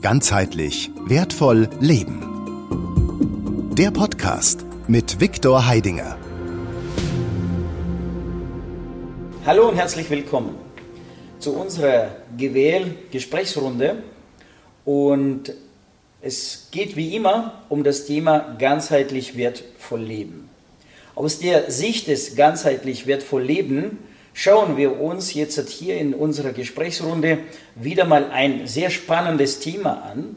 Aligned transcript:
Ganzheitlich 0.00 0.92
wertvoll 1.06 1.68
leben. 1.80 2.22
Der 3.76 3.90
Podcast 3.90 4.64
mit 4.86 5.20
Viktor 5.20 5.66
Heidinger. 5.66 6.16
Hallo 9.44 9.68
und 9.68 9.74
herzlich 9.74 10.08
willkommen 10.08 10.54
zu 11.40 11.52
unserer 11.52 12.14
Gewähl-Gesprächsrunde. 12.36 14.04
Und 14.84 15.52
es 16.22 16.68
geht 16.70 16.94
wie 16.94 17.16
immer 17.16 17.64
um 17.68 17.82
das 17.82 18.06
Thema 18.06 18.54
ganzheitlich 18.56 19.36
wertvoll 19.36 20.02
leben. 20.02 20.48
Aus 21.16 21.40
der 21.40 21.72
Sicht 21.72 22.06
des 22.06 22.36
ganzheitlich 22.36 23.08
wertvoll 23.08 23.42
Leben 23.42 23.98
schauen 24.38 24.76
wir 24.76 25.00
uns 25.00 25.34
jetzt 25.34 25.68
hier 25.68 25.98
in 25.98 26.14
unserer 26.14 26.52
Gesprächsrunde 26.52 27.38
wieder 27.74 28.04
mal 28.04 28.30
ein 28.30 28.68
sehr 28.68 28.88
spannendes 28.88 29.58
Thema 29.58 30.04
an. 30.12 30.36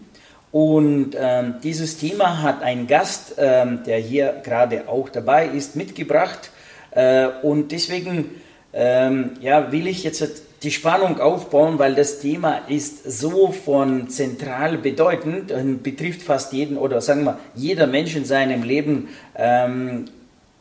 Und 0.51 1.11
ähm, 1.15 1.55
dieses 1.63 1.97
Thema 1.97 2.41
hat 2.41 2.63
ein 2.63 2.87
Gast, 2.87 3.35
ähm, 3.37 3.83
der 3.85 3.99
hier 3.99 4.41
gerade 4.43 4.89
auch 4.89 5.07
dabei 5.09 5.45
ist, 5.45 5.75
mitgebracht. 5.75 6.49
Äh, 6.89 7.27
und 7.43 7.71
deswegen 7.71 8.31
ähm, 8.73 9.33
ja, 9.39 9.71
will 9.71 9.85
ich 9.85 10.03
jetzt 10.03 10.23
die 10.63 10.71
Spannung 10.71 11.19
aufbauen, 11.19 11.77
weil 11.77 11.93
das 11.93 12.19
Thema 12.19 12.61
ist 12.67 13.03
so 13.19 13.51
von 13.51 14.09
zentral 14.09 14.79
bedeutend 14.79 15.51
und 15.51 15.83
betrifft 15.83 16.23
fast 16.23 16.53
jeden 16.53 16.75
oder 16.75 17.01
sagen 17.01 17.23
wir 17.23 17.37
jeder 17.53 17.85
Mensch 17.85 18.15
in 18.15 18.25
seinem 18.25 18.63
Leben 18.63 19.09
ähm, 19.35 20.05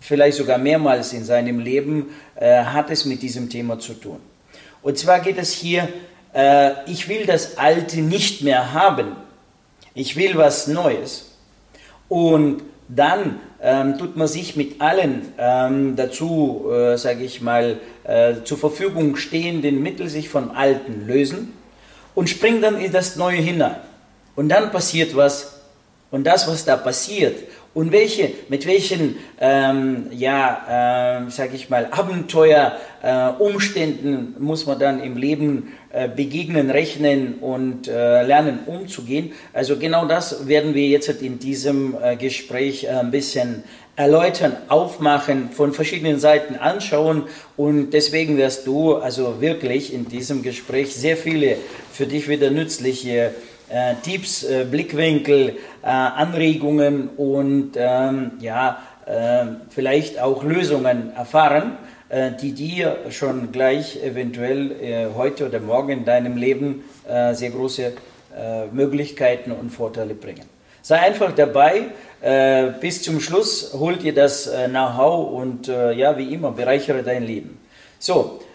vielleicht 0.01 0.39
sogar 0.39 0.59
mehrmals 0.59 1.13
in 1.13 1.25
seinem 1.25 1.61
Leben, 1.61 2.07
äh, 2.41 2.65
hat 2.65 2.91
es 2.91 3.05
mit 3.05 3.23
diesem 3.23 3.49
Thema 3.49 3.79
zu 3.79 3.95
tun. 3.95 4.19
Und 4.83 4.99
zwar 4.99 5.21
geht 5.21 5.39
es 5.39 5.53
hier, 5.53 5.89
äh, 6.35 6.73
ich 6.91 7.09
will 7.09 7.27
das 7.27 7.59
Alte 7.59 8.01
nicht 8.01 8.43
mehr 8.43 8.73
haben, 8.73 9.15
ich 9.95 10.17
will 10.17 10.37
was 10.37 10.67
Neues. 10.67 11.37
Und 12.09 12.63
dann 12.89 13.39
ähm, 13.63 13.99
tut 13.99 14.17
man 14.17 14.27
sich 14.27 14.57
mit 14.57 14.81
allen 14.81 15.33
ähm, 15.39 15.97
dazu, 15.97 16.67
äh, 16.73 16.97
sage 16.97 17.25
ich 17.25 17.41
mal, 17.41 17.79
äh, 18.05 18.37
zur 18.45 18.59
Verfügung 18.59 19.17
stehenden 19.17 19.83
Mitteln 19.83 20.09
sich 20.09 20.29
vom 20.29 20.51
Alten 20.51 21.07
lösen 21.07 21.53
und 22.15 22.29
springt 22.29 22.65
dann 22.65 22.81
in 22.81 22.91
das 22.91 23.17
Neue 23.17 23.37
hinein. 23.37 23.77
Und 24.35 24.49
dann 24.49 24.73
passiert 24.73 25.15
was. 25.15 25.61
Und 26.11 26.25
das, 26.25 26.49
was 26.49 26.65
da 26.65 26.77
passiert 26.77 27.37
und 27.73 27.93
welche, 27.93 28.31
mit 28.49 28.67
welchen, 28.67 29.17
ähm, 29.41 30.07
ja, 30.11 31.23
äh, 31.27 31.31
sage 31.31 31.55
ich 31.55 31.71
mal, 31.71 31.89
Abenteuer, 31.91 32.77
äh, 33.03 33.29
Umständen 33.39 34.35
muss 34.39 34.67
man 34.67 34.79
dann 34.79 35.01
im 35.01 35.17
Leben 35.17 35.73
äh, 35.93 36.09
begegnen, 36.09 36.71
rechnen 36.71 37.35
und 37.41 37.89
äh, 37.89 38.23
lernen 38.23 38.61
umzugehen. 38.67 39.33
Also 39.53 39.77
genau 39.77 40.05
das 40.05 40.47
werden 40.47 40.75
wir 40.75 40.87
jetzt 40.87 41.09
in 41.09 41.39
diesem 41.39 41.97
äh, 42.01 42.17
Gespräch 42.17 42.85
äh, 42.85 42.89
ein 42.91 43.11
bisschen 43.11 43.65
erläutern, 43.97 44.57
aufmachen, 44.69 45.51
von 45.51 45.73
verschiedenen 45.73 46.21
Seiten 46.21 46.55
anschauen 46.55 47.25
und 47.57 47.91
deswegen 47.91 48.37
wirst 48.37 48.67
du 48.67 48.95
also 48.95 49.41
wirklich 49.41 49.93
in 49.93 50.09
diesem 50.09 50.43
Gespräch 50.43 50.95
sehr 50.95 51.17
viele 51.17 51.57
für 51.93 52.07
dich 52.07 52.29
wieder 52.29 52.51
nützliche 52.51 53.35
äh, 53.69 53.95
Tipps, 54.03 54.47
Blickwinkel, 54.71 55.57
äh, 55.83 55.87
Anregungen 55.87 57.09
und 57.17 57.73
ähm, 57.77 58.33
ja, 58.41 58.79
äh, 59.07 59.47
vielleicht 59.71 60.21
auch 60.21 60.45
Lösungen 60.45 61.13
erfahren, 61.17 61.73
äh, 62.11 62.33
die 62.41 62.53
dir 62.53 62.97
schon 63.11 63.51
gleich 63.51 64.03
eventuell 64.05 64.73
äh, 64.73 65.07
heute 65.17 65.47
oder 65.47 65.59
morgen 65.59 65.91
in 65.91 66.05
deinem 66.05 66.37
Leben 66.37 66.85
sehr 67.33 67.51
große 67.51 67.93
Möglichkeiten 68.71 69.51
und 69.51 69.71
Vorteile 69.71 70.15
bringen. 70.15 70.45
Sei 70.81 71.01
einfach 71.01 71.33
dabei, 71.35 71.87
bis 72.81 73.03
zum 73.03 73.19
Schluss 73.19 73.75
hol 73.77 73.97
dir 73.97 74.15
das 74.15 74.49
Know-how 74.69 75.33
und 75.33 75.67
ja, 75.67 76.17
wie 76.17 76.33
immer, 76.33 76.53
bereichere 76.53 77.03
dein 77.03 77.25
Leben. 77.25 77.59
So, 77.99 78.39
äh, 78.41 78.50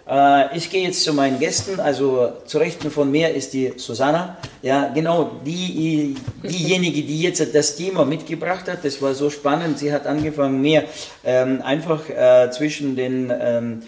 ich 0.53 0.69
gehe 0.69 0.83
jetzt 0.83 1.03
zu 1.03 1.13
meinen 1.13 1.39
Gästen. 1.39 1.79
Also 1.79 2.33
zu 2.45 2.59
Rechten 2.59 2.91
von 2.91 3.09
mir 3.09 3.33
ist 3.33 3.53
die 3.53 3.73
Susanna. 3.77 4.37
Ja, 4.61 4.91
genau 4.93 5.31
die, 5.43 6.15
diejenige, 6.43 7.01
die 7.01 7.21
jetzt 7.21 7.55
das 7.55 7.75
Thema 7.75 8.05
mitgebracht 8.05 8.67
hat. 8.67 8.85
Das 8.85 9.01
war 9.01 9.15
so 9.15 9.31
spannend. 9.31 9.79
Sie 9.79 9.91
hat 9.91 10.05
angefangen, 10.05 10.61
mir 10.61 10.83
ähm, 11.23 11.61
einfach 11.63 12.07
äh, 12.09 12.51
zwischen 12.51 12.95
den 12.95 13.33
ähm, 13.35 13.81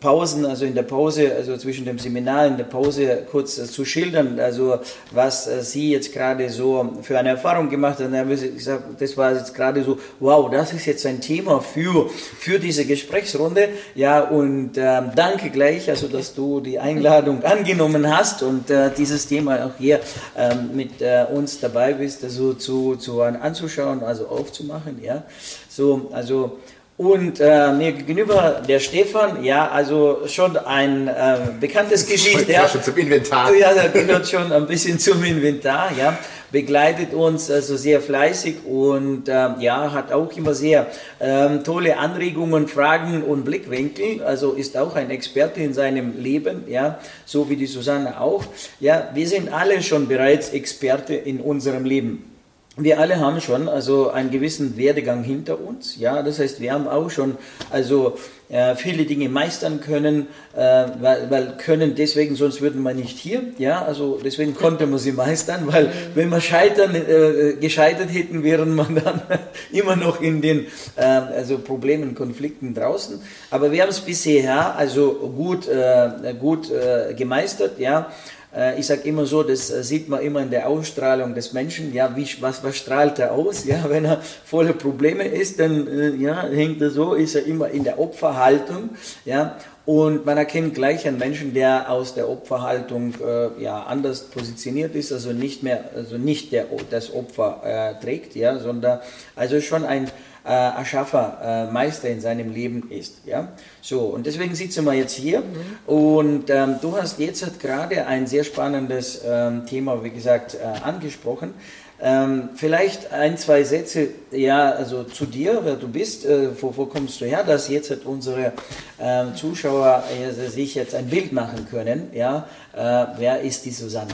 Pausen, 0.00 0.46
also 0.46 0.64
in 0.64 0.74
der 0.74 0.82
Pause, 0.82 1.32
also 1.36 1.56
zwischen 1.58 1.84
dem 1.84 1.98
Seminar 1.98 2.46
in 2.46 2.56
der 2.56 2.64
Pause 2.64 3.26
kurz 3.30 3.58
äh, 3.58 3.66
zu 3.66 3.84
schildern, 3.84 4.40
also 4.40 4.78
was 5.10 5.46
äh, 5.46 5.62
sie 5.62 5.90
jetzt 5.90 6.12
gerade 6.12 6.48
so 6.48 6.94
für 7.02 7.18
eine 7.18 7.30
Erfahrung 7.30 7.68
gemacht 7.68 7.98
hat. 7.98 8.10
Ich 8.30 8.54
gesagt, 8.54 9.00
das 9.00 9.16
war 9.16 9.34
jetzt 9.34 9.54
gerade 9.54 9.84
so, 9.84 9.98
wow, 10.20 10.50
das 10.50 10.72
ist 10.72 10.86
jetzt 10.86 11.04
ein 11.04 11.20
Thema 11.20 11.60
für, 11.60 12.08
für 12.08 12.58
diese 12.58 12.86
Gesprächsrunde. 12.86 13.68
Ja, 13.94 14.20
und 14.22 14.72
ähm, 14.76 15.10
danke 15.14 15.50
gleich, 15.50 15.90
also 15.90 16.08
dass 16.08 16.34
du 16.34 16.60
die 16.60 16.78
Einladung 16.78 17.44
angenommen 17.44 18.08
hast 18.14 18.42
und 18.42 18.70
äh, 18.70 18.90
dieses 18.96 19.26
Thema 19.26 19.66
auch 19.66 19.76
hier 19.78 20.00
ähm, 20.36 20.70
mit 20.74 21.02
äh, 21.02 21.26
uns 21.30 21.60
dabei 21.60 21.92
bist, 21.92 22.24
also 22.24 22.54
zu, 22.54 22.96
zu 22.96 23.20
anzuschauen, 23.20 24.02
also 24.02 24.28
aufzumachen. 24.28 25.02
Ja, 25.02 25.24
so, 25.68 26.08
also 26.12 26.58
und 26.96 27.40
äh, 27.40 27.72
mir 27.72 27.92
gegenüber 27.92 28.62
der 28.66 28.78
Stefan, 28.78 29.42
ja, 29.42 29.68
also 29.68 30.20
schon 30.26 30.56
ein 30.56 31.08
äh, 31.08 31.38
bekanntes 31.58 32.06
Gesicht. 32.06 32.48
Ja, 32.48 32.68
schon 32.68 32.82
zum 32.82 32.96
Inventar. 32.96 33.52
Ja, 33.52 33.74
der 33.74 33.88
gehört 33.88 34.28
schon 34.28 34.52
ein 34.52 34.66
bisschen 34.66 34.98
zum 34.98 35.22
Inventar, 35.24 35.90
ja. 35.98 36.16
Begleitet 36.52 37.12
uns 37.12 37.50
also 37.50 37.76
sehr 37.76 38.00
fleißig 38.00 38.64
und 38.64 39.28
äh, 39.28 39.48
ja, 39.58 39.90
hat 39.90 40.12
auch 40.12 40.30
immer 40.36 40.54
sehr 40.54 40.86
ähm, 41.18 41.64
tolle 41.64 41.98
Anregungen, 41.98 42.68
Fragen 42.68 43.24
und 43.24 43.44
Blickwinkel. 43.44 44.22
Also 44.22 44.52
ist 44.52 44.76
auch 44.76 44.94
ein 44.94 45.10
Experte 45.10 45.60
in 45.62 45.74
seinem 45.74 46.16
Leben, 46.16 46.62
ja, 46.68 47.00
so 47.24 47.50
wie 47.50 47.56
die 47.56 47.66
Susanne 47.66 48.20
auch. 48.20 48.44
Ja, 48.78 49.08
wir 49.14 49.26
sind 49.26 49.52
alle 49.52 49.82
schon 49.82 50.06
bereits 50.06 50.50
Experte 50.50 51.14
in 51.16 51.40
unserem 51.40 51.84
Leben 51.84 52.33
wir 52.76 52.98
alle 52.98 53.20
haben 53.20 53.40
schon 53.40 53.68
also 53.68 54.10
einen 54.10 54.30
gewissen 54.30 54.76
Werdegang 54.76 55.22
hinter 55.22 55.60
uns. 55.60 55.96
Ja, 55.96 56.22
das 56.22 56.40
heißt, 56.40 56.60
wir 56.60 56.72
haben 56.72 56.88
auch 56.88 57.08
schon 57.08 57.36
also 57.70 58.16
äh, 58.48 58.74
viele 58.74 59.04
Dinge 59.04 59.28
meistern 59.28 59.80
können, 59.80 60.26
äh, 60.56 60.86
weil, 61.00 61.30
weil 61.30 61.56
können 61.56 61.94
deswegen, 61.94 62.34
sonst 62.34 62.60
würden 62.60 62.82
wir 62.82 62.92
nicht 62.92 63.16
hier. 63.16 63.42
Ja, 63.58 63.84
also 63.84 64.20
deswegen 64.22 64.54
konnte 64.54 64.86
man 64.86 64.98
sie 64.98 65.12
meistern, 65.12 65.66
weil 65.66 65.90
wenn 66.14 66.30
wir 66.30 66.40
scheitern, 66.40 66.94
äh, 66.96 67.54
gescheitert 67.60 68.12
hätten, 68.12 68.42
wären 68.42 68.74
wir 68.74 68.84
dann 68.84 69.22
immer 69.72 69.94
noch 69.94 70.20
in 70.20 70.42
den 70.42 70.66
äh, 70.96 71.02
also 71.02 71.58
Problemen, 71.58 72.16
Konflikten 72.16 72.74
draußen. 72.74 73.20
Aber 73.50 73.70
wir 73.70 73.82
haben 73.82 73.90
es 73.90 74.00
bisher 74.00 74.76
also 74.76 75.32
gut, 75.36 75.68
äh, 75.68 76.34
gut 76.38 76.70
äh, 76.70 77.14
gemeistert. 77.14 77.78
Ja. 77.78 78.10
Äh, 78.54 78.78
ich 78.78 78.86
sage 78.86 79.02
immer 79.02 79.26
so, 79.26 79.42
das 79.42 79.70
äh, 79.70 79.82
sieht 79.82 80.08
man 80.08 80.20
immer 80.20 80.40
in 80.40 80.50
der 80.50 80.68
Ausstrahlung 80.68 81.34
des 81.34 81.52
Menschen. 81.52 81.92
Ja, 81.92 82.14
wie, 82.16 82.28
was, 82.40 82.62
was 82.62 82.76
strahlt 82.76 83.18
er 83.18 83.32
aus? 83.32 83.64
Ja, 83.64 83.84
wenn 83.88 84.04
er 84.04 84.20
voller 84.44 84.72
Probleme 84.72 85.24
ist, 85.24 85.60
dann 85.60 85.86
äh, 85.88 86.10
ja, 86.10 86.42
hängt 86.42 86.80
er 86.80 86.90
so, 86.90 87.14
ist 87.14 87.34
er 87.34 87.44
immer 87.44 87.70
in 87.70 87.84
der 87.84 87.98
Opferhaltung. 87.98 88.90
Ja, 89.24 89.56
und 89.86 90.24
man 90.24 90.38
erkennt 90.38 90.74
gleich 90.74 91.06
einen 91.06 91.18
Menschen, 91.18 91.52
der 91.52 91.90
aus 91.90 92.14
der 92.14 92.28
Opferhaltung 92.30 93.12
äh, 93.20 93.62
ja, 93.62 93.82
anders 93.82 94.22
positioniert 94.30 94.94
ist, 94.94 95.12
also 95.12 95.32
nicht 95.32 95.62
mehr, 95.62 95.90
also 95.94 96.16
nicht 96.16 96.52
der, 96.52 96.66
das 96.88 97.12
Opfer 97.12 97.60
äh, 97.62 98.02
trägt, 98.02 98.34
ja, 98.34 98.58
sondern 98.58 99.00
also 99.36 99.60
schon 99.60 99.84
ein 99.84 100.10
äh, 100.44 100.50
Erschaffer, 100.50 101.66
äh, 101.68 101.72
Meister 101.72 102.08
in 102.08 102.20
seinem 102.20 102.52
Leben 102.52 102.90
ist. 102.90 103.18
Ja? 103.24 103.48
So, 103.80 104.00
und 104.00 104.26
deswegen 104.26 104.54
sitzen 104.54 104.84
wir 104.84 104.94
jetzt 104.94 105.14
hier 105.14 105.40
mhm. 105.40 105.92
und 105.92 106.50
ähm, 106.50 106.76
du 106.80 106.96
hast 106.96 107.18
jetzt 107.18 107.60
gerade 107.60 108.06
ein 108.06 108.26
sehr 108.26 108.44
spannendes 108.44 109.22
ähm, 109.26 109.66
Thema, 109.66 110.04
wie 110.04 110.10
gesagt, 110.10 110.54
äh, 110.54 110.84
angesprochen. 110.84 111.54
Ähm, 112.02 112.50
vielleicht 112.56 113.12
ein, 113.12 113.38
zwei 113.38 113.62
Sätze 113.62 114.08
ja, 114.30 114.72
also 114.72 115.04
zu 115.04 115.24
dir, 115.26 115.60
wer 115.62 115.76
du 115.76 115.88
bist, 115.88 116.26
äh, 116.26 116.48
wo, 116.60 116.76
wo 116.76 116.86
kommst 116.86 117.20
du 117.20 117.24
her, 117.24 117.44
dass 117.44 117.68
jetzt 117.68 118.04
unsere 118.04 118.52
äh, 118.98 119.24
Zuschauer 119.34 120.04
äh, 120.20 120.32
sich 120.50 120.74
jetzt 120.74 120.94
ein 120.94 121.06
Bild 121.06 121.32
machen 121.32 121.66
können. 121.70 122.10
Ja? 122.12 122.46
Äh, 122.74 123.06
wer 123.16 123.40
ist 123.40 123.64
die 123.64 123.70
Susanne? 123.70 124.12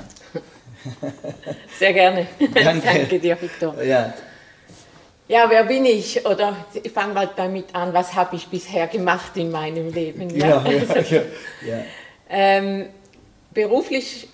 Sehr 1.79 1.93
gerne. 1.93 2.27
Danke, 2.55 2.87
Danke 2.95 3.19
dir, 3.19 3.41
Victor. 3.41 3.83
Ja. 3.83 4.13
Ja, 5.31 5.49
wer 5.49 5.63
bin 5.63 5.85
ich? 5.85 6.27
Oder 6.27 6.57
ich 6.83 6.91
fange 6.91 7.15
mal 7.15 7.31
damit 7.37 7.73
an, 7.73 7.95
was 7.95 8.15
habe 8.17 8.35
ich 8.35 8.49
bisher 8.49 8.89
gemacht 8.89 9.37
in 9.37 9.53
meinem 9.53 9.93
Leben? 9.93 10.29
Ja, 10.31 10.61
ja, 10.69 10.73
ja, 10.73 11.23
ja. 11.65 11.85
Ähm, 12.29 12.87
beruflich 13.53 14.29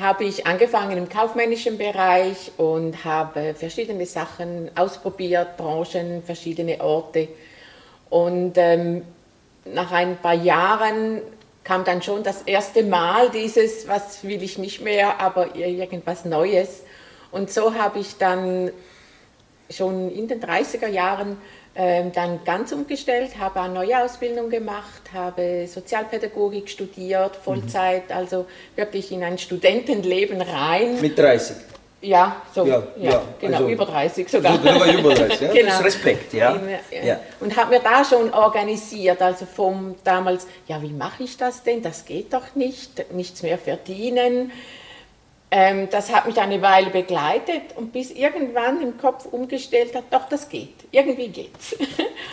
habe 0.00 0.24
ich 0.24 0.46
angefangen 0.46 0.96
im 0.96 1.06
kaufmännischen 1.06 1.76
Bereich 1.76 2.50
und 2.56 3.04
habe 3.04 3.52
verschiedene 3.52 4.06
Sachen 4.06 4.70
ausprobiert, 4.74 5.58
Branchen, 5.58 6.22
verschiedene 6.22 6.80
Orte. 6.80 7.28
Und 8.08 8.54
ähm, 8.56 9.02
nach 9.66 9.92
ein 9.92 10.16
paar 10.16 10.32
Jahren 10.32 11.20
kam 11.62 11.84
dann 11.84 12.00
schon 12.00 12.22
das 12.22 12.40
erste 12.40 12.84
Mal 12.84 13.28
dieses, 13.28 13.86
was 13.86 14.24
will 14.24 14.42
ich 14.42 14.56
nicht 14.56 14.80
mehr, 14.80 15.20
aber 15.20 15.56
irgendwas 15.56 16.24
Neues. 16.24 16.84
Und 17.30 17.50
so 17.50 17.74
habe 17.74 17.98
ich 17.98 18.16
dann 18.16 18.70
schon 19.70 20.10
in 20.10 20.28
den 20.28 20.40
30er 20.40 20.88
Jahren 20.88 21.36
ähm, 21.74 22.10
dann 22.12 22.40
ganz 22.44 22.72
umgestellt, 22.72 23.38
habe 23.38 23.60
eine 23.60 23.74
neue 23.74 24.02
Ausbildung 24.02 24.50
gemacht, 24.50 25.02
habe 25.14 25.66
Sozialpädagogik 25.68 26.68
studiert, 26.68 27.36
Vollzeit, 27.36 28.08
mhm. 28.08 28.16
also 28.16 28.46
wirklich 28.74 29.12
in 29.12 29.22
ein 29.22 29.38
Studentenleben 29.38 30.40
rein. 30.40 31.00
Mit 31.00 31.16
30? 31.16 31.56
Ja, 32.00 32.42
so, 32.54 32.64
ja, 32.64 32.82
ja, 32.96 33.10
ja 33.10 33.22
genau, 33.40 33.56
also, 33.58 33.68
über 33.70 33.84
30 33.84 34.28
sogar. 34.28 34.56
Sogar 34.56 34.86
über 34.86 35.14
30, 35.14 35.40
ja, 35.40 35.52
genau. 35.52 35.66
das 35.66 35.78
ist 35.78 35.84
Respekt, 35.84 36.32
ja. 36.32 36.60
ja. 37.04 37.20
Und 37.40 37.56
habe 37.56 37.74
mir 37.74 37.80
da 37.80 38.04
schon 38.04 38.32
organisiert, 38.32 39.20
also 39.20 39.46
vom 39.46 39.96
damals, 40.04 40.46
ja, 40.68 40.80
wie 40.80 40.92
mache 40.92 41.24
ich 41.24 41.36
das 41.36 41.64
denn? 41.64 41.82
Das 41.82 42.04
geht 42.04 42.32
doch 42.32 42.54
nicht, 42.54 43.12
nichts 43.12 43.42
mehr 43.42 43.58
verdienen. 43.58 44.52
Ähm, 45.50 45.88
das 45.90 46.12
hat 46.14 46.26
mich 46.26 46.38
eine 46.40 46.60
Weile 46.60 46.90
begleitet 46.90 47.76
und 47.76 47.92
bis 47.92 48.10
irgendwann 48.10 48.82
im 48.82 48.98
Kopf 48.98 49.24
umgestellt 49.24 49.94
hat, 49.94 50.04
doch, 50.10 50.28
das 50.28 50.48
geht, 50.48 50.74
irgendwie 50.90 51.28
geht's. 51.28 51.76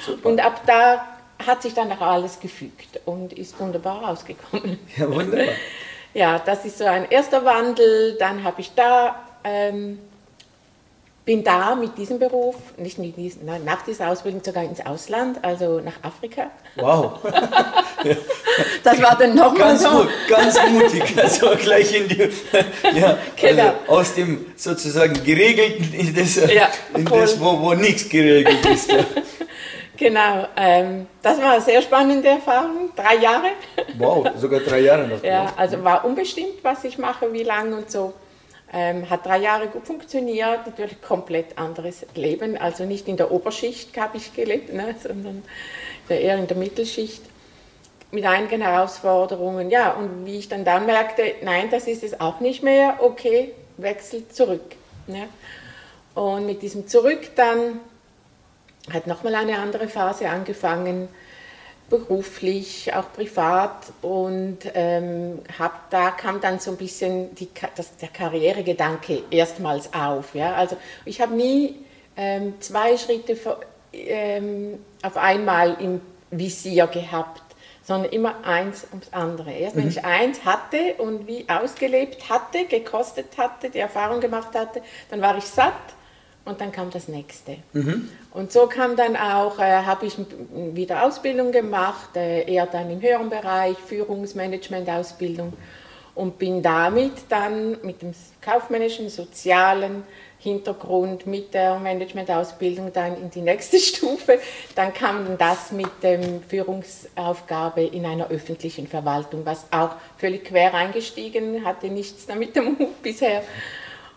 Super. 0.06 0.30
Und 0.30 0.44
ab 0.44 0.62
da 0.66 1.06
hat 1.46 1.62
sich 1.62 1.74
dann 1.74 1.92
auch 1.92 2.02
alles 2.02 2.40
gefügt 2.40 3.00
und 3.06 3.34
ist 3.34 3.60
wunderbar 3.60 4.04
rausgekommen. 4.04 4.80
Ja, 4.98 5.10
wunderbar. 5.14 5.54
Ja, 6.14 6.40
das 6.40 6.66
ist 6.66 6.78
so 6.78 6.86
ein 6.86 7.10
erster 7.10 7.44
Wandel. 7.44 8.18
Dann 8.18 8.44
habe 8.44 8.62
ich 8.62 8.74
da 8.74 9.16
ähm, 9.44 10.00
bin 11.26 11.44
da 11.44 11.74
mit 11.74 11.98
diesem 11.98 12.20
Beruf, 12.20 12.56
nicht 12.78 12.98
diesen, 13.18 13.46
nach 13.66 13.82
dieser 13.84 14.10
Ausbildung 14.10 14.44
sogar 14.44 14.64
ins 14.64 14.86
Ausland, 14.86 15.44
also 15.44 15.80
nach 15.80 16.04
Afrika. 16.04 16.52
Wow. 16.76 17.20
das 18.84 19.02
war 19.02 19.18
dann 19.18 19.34
nochmal 19.34 19.76
so. 19.76 19.90
Gut, 19.90 20.10
ganz 20.30 20.56
mutig, 20.70 21.04
also 21.18 21.50
gleich 21.60 21.96
in 21.96 22.08
die, 22.08 22.30
ja, 23.00 23.18
genau. 23.36 23.64
also 23.64 23.74
aus 23.88 24.14
dem 24.14 24.46
sozusagen 24.56 25.16
geregelten 25.24 25.94
in 25.94 26.14
das, 26.14 26.36
ja, 26.36 26.70
in 26.94 27.06
das 27.06 27.40
wo, 27.40 27.60
wo 27.60 27.74
nichts 27.74 28.08
geregelt 28.08 28.66
ist. 28.66 28.92
Ja. 28.92 29.00
Genau, 29.98 30.46
ähm, 30.58 31.08
das 31.22 31.38
war 31.42 31.54
eine 31.54 31.62
sehr 31.62 31.82
spannende 31.82 32.28
Erfahrung, 32.28 32.90
drei 32.98 33.16
Jahre. 33.16 33.52
Wow, 33.98 34.28
sogar 34.36 34.60
drei 34.60 34.82
Jahre 34.82 35.08
noch. 35.08 35.24
Ja, 35.24 35.54
also 35.56 35.82
war 35.86 36.04
unbestimmt, 36.04 36.56
was 36.64 36.84
ich 36.84 36.98
mache, 36.98 37.32
wie 37.32 37.44
lange 37.44 37.78
und 37.78 37.90
so. 37.90 38.14
Ähm, 38.74 39.10
hat 39.10 39.26
drei 39.26 39.38
Jahre 39.38 39.68
gut 39.68 39.86
funktioniert, 39.86 40.66
natürlich 40.66 41.02
komplett 41.02 41.58
anderes 41.58 42.06
Leben. 42.16 42.58
Also 42.58 42.86
nicht 42.86 43.08
in 43.08 43.16
der 43.16 43.32
Oberschicht 43.32 43.96
habe 43.98 44.18
ich 44.18 44.34
gelebt, 44.34 44.74
ne, 44.74 44.96
sondern 45.02 45.44
eher 46.10 46.38
in 46.38 46.48
der 46.48 46.58
Mittelschicht 46.58 47.22
mit 48.12 48.26
einigen 48.26 48.62
Herausforderungen. 48.62 49.70
Ja, 49.70 49.94
und 49.94 50.26
wie 50.26 50.40
ich 50.40 50.50
dann 50.50 50.66
dann 50.66 50.86
merkte, 50.86 51.36
nein, 51.44 51.70
das 51.70 51.88
ist 51.88 52.04
es 52.04 52.20
auch 52.20 52.40
nicht 52.40 52.64
mehr, 52.64 52.98
okay, 53.02 53.54
wechsel 53.78 54.28
zurück. 54.30 54.76
Ne. 55.08 55.28
Und 56.16 56.46
mit 56.46 56.62
diesem 56.62 56.88
Zurück 56.88 57.36
dann 57.36 57.80
hat 58.92 59.08
nochmal 59.08 59.36
eine 59.36 59.58
andere 59.60 59.88
Phase 59.88 60.30
angefangen 60.30 61.08
beruflich, 61.90 62.94
auch 62.94 63.12
privat 63.14 63.94
und 64.02 64.60
ähm, 64.74 65.40
hab, 65.60 65.90
da 65.92 66.12
kam 66.12 66.42
dann 66.42 66.60
so 66.60 66.72
ein 66.72 66.78
bisschen 66.78 67.36
die, 67.36 67.48
das, 67.76 67.96
der 67.98 68.10
Karrieregedanke 68.10 69.24
erstmals 69.30 69.94
auf. 69.94 70.34
Ja? 70.34 70.56
Also 70.56 70.78
ich 71.06 71.22
habe 71.22 71.36
nie 71.36 71.76
ähm, 72.18 72.56
zwei 72.60 72.98
Schritte 72.98 73.38
ähm, 73.94 74.80
auf 75.04 75.16
einmal 75.16 75.78
im 75.80 76.02
Visier 76.32 76.88
gehabt, 76.88 77.44
sondern 77.84 78.12
immer 78.12 78.44
eins 78.44 78.88
ums 78.92 79.14
andere. 79.14 79.52
Erst 79.52 79.76
mhm. 79.76 79.82
wenn 79.82 79.88
ich 79.90 80.04
eins 80.04 80.44
hatte 80.44 80.96
und 80.98 81.28
wie 81.28 81.48
ausgelebt 81.48 82.30
hatte, 82.30 82.66
gekostet 82.66 83.38
hatte, 83.38 83.70
die 83.70 83.80
Erfahrung 83.80 84.22
gemacht 84.22 84.56
hatte, 84.56 84.82
dann 85.12 85.22
war 85.22 85.38
ich 85.38 85.46
satt 85.46 85.74
und 86.46 86.62
dann 86.62 86.72
kam 86.72 86.92
das 86.92 87.08
nächste. 87.08 87.58
Mhm. 87.74 88.10
Und 88.32 88.52
so 88.52 88.68
kam 88.68 88.96
dann 88.96 89.16
auch, 89.16 89.60
äh, 89.60 89.84
habe 89.84 90.06
ich 90.06 90.16
wieder 90.74 91.04
Ausbildung 91.04 91.52
gemacht, 91.52 92.16
äh, 92.16 92.44
eher 92.44 92.68
dann 92.68 92.90
im 92.92 93.02
höheren 93.02 93.30
Bereich, 93.30 93.78
Führungsmanagement-Ausbildung 93.78 95.54
und 96.14 96.38
bin 96.38 96.62
damit 96.62 97.14
dann 97.30 97.78
mit 97.82 98.02
dem 98.02 98.14
kaufmännischen, 98.42 99.10
sozialen 99.10 100.04
Hintergrund, 100.38 101.26
mit 101.26 101.56
der 101.56 101.80
Management-Ausbildung 101.80 102.94
dann 102.94 103.18
in 103.18 103.32
die 103.32 103.42
nächste 103.42 103.80
Stufe. 103.80 104.40
Dann 104.76 104.94
kam 104.94 105.38
das 105.40 105.72
mit 105.72 105.90
der 106.04 106.20
Führungsaufgabe 106.48 107.82
in 107.82 108.06
einer 108.06 108.30
öffentlichen 108.30 108.86
Verwaltung, 108.86 109.42
was 109.46 109.66
auch 109.72 109.96
völlig 110.18 110.46
quer 110.46 110.74
eingestiegen, 110.76 111.66
hatte 111.66 111.88
nichts 111.88 112.28
damit 112.28 112.56
am 112.58 112.78
Hut 112.78 113.02
bisher 113.02 113.42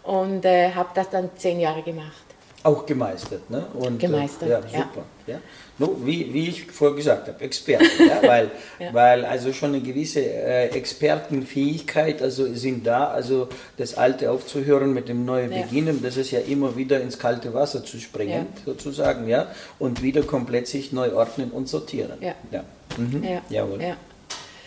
und 0.08 0.44
äh, 0.46 0.72
habe 0.72 0.88
das 0.94 1.10
dann 1.10 1.28
zehn 1.36 1.60
Jahre 1.60 1.82
gemacht. 1.82 2.24
Auch 2.62 2.86
gemeistert, 2.86 3.48
ne? 3.50 3.66
Und, 3.74 4.02
äh, 4.02 4.06
gemeistert, 4.06 4.48
ja. 4.48 4.60
Super, 4.62 5.04
ja. 5.26 5.34
ja. 5.34 5.40
No, 5.78 5.96
wie, 6.02 6.32
wie 6.32 6.48
ich 6.48 6.66
vorher 6.72 6.96
gesagt 6.96 7.28
habe, 7.28 7.44
Experte, 7.44 7.84
ja, 7.84 8.20
weil, 8.26 8.50
ja. 8.80 8.92
weil 8.92 9.24
also 9.24 9.52
schon 9.52 9.74
eine 9.74 9.82
gewisse 9.82 10.20
äh, 10.20 10.70
Expertenfähigkeit 10.70 12.20
also 12.20 12.52
sind 12.54 12.86
da, 12.86 13.08
also 13.08 13.48
das 13.76 13.96
Alte 13.96 14.30
aufzuhören 14.30 14.92
mit 14.92 15.08
dem 15.08 15.24
Neuen 15.24 15.52
ja. 15.52 15.62
beginnen, 15.62 16.00
das 16.02 16.16
ist 16.16 16.30
ja 16.30 16.40
immer 16.40 16.74
wieder 16.74 17.00
ins 17.00 17.18
kalte 17.18 17.52
Wasser 17.52 17.84
zu 17.84 18.00
springen, 18.00 18.46
sozusagen, 18.64 19.28
ja, 19.28 19.48
und 19.78 20.02
wieder 20.02 20.22
komplett 20.22 20.66
sich 20.68 20.90
neu 20.90 21.12
ordnen 21.12 21.50
und 21.50 21.68
sortieren. 21.68 22.18
Ja. 22.20 22.34
Ja. 22.50 22.64
Mhm. 22.96 23.22
ja. 23.22 23.42
Jawohl. 23.50 23.82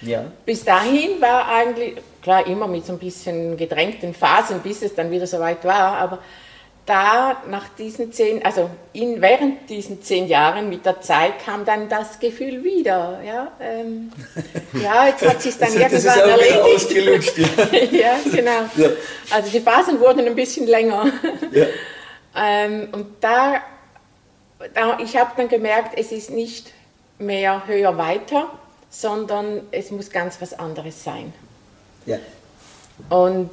Ja. 0.01 0.25
Bis 0.45 0.63
dahin 0.63 1.21
war 1.21 1.47
eigentlich, 1.47 1.95
klar, 2.21 2.45
immer 2.47 2.67
mit 2.67 2.85
so 2.85 2.93
ein 2.93 2.99
bisschen 2.99 3.57
gedrängten 3.57 4.13
Phasen, 4.13 4.59
bis 4.59 4.81
es 4.81 4.95
dann 4.95 5.11
wieder 5.11 5.27
soweit 5.27 5.63
war, 5.63 5.97
aber 5.97 6.19
da 6.85 7.43
nach 7.47 7.69
diesen 7.77 8.11
zehn, 8.11 8.43
also 8.43 8.69
in, 8.93 9.21
während 9.21 9.69
diesen 9.69 10.01
zehn 10.01 10.27
Jahren 10.27 10.67
mit 10.67 10.85
der 10.85 10.99
Zeit 11.01 11.45
kam 11.45 11.63
dann 11.63 11.87
das 11.87 12.19
Gefühl 12.19 12.63
wieder, 12.63 13.19
ja, 13.25 13.51
ähm, 13.59 14.11
ja 14.73 15.07
jetzt 15.07 15.25
hat 15.25 15.41
sich 15.41 15.57
dann 15.57 15.69
also, 15.69 15.79
irgendwann 15.79 16.29
erledigt. 16.29 16.61
Ausgelutscht, 16.75 17.37
ja. 17.37 17.47
ja, 17.91 18.15
genau. 18.31 18.61
Ja. 18.75 18.89
Also 19.29 19.51
die 19.51 19.59
Phasen 19.59 19.99
wurden 19.99 20.25
ein 20.25 20.35
bisschen 20.35 20.67
länger. 20.67 21.05
Ja. 21.51 21.65
ähm, 22.35 22.89
und 22.91 23.05
da, 23.21 23.61
da 24.73 24.97
ich 24.99 25.15
habe 25.17 25.31
dann 25.37 25.49
gemerkt, 25.49 25.97
es 25.97 26.11
ist 26.11 26.31
nicht 26.31 26.73
mehr 27.19 27.67
höher 27.67 27.97
weiter, 27.97 28.49
sondern 28.91 29.61
es 29.71 29.89
muss 29.89 30.11
ganz 30.11 30.39
was 30.41 30.53
anderes 30.53 31.03
sein. 31.03 31.33
Ja. 32.05 32.19
Und 33.09 33.49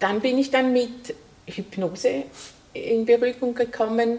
dann 0.00 0.20
bin 0.20 0.36
ich 0.38 0.50
dann 0.50 0.72
mit 0.72 1.14
Hypnose 1.46 2.24
in 2.74 3.06
Berührung 3.06 3.54
gekommen 3.54 4.18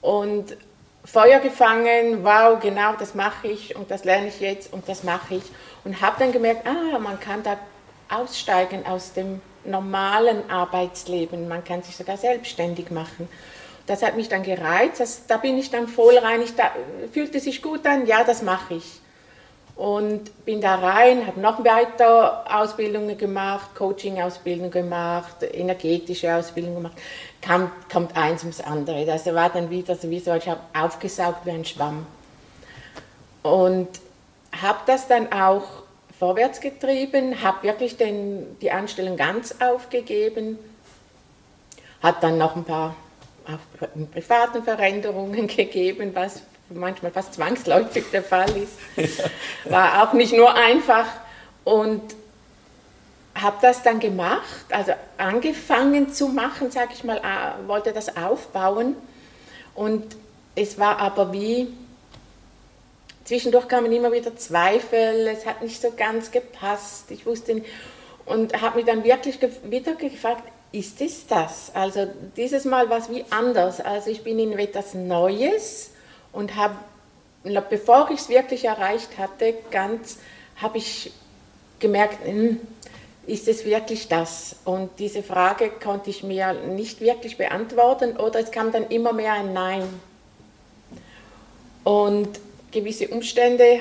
und 0.00 0.56
Feuer 1.04 1.38
gefangen, 1.38 2.24
wow, 2.24 2.58
genau 2.60 2.94
das 2.98 3.14
mache 3.14 3.46
ich 3.46 3.76
und 3.76 3.90
das 3.90 4.04
lerne 4.04 4.28
ich 4.28 4.40
jetzt 4.40 4.72
und 4.72 4.88
das 4.88 5.04
mache 5.04 5.36
ich. 5.36 5.44
Und 5.84 6.00
habe 6.00 6.16
dann 6.18 6.32
gemerkt, 6.32 6.66
ah, 6.66 6.98
man 6.98 7.20
kann 7.20 7.42
da 7.42 7.58
aussteigen 8.08 8.86
aus 8.86 9.12
dem 9.12 9.40
normalen 9.64 10.48
Arbeitsleben, 10.50 11.46
man 11.46 11.62
kann 11.62 11.82
sich 11.82 11.96
sogar 11.96 12.16
selbstständig 12.16 12.90
machen. 12.90 13.28
Das 13.86 14.02
hat 14.02 14.16
mich 14.16 14.28
dann 14.28 14.42
gereizt, 14.42 14.98
das, 14.98 15.26
da 15.26 15.36
bin 15.36 15.58
ich 15.58 15.70
dann 15.70 15.86
voll 15.86 16.16
rein, 16.18 16.42
ich 16.42 16.56
da, 16.56 16.72
fühlte 17.12 17.38
sich 17.38 17.62
gut 17.62 17.86
an, 17.86 18.06
ja, 18.06 18.24
das 18.24 18.42
mache 18.42 18.74
ich 18.74 19.00
und 19.76 20.44
bin 20.46 20.62
da 20.62 20.76
rein, 20.76 21.26
habe 21.26 21.38
noch 21.38 21.62
weiter 21.62 22.44
Ausbildungen 22.50 23.16
gemacht, 23.18 23.74
Coaching-Ausbildung 23.74 24.70
gemacht, 24.70 25.42
energetische 25.42 26.34
Ausbildung 26.34 26.76
gemacht. 26.76 26.96
Kam, 27.42 27.70
kommt 27.92 28.16
eins 28.16 28.42
ums 28.42 28.62
andere. 28.62 29.04
Das 29.04 29.26
war 29.26 29.50
dann 29.50 29.68
wieder 29.68 29.94
so, 29.94 30.08
wie 30.08 30.18
so, 30.18 30.34
ich 30.34 30.48
habe 30.48 30.60
aufgesaugt 30.74 31.44
wie 31.44 31.50
ein 31.50 31.64
Schwamm. 31.66 32.06
Und 33.42 33.88
habe 34.60 34.78
das 34.86 35.08
dann 35.08 35.30
auch 35.30 35.64
vorwärts 36.18 36.60
getrieben, 36.60 37.42
habe 37.42 37.64
wirklich 37.64 37.98
den, 37.98 38.58
die 38.60 38.70
Anstellung 38.70 39.18
ganz 39.18 39.56
aufgegeben, 39.60 40.58
hat 42.02 42.22
dann 42.22 42.38
noch 42.38 42.56
ein 42.56 42.64
paar 42.64 42.96
privaten 44.12 44.64
Veränderungen 44.64 45.46
gegeben, 45.54 46.12
was 46.14 46.42
manchmal 46.70 47.12
fast 47.12 47.34
zwangsläufig 47.34 48.04
der 48.12 48.22
Fall 48.22 48.50
ist. 48.96 49.20
War 49.64 50.02
auch 50.02 50.12
nicht 50.12 50.32
nur 50.32 50.54
einfach 50.54 51.06
und 51.64 52.02
habe 53.34 53.56
das 53.60 53.82
dann 53.82 54.00
gemacht, 54.00 54.64
also 54.70 54.92
angefangen 55.18 56.12
zu 56.12 56.28
machen, 56.28 56.70
sage 56.70 56.90
ich 56.94 57.04
mal, 57.04 57.20
wollte 57.66 57.92
das 57.92 58.16
aufbauen 58.16 58.96
und 59.74 60.16
es 60.54 60.78
war 60.78 60.98
aber 60.98 61.32
wie, 61.34 61.68
zwischendurch 63.24 63.68
kamen 63.68 63.92
immer 63.92 64.10
wieder 64.10 64.34
Zweifel, 64.36 65.26
es 65.28 65.44
hat 65.44 65.60
nicht 65.62 65.82
so 65.82 65.92
ganz 65.94 66.30
gepasst, 66.30 67.10
ich 67.10 67.26
wusste 67.26 67.56
nicht, 67.56 67.66
und 68.24 68.60
habe 68.60 68.76
mich 68.76 68.86
dann 68.86 69.04
wirklich 69.04 69.38
wieder 69.64 69.94
gefragt, 69.96 70.42
ist 70.72 71.00
es 71.00 71.26
das? 71.26 71.70
Also 71.74 72.08
dieses 72.36 72.64
Mal 72.64 72.88
war 72.88 72.98
es 72.98 73.10
wie 73.10 73.24
anders, 73.30 73.80
also 73.80 74.10
ich 74.10 74.24
bin 74.24 74.38
in 74.38 74.58
etwas 74.58 74.94
Neues, 74.94 75.90
und 76.36 76.54
habe, 76.54 76.76
bevor 77.70 78.10
ich 78.10 78.20
es 78.20 78.28
wirklich 78.28 78.66
erreicht 78.66 79.16
hatte, 79.18 79.54
ganz 79.70 80.18
habe 80.56 80.78
ich 80.78 81.12
gemerkt, 81.80 82.24
hm, 82.24 82.60
ist 83.26 83.48
es 83.48 83.64
wirklich 83.64 84.08
das? 84.08 84.56
Und 84.64 84.90
diese 84.98 85.22
Frage 85.22 85.70
konnte 85.70 86.10
ich 86.10 86.22
mir 86.22 86.52
nicht 86.52 87.00
wirklich 87.00 87.38
beantworten 87.38 88.16
oder 88.18 88.38
es 88.38 88.50
kam 88.50 88.70
dann 88.70 88.88
immer 88.88 89.12
mehr 89.12 89.32
ein 89.32 89.52
Nein. 89.52 89.88
Und 91.82 92.38
gewisse 92.70 93.08
Umstände 93.08 93.80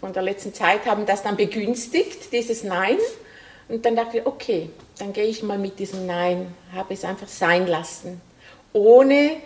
von 0.00 0.12
der 0.12 0.22
letzten 0.22 0.52
Zeit 0.52 0.84
haben 0.84 1.06
das 1.06 1.22
dann 1.22 1.36
begünstigt, 1.36 2.32
dieses 2.32 2.64
Nein. 2.64 2.98
Und 3.68 3.84
dann 3.84 3.94
dachte 3.94 4.18
ich, 4.18 4.26
okay, 4.26 4.70
dann 4.98 5.12
gehe 5.12 5.26
ich 5.26 5.42
mal 5.42 5.58
mit 5.58 5.78
diesem 5.78 6.06
Nein, 6.06 6.54
habe 6.74 6.92
es 6.94 7.04
einfach 7.04 7.28
sein 7.28 7.66
lassen, 7.66 8.20
ohne 8.72 9.36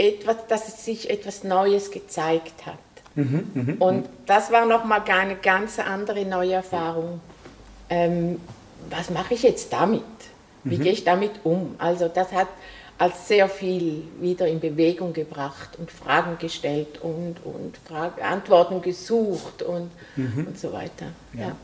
etwas, 0.00 0.36
dass 0.48 0.68
es 0.68 0.84
sich 0.84 1.10
etwas 1.10 1.44
Neues 1.44 1.90
gezeigt 1.90 2.66
hat. 2.66 2.78
Mhm, 3.14 3.50
mh, 3.54 3.84
und 3.84 4.08
das 4.26 4.50
war 4.50 4.66
nochmal 4.66 5.02
eine 5.08 5.36
ganz 5.36 5.78
andere 5.78 6.24
neue 6.24 6.54
Erfahrung. 6.54 7.20
Ähm, 7.88 8.40
was 8.88 9.10
mache 9.10 9.34
ich 9.34 9.42
jetzt 9.42 9.72
damit? 9.72 10.02
Wie 10.64 10.76
mhm. 10.76 10.82
gehe 10.82 10.92
ich 10.92 11.04
damit 11.04 11.32
um? 11.44 11.74
Also 11.78 12.08
das 12.08 12.32
hat 12.32 12.48
als 12.98 13.28
sehr 13.28 13.48
viel 13.48 14.04
wieder 14.20 14.46
in 14.46 14.60
Bewegung 14.60 15.12
gebracht 15.12 15.70
und 15.78 15.90
Fragen 15.90 16.36
gestellt 16.38 17.00
und, 17.02 17.36
und 17.44 17.78
Frage, 17.78 18.22
Antworten 18.22 18.82
gesucht 18.82 19.62
und, 19.62 19.90
mhm. 20.16 20.46
und 20.48 20.58
so 20.58 20.72
weiter. 20.72 21.06
Ja. 21.32 21.40
ja. 21.40 21.56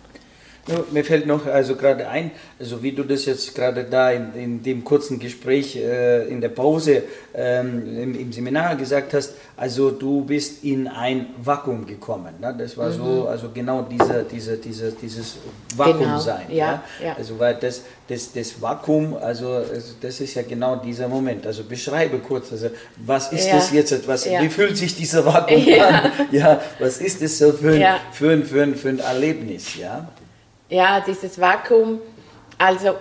Mir 0.90 1.04
fällt 1.04 1.26
noch 1.26 1.46
also 1.46 1.76
gerade 1.76 2.08
ein, 2.08 2.32
also 2.58 2.82
wie 2.82 2.90
du 2.90 3.04
das 3.04 3.24
jetzt 3.26 3.54
gerade 3.54 3.84
da 3.84 4.10
in, 4.10 4.34
in 4.34 4.62
dem 4.64 4.82
kurzen 4.82 5.20
Gespräch 5.20 5.76
äh, 5.76 6.26
in 6.26 6.40
der 6.40 6.48
Pause 6.48 7.04
ähm, 7.34 7.86
im, 7.86 8.18
im, 8.18 8.32
Seminar 8.32 8.74
gesagt 8.74 9.14
hast, 9.14 9.34
also 9.56 9.92
du 9.92 10.24
bist 10.24 10.64
in 10.64 10.88
ein 10.88 11.26
Vakuum 11.40 11.86
gekommen. 11.86 12.34
Ne? 12.40 12.52
Das 12.58 12.76
war 12.76 12.88
mhm. 12.88 12.94
so, 12.94 13.28
also 13.28 13.50
genau 13.54 13.82
diese, 13.82 14.24
diese, 14.24 14.56
diese, 14.56 14.90
dieses 14.90 15.36
Vakuum 15.76 15.98
genau. 15.98 16.18
sein. 16.18 16.46
Ja, 16.48 16.56
ja? 16.56 16.82
ja, 17.00 17.16
Also 17.16 17.38
weil 17.38 17.54
das, 17.54 17.82
das, 18.08 18.32
das 18.32 18.60
Vakuum, 18.60 19.16
also 19.16 19.62
das 20.00 20.20
ist 20.20 20.34
ja 20.34 20.42
genau 20.42 20.76
dieser 20.76 21.06
Moment. 21.06 21.46
Also 21.46 21.62
beschreibe 21.62 22.18
kurz, 22.18 22.50
also 22.50 22.70
was 23.04 23.32
ist 23.32 23.46
ja. 23.46 23.54
das 23.54 23.70
jetzt, 23.70 24.08
was, 24.08 24.26
wie 24.26 24.48
fühlt 24.48 24.76
sich 24.76 24.96
dieser 24.96 25.24
Vakuum 25.24 25.62
an? 25.80 26.10
Ja, 26.32 26.60
was 26.80 26.98
ist 26.98 27.22
das 27.22 27.38
so 27.38 27.52
für, 27.52 27.72
ein, 27.72 28.00
für, 28.10 28.30
ein, 28.32 28.44
für, 28.44 28.62
ein, 28.62 28.74
für 28.74 28.88
ein 28.88 28.98
Erlebnis? 28.98 29.76
Ja 29.76 30.08
ja, 30.68 31.00
dieses 31.00 31.40
Vakuum, 31.40 32.00
also 32.58 32.96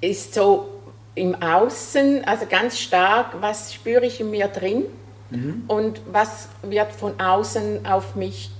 ist 0.00 0.34
so 0.34 0.68
im 1.14 1.34
Außen, 1.40 2.24
also 2.24 2.46
ganz 2.46 2.78
stark, 2.78 3.40
was 3.40 3.72
spüre 3.72 4.04
ich 4.04 4.20
in 4.20 4.30
mir 4.30 4.48
drin 4.48 4.84
mhm. 5.30 5.64
und 5.68 6.00
was 6.10 6.48
wird 6.62 6.92
von 6.92 7.18
außen 7.20 7.86
auf 7.86 8.14
mich 8.16 8.50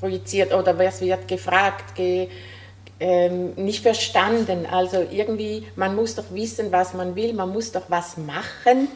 projiziert 0.00 0.52
oder 0.52 0.78
was 0.78 1.00
wird 1.00 1.28
gefragt, 1.28 1.94
ge, 1.94 2.28
ähm, 2.98 3.54
nicht 3.54 3.82
verstanden. 3.82 4.66
Also 4.70 5.06
irgendwie, 5.10 5.66
man 5.76 5.94
muss 5.94 6.14
doch 6.14 6.30
wissen, 6.32 6.70
was 6.72 6.94
man 6.94 7.16
will, 7.16 7.32
man 7.32 7.50
muss 7.50 7.72
doch 7.72 7.84
was 7.88 8.16
machen. 8.16 8.88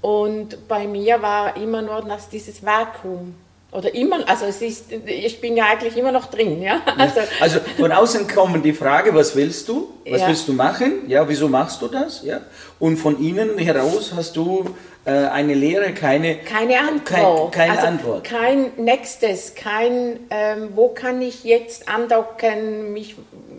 Und 0.00 0.66
bei 0.66 0.86
mir 0.86 1.20
war 1.20 1.56
immer 1.56 1.82
nur 1.82 2.02
das, 2.02 2.28
dieses 2.28 2.64
Vakuum. 2.64 3.34
Oder 3.72 3.94
immer, 3.94 4.28
also 4.28 4.46
es 4.46 4.60
ist, 4.62 4.86
ich 5.06 5.40
bin 5.40 5.56
ja 5.56 5.66
eigentlich 5.66 5.96
immer 5.96 6.10
noch 6.10 6.26
drin, 6.26 6.60
ja. 6.60 6.82
Also, 6.98 7.20
also 7.38 7.60
von 7.78 7.92
außen 7.92 8.26
kommt 8.26 8.64
die 8.64 8.72
Frage, 8.72 9.14
was 9.14 9.36
willst 9.36 9.68
du? 9.68 9.92
Was 10.08 10.22
ja. 10.22 10.28
willst 10.28 10.48
du 10.48 10.52
machen? 10.52 11.08
Ja, 11.08 11.28
wieso 11.28 11.48
machst 11.48 11.80
du 11.80 11.86
das? 11.86 12.24
Ja. 12.24 12.40
Und 12.80 12.96
von 12.96 13.24
innen 13.24 13.58
heraus 13.58 14.12
hast 14.16 14.34
du 14.34 14.64
äh, 15.04 15.12
eine 15.12 15.54
Lehre, 15.54 15.94
keine, 15.94 16.38
keine 16.38 16.80
Antwort. 16.80 17.52
Kein, 17.52 17.68
keine 17.68 17.78
also 17.78 17.86
Antwort. 17.86 18.24
Kein 18.24 18.72
nächstes, 18.76 19.54
kein, 19.54 20.18
ähm, 20.30 20.70
wo 20.74 20.88
kann 20.88 21.22
ich 21.22 21.44
jetzt 21.44 21.88
andocken, 21.88 22.92
mich 22.92 23.14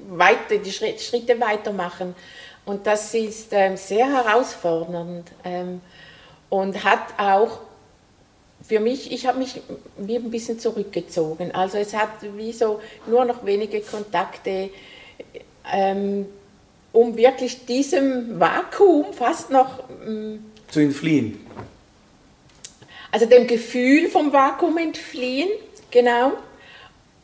weiter, 0.09 0.57
die 0.63 0.71
Schritte 0.71 1.39
weitermachen. 1.39 2.15
Und 2.65 2.85
das 2.85 3.13
ist 3.13 3.47
ähm, 3.51 3.77
sehr 3.77 4.07
herausfordernd 4.07 5.31
ähm, 5.45 5.81
und 6.49 6.83
hat 6.83 6.99
auch 7.17 7.59
für 8.71 8.79
mich, 8.79 9.11
ich 9.11 9.25
habe 9.25 9.37
mich 9.37 9.59
wie 9.97 10.15
ein 10.15 10.31
bisschen 10.31 10.57
zurückgezogen. 10.57 11.51
Also 11.53 11.77
es 11.77 11.93
hat 11.93 12.09
wie 12.37 12.53
so 12.53 12.79
nur 13.05 13.25
noch 13.25 13.45
wenige 13.45 13.81
Kontakte, 13.81 14.69
ähm, 15.69 16.25
um 16.93 17.17
wirklich 17.17 17.65
diesem 17.65 18.39
Vakuum 18.39 19.11
fast 19.11 19.49
noch 19.51 19.83
ähm, 20.07 20.45
zu 20.69 20.79
entfliehen. 20.79 21.45
Also 23.11 23.25
dem 23.25 23.45
Gefühl 23.45 24.07
vom 24.07 24.31
Vakuum 24.31 24.77
entfliehen, 24.77 25.49
genau. 25.89 26.31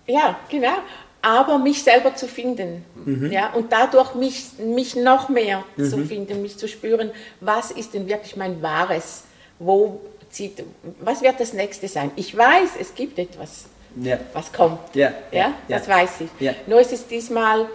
Ja, 0.05 0.37
genau. 0.49 0.79
Aber 1.21 1.59
mich 1.59 1.81
selber 1.81 2.13
zu 2.13 2.27
finden. 2.27 2.83
Mhm. 3.05 3.31
Ja, 3.31 3.53
und 3.53 3.71
dadurch 3.71 4.15
mich, 4.15 4.47
mich 4.59 4.97
noch 4.97 5.29
mehr 5.29 5.63
mhm. 5.77 5.89
zu 5.89 5.97
finden, 5.99 6.41
mich 6.41 6.57
zu 6.57 6.67
spüren, 6.67 7.11
was 7.39 7.71
ist 7.71 7.93
denn 7.93 8.09
wirklich 8.09 8.35
mein 8.35 8.61
Wahres? 8.61 9.23
Wo 9.59 10.01
zieht, 10.37 10.63
was 11.01 11.21
wird 11.21 11.39
das 11.39 11.53
nächste 11.53 11.87
sein? 11.87 12.11
Ich 12.15 12.37
weiß, 12.37 12.71
es 12.79 12.93
gibt 12.93 13.17
etwas, 13.17 13.65
ja. 14.01 14.19
was 14.33 14.53
kommt. 14.53 14.79
Ja, 14.93 15.11
ja, 15.31 15.53
ja 15.67 15.79
das 15.79 15.87
weiß 15.87 16.11
ich. 16.21 16.51
Nur 16.67 16.79
ist 16.79 16.93
es 16.93 17.07
diesmal, 17.07 17.65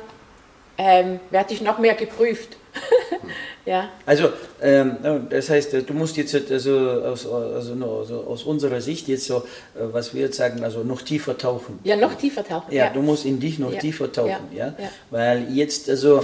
ähm, 0.79 1.21
werde 1.31 1.53
ich 1.53 1.61
noch 1.61 1.79
mehr 1.79 1.95
geprüft. 1.95 2.57
ja. 3.67 3.91
Also, 4.07 4.31
ähm, 4.63 5.27
das 5.29 5.51
heißt, 5.51 5.75
du 5.87 5.93
musst 5.93 6.17
jetzt 6.17 6.35
also 6.51 6.79
aus, 6.79 7.27
also, 7.27 8.25
aus 8.27 8.45
unserer 8.45 8.81
Sicht 8.81 9.09
jetzt 9.09 9.27
so, 9.27 9.39
äh, 9.39 9.43
was 9.75 10.15
wir 10.15 10.23
jetzt 10.23 10.39
sagen, 10.39 10.65
also 10.65 10.83
noch 10.83 11.03
tiefer 11.03 11.37
tauchen. 11.37 11.81
Ja, 11.85 11.97
noch 11.97 12.15
tiefer 12.15 12.45
tauchen. 12.45 12.73
Ja, 12.73 12.89
du 12.89 13.03
musst 13.03 13.27
in 13.27 13.41
dich 13.41 13.59
noch 13.59 13.77
tiefer 13.77 14.11
tauchen, 14.11 14.49
ja. 14.55 14.75
Weil 15.11 15.53
jetzt 15.53 15.91
also 15.91 16.23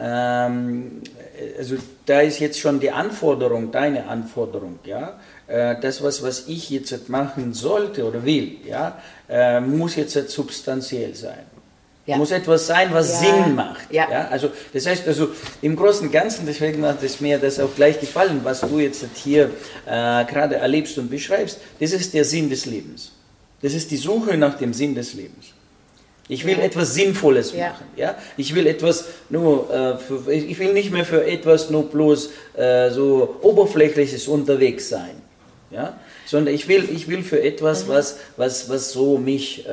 ähm, 0.00 1.02
also 1.58 1.76
da 2.06 2.20
ist 2.20 2.40
jetzt 2.40 2.58
schon 2.58 2.80
die 2.80 2.90
Anforderung, 2.90 3.70
deine 3.70 4.08
Anforderung, 4.08 4.78
ja, 4.84 5.18
das, 5.46 6.02
was, 6.02 6.22
was 6.22 6.48
ich 6.48 6.70
jetzt 6.70 7.08
machen 7.08 7.52
sollte 7.52 8.04
oder 8.04 8.24
will, 8.24 8.56
ja, 8.66 8.98
äh, 9.28 9.60
muss 9.60 9.96
jetzt 9.96 10.30
substanziell 10.30 11.14
sein. 11.14 11.44
Ja. 12.06 12.18
Muss 12.18 12.32
etwas 12.32 12.66
sein, 12.66 12.92
was 12.92 13.22
ja. 13.22 13.30
Sinn 13.30 13.54
macht. 13.54 13.90
Ja. 13.90 14.10
ja. 14.10 14.28
Also, 14.28 14.50
das 14.74 14.86
heißt, 14.86 15.08
also 15.08 15.28
im 15.62 15.74
Großen 15.74 16.06
und 16.06 16.12
Ganzen, 16.12 16.44
deswegen 16.44 16.84
hat 16.84 17.02
es 17.02 17.20
mir 17.20 17.38
das 17.38 17.58
auch 17.58 17.74
gleich 17.74 17.98
gefallen, 17.98 18.40
was 18.42 18.60
du 18.60 18.78
jetzt 18.78 19.06
hier 19.14 19.50
äh, 19.86 20.24
gerade 20.26 20.56
erlebst 20.56 20.98
und 20.98 21.10
beschreibst, 21.10 21.58
das 21.80 21.92
ist 21.92 22.12
der 22.12 22.26
Sinn 22.26 22.50
des 22.50 22.66
Lebens. 22.66 23.12
Das 23.62 23.72
ist 23.72 23.90
die 23.90 23.96
Suche 23.96 24.36
nach 24.36 24.58
dem 24.58 24.74
Sinn 24.74 24.94
des 24.94 25.14
Lebens. 25.14 25.46
Ich 26.28 26.44
will 26.44 26.58
ja. 26.58 26.64
etwas 26.64 26.94
Sinnvolles 26.94 27.52
ja. 27.52 27.70
machen. 27.70 27.86
Ja? 27.96 28.16
Ich 28.36 28.54
will 28.54 28.66
etwas 28.66 29.06
nur, 29.30 29.72
äh, 29.72 29.96
für, 29.96 30.30
ich 30.30 30.58
will 30.58 30.74
nicht 30.74 30.90
mehr 30.90 31.06
für 31.06 31.26
etwas 31.26 31.70
nur 31.70 31.88
bloß 31.88 32.30
äh, 32.54 32.90
so 32.90 33.36
oberflächliches 33.40 34.28
unterwegs 34.28 34.90
sein. 34.90 35.23
Ja? 35.74 35.98
Sondern 36.26 36.54
ich 36.54 36.68
will, 36.68 36.88
ich 36.90 37.08
will 37.08 37.22
für 37.22 37.42
etwas, 37.42 37.86
mhm. 37.86 37.88
was, 37.88 38.18
was, 38.36 38.68
was 38.68 38.92
so 38.92 39.18
mich 39.18 39.66
äh, 39.66 39.70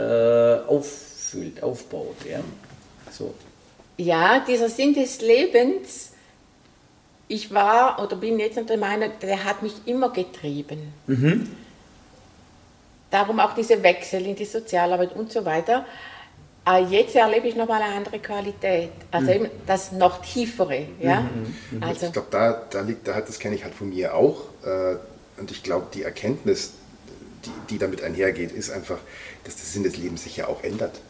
auffüllt, 0.68 1.62
aufbaut. 1.62 2.18
Ja? 2.30 2.40
So. 3.12 3.34
ja, 3.98 4.40
dieser 4.40 4.70
Sinn 4.70 4.94
des 4.94 5.22
Lebens, 5.22 6.12
ich 7.28 7.54
war 7.54 8.02
oder 8.04 8.16
bin 8.16 8.40
jetzt 8.40 8.58
der 8.58 8.78
Meinung, 8.78 9.12
der 9.22 9.44
hat 9.44 9.62
mich 9.62 9.74
immer 9.86 10.12
getrieben. 10.12 10.94
Mhm. 11.08 11.50
Darum 13.10 13.40
auch 13.40 13.54
diese 13.54 13.82
Wechsel 13.84 14.26
in 14.26 14.36
die 14.36 14.46
Sozialarbeit 14.46 15.16
und 15.16 15.32
so 15.32 15.46
weiter. 15.46 15.86
Aber 16.64 16.86
ah, 16.86 16.90
jetzt 16.90 17.16
erlebe 17.16 17.48
ich 17.48 17.56
nochmal 17.56 17.82
eine 17.82 17.96
andere 17.96 18.20
Qualität, 18.20 18.92
also 19.10 19.28
mhm. 19.28 19.34
eben 19.34 19.50
das 19.66 19.92
noch 19.92 20.22
tiefere. 20.22 20.86
Ja? 21.00 21.22
Mhm, 21.22 21.28
mhm, 21.72 21.78
mhm. 21.78 21.84
Also 21.84 22.06
ich 22.06 22.14
glaube, 22.14 22.28
da, 22.30 22.62
da 22.70 22.82
liegt, 22.82 23.08
da, 23.08 23.20
das 23.20 23.40
kenne 23.40 23.56
ich 23.56 23.64
halt 23.64 23.74
von 23.74 23.90
mir 23.90 24.14
auch. 24.14 24.44
Äh, 24.64 24.98
und 25.42 25.50
ich 25.50 25.64
glaube, 25.64 25.88
die 25.92 26.04
Erkenntnis, 26.04 26.74
die, 27.46 27.52
die 27.72 27.78
damit 27.80 28.04
einhergeht, 28.04 28.52
ist 28.52 28.70
einfach, 28.70 29.00
dass 29.44 29.56
der 29.56 29.66
Sinn 29.66 29.82
des 29.82 29.98
Lebens 29.98 30.24
sich 30.24 30.38
ja 30.38 30.48
auch 30.48 30.64
ändert. 30.64 31.02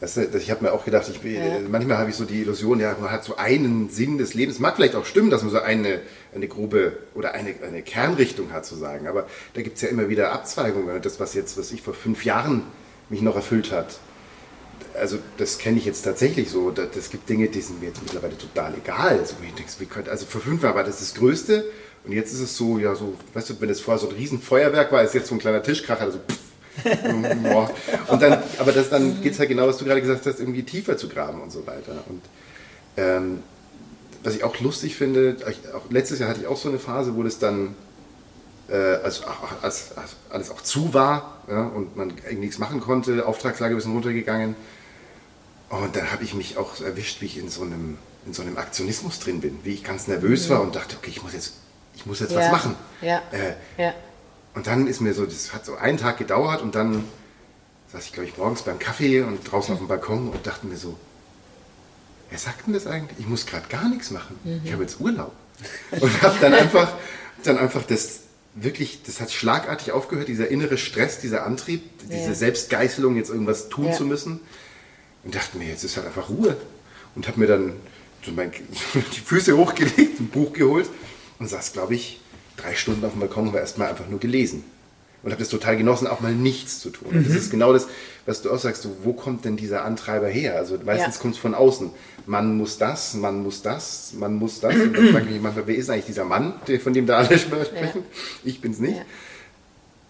Du, 0.00 0.38
ich 0.38 0.50
habe 0.50 0.64
mir 0.64 0.72
auch 0.72 0.86
gedacht, 0.86 1.06
ich, 1.10 1.22
ja. 1.30 1.58
manchmal 1.68 1.98
habe 1.98 2.08
ich 2.08 2.16
so 2.16 2.24
die 2.24 2.40
Illusion, 2.40 2.80
ja, 2.80 2.96
man 2.98 3.10
hat 3.10 3.22
so 3.22 3.36
einen 3.36 3.90
Sinn 3.90 4.16
des 4.16 4.32
Lebens. 4.32 4.58
Mag 4.58 4.76
vielleicht 4.76 4.94
auch 4.94 5.04
stimmen, 5.04 5.28
dass 5.28 5.42
man 5.42 5.50
so 5.50 5.60
eine, 5.60 6.00
eine 6.34 6.48
grobe 6.48 6.96
oder 7.14 7.34
eine, 7.34 7.54
eine 7.62 7.82
Kernrichtung 7.82 8.50
hat, 8.50 8.64
zu 8.64 8.76
sagen. 8.76 9.06
Aber 9.06 9.26
da 9.52 9.60
gibt 9.60 9.76
es 9.76 9.82
ja 9.82 9.90
immer 9.90 10.08
wieder 10.08 10.32
Abzweigungen. 10.32 11.02
Das, 11.02 11.20
was 11.20 11.34
jetzt, 11.34 11.58
was 11.58 11.70
ich 11.70 11.82
vor 11.82 11.92
fünf 11.92 12.24
Jahren 12.24 12.62
mich 13.10 13.20
noch 13.20 13.36
erfüllt 13.36 13.72
hat, 13.72 13.98
also 14.98 15.18
das 15.36 15.58
kenne 15.58 15.76
ich 15.76 15.84
jetzt 15.84 16.00
tatsächlich 16.00 16.48
so. 16.48 16.72
Es 16.96 17.10
gibt 17.10 17.28
Dinge, 17.28 17.48
die 17.48 17.60
sind 17.60 17.80
mir 17.80 17.88
jetzt 17.88 18.02
mittlerweile 18.02 18.38
total 18.38 18.72
egal. 18.82 19.18
Also, 19.18 19.34
denke, 19.42 20.10
also 20.10 20.24
vor 20.24 20.40
fünf 20.40 20.62
Jahren 20.62 20.76
war 20.76 20.84
das 20.84 21.00
das 21.00 21.14
Größte 21.14 21.66
und 22.04 22.12
jetzt 22.12 22.32
ist 22.32 22.40
es 22.40 22.56
so, 22.56 22.78
ja, 22.78 22.94
so, 22.94 23.14
weißt 23.34 23.50
du, 23.50 23.60
wenn 23.60 23.70
es 23.70 23.80
vorher 23.80 24.00
so 24.00 24.08
ein 24.08 24.14
Riesenfeuerwerk 24.14 24.90
war, 24.92 25.02
ist 25.02 25.14
jetzt 25.14 25.28
so 25.28 25.34
ein 25.34 25.38
kleiner 25.38 25.62
Tischkracher, 25.62 26.02
also 26.02 26.18
pff, 26.18 26.38
und 28.08 28.22
dann, 28.22 28.42
aber 28.58 28.72
das, 28.72 28.90
dann 28.90 29.20
geht 29.22 29.32
es 29.34 29.38
halt 29.38 29.48
genau, 29.48 29.66
was 29.66 29.78
du 29.78 29.84
gerade 29.84 30.00
gesagt 30.00 30.24
hast, 30.26 30.40
irgendwie 30.40 30.62
tiefer 30.62 30.96
zu 30.96 31.08
graben 31.08 31.40
und 31.40 31.50
so 31.50 31.66
weiter. 31.66 32.04
Und 32.08 32.22
ähm, 32.96 33.42
was 34.22 34.34
ich 34.34 34.44
auch 34.44 34.58
lustig 34.60 34.96
finde, 34.96 35.36
auch 35.74 35.90
letztes 35.90 36.18
Jahr 36.18 36.28
hatte 36.28 36.40
ich 36.40 36.46
auch 36.46 36.56
so 36.56 36.68
eine 36.68 36.78
Phase, 36.78 37.16
wo 37.16 37.22
das 37.22 37.38
dann 37.38 37.74
äh, 38.68 38.76
als, 38.76 39.22
als, 39.62 39.96
als, 39.96 40.16
alles 40.30 40.50
auch 40.50 40.60
zu 40.60 40.94
war 40.94 41.42
ja, 41.48 41.66
und 41.66 41.96
man 41.96 42.12
nichts 42.38 42.58
machen 42.58 42.80
konnte, 42.80 43.26
Auftragslage 43.26 43.74
ein 43.74 43.76
bisschen 43.76 43.92
runtergegangen. 43.92 44.54
Und 45.70 45.94
dann 45.94 46.10
habe 46.10 46.24
ich 46.24 46.34
mich 46.34 46.56
auch 46.56 46.80
erwischt, 46.80 47.20
wie 47.20 47.26
ich 47.26 47.38
in 47.38 47.48
so 47.48 47.62
einem, 47.62 47.98
in 48.26 48.32
so 48.32 48.42
einem 48.42 48.58
Aktionismus 48.58 49.20
drin 49.20 49.40
bin, 49.40 49.58
wie 49.64 49.74
ich 49.74 49.84
ganz 49.84 50.08
nervös 50.08 50.48
mhm. 50.48 50.52
war 50.52 50.62
und 50.62 50.76
dachte, 50.76 50.96
okay, 50.96 51.10
ich 51.10 51.22
muss 51.22 51.32
jetzt, 51.32 51.54
ich 52.00 52.06
muss 52.06 52.20
jetzt 52.20 52.32
ja. 52.32 52.40
was 52.40 52.50
machen. 52.50 52.76
Ja. 53.02 53.22
Äh, 53.30 53.82
ja. 53.82 53.94
Und 54.54 54.66
dann 54.66 54.86
ist 54.86 55.00
mir 55.00 55.12
so, 55.12 55.26
das 55.26 55.52
hat 55.52 55.66
so 55.66 55.76
einen 55.76 55.98
Tag 55.98 56.16
gedauert 56.16 56.62
und 56.62 56.74
dann 56.74 57.04
saß 57.92 58.06
ich, 58.06 58.12
glaube 58.12 58.28
ich, 58.28 58.38
morgens 58.38 58.62
beim 58.62 58.78
Kaffee 58.78 59.20
und 59.20 59.50
draußen 59.50 59.74
auf 59.74 59.80
dem 59.80 59.88
Balkon 59.88 60.30
und 60.30 60.46
dachte 60.46 60.66
mir 60.66 60.78
so, 60.78 60.96
wer 62.30 62.38
sagt 62.38 62.66
denn 62.66 62.72
das 62.72 62.86
eigentlich? 62.86 63.18
Ich 63.18 63.26
muss 63.26 63.44
gerade 63.44 63.68
gar 63.68 63.88
nichts 63.88 64.10
machen. 64.10 64.38
Mhm. 64.44 64.62
Ich 64.64 64.72
habe 64.72 64.82
jetzt 64.82 64.98
Urlaub. 64.98 65.32
Und 65.90 66.22
habe 66.22 66.36
dann 66.40 66.54
einfach, 66.54 66.90
dann 67.44 67.58
einfach 67.58 67.82
das 67.82 68.20
wirklich, 68.54 69.02
das 69.02 69.20
hat 69.20 69.30
schlagartig 69.30 69.92
aufgehört, 69.92 70.28
dieser 70.28 70.48
innere 70.48 70.78
Stress, 70.78 71.20
dieser 71.20 71.44
Antrieb, 71.44 71.82
diese 72.04 72.30
ja. 72.30 72.34
Selbstgeißelung, 72.34 73.16
jetzt 73.16 73.28
irgendwas 73.28 73.68
tun 73.68 73.88
ja. 73.88 73.92
zu 73.92 74.04
müssen. 74.04 74.40
Und 75.22 75.34
dachte 75.34 75.58
mir, 75.58 75.68
jetzt 75.68 75.84
ist 75.84 75.98
halt 75.98 76.06
einfach 76.06 76.30
Ruhe. 76.30 76.56
Und 77.14 77.28
habe 77.28 77.38
mir 77.38 77.46
dann 77.46 77.74
so 78.24 78.32
mein, 78.32 78.52
die 78.94 79.20
Füße 79.20 79.54
hochgelegt, 79.54 80.18
ein 80.18 80.28
Buch 80.28 80.54
geholt 80.54 80.88
und 81.40 81.48
saß, 81.48 81.72
glaube 81.72 81.96
ich, 81.96 82.20
drei 82.56 82.74
Stunden 82.74 83.04
auf 83.04 83.12
dem 83.12 83.20
Balkon 83.20 83.48
und 83.48 83.52
war 83.52 83.60
erstmal 83.60 83.88
einfach 83.88 84.08
nur 84.08 84.20
gelesen 84.20 84.62
und 85.22 85.32
habe 85.32 85.40
das 85.40 85.50
total 85.50 85.76
genossen, 85.76 86.06
auch 86.06 86.20
mal 86.20 86.32
nichts 86.32 86.80
zu 86.80 86.90
tun. 86.90 87.08
Mhm. 87.10 87.24
Das 87.24 87.34
ist 87.34 87.50
genau 87.50 87.72
das, 87.72 87.88
was 88.26 88.42
du 88.42 88.50
auch 88.50 88.58
sagst, 88.58 88.82
so, 88.82 88.96
wo 89.02 89.12
kommt 89.12 89.44
denn 89.44 89.56
dieser 89.56 89.84
Antreiber 89.84 90.28
her? 90.28 90.56
Also 90.56 90.78
meistens 90.84 91.16
ja. 91.16 91.20
kommt 91.20 91.34
es 91.34 91.40
von 91.40 91.54
außen. 91.54 91.90
Man 92.26 92.56
muss 92.56 92.78
das, 92.78 93.14
man 93.14 93.42
muss 93.42 93.62
das, 93.62 94.12
man 94.18 94.34
muss 94.36 94.60
das. 94.60 94.74
Und 94.74 94.96
dann 94.96 95.08
frage 95.08 95.26
ich 95.26 95.32
mich 95.32 95.42
manchmal, 95.42 95.66
wer 95.66 95.74
ist 95.74 95.90
eigentlich 95.90 96.06
dieser 96.06 96.24
Mann, 96.24 96.54
von 96.82 96.92
dem 96.92 97.06
da 97.06 97.18
alle 97.18 97.38
sprechen? 97.38 97.74
Ja. 97.74 98.02
Ich 98.44 98.60
bin's 98.60 98.78
nicht. 98.78 98.96
Ja. 98.96 99.04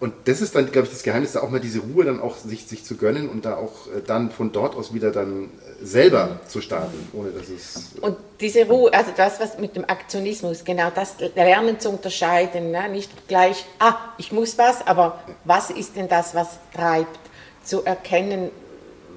Und 0.01 0.15
das 0.25 0.41
ist 0.41 0.55
dann, 0.55 0.71
glaube 0.73 0.87
ich, 0.87 0.93
das 0.93 1.03
Geheimnis, 1.03 1.33
da 1.33 1.41
auch 1.41 1.51
mal 1.51 1.61
diese 1.61 1.81
Ruhe 1.81 2.05
dann 2.05 2.21
auch 2.21 2.39
sich, 2.39 2.67
sich 2.67 2.85
zu 2.85 2.97
gönnen 2.97 3.29
und 3.29 3.45
da 3.45 3.57
auch 3.57 3.87
äh, 3.89 4.01
dann 4.05 4.31
von 4.31 4.51
dort 4.51 4.75
aus 4.75 4.95
wieder 4.95 5.11
dann 5.11 5.45
äh, 5.45 5.49
selber 5.83 6.41
zu 6.47 6.61
starten, 6.61 7.09
ohne 7.13 7.31
dass 7.31 7.49
es. 7.49 7.93
Und 8.01 8.17
diese 8.39 8.67
Ruhe, 8.67 8.93
also 8.93 9.13
das, 9.17 9.41
was 9.41 9.59
mit 9.59 9.77
dem 9.77 9.85
Aktionismus, 9.89 10.65
genau 10.65 10.91
das 10.95 11.17
Lernen 11.35 11.81
zu 11.81 11.91
unterscheiden, 11.91 12.71
ne? 12.71 12.89
nicht 12.89 13.29
gleich, 13.29 13.65
ah, 13.79 13.97
ich 14.19 14.33
muss 14.33 14.59
was, 14.59 14.87
aber 14.87 15.23
was 15.45 15.71
ist 15.71 15.97
denn 15.97 16.09
das, 16.09 16.35
was 16.35 16.59
treibt? 16.75 17.19
Zu 17.65 17.85
erkennen, 17.85 18.51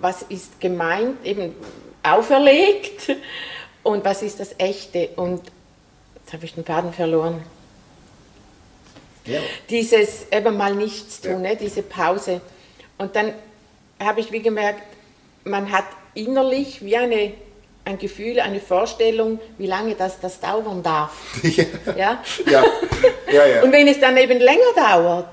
was 0.01 0.21
ist 0.23 0.59
gemeint, 0.59 1.25
eben 1.25 1.55
auferlegt 2.01 3.15
und 3.83 4.03
was 4.03 4.21
ist 4.21 4.39
das 4.39 4.55
Echte. 4.57 5.09
Und 5.15 5.41
jetzt 6.15 6.33
habe 6.33 6.45
ich 6.45 6.53
den 6.53 6.65
Faden 6.65 6.93
verloren. 6.93 7.43
Ja. 9.25 9.39
Dieses 9.69 10.27
eben 10.31 10.57
mal 10.57 10.75
nichts 10.75 11.21
tun, 11.21 11.43
ja. 11.43 11.51
ne, 11.51 11.55
diese 11.55 11.81
Pause. 11.81 12.41
Und 12.97 13.15
dann 13.15 13.33
habe 13.99 14.19
ich 14.19 14.31
wie 14.31 14.41
gemerkt, 14.41 14.83
man 15.45 15.71
hat 15.71 15.85
innerlich 16.15 16.83
wie 16.83 16.97
eine, 16.97 17.33
ein 17.85 17.97
Gefühl, 17.97 18.39
eine 18.39 18.59
Vorstellung, 18.59 19.39
wie 19.57 19.67
lange 19.67 19.95
das, 19.95 20.19
das 20.19 20.39
dauern 20.39 20.83
darf. 20.83 21.11
Ja. 21.43 21.65
Ja? 21.95 22.23
Ja. 22.45 22.63
ja, 23.31 23.45
ja. 23.45 23.63
Und 23.63 23.71
wenn 23.71 23.87
es 23.87 23.99
dann 23.99 24.17
eben 24.17 24.39
länger 24.39 24.73
dauert, 24.75 25.27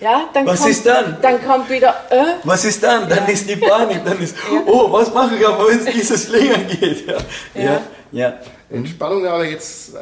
ja, 0.00 0.28
dann 0.34 0.46
was 0.46 0.60
kommt, 0.60 0.70
ist 0.70 0.86
dann? 0.86 1.16
Dann 1.22 1.44
kommt 1.44 1.70
wieder. 1.70 1.94
Äh, 2.10 2.34
was 2.42 2.64
ist 2.64 2.82
dann? 2.82 3.08
Dann 3.08 3.26
ja. 3.26 3.32
ist 3.32 3.48
die 3.48 3.56
Panik. 3.56 4.04
Dann 4.04 4.20
ist, 4.20 4.36
ja. 4.36 4.60
oh, 4.66 4.92
was 4.92 5.14
mache 5.14 5.36
ich 5.36 5.46
aber, 5.46 5.68
wenn 5.68 5.78
es 5.78 5.84
dieses 5.86 6.28
länger 6.28 6.58
geht? 6.58 7.06
Ja. 7.06 7.16
Ja. 7.54 7.80
ja. 8.12 8.38
Entspannung 8.70 9.26
aber 9.26 9.44
jetzt 9.44 9.94
äh, 9.94 9.98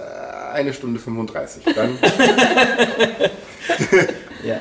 eine 0.54 0.72
Stunde 0.72 0.98
35. 0.98 1.62
Dann. 1.74 1.98
ja. 4.44 4.60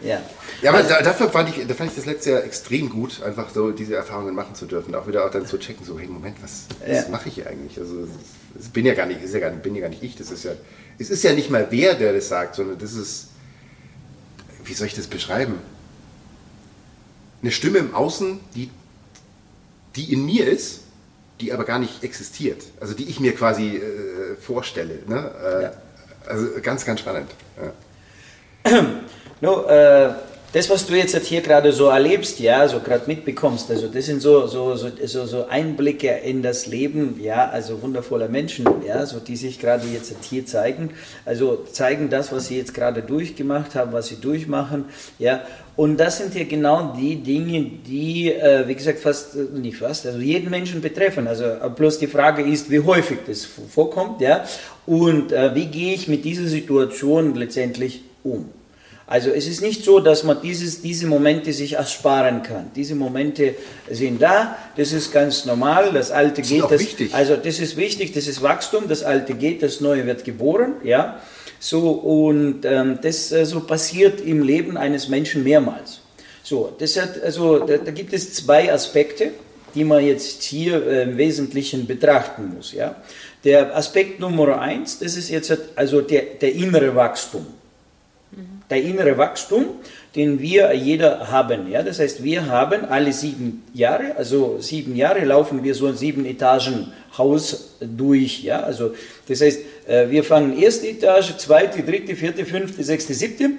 ja. 0.00 0.20
Ja, 0.62 0.70
aber 0.70 0.78
also, 0.78 0.94
dafür 1.02 1.28
fand 1.28 1.48
ich, 1.48 1.66
da 1.66 1.74
fand 1.74 1.90
ich 1.90 1.96
das 1.96 2.06
letzte 2.06 2.30
Jahr 2.30 2.44
extrem 2.44 2.88
gut, 2.88 3.20
einfach 3.22 3.50
so 3.50 3.72
diese 3.72 3.96
Erfahrungen 3.96 4.34
machen 4.34 4.54
zu 4.54 4.66
dürfen. 4.66 4.94
Auch 4.94 5.08
wieder 5.08 5.26
auch 5.26 5.30
dann 5.30 5.44
zu 5.44 5.58
checken, 5.58 5.84
so, 5.84 5.98
hey, 5.98 6.06
Moment, 6.06 6.36
was, 6.40 6.66
was 6.80 7.04
ja. 7.04 7.08
mache 7.10 7.28
ich 7.28 7.34
hier 7.34 7.48
eigentlich? 7.48 7.78
Also, 7.78 8.06
es 8.58 8.68
bin 8.68 8.86
ja 8.86 8.94
gar 8.94 9.06
nicht, 9.06 9.22
ist 9.22 9.34
ja 9.34 9.40
gar, 9.40 9.50
bin 9.50 9.74
ja 9.74 9.80
gar 9.80 9.88
nicht 9.88 10.04
ich, 10.04 10.14
das 10.14 10.30
ist 10.30 10.44
ja, 10.44 10.52
es 10.98 11.10
ist 11.10 11.24
ja 11.24 11.32
nicht 11.32 11.50
mal 11.50 11.66
wer, 11.70 11.94
der 11.94 12.12
das 12.12 12.28
sagt, 12.28 12.54
sondern 12.54 12.78
das 12.78 12.94
ist, 12.94 13.28
wie 14.64 14.74
soll 14.74 14.86
ich 14.86 14.94
das 14.94 15.08
beschreiben? 15.08 15.54
Eine 17.42 17.50
Stimme 17.50 17.78
im 17.78 17.94
Außen, 17.94 18.38
die, 18.54 18.70
die 19.96 20.12
in 20.12 20.24
mir 20.24 20.46
ist, 20.46 20.82
die 21.40 21.52
aber 21.52 21.64
gar 21.64 21.80
nicht 21.80 22.04
existiert. 22.04 22.62
Also 22.78 22.94
die 22.94 23.08
ich 23.08 23.18
mir 23.18 23.34
quasi 23.34 23.78
äh, 23.78 24.36
vorstelle. 24.40 25.00
Ne? 25.08 25.32
Äh, 25.44 25.62
ja. 25.64 25.72
Also 26.28 26.46
ganz, 26.62 26.84
ganz 26.84 27.00
spannend. 27.00 27.28
Ja. 28.64 28.84
no, 29.40 29.64
äh, 29.64 30.14
das, 30.52 30.68
was 30.68 30.86
du 30.86 30.94
jetzt 30.94 31.16
hier 31.26 31.40
gerade 31.40 31.72
so 31.72 31.86
erlebst, 31.86 32.38
ja, 32.38 32.68
so 32.68 32.80
gerade 32.80 33.04
mitbekommst, 33.06 33.70
also 33.70 33.88
das 33.88 34.06
sind 34.06 34.20
so, 34.20 34.46
so, 34.46 34.76
so, 34.76 35.26
so, 35.26 35.46
Einblicke 35.48 36.08
in 36.08 36.42
das 36.42 36.66
Leben, 36.66 37.18
ja, 37.22 37.48
also 37.48 37.80
wundervoller 37.80 38.28
Menschen, 38.28 38.66
ja, 38.86 39.06
so 39.06 39.18
die 39.18 39.36
sich 39.36 39.58
gerade 39.58 39.86
jetzt 39.86 40.14
hier 40.28 40.44
zeigen, 40.44 40.90
also 41.24 41.64
zeigen 41.72 42.10
das, 42.10 42.32
was 42.32 42.48
sie 42.48 42.58
jetzt 42.58 42.74
gerade 42.74 43.02
durchgemacht 43.02 43.74
haben, 43.74 43.92
was 43.92 44.08
sie 44.08 44.16
durchmachen, 44.16 44.84
ja, 45.18 45.42
und 45.74 45.98
das 45.98 46.18
sind 46.18 46.34
ja 46.34 46.44
genau 46.44 46.94
die 46.98 47.16
Dinge, 47.16 47.64
die, 47.86 48.30
äh, 48.30 48.68
wie 48.68 48.74
gesagt, 48.74 48.98
fast, 48.98 49.34
äh, 49.34 49.58
nicht 49.58 49.78
fast, 49.78 50.04
also 50.04 50.18
jeden 50.18 50.50
Menschen 50.50 50.82
betreffen. 50.82 51.26
Also 51.26 51.44
äh, 51.44 51.70
bloß 51.74 51.98
die 51.98 52.08
Frage 52.08 52.42
ist, 52.42 52.70
wie 52.70 52.80
häufig 52.80 53.20
das 53.26 53.46
vorkommt, 53.46 54.20
ja, 54.20 54.44
und 54.84 55.32
äh, 55.32 55.54
wie 55.54 55.66
gehe 55.66 55.94
ich 55.94 56.08
mit 56.08 56.26
dieser 56.26 56.46
Situation 56.46 57.34
letztendlich 57.34 58.02
um. 58.22 58.50
Also 59.12 59.28
es 59.28 59.46
ist 59.46 59.60
nicht 59.60 59.84
so, 59.84 60.00
dass 60.00 60.24
man 60.24 60.40
dieses, 60.40 60.80
diese 60.80 61.06
Momente 61.06 61.52
sich 61.52 61.74
ersparen 61.74 62.42
kann. 62.42 62.70
Diese 62.74 62.94
Momente 62.94 63.54
sind 63.90 64.22
da, 64.22 64.56
das 64.74 64.94
ist 64.94 65.12
ganz 65.12 65.44
normal, 65.44 65.90
das 65.92 66.10
Alte 66.10 66.40
das 66.40 66.48
geht. 66.48 66.62
Das, 66.62 66.80
wichtig. 66.80 67.14
Also 67.14 67.36
das 67.36 67.60
ist 67.60 67.76
wichtig, 67.76 68.14
das 68.14 68.26
ist 68.26 68.40
Wachstum, 68.40 68.88
das 68.88 69.02
Alte 69.02 69.34
geht, 69.34 69.62
das 69.62 69.82
Neue 69.82 70.06
wird 70.06 70.24
geboren, 70.24 70.76
ja. 70.82 71.20
So, 71.60 71.90
und 71.90 72.64
ähm, 72.64 73.00
das 73.02 73.30
äh, 73.32 73.44
so 73.44 73.60
passiert 73.60 74.22
im 74.22 74.42
Leben 74.42 74.78
eines 74.78 75.10
Menschen 75.10 75.44
mehrmals. 75.44 76.00
So, 76.42 76.74
das 76.78 76.98
hat, 76.98 77.22
also, 77.22 77.58
da, 77.66 77.76
da 77.76 77.90
gibt 77.90 78.14
es 78.14 78.32
zwei 78.32 78.72
Aspekte, 78.72 79.32
die 79.74 79.84
man 79.84 80.06
jetzt 80.06 80.42
hier 80.42 80.86
äh, 80.86 81.02
im 81.02 81.18
Wesentlichen 81.18 81.86
betrachten 81.86 82.54
muss. 82.56 82.72
Ja? 82.72 82.96
Der 83.44 83.76
Aspekt 83.76 84.20
Nummer 84.20 84.58
eins, 84.58 85.00
das 85.00 85.18
ist 85.18 85.28
jetzt 85.28 85.54
also 85.76 86.00
der, 86.00 86.22
der 86.40 86.54
innere 86.54 86.94
Wachstum 86.94 87.44
der 88.72 88.82
innere 88.82 89.18
Wachstum, 89.18 89.66
den 90.16 90.40
wir 90.40 90.74
jeder 90.74 91.30
haben. 91.30 91.70
Ja? 91.70 91.82
Das 91.82 91.98
heißt, 91.98 92.24
wir 92.24 92.46
haben 92.46 92.86
alle 92.86 93.12
sieben 93.12 93.62
Jahre, 93.74 94.16
also 94.16 94.56
sieben 94.60 94.96
Jahre 94.96 95.24
laufen 95.24 95.62
wir 95.62 95.74
so 95.74 95.86
ein 95.86 95.96
sieben 95.96 96.24
Etagen 96.24 96.92
Haus 97.16 97.76
durch. 97.80 98.42
Ja? 98.42 98.62
Also, 98.62 98.94
das 99.28 99.42
heißt, 99.42 99.60
äh, 99.86 100.10
wir 100.10 100.24
fangen 100.24 100.58
erste 100.58 100.88
Etage, 100.88 101.36
zweite, 101.36 101.82
dritte, 101.82 102.16
vierte, 102.16 102.44
fünfte, 102.46 102.82
sechste, 102.82 103.14
siebte. 103.14 103.50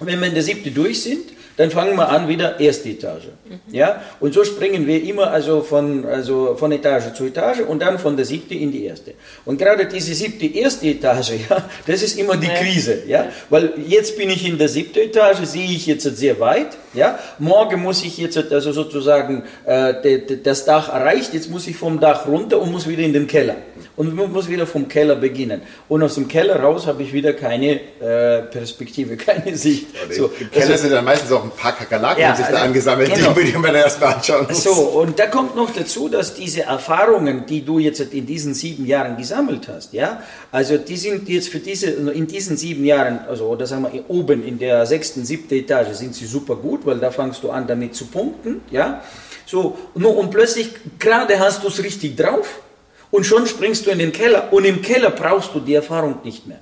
Wenn 0.00 0.18
wir 0.18 0.28
in 0.28 0.34
der 0.34 0.42
siebte 0.42 0.70
durch 0.70 1.02
sind, 1.02 1.24
dann 1.60 1.70
fangen 1.70 1.94
wir 1.94 2.08
an 2.08 2.26
wieder 2.26 2.58
erste 2.58 2.88
Etage. 2.88 3.26
Mhm. 3.46 3.74
Ja? 3.74 4.00
Und 4.18 4.32
so 4.32 4.44
springen 4.44 4.86
wir 4.86 5.04
immer 5.04 5.30
also 5.30 5.60
von, 5.60 6.06
also 6.06 6.56
von 6.56 6.72
Etage 6.72 7.12
zu 7.12 7.26
Etage 7.26 7.60
und 7.60 7.82
dann 7.82 7.98
von 7.98 8.16
der 8.16 8.24
siebten 8.24 8.54
in 8.54 8.72
die 8.72 8.86
erste. 8.86 9.12
Und 9.44 9.58
gerade 9.58 9.84
diese 9.84 10.14
siebte 10.14 10.46
erste 10.46 10.86
Etage, 10.86 11.32
ja, 11.50 11.68
das 11.86 12.02
ist 12.02 12.18
immer 12.18 12.38
die 12.38 12.46
ja. 12.46 12.54
Krise. 12.54 13.02
Ja? 13.06 13.28
Weil 13.50 13.74
jetzt 13.86 14.16
bin 14.16 14.30
ich 14.30 14.48
in 14.48 14.56
der 14.56 14.68
siebten 14.68 15.00
Etage, 15.00 15.44
sehe 15.44 15.66
ich 15.66 15.84
jetzt 15.84 16.04
sehr 16.04 16.40
weit. 16.40 16.78
Ja? 16.94 17.18
Morgen 17.38 17.82
muss 17.82 18.02
ich 18.04 18.16
jetzt 18.16 18.38
also 18.38 18.72
sozusagen 18.72 19.42
äh, 19.66 20.38
das 20.42 20.64
Dach 20.64 20.88
erreicht, 20.88 21.34
jetzt 21.34 21.50
muss 21.50 21.66
ich 21.66 21.76
vom 21.76 22.00
Dach 22.00 22.26
runter 22.26 22.58
und 22.58 22.72
muss 22.72 22.88
wieder 22.88 23.02
in 23.02 23.12
den 23.12 23.26
Keller. 23.26 23.56
Und 24.00 24.14
muss 24.14 24.48
wieder 24.48 24.66
vom 24.66 24.88
Keller 24.88 25.14
beginnen. 25.14 25.60
Und 25.86 26.02
aus 26.02 26.14
dem 26.14 26.26
Keller 26.26 26.58
raus 26.58 26.86
habe 26.86 27.02
ich 27.02 27.12
wieder 27.12 27.34
keine 27.34 27.80
äh, 28.00 28.44
Perspektive, 28.50 29.14
keine 29.18 29.54
Sicht. 29.54 29.88
so, 30.10 30.32
Im 30.40 30.50
Keller 30.50 30.70
also, 30.70 30.82
sind 30.84 30.92
dann 30.92 31.04
meistens 31.04 31.30
auch 31.32 31.44
ein 31.44 31.50
paar 31.50 31.72
Kakerlaken 31.72 32.22
ja, 32.22 32.34
sich 32.34 32.46
also, 32.46 32.56
da 32.56 32.64
angesammelt, 32.64 33.14
genau. 33.14 33.34
die 33.34 33.52
man 33.58 33.74
erstmal 33.74 34.14
anschauen 34.14 34.46
muss. 34.48 34.64
So, 34.64 34.72
und 34.72 35.18
da 35.18 35.26
kommt 35.26 35.54
noch 35.54 35.68
dazu, 35.74 36.08
dass 36.08 36.32
diese 36.32 36.62
Erfahrungen, 36.62 37.44
die 37.44 37.62
du 37.62 37.78
jetzt 37.78 38.00
in 38.00 38.24
diesen 38.24 38.54
sieben 38.54 38.86
Jahren 38.86 39.18
gesammelt 39.18 39.68
hast, 39.68 39.92
ja, 39.92 40.22
also 40.50 40.78
die 40.78 40.96
sind 40.96 41.28
jetzt 41.28 41.50
für 41.50 41.58
diese, 41.58 41.90
in 41.90 42.26
diesen 42.26 42.56
sieben 42.56 42.86
Jahren, 42.86 43.20
also 43.28 43.48
oder 43.48 43.66
sagen 43.66 43.86
wir 43.92 44.08
oben 44.08 44.42
in 44.42 44.58
der 44.58 44.86
sechsten, 44.86 45.26
siebten 45.26 45.52
Etage 45.52 45.92
sind 45.92 46.14
sie 46.14 46.24
super 46.24 46.56
gut, 46.56 46.86
weil 46.86 47.00
da 47.00 47.10
fangst 47.10 47.42
du 47.42 47.50
an 47.50 47.66
damit 47.66 47.94
zu 47.94 48.06
punkten, 48.06 48.62
ja. 48.70 49.02
So, 49.44 49.76
und 49.92 50.30
plötzlich, 50.30 50.70
gerade 50.98 51.38
hast 51.38 51.62
du 51.64 51.68
es 51.68 51.84
richtig 51.84 52.16
drauf 52.16 52.60
und 53.10 53.24
schon 53.24 53.46
springst 53.46 53.86
du 53.86 53.90
in 53.90 53.98
den 53.98 54.12
Keller 54.12 54.52
und 54.52 54.64
im 54.64 54.82
Keller 54.82 55.10
brauchst 55.10 55.54
du 55.54 55.60
die 55.60 55.74
Erfahrung 55.74 56.18
nicht 56.24 56.46
mehr. 56.46 56.60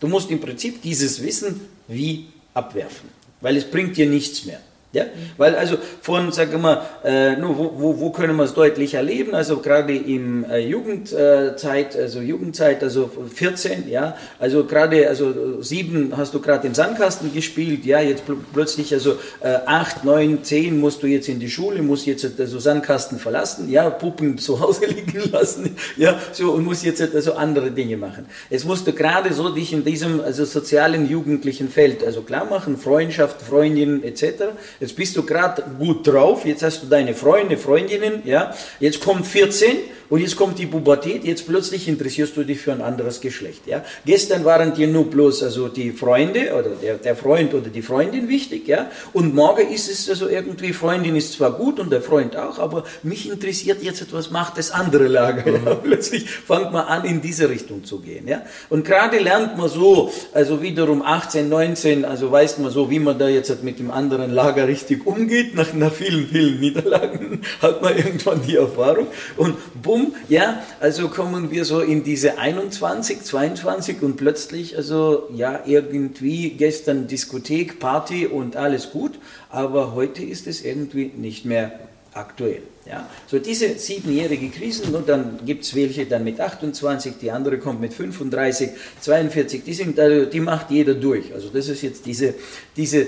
Du 0.00 0.08
musst 0.08 0.30
im 0.30 0.40
Prinzip 0.40 0.82
dieses 0.82 1.22
Wissen 1.22 1.60
wie 1.88 2.26
abwerfen 2.54 3.08
weil 3.42 3.56
es 3.56 3.70
bringt 3.70 3.96
dir 3.96 4.06
nichts 4.06 4.46
mehr. 4.46 4.60
Ja? 4.92 5.06
Weil 5.38 5.56
also 5.56 5.78
von, 6.02 6.32
sag 6.32 6.58
mal, 6.60 6.82
äh, 7.02 7.36
nur 7.36 7.56
wo, 7.56 7.72
wo, 7.76 8.00
wo 8.00 8.10
können 8.10 8.36
wir 8.36 8.44
es 8.44 8.52
deutlich 8.52 8.94
erleben? 8.94 9.34
Also 9.34 9.58
gerade 9.58 9.96
im 9.96 10.44
äh, 10.44 10.58
Jugendzeit, 10.58 11.96
also 11.96 12.20
Jugendzeit, 12.20 12.82
also 12.82 13.10
14, 13.34 13.88
ja, 13.88 14.16
also 14.38 14.64
gerade, 14.64 15.08
also 15.08 15.62
sieben 15.62 16.12
hast 16.16 16.34
du 16.34 16.40
gerade 16.40 16.66
im 16.66 16.74
Sandkasten 16.74 17.32
gespielt, 17.32 17.86
ja, 17.86 18.00
jetzt 18.00 18.26
pl 18.26 18.36
plötzlich, 18.52 18.92
also 18.92 19.12
äh, 19.40 19.58
acht, 19.64 20.04
neun, 20.04 20.44
zehn 20.44 20.78
musst 20.78 21.02
du 21.02 21.06
jetzt 21.06 21.28
in 21.28 21.40
die 21.40 21.48
Schule, 21.48 21.80
musst 21.80 22.04
jetzt 22.04 22.38
also 22.38 22.58
Sandkasten 22.58 23.18
verlassen, 23.18 23.70
ja, 23.70 23.88
Puppen 23.88 24.36
zu 24.46 24.60
Hause 24.60 24.86
liegen 24.86 25.30
lassen, 25.30 25.74
ja, 25.96 26.20
so 26.32 26.52
und 26.52 26.64
musst 26.64 26.84
jetzt 26.84 27.00
also 27.00 27.32
andere 27.32 27.70
Dinge 27.70 27.96
machen. 27.96 28.26
Jetzt 28.50 28.66
musst 28.66 28.86
du 28.86 28.92
gerade 28.92 29.32
so 29.32 29.48
dich 29.54 29.72
in 29.72 29.84
diesem 29.84 30.20
also 30.20 30.44
sozialen 30.44 31.08
jugendlichen 31.08 31.70
Feld 31.70 32.04
also 32.04 32.20
klar 32.20 32.44
machen, 32.44 32.76
Freundschaft, 32.76 33.40
Freundinnen 33.40 34.02
etc 34.04 34.52
Jetzt 34.82 34.96
bist 34.96 35.16
du 35.16 35.22
gerade 35.22 35.62
gut 35.78 36.04
drauf, 36.08 36.44
jetzt 36.44 36.64
hast 36.64 36.82
du 36.82 36.88
deine 36.88 37.14
Freunde, 37.14 37.56
Freundinnen, 37.56 38.22
ja. 38.24 38.52
Jetzt 38.80 39.00
kommt 39.00 39.28
14 39.28 39.76
und 40.12 40.20
jetzt 40.20 40.36
kommt 40.36 40.58
die 40.58 40.66
Pubertät, 40.66 41.24
jetzt 41.24 41.46
plötzlich 41.46 41.88
interessierst 41.88 42.36
du 42.36 42.44
dich 42.44 42.58
für 42.58 42.70
ein 42.70 42.82
anderes 42.82 43.22
Geschlecht. 43.22 43.62
Ja? 43.66 43.82
Gestern 44.04 44.44
waren 44.44 44.74
dir 44.74 44.86
nur 44.86 45.06
bloß 45.06 45.42
also 45.42 45.68
die 45.68 45.90
Freunde 45.90 46.52
oder 46.52 46.68
der, 46.82 46.98
der 46.98 47.16
Freund 47.16 47.54
oder 47.54 47.70
die 47.70 47.80
Freundin 47.80 48.28
wichtig, 48.28 48.68
ja? 48.68 48.90
und 49.14 49.34
morgen 49.34 49.72
ist 49.72 49.88
es 49.88 50.10
also 50.10 50.28
irgendwie, 50.28 50.74
Freundin 50.74 51.16
ist 51.16 51.32
zwar 51.32 51.52
gut 51.52 51.80
und 51.80 51.90
der 51.90 52.02
Freund 52.02 52.36
auch, 52.36 52.58
aber 52.58 52.84
mich 53.02 53.30
interessiert 53.30 53.82
jetzt 53.82 54.02
etwas, 54.02 54.30
macht 54.30 54.58
das 54.58 54.70
andere 54.70 55.08
Lager. 55.08 55.50
Ja? 55.50 55.58
Mhm. 55.58 55.78
Plötzlich 55.82 56.28
fängt 56.28 56.72
man 56.72 56.84
an, 56.84 57.06
in 57.06 57.22
diese 57.22 57.48
Richtung 57.48 57.82
zu 57.82 58.00
gehen. 58.00 58.28
Ja? 58.28 58.42
Und 58.68 58.84
gerade 58.84 59.18
lernt 59.18 59.56
man 59.56 59.70
so, 59.70 60.12
also 60.34 60.60
wiederum 60.60 61.00
18, 61.00 61.48
19, 61.48 62.04
also 62.04 62.30
weiß 62.30 62.58
man 62.58 62.70
so, 62.70 62.90
wie 62.90 62.98
man 62.98 63.18
da 63.18 63.28
jetzt 63.28 63.64
mit 63.64 63.78
dem 63.78 63.90
anderen 63.90 64.30
Lager 64.30 64.68
richtig 64.68 65.06
umgeht, 65.06 65.54
nach, 65.54 65.72
nach 65.72 65.90
vielen, 65.90 66.26
vielen 66.26 66.60
Niederlagen 66.60 67.40
hat 67.62 67.80
man 67.80 67.96
irgendwann 67.96 68.42
die 68.46 68.56
Erfahrung 68.56 69.06
und 69.38 69.56
bumm, 69.82 70.01
rum, 70.02 70.14
ja, 70.28 70.62
also 70.80 71.08
kommen 71.08 71.50
wir 71.50 71.64
so 71.64 71.80
in 71.80 72.04
diese 72.04 72.38
21, 72.38 73.22
22 73.22 74.02
und 74.02 74.16
plötzlich, 74.16 74.76
also 74.76 75.28
ja, 75.34 75.60
irgendwie 75.66 76.50
gestern 76.50 77.06
Diskothek, 77.06 77.78
Party 77.78 78.26
und 78.26 78.56
alles 78.56 78.90
gut, 78.90 79.18
aber 79.50 79.94
heute 79.94 80.22
ist 80.22 80.46
es 80.46 80.64
irgendwie 80.64 81.12
nicht 81.16 81.44
mehr 81.44 81.72
aktuell. 82.14 82.62
Ja? 82.86 83.08
So 83.26 83.38
diese 83.38 83.78
siebenjährige 83.78 84.48
Krisen, 84.50 84.94
und 84.94 85.08
dann 85.08 85.38
gibt 85.44 85.64
es 85.64 85.74
welche 85.74 86.06
dann 86.06 86.24
mit 86.24 86.40
28, 86.40 87.14
die 87.20 87.30
andere 87.30 87.58
kommt 87.58 87.80
mit 87.80 87.94
35, 87.94 88.70
42, 89.00 89.64
die, 89.64 89.74
sind, 89.74 89.98
also, 89.98 90.26
die 90.26 90.40
macht 90.40 90.70
jeder 90.70 90.94
durch. 90.94 91.32
Also 91.32 91.48
das 91.48 91.68
ist 91.68 91.82
jetzt 91.82 92.06
diese, 92.06 92.34
diese 92.76 93.06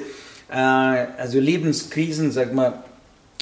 äh, 0.51 0.57
also 0.57 1.39
Lebenskrisen, 1.39 2.31
sag 2.31 2.55
mal, 2.55 2.85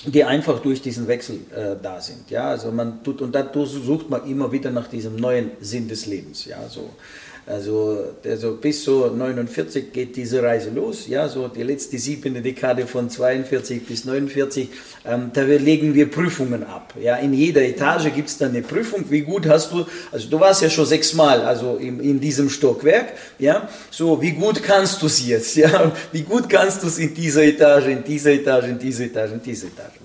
die 0.05 0.25
einfach 0.25 0.61
durch 0.61 0.83
diesen 0.83 1.07
Wechsel 1.07 1.41
äh, 1.55 1.77
da 1.81 2.01
sind. 2.01 2.31
Ja, 2.31 2.49
also 2.49 2.73
man 2.73 3.03
tut 3.05 3.23
und 3.23 3.33
da 3.35 3.49
sucht 3.55 4.11
man 4.11 4.29
immer 4.29 4.51
wieder 4.51 4.71
nach 4.71 4.89
diesem 4.89 5.17
neuen 5.17 5.53
Sinn 5.61 5.89
des 5.89 6.07
Lebens. 6.07 6.45
Ja, 6.45 6.69
so. 6.69 6.91
Also, 7.45 8.15
also 8.25 8.55
bis 8.55 8.85
so 8.85 9.09
49 9.09 9.93
geht 9.93 10.15
diese 10.15 10.41
Reise 10.45 10.71
los, 10.71 11.09
ja, 11.09 11.29
so 11.29 11.49
die 11.49 11.65
letzte 11.65 11.99
siebente 11.99 12.41
Dekade 12.41 12.87
von 12.87 13.11
42 13.11 13.85
bis 13.85 14.05
49, 14.05 14.69
ähm, 15.05 15.33
da 15.35 15.43
legen 15.43 15.93
wir 15.93 16.09
Prüfungen 16.09 16.63
ab. 16.63 16.95
Ja, 17.03 17.17
in 17.17 17.35
jeder 17.35 17.63
Etage 17.63 18.15
gibt 18.15 18.29
es 18.29 18.39
dann 18.39 18.51
eine 18.51 18.63
Prüfung, 18.63 19.05
wie 19.09 19.23
gut 19.23 19.49
hast 19.49 19.73
du, 19.73 19.85
also 20.13 20.29
du 20.29 20.39
warst 20.39 20.63
ja 20.63 20.71
schon 20.71 20.87
sechsmal, 20.87 21.41
also 21.41 21.79
in, 21.79 21.99
in 21.99 22.21
diesem 22.21 22.49
Stockwerk, 22.49 23.15
ja, 23.41 23.69
so 23.91 24.23
wie 24.23 24.33
gut 24.33 24.63
kannst 24.63 25.03
du 25.03 25.07
es 25.07 25.27
jetzt, 25.27 25.57
ja, 25.57 25.91
wie 26.13 26.23
gut 26.23 26.49
kannst 26.49 26.85
du 26.85 26.87
es 26.87 26.99
in 26.99 27.13
dieser 27.13 27.43
Etage, 27.43 27.87
in 27.89 28.05
dieser 28.05 28.31
Etage, 28.31 28.69
in 28.69 28.79
dieser 28.79 29.05
Etage, 29.07 29.33
in 29.33 29.43
dieser 29.43 29.67
Etage. 29.67 29.99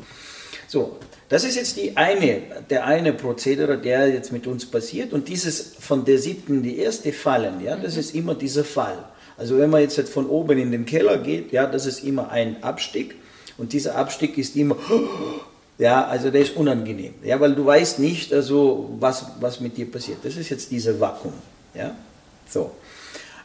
So, 0.67 0.97
das 1.30 1.44
ist 1.44 1.56
jetzt 1.56 1.76
die 1.76 1.98
eine, 1.98 2.42
der 2.70 2.86
eine 2.86 3.12
Prozedere, 3.12 3.78
der 3.78 4.08
jetzt 4.08 4.32
mit 4.32 4.48
uns 4.48 4.66
passiert. 4.66 5.12
Und 5.12 5.28
dieses 5.28 5.74
von 5.80 6.06
der 6.06 6.20
siebten 6.20 6.63
die 6.63 6.78
erste 6.80 7.12
Fallen, 7.12 7.62
ja, 7.63 7.76
das 7.76 7.96
mhm. 7.96 8.00
ist 8.00 8.16
immer 8.16 8.36
dieser 8.36 8.63
Fall. 8.63 8.98
Also 9.38 9.58
wenn 9.58 9.70
man 9.70 9.82
jetzt 9.82 9.98
halt 9.98 10.08
von 10.08 10.28
oben 10.28 10.58
in 10.58 10.72
den 10.72 10.86
Keller 10.86 11.18
geht, 11.18 11.52
ja, 11.52 11.68
das 11.68 11.86
ist 11.86 12.04
immer 12.04 12.30
ein 12.32 12.63
Abstieg. 12.63 13.16
Und 13.58 13.74
dieser 13.74 13.96
Abstieg 13.96 14.38
ist 14.38 14.56
immer, 14.56 14.78
ja, 15.78 16.08
also 16.08 16.32
der 16.32 16.42
ist 16.42 16.56
unangenehm. 16.56 17.16
Ja, 17.24 17.40
weil 17.40 17.54
du 17.54 17.66
weißt 17.66 18.00
nicht, 18.00 18.34
also 18.34 18.96
was, 19.00 19.26
was 19.42 19.60
mit 19.60 19.76
dir 19.76 19.92
passiert. 19.92 20.20
Das 20.24 20.38
ist 20.38 20.50
jetzt 20.50 20.72
dieser 20.72 20.98
Vakuum. 21.00 21.34
Ja, 21.76 21.94
so. 22.50 22.72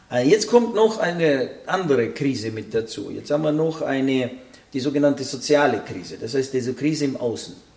Äh, 0.09 0.27
jetzt 0.29 0.47
kommt 0.47 0.73
noch 0.73 0.99
eine 0.99 1.49
andere 1.65 2.11
Krise 2.11 2.51
mit 2.51 2.73
dazu. 2.73 3.11
Jetzt 3.11 3.29
haben 3.29 3.43
wir 3.43 3.51
noch 3.51 3.81
eine, 3.81 4.31
die 4.71 4.79
sogenannte 4.79 5.25
soziale 5.25 5.79
Krise. 5.79 6.17
Das 6.19 6.33
heißt, 6.33 6.53
diese 6.53 6.73
Krise 6.73 7.05
im 7.05 7.17
Außen. 7.17 7.72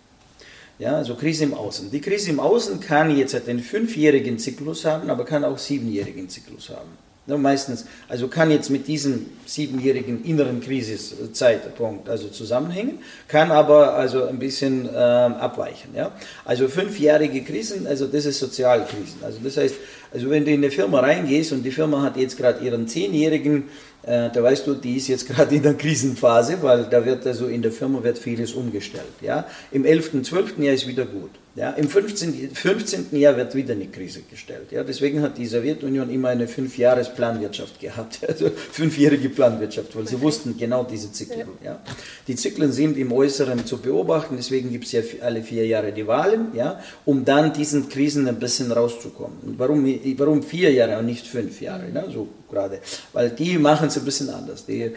Ja, 0.79 0.95
also 0.95 1.15
Krise 1.15 1.43
im 1.43 1.53
Außen. 1.53 1.89
Die 1.89 2.01
Krise 2.01 2.29
im 2.29 2.39
Außen 2.39 2.79
kann 2.79 3.15
jetzt 3.15 3.35
einen 3.35 3.59
fünfjährigen 3.59 4.37
Zyklus 4.37 4.85
haben, 4.85 5.09
aber 5.09 5.25
kann 5.25 5.43
auch 5.43 5.57
siebenjährigen 5.57 6.29
Zyklus 6.29 6.69
haben. 6.69 6.89
Ja, 7.27 7.35
meistens, 7.35 7.85
also 8.07 8.29
kann 8.29 8.51
jetzt 8.51 8.69
mit 8.69 8.87
diesem 8.87 9.25
siebenjährigen 9.45 10.23
inneren 10.23 10.61
Krisiszeitpunkt 10.61 12.07
also 12.07 12.29
zusammenhängen, 12.29 12.99
kann 13.27 13.51
aber 13.51 13.95
also 13.95 14.25
ein 14.25 14.39
bisschen 14.39 14.87
äh, 14.87 14.97
abweichen. 14.97 15.93
Ja? 15.93 16.13
Also 16.45 16.69
fünfjährige 16.69 17.43
Krisen, 17.43 17.85
also 17.85 18.07
das 18.07 18.25
ist 18.25 18.39
Sozialkrisen. 18.39 19.17
Also 19.23 19.39
das 19.43 19.57
heißt, 19.57 19.75
also 20.13 20.29
wenn 20.29 20.45
du 20.45 20.51
in 20.51 20.63
eine 20.63 20.71
Firma 20.71 20.99
reingehst 20.99 21.51
und 21.51 21.63
die 21.63 21.71
Firma 21.71 22.01
hat 22.01 22.17
jetzt 22.17 22.37
gerade 22.37 22.63
ihren 22.63 22.87
zehnjährigen 22.87 23.65
äh, 24.07 24.29
da 24.33 24.41
weißt 24.41 24.65
du, 24.65 24.73
die 24.73 24.95
ist 24.95 25.09
jetzt 25.09 25.27
gerade 25.29 25.53
in 25.53 25.61
der 25.61 25.73
Krisenphase, 25.73 26.57
weil 26.61 26.85
da 26.85 27.05
wird 27.05 27.27
also 27.27 27.47
in 27.47 27.61
der 27.61 27.71
Firma 27.71 28.01
wird 28.03 28.17
vieles 28.17 28.53
umgestellt. 28.53 29.03
Ja? 29.21 29.45
Im 29.71 29.85
11., 29.85 30.23
12. 30.23 30.59
Jahr 30.59 30.73
ist 30.73 30.87
wieder 30.87 31.05
gut. 31.05 31.31
Ja? 31.57 31.71
Im 31.71 31.89
15, 31.89 32.51
15. 32.53 33.07
Jahr 33.17 33.35
wird 33.35 33.55
wieder 33.55 33.73
eine 33.73 33.87
Krise 33.87 34.21
gestellt. 34.29 34.71
Ja? 34.71 34.83
Deswegen 34.83 35.23
hat 35.23 35.39
die 35.39 35.47
Sowjetunion 35.47 36.11
immer 36.11 36.29
eine 36.29 36.47
Fünfjahres-Planwirtschaft 36.47 37.79
gehabt, 37.79 38.19
also 38.27 38.49
fünfjährige 38.49 39.29
Planwirtschaft, 39.29 39.95
weil 39.95 40.07
sie 40.07 40.21
wussten 40.21 40.55
genau 40.55 40.83
diese 40.83 41.11
Zyklen. 41.11 41.47
Ja? 41.63 41.81
Die 42.27 42.35
Zyklen 42.35 42.71
sind 42.71 42.95
im 42.95 43.11
Äußeren 43.11 43.65
zu 43.65 43.79
beobachten, 43.79 44.35
deswegen 44.37 44.71
gibt 44.71 44.85
es 44.85 44.91
ja 44.91 45.01
alle 45.21 45.41
vier 45.41 45.65
Jahre 45.65 45.91
die 45.91 46.05
Wahlen, 46.05 46.49
ja? 46.53 46.79
um 47.05 47.25
dann 47.25 47.51
diesen 47.53 47.89
Krisen 47.89 48.27
ein 48.27 48.37
bisschen 48.37 48.71
rauszukommen. 48.71 49.39
Und 49.43 49.57
warum, 49.57 49.83
warum 50.17 50.43
vier 50.43 50.71
Jahre 50.71 50.99
und 50.99 51.07
nicht 51.07 51.25
fünf 51.25 51.59
Jahre? 51.59 51.89
Ne? 51.89 52.05
So 52.13 52.27
gerade, 52.49 52.79
weil 53.13 53.29
die 53.29 53.57
machen 53.57 53.87
es 53.87 53.97
ein 53.97 54.05
bisschen 54.05 54.29
anders. 54.29 54.65
Die 54.65 54.81
äh, 54.81 54.91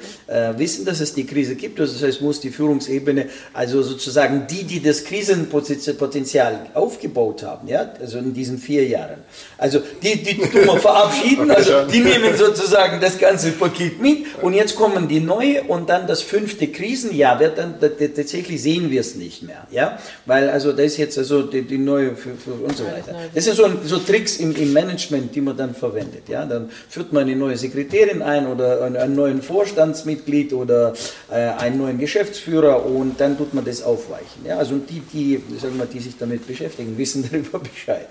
wissen, 0.56 0.84
dass 0.84 1.00
es 1.00 1.14
die 1.14 1.24
Krise 1.24 1.56
gibt, 1.56 1.80
also 1.80 1.92
das 1.92 2.02
heißt, 2.02 2.20
muss 2.20 2.40
die 2.40 2.50
Führungsebene, 2.50 3.26
also 3.52 3.82
sozusagen 3.82 4.46
die, 4.48 4.64
die 4.64 4.80
das 4.80 5.04
Krisenpotenzial 5.04 6.66
aufgebaut 6.74 7.42
haben, 7.42 7.68
ja, 7.68 7.92
also 8.00 8.18
in 8.18 8.32
diesen 8.32 8.58
vier 8.58 8.86
Jahren, 8.86 9.18
also 9.58 9.80
die, 10.02 10.22
die 10.22 10.38
tun 10.38 10.64
wir 10.64 10.76
verabschieden, 10.80 11.50
also 11.50 11.84
die 11.92 12.00
nehmen 12.00 12.36
sozusagen 12.36 13.00
das 13.00 13.18
ganze 13.18 13.52
Paket 13.52 14.00
mit 14.00 14.26
und 14.42 14.54
jetzt 14.54 14.76
kommen 14.76 15.08
die 15.08 15.20
neue 15.20 15.62
und 15.64 15.88
dann 15.88 16.06
das 16.06 16.22
fünfte 16.22 16.68
Krisenjahr 16.68 17.40
wird 17.40 17.58
dann 17.58 17.74
tatsächlich 17.80 18.62
sehen 18.62 18.90
wir 18.90 19.00
es 19.00 19.16
nicht 19.16 19.42
mehr, 19.42 19.66
ja, 19.70 19.98
weil 20.26 20.50
also 20.50 20.72
das 20.72 20.86
ist 20.86 20.96
jetzt 20.98 21.18
also 21.18 21.42
die, 21.42 21.62
die 21.62 21.78
neue 21.78 22.14
für, 22.14 22.34
für 22.34 22.52
und 22.52 22.76
so 22.76 22.84
weiter. 22.84 23.14
Das 23.34 23.44
sind 23.44 23.56
so, 23.56 23.68
so 23.84 23.98
Tricks 23.98 24.36
im, 24.36 24.54
im 24.54 24.72
Management, 24.72 25.34
die 25.34 25.40
man 25.40 25.56
dann 25.56 25.74
verwendet, 25.74 26.28
ja, 26.28 26.44
dann 26.44 26.70
führt 26.88 27.12
man 27.12 27.22
eine 27.22 27.39
neue 27.40 27.56
Sekretärin 27.56 28.22
ein 28.22 28.46
oder 28.46 28.82
einen 28.82 29.16
neuen 29.16 29.42
Vorstandsmitglied 29.42 30.52
oder 30.52 30.92
äh, 31.30 31.34
einen 31.34 31.78
neuen 31.78 31.98
Geschäftsführer 31.98 32.86
und 32.86 33.20
dann 33.20 33.36
tut 33.36 33.52
man 33.52 33.64
das 33.64 33.82
aufweichen. 33.82 34.46
Ja? 34.46 34.58
Also 34.58 34.76
die, 34.76 35.00
die, 35.12 35.42
sagen 35.58 35.78
wir, 35.78 35.86
die 35.86 35.98
sich 35.98 36.16
damit 36.16 36.46
beschäftigen, 36.46 36.96
wissen 36.98 37.28
darüber 37.28 37.58
Bescheid. 37.58 38.08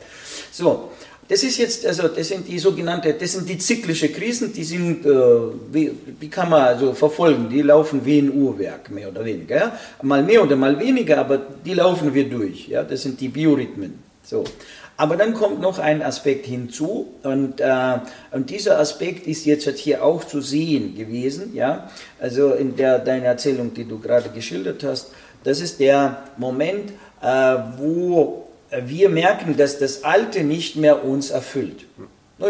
So, 0.52 0.90
das 1.30 1.44
ist 1.44 1.60
jetzt, 1.60 1.86
also 1.86 2.08
das 2.08 2.28
sind 2.28 2.48
die 2.48 2.58
sogenannte, 2.58 3.14
das 3.14 3.34
sind 3.34 3.48
die 3.48 3.60
zyklische 3.60 4.10
Krisen, 4.10 4.52
die 4.52 4.64
sind, 4.64 5.06
äh, 5.06 5.10
wie 5.72 6.28
kann 6.28 6.50
man 6.50 6.64
also 6.64 6.94
verfolgen, 6.94 7.48
die 7.50 7.62
laufen 7.62 8.04
wie 8.04 8.18
ein 8.18 8.34
Uhrwerk, 8.34 8.90
mehr 8.90 9.10
oder 9.10 9.24
weniger. 9.24 9.56
Ja? 9.56 9.80
Mal 10.02 10.24
mehr 10.24 10.44
oder 10.44 10.56
mal 10.56 10.80
weniger, 10.80 11.20
aber 11.20 11.38
die 11.64 11.76
laufen 11.76 12.14
wir 12.14 12.28
durch. 12.28 12.68
Ja? 12.68 12.84
Das 12.84 13.04
sind 13.04 13.22
die 13.22 13.30
Biorhythmen. 13.30 14.10
So. 14.24 14.44
Aber 15.00 15.16
dann 15.16 15.34
kommt 15.34 15.62
noch 15.62 15.80
ein 15.80 16.02
Aspekt 16.04 16.46
hinzu 16.46 17.08
und, 17.24 17.62
äh, 17.62 18.00
und 18.32 18.50
dieser 18.50 18.80
Aspekt 18.80 19.28
ist 19.28 19.46
jetzt 19.46 19.80
hier 19.80 20.04
auch 20.04 20.26
zu 20.26 20.42
sehen 20.42 20.94
gewesen, 20.98 21.56
ja, 21.56 21.90
also 22.20 22.52
in 22.52 22.76
der 22.76 23.00
deiner 23.00 23.28
Erzählung, 23.28 23.74
die 23.74 23.86
du 23.86 24.00
gerade 24.00 24.28
geschildert 24.28 24.84
hast, 24.84 25.12
das 25.46 25.62
ist 25.62 25.80
der 25.80 26.24
Moment, 26.36 26.92
äh, 27.22 27.56
wo 27.78 28.50
wir 28.72 29.08
merken, 29.08 29.56
dass 29.56 29.80
das 29.80 30.04
Alte 30.04 30.44
nicht 30.44 30.76
mehr 30.76 31.06
uns 31.06 31.30
erfüllt. 31.30 31.86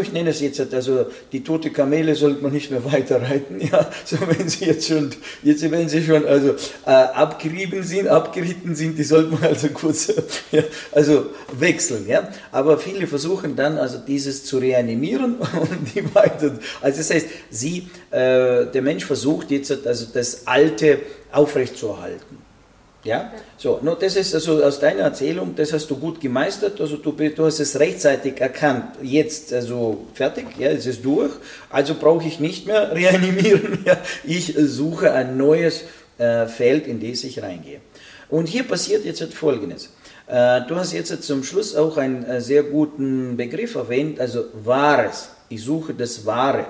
Ich 0.02 0.14
nenne 0.14 0.30
es 0.30 0.40
jetzt, 0.40 0.60
also 0.72 1.08
die 1.32 1.44
tote 1.44 1.72
Kamele 1.72 2.14
sollte 2.14 2.44
man 2.44 2.52
nicht 2.52 2.70
mehr 2.70 2.84
weiter 2.92 3.22
reiten, 3.22 3.60
ja. 3.60 3.90
So, 4.06 4.18
wenn 4.28 4.48
sie 4.48 4.66
jetzt 4.66 4.88
schon, 4.88 5.10
jetzt, 5.42 5.70
wenn 5.70 5.90
sie 5.90 6.04
schon, 6.04 6.26
also, 6.28 6.50
äh, 6.86 6.92
abgerieben 6.92 7.82
sind, 7.84 8.08
abgeritten 8.08 8.76
sind, 8.76 9.00
die 9.00 9.04
sollte 9.04 9.32
man 9.32 9.44
also 9.44 9.70
kurz, 9.70 10.14
ja, 10.52 10.62
also 10.92 11.28
wechseln, 11.54 12.08
ja. 12.08 12.30
Aber 12.52 12.78
viele 12.78 13.08
versuchen 13.08 13.56
dann, 13.56 13.78
also 13.78 13.98
dieses 13.98 14.46
zu 14.46 14.60
reanimieren 14.60 15.36
und 15.60 15.96
die 15.96 16.04
weiter, 16.14 16.60
also 16.82 16.98
das 16.98 17.10
heißt, 17.10 17.28
sie, 17.50 17.88
äh, 18.12 18.68
der 18.68 18.82
Mensch 18.84 19.06
versucht 19.06 19.50
jetzt, 19.50 19.72
also 19.88 20.06
das 20.14 20.46
Alte 20.46 21.00
aufrechtzuerhalten. 21.32 22.49
Ja? 23.04 23.32
So, 23.58 23.80
no, 23.82 23.96
das 23.96 24.16
ist 24.16 24.36
also 24.36 24.62
aus 24.64 24.80
deiner 24.80 25.02
Erzählung, 25.02 25.56
das 25.56 25.72
hast 25.72 25.90
du 25.90 25.96
gut 25.96 26.20
gemeistert, 26.20 26.82
also 26.82 26.98
du, 26.98 27.12
du 27.12 27.46
hast 27.46 27.60
es 27.60 27.80
rechtzeitig 27.80 28.42
erkannt, 28.42 28.96
jetzt 29.02 29.54
also 29.54 30.08
fertig, 30.14 30.48
ja, 30.58 30.70
es 30.70 30.86
ist 30.86 31.06
durch, 31.06 31.32
also 31.70 31.96
brauche 31.96 32.28
ich 32.28 32.40
nicht 32.40 32.68
mehr 32.68 32.92
reanimieren, 32.96 33.80
ja, 33.86 33.98
ich 34.26 34.54
suche 34.58 35.14
ein 35.14 35.38
neues 35.38 35.84
äh, 36.18 36.48
Feld, 36.48 36.88
in 36.88 37.00
das 37.00 37.24
ich 37.24 37.42
reingehe. 37.42 37.80
Und 38.30 38.48
hier 38.48 38.64
passiert 38.64 39.06
jetzt 39.06 39.34
Folgendes. 39.34 39.90
Äh, 40.28 40.62
du 40.68 40.76
hast 40.76 40.94
jetzt 40.94 41.24
zum 41.24 41.44
Schluss 41.44 41.76
auch 41.76 41.98
einen 41.98 42.24
äh, 42.26 42.42
sehr 42.42 42.64
guten 42.64 43.38
Begriff 43.38 43.76
erwähnt, 43.76 44.20
also 44.20 44.46
Wahres. 44.54 45.30
Ich 45.48 45.64
suche 45.64 45.94
das 45.94 46.26
Wahre. 46.26 46.68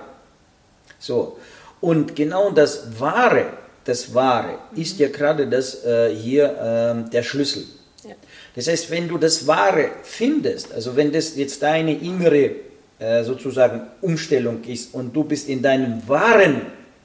So, 0.99 1.37
und 1.81 2.15
genau 2.15 2.51
das 2.51 2.99
Wahre, 2.99 3.47
das 3.85 4.13
Wahre 4.13 4.59
ist 4.75 4.99
ja 4.99 5.09
gerade 5.09 5.47
das 5.47 5.83
äh, 5.83 6.13
hier 6.15 7.05
äh, 7.05 7.09
der 7.09 7.23
Schlüssel. 7.23 7.65
Ja. 8.03 8.15
Das 8.55 8.67
heißt, 8.67 8.91
wenn 8.91 9.07
du 9.07 9.17
das 9.17 9.45
Wahre 9.47 9.89
findest, 10.03 10.73
also 10.73 10.95
wenn 10.95 11.11
das 11.11 11.35
jetzt 11.35 11.61
deine 11.61 11.93
innere 11.93 12.51
äh, 12.99 13.23
sozusagen 13.23 13.81
Umstellung 14.01 14.63
ist 14.63 14.93
und 14.93 15.15
du 15.15 15.23
bist 15.23 15.49
in 15.49 15.61
deinem 15.61 16.07
wahren 16.07 16.61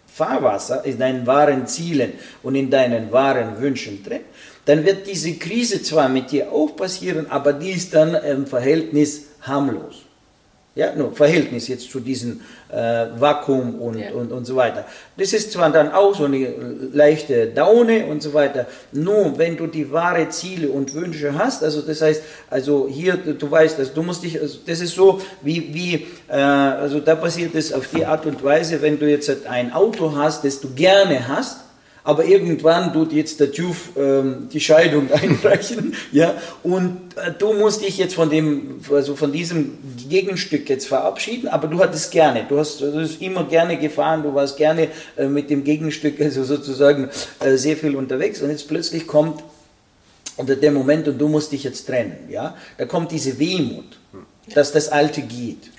Fahrwasser, 0.07 0.85
in 0.85 0.99
deinen 0.99 1.27
wahren 1.27 1.67
Zielen 1.67 2.13
und 2.43 2.55
in 2.55 2.71
deinen 2.71 3.11
wahren 3.11 3.61
Wünschen 3.61 4.03
drin, 4.05 4.21
dann 4.65 4.85
wird 4.85 5.07
diese 5.07 5.35
Krise 5.35 5.83
zwar 5.83 6.09
mit 6.09 6.31
dir 6.31 6.51
auch 6.53 6.77
passieren, 6.77 7.27
aber 7.29 7.53
die 7.53 7.71
ist 7.71 7.95
dann 7.95 8.15
im 8.15 8.47
Verhältnis 8.47 9.25
harmlos. 9.43 10.04
Ja, 10.77 10.93
nur 10.93 11.13
Verhältnis 11.13 11.69
jetzt 11.69 11.89
zu 11.89 12.01
diesem 12.01 12.41
äh, 12.69 13.07
Vakuum 13.17 13.77
und, 13.77 13.97
ja. 13.97 14.11
und, 14.11 14.33
und 14.33 14.45
so 14.45 14.57
weiter. 14.57 14.85
Das 15.17 15.33
ist 15.33 15.53
zwar 15.53 15.71
dann 15.71 15.93
auch 15.93 16.17
so 16.17 16.25
eine 16.25 16.49
leichte 16.93 17.47
Daune 17.47 18.07
und 18.07 18.21
so 18.21 18.35
weiter. 18.35 18.67
Nur 18.91 19.39
wenn 19.39 19.57
du 19.57 19.69
die 19.69 19.93
wahre 19.93 20.29
Ziele 20.31 20.69
und 20.71 20.93
Wünsche 20.95 21.39
hast, 21.39 21.63
also 21.63 21.81
das 21.81 22.03
heißt, 22.03 22.23
also 22.51 22.89
hier, 22.91 23.17
du 23.17 23.49
weißt, 23.49 23.79
also 23.79 23.93
du 23.95 24.03
musst 24.03 24.25
dich, 24.25 24.41
also 24.41 24.59
das 24.67 24.81
ist 24.81 24.97
so 24.97 25.21
wie, 25.43 25.73
wie 25.73 26.07
äh, 26.27 26.35
also 26.35 26.99
da 26.99 27.15
passiert 27.15 27.55
es 27.55 27.73
auf 27.73 27.87
die 27.95 28.05
Art 28.05 28.27
und 28.27 28.43
Weise, 28.43 28.83
wenn 28.83 28.99
du 28.99 29.09
jetzt 29.09 29.31
ein 29.47 29.73
Auto 29.73 30.17
hast, 30.17 30.45
das 30.45 30.61
du 30.61 30.71
gerne 30.75 31.29
hast, 31.29 31.63
aber 32.05 32.27
irgendwann 32.27 32.93
tut 32.93 33.12
jetzt 33.12 33.40
der 33.40 33.51
TÜV 33.51 33.97
ähm, 33.97 34.49
die 34.53 34.61
Scheidung 34.61 35.11
einreichen, 35.12 35.95
ja, 36.12 36.35
und 36.62 36.99
äh, 37.17 37.33
du 37.37 37.55
musst 37.55 37.83
dich 37.83 37.97
jetzt 37.97 38.14
von 38.14 38.29
dem, 38.29 38.81
also 38.93 39.17
von 39.17 39.33
diesem 39.33 39.79
Gegenstück 40.09 40.69
jetzt 40.69 40.87
verabschieden, 40.87 41.49
aber 41.49 41.67
du 41.67 41.79
hattest 41.79 42.12
gerne, 42.12 42.45
du 42.47 42.59
hast, 42.59 42.83
du 42.83 43.01
hast 43.01 43.23
immer 43.23 43.45
gerne 43.45 43.79
gefahren, 43.79 44.23
du 44.23 44.35
warst 44.35 44.59
gerne 44.59 44.88
äh, 45.17 45.27
mit 45.27 45.49
dem 45.49 45.64
Gegenstück, 45.64 46.21
also 46.21 46.45
sozusagen 46.45 47.09
äh, 47.40 47.57
sehr 47.57 47.77
viel 47.77 47.97
unterwegs. 47.97 48.43
Und 48.43 48.51
jetzt 48.51 48.69
plötzlich 48.69 49.07
kommt 49.07 49.43
unter 50.37 50.57
der 50.57 50.73
Moment 50.73 51.09
und 51.09 51.19
du 51.19 51.29
musst 51.29 51.53
dich 51.53 51.64
jetzt 51.64 51.87
trennen, 51.87 52.17
ja, 52.29 52.55
da 52.77 52.85
kommt 52.85 53.12
diese 53.12 53.38
Wehmut, 53.38 53.99
dass 54.55 54.73
das 54.73 54.90
Alte 54.90 55.23
geht, 55.23 55.71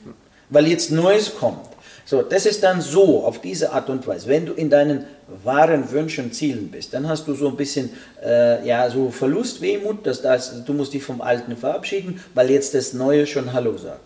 weil 0.49 0.67
jetzt 0.67 0.91
Neues 0.91 1.35
kommt. 1.37 1.74
So, 2.07 2.21
das 2.21 2.45
ist 2.45 2.61
dann 2.61 2.81
so, 2.81 3.25
auf 3.25 3.41
diese 3.41 3.73
Art 3.73 3.89
und 3.89 4.05
Weise. 4.05 4.27
Wenn 4.27 4.45
du 4.45 4.53
in 4.53 4.69
deinen 4.69 5.05
wahren 5.43 5.91
Wünschen, 5.91 6.31
Zielen 6.31 6.69
bist, 6.69 6.93
dann 6.93 7.09
hast 7.09 7.27
du 7.27 7.33
so 7.33 7.49
ein 7.49 7.55
bisschen, 7.55 7.89
äh, 8.23 8.65
ja, 8.65 8.87
so 8.91 9.09
Verlustwehmut, 9.09 10.05
dass 10.05 10.21
das, 10.21 10.63
du 10.63 10.73
musst 10.73 10.93
dich 10.93 11.03
vom 11.03 11.21
Alten 11.21 11.57
verabschieden, 11.57 12.21
weil 12.35 12.51
jetzt 12.51 12.75
das 12.75 12.93
Neue 12.93 13.25
schon 13.25 13.53
Hallo 13.53 13.75
sagt. 13.77 14.01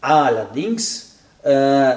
Allerdings, 0.00 1.16
äh, 1.42 1.96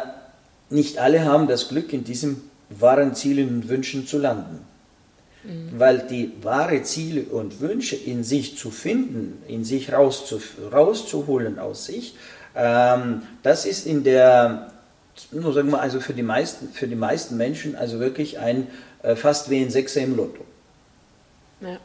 nicht 0.70 0.98
alle 0.98 1.24
haben 1.24 1.48
das 1.48 1.70
Glück, 1.70 1.94
in 1.94 2.04
diesem 2.04 2.42
wahren 2.70 3.16
Zielen 3.16 3.48
und 3.50 3.70
Wünschen 3.70 4.06
zu 4.06 4.18
landen. 4.18 4.66
Mhm. 5.46 5.70
Weil 5.78 6.00
die 6.00 6.34
wahre 6.42 6.84
Ziele 6.84 7.24
und 7.24 7.62
Wünsche 7.62 7.96
in 7.96 8.26
sich 8.26 8.58
zu 8.58 8.72
finden, 8.72 9.42
in 9.48 9.64
sich 9.64 9.94
rauszu, 9.94 10.42
rauszuholen 10.72 11.60
aus 11.60 11.86
sich, 11.86 12.16
ähm, 12.56 13.24
das 13.44 13.66
ist 13.66 13.88
in 13.88 14.04
der 14.04 14.71
nur 15.32 15.54
sagen 15.54 15.70
wir 15.72 15.82
also 15.82 16.00
für 16.00 16.14
die 16.14 16.24
meisten, 16.24 16.70
für 16.74 16.88
die 16.88 16.96
meisten 16.96 17.38
Menschen 17.38 17.76
also 17.76 18.00
wirklich 18.00 18.40
ein 18.40 18.68
äh, 19.04 19.16
fast 19.16 19.50
wie 19.50 19.62
ein 19.62 19.70
Sechser 19.70 20.02
im 20.02 20.16
Lotto. 20.16 20.44
Ja. 21.62 21.78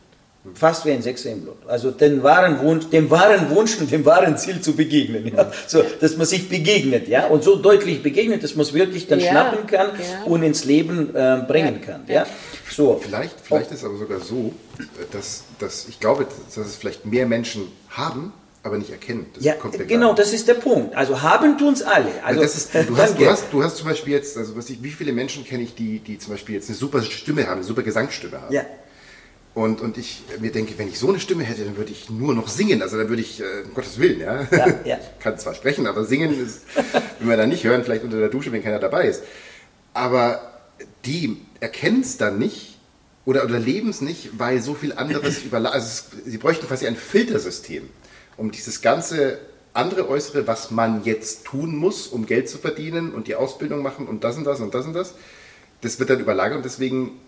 Fast 0.55 0.87
wie 0.87 0.93
ein 0.93 1.03
Sechser 1.03 1.31
im 1.31 1.45
Lotto. 1.45 1.69
Also 1.69 1.91
den 1.91 2.23
wahren 2.23 2.61
Wunsch, 2.61 2.89
dem 2.91 3.11
wahren 3.11 3.51
Wunsch 3.51 3.79
und 3.81 3.91
dem 3.91 4.05
wahren 4.05 4.39
Ziel 4.39 4.61
zu 4.61 4.75
begegnen. 4.75 5.33
Ja? 5.35 5.51
So, 5.67 5.83
dass 6.01 6.17
man 6.17 6.27
sich 6.27 6.49
begegnet, 6.49 7.09
ja, 7.09 7.27
und 7.27 7.43
so 7.43 7.57
deutlich 7.57 8.03
begegnet, 8.03 8.45
dass 8.45 8.55
man 8.55 8.65
es 8.65 8.73
wirklich 8.73 9.09
dann 9.09 9.19
ja. 9.19 9.31
schnappen 9.31 9.67
kann 9.67 9.89
ja. 9.99 10.25
und 10.25 10.43
ins 10.43 10.65
Leben 10.65 11.15
äh, 11.17 11.43
bringen 11.47 11.81
kann. 11.81 12.05
Ja. 12.07 12.27
So. 12.71 13.01
Vielleicht, 13.03 13.41
vielleicht 13.41 13.73
ist 13.73 13.85
aber 13.85 13.97
sogar 13.97 14.21
so, 14.21 14.53
dass, 15.11 15.45
dass 15.59 15.89
ich 15.89 15.99
glaube, 15.99 16.27
dass 16.47 16.57
es 16.57 16.77
vielleicht 16.77 17.07
mehr 17.07 17.27
Menschen 17.27 17.63
haben, 17.89 18.33
aber 18.67 18.79
nicht 18.79 18.91
erkennen. 18.91 19.27
Das 19.35 19.45
ja, 19.45 19.55
genau, 19.87 20.13
das 20.13 20.33
ist 20.33 20.49
der 20.49 20.55
Punkt. 20.55 20.95
Also 20.95 21.23
haben 21.23 21.57
tun 21.57 21.73
es 21.73 21.83
alle. 21.83 22.11
Also, 22.25 22.43
ist, 22.43 22.75
du, 22.75 22.97
hast, 22.99 23.19
du, 23.19 23.27
hast, 23.27 23.45
du, 23.53 23.63
hast, 23.63 23.77
zum 23.77 23.89
Beispiel 23.89 24.13
jetzt, 24.13 24.37
also 24.37 24.57
was 24.57 24.69
ich, 24.69 24.83
wie 24.83 24.91
viele 24.91 25.13
Menschen 25.13 25.45
kenne 25.45 25.63
ich, 25.63 25.75
die, 25.75 26.01
die 26.01 26.19
zum 26.19 26.33
Beispiel 26.33 26.57
jetzt 26.57 26.69
eine 26.69 26.77
super 26.77 27.03
Stimme 27.03 27.47
haben, 27.47 27.59
eine 27.59 27.65
super 27.65 27.83
Gesangsstimme 27.83 28.41
haben. 28.43 28.53
Ja. 28.53 28.67
Und, 29.55 29.81
und 29.81 29.97
ich 29.97 30.23
mir 30.41 30.53
denke, 30.53 30.75
wenn 30.77 30.89
ich 30.89 30.99
so 30.99 31.09
eine 31.09 31.19
Stimme 31.19 31.45
hätte, 31.45 31.65
dann 31.65 31.79
würde 31.79 31.91
ich 31.91 32.11
nur 32.11 32.35
noch 32.35 32.49
singen. 32.49 32.83
Also 32.83 32.99
dann 32.99 33.09
würde 33.09 33.23
ich, 33.23 33.41
äh, 33.41 33.63
um 33.65 33.73
Gottes 33.73 33.99
Willen, 33.99 34.21
ja. 34.21 34.47
ja, 34.51 34.67
ja. 34.85 34.99
Kann 35.21 35.39
zwar 35.39 35.55
sprechen, 35.55 35.87
aber 35.87 36.05
singen 36.05 36.39
ist, 36.39 36.63
wenn 37.19 37.29
wir 37.29 37.37
da 37.39 37.47
nicht 37.47 37.65
hören, 37.65 37.83
vielleicht 37.83 38.05
unter 38.05 38.19
der 38.19 38.29
Dusche, 38.29 38.53
wenn 38.53 38.63
keiner 38.63 38.79
dabei 38.81 39.09
ist. 39.09 39.23
Aber 39.95 40.61
die 41.07 41.39
erkennen 41.61 42.03
es 42.03 42.19
dann 42.19 42.39
nicht 42.39 42.79
oder, 43.25 43.45
oder 43.45 43.59
leben 43.59 43.89
es 43.89 44.01
nicht, 44.01 44.39
weil 44.39 44.61
so 44.61 44.75
viel 44.75 44.93
anderes 44.93 45.43
überladen. 45.43 45.75
Also 45.75 45.87
es, 45.87 46.05
sie 46.27 46.37
bräuchten 46.37 46.67
quasi 46.67 46.87
ein 46.87 46.97
Filtersystem 46.97 47.89
um 48.37 48.51
dieses 48.51 48.83
ganze 48.83 49.39
andere 49.73 50.09
Äußere, 50.09 50.47
was 50.47 50.71
man 50.71 51.05
jetzt 51.05 51.45
tun 51.45 51.77
muss, 51.77 52.07
um 52.07 52.27
Geld 52.27 52.49
zu 52.49 52.59
verdienen 52.59 53.13
und 53.13 53.29
die 53.29 53.35
Ausbildung 53.35 53.83
machen 53.83 54.07
und 54.07 54.25
das 54.25 54.37
und 54.37 54.45
das 54.45 54.61
und 54.61 54.75
das 54.75 54.87
und 54.87 54.95
das, 54.95 55.15
das 55.83 55.99
wird 55.99 56.11
dann 56.11 56.21
überlagert 56.21 56.57
und 56.57 56.65
deswegen 56.65 57.21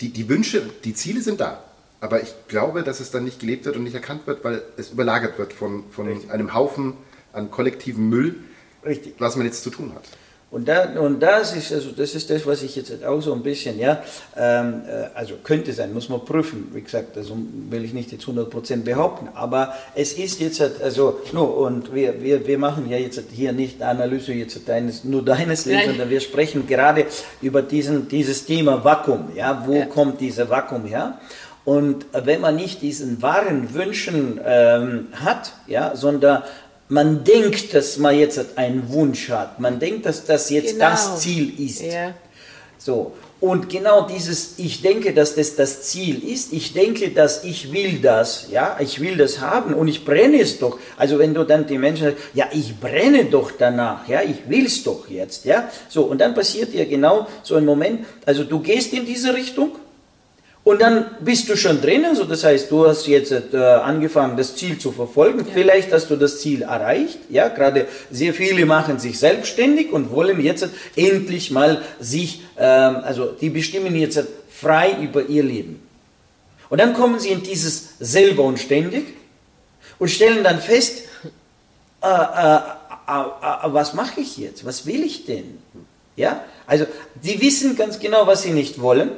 die, 0.00 0.08
die 0.10 0.28
Wünsche, 0.28 0.68
die 0.84 0.94
Ziele 0.94 1.20
sind 1.20 1.40
da. 1.40 1.62
Aber 2.00 2.22
ich 2.22 2.34
glaube, 2.48 2.82
dass 2.82 3.00
es 3.00 3.10
dann 3.10 3.24
nicht 3.24 3.40
gelebt 3.40 3.64
wird 3.64 3.76
und 3.76 3.84
nicht 3.84 3.94
erkannt 3.94 4.26
wird, 4.26 4.44
weil 4.44 4.62
es 4.76 4.90
überlagert 4.90 5.38
wird 5.38 5.52
von, 5.52 5.84
von 5.90 6.08
einem 6.30 6.52
Haufen 6.52 6.94
an 7.32 7.50
kollektivem 7.50 8.08
Müll, 8.08 8.36
Richtig. 8.84 9.14
was 9.18 9.36
man 9.36 9.46
jetzt 9.46 9.62
zu 9.62 9.70
tun 9.70 9.92
hat. 9.94 10.04
Und, 10.54 10.68
da, 10.68 10.84
und 11.00 11.18
das, 11.18 11.52
ist, 11.56 11.72
also 11.72 11.90
das 11.90 12.14
ist 12.14 12.30
das, 12.30 12.46
was 12.46 12.62
ich 12.62 12.76
jetzt 12.76 13.04
auch 13.04 13.20
so 13.20 13.32
ein 13.34 13.42
bisschen, 13.42 13.76
ja, 13.76 14.04
ähm, 14.36 14.82
äh, 14.86 15.06
also 15.12 15.34
könnte 15.42 15.72
sein, 15.72 15.92
muss 15.92 16.08
man 16.08 16.24
prüfen, 16.24 16.68
wie 16.72 16.80
gesagt, 16.80 17.16
also 17.16 17.36
will 17.70 17.84
ich 17.84 17.92
nicht 17.92 18.12
jetzt 18.12 18.24
100% 18.24 18.84
behaupten, 18.84 19.30
aber 19.34 19.74
es 19.96 20.12
ist 20.12 20.38
jetzt, 20.38 20.62
also, 20.80 21.18
no, 21.32 21.42
und 21.42 21.92
wir, 21.92 22.22
wir, 22.22 22.46
wir 22.46 22.56
machen 22.56 22.88
ja 22.88 22.96
jetzt 22.96 23.20
hier 23.32 23.52
nicht 23.52 23.82
Analyse 23.82 24.32
jetzt 24.32 24.68
deines, 24.68 25.02
nur 25.02 25.24
deines 25.24 25.66
Lebens, 25.66 25.86
sondern 25.86 26.08
wir 26.08 26.20
sprechen 26.20 26.68
gerade 26.68 27.06
über 27.42 27.60
diesen, 27.60 28.06
dieses 28.06 28.46
Thema 28.46 28.84
Vakuum, 28.84 29.30
ja, 29.34 29.64
wo 29.66 29.74
ja. 29.74 29.86
kommt 29.86 30.20
dieser 30.20 30.48
Vakuum 30.48 30.84
her? 30.84 31.18
Und 31.64 32.04
wenn 32.12 32.42
man 32.42 32.56
nicht 32.56 32.82
diesen 32.82 33.22
wahren 33.22 33.72
Wünschen 33.72 34.38
ähm, 34.44 35.08
hat, 35.14 35.54
ja, 35.66 35.96
sondern 35.96 36.42
man 36.88 37.24
denkt, 37.24 37.74
dass 37.74 37.98
man 37.98 38.18
jetzt 38.18 38.58
einen 38.58 38.90
Wunsch 38.92 39.30
hat. 39.30 39.60
Man 39.60 39.78
denkt, 39.78 40.06
dass 40.06 40.24
das 40.24 40.50
jetzt 40.50 40.74
genau. 40.74 40.90
das 40.90 41.20
Ziel 41.20 41.58
ist. 41.58 41.82
Ja. 41.82 42.14
So. 42.78 43.12
Und 43.40 43.68
genau 43.68 44.06
dieses, 44.06 44.54
ich 44.58 44.80
denke, 44.80 45.12
dass 45.12 45.34
das 45.34 45.54
das 45.54 45.82
Ziel 45.82 46.22
ist, 46.26 46.52
ich 46.54 46.72
denke, 46.72 47.10
dass 47.10 47.44
ich 47.44 47.72
will 47.72 47.98
das, 48.00 48.46
ja, 48.50 48.78
ich 48.80 49.00
will 49.00 49.18
das 49.18 49.40
haben 49.40 49.74
und 49.74 49.86
ich 49.86 50.04
brenne 50.04 50.40
es 50.40 50.58
doch. 50.58 50.78
Also 50.96 51.18
wenn 51.18 51.34
du 51.34 51.44
dann 51.44 51.66
die 51.66 51.76
Menschen 51.76 52.06
sagst, 52.06 52.22
ja, 52.32 52.46
ich 52.52 52.78
brenne 52.80 53.26
doch 53.26 53.50
danach, 53.50 54.08
ja, 54.08 54.22
ich 54.22 54.48
will 54.48 54.64
es 54.64 54.82
doch 54.82 55.10
jetzt, 55.10 55.44
ja. 55.44 55.68
So, 55.90 56.04
und 56.04 56.22
dann 56.22 56.34
passiert 56.34 56.72
dir 56.72 56.86
genau 56.86 57.26
so 57.42 57.56
ein 57.56 57.66
Moment, 57.66 58.06
also 58.24 58.44
du 58.44 58.60
gehst 58.60 58.94
in 58.94 59.04
diese 59.04 59.34
Richtung 59.34 59.72
und 60.64 60.80
dann 60.80 61.04
bist 61.20 61.48
du 61.50 61.56
schon 61.56 61.82
drin, 61.82 62.06
also 62.06 62.24
das 62.24 62.42
heißt, 62.42 62.70
du 62.70 62.88
hast 62.88 63.06
jetzt 63.06 63.32
äh, 63.32 63.56
angefangen, 63.56 64.34
das 64.38 64.56
Ziel 64.56 64.78
zu 64.78 64.92
verfolgen. 64.92 65.40
Ja. 65.40 65.52
Vielleicht 65.52 65.92
hast 65.92 66.08
du 66.08 66.16
das 66.16 66.40
Ziel 66.40 66.62
erreicht. 66.62 67.18
Ja, 67.28 67.48
gerade 67.48 67.86
sehr 68.10 68.32
viele 68.32 68.64
machen 68.64 68.98
sich 68.98 69.18
selbstständig 69.18 69.92
und 69.92 70.10
wollen 70.10 70.42
jetzt 70.42 70.66
endlich 70.96 71.50
mal 71.50 71.82
sich, 72.00 72.40
ähm, 72.56 72.96
also 73.02 73.26
die 73.26 73.50
bestimmen 73.50 73.94
jetzt 73.94 74.24
frei 74.50 74.96
über 75.02 75.26
ihr 75.26 75.42
Leben. 75.42 75.82
Und 76.70 76.80
dann 76.80 76.94
kommen 76.94 77.20
sie 77.20 77.28
in 77.28 77.42
dieses 77.42 77.90
selber 78.00 78.44
und 78.44 78.58
ständig 78.58 79.04
und 79.98 80.10
stellen 80.10 80.42
dann 80.42 80.60
fest, 80.60 81.02
äh, 82.02 82.06
äh, 82.06 82.60
was 83.06 83.92
mache 83.92 84.22
ich 84.22 84.38
jetzt? 84.38 84.64
Was 84.64 84.86
will 84.86 85.02
ich 85.02 85.26
denn? 85.26 85.58
Ja, 86.16 86.42
also 86.66 86.86
die 87.22 87.38
wissen 87.42 87.76
ganz 87.76 87.98
genau, 87.98 88.26
was 88.26 88.44
sie 88.44 88.52
nicht 88.52 88.80
wollen. 88.80 89.10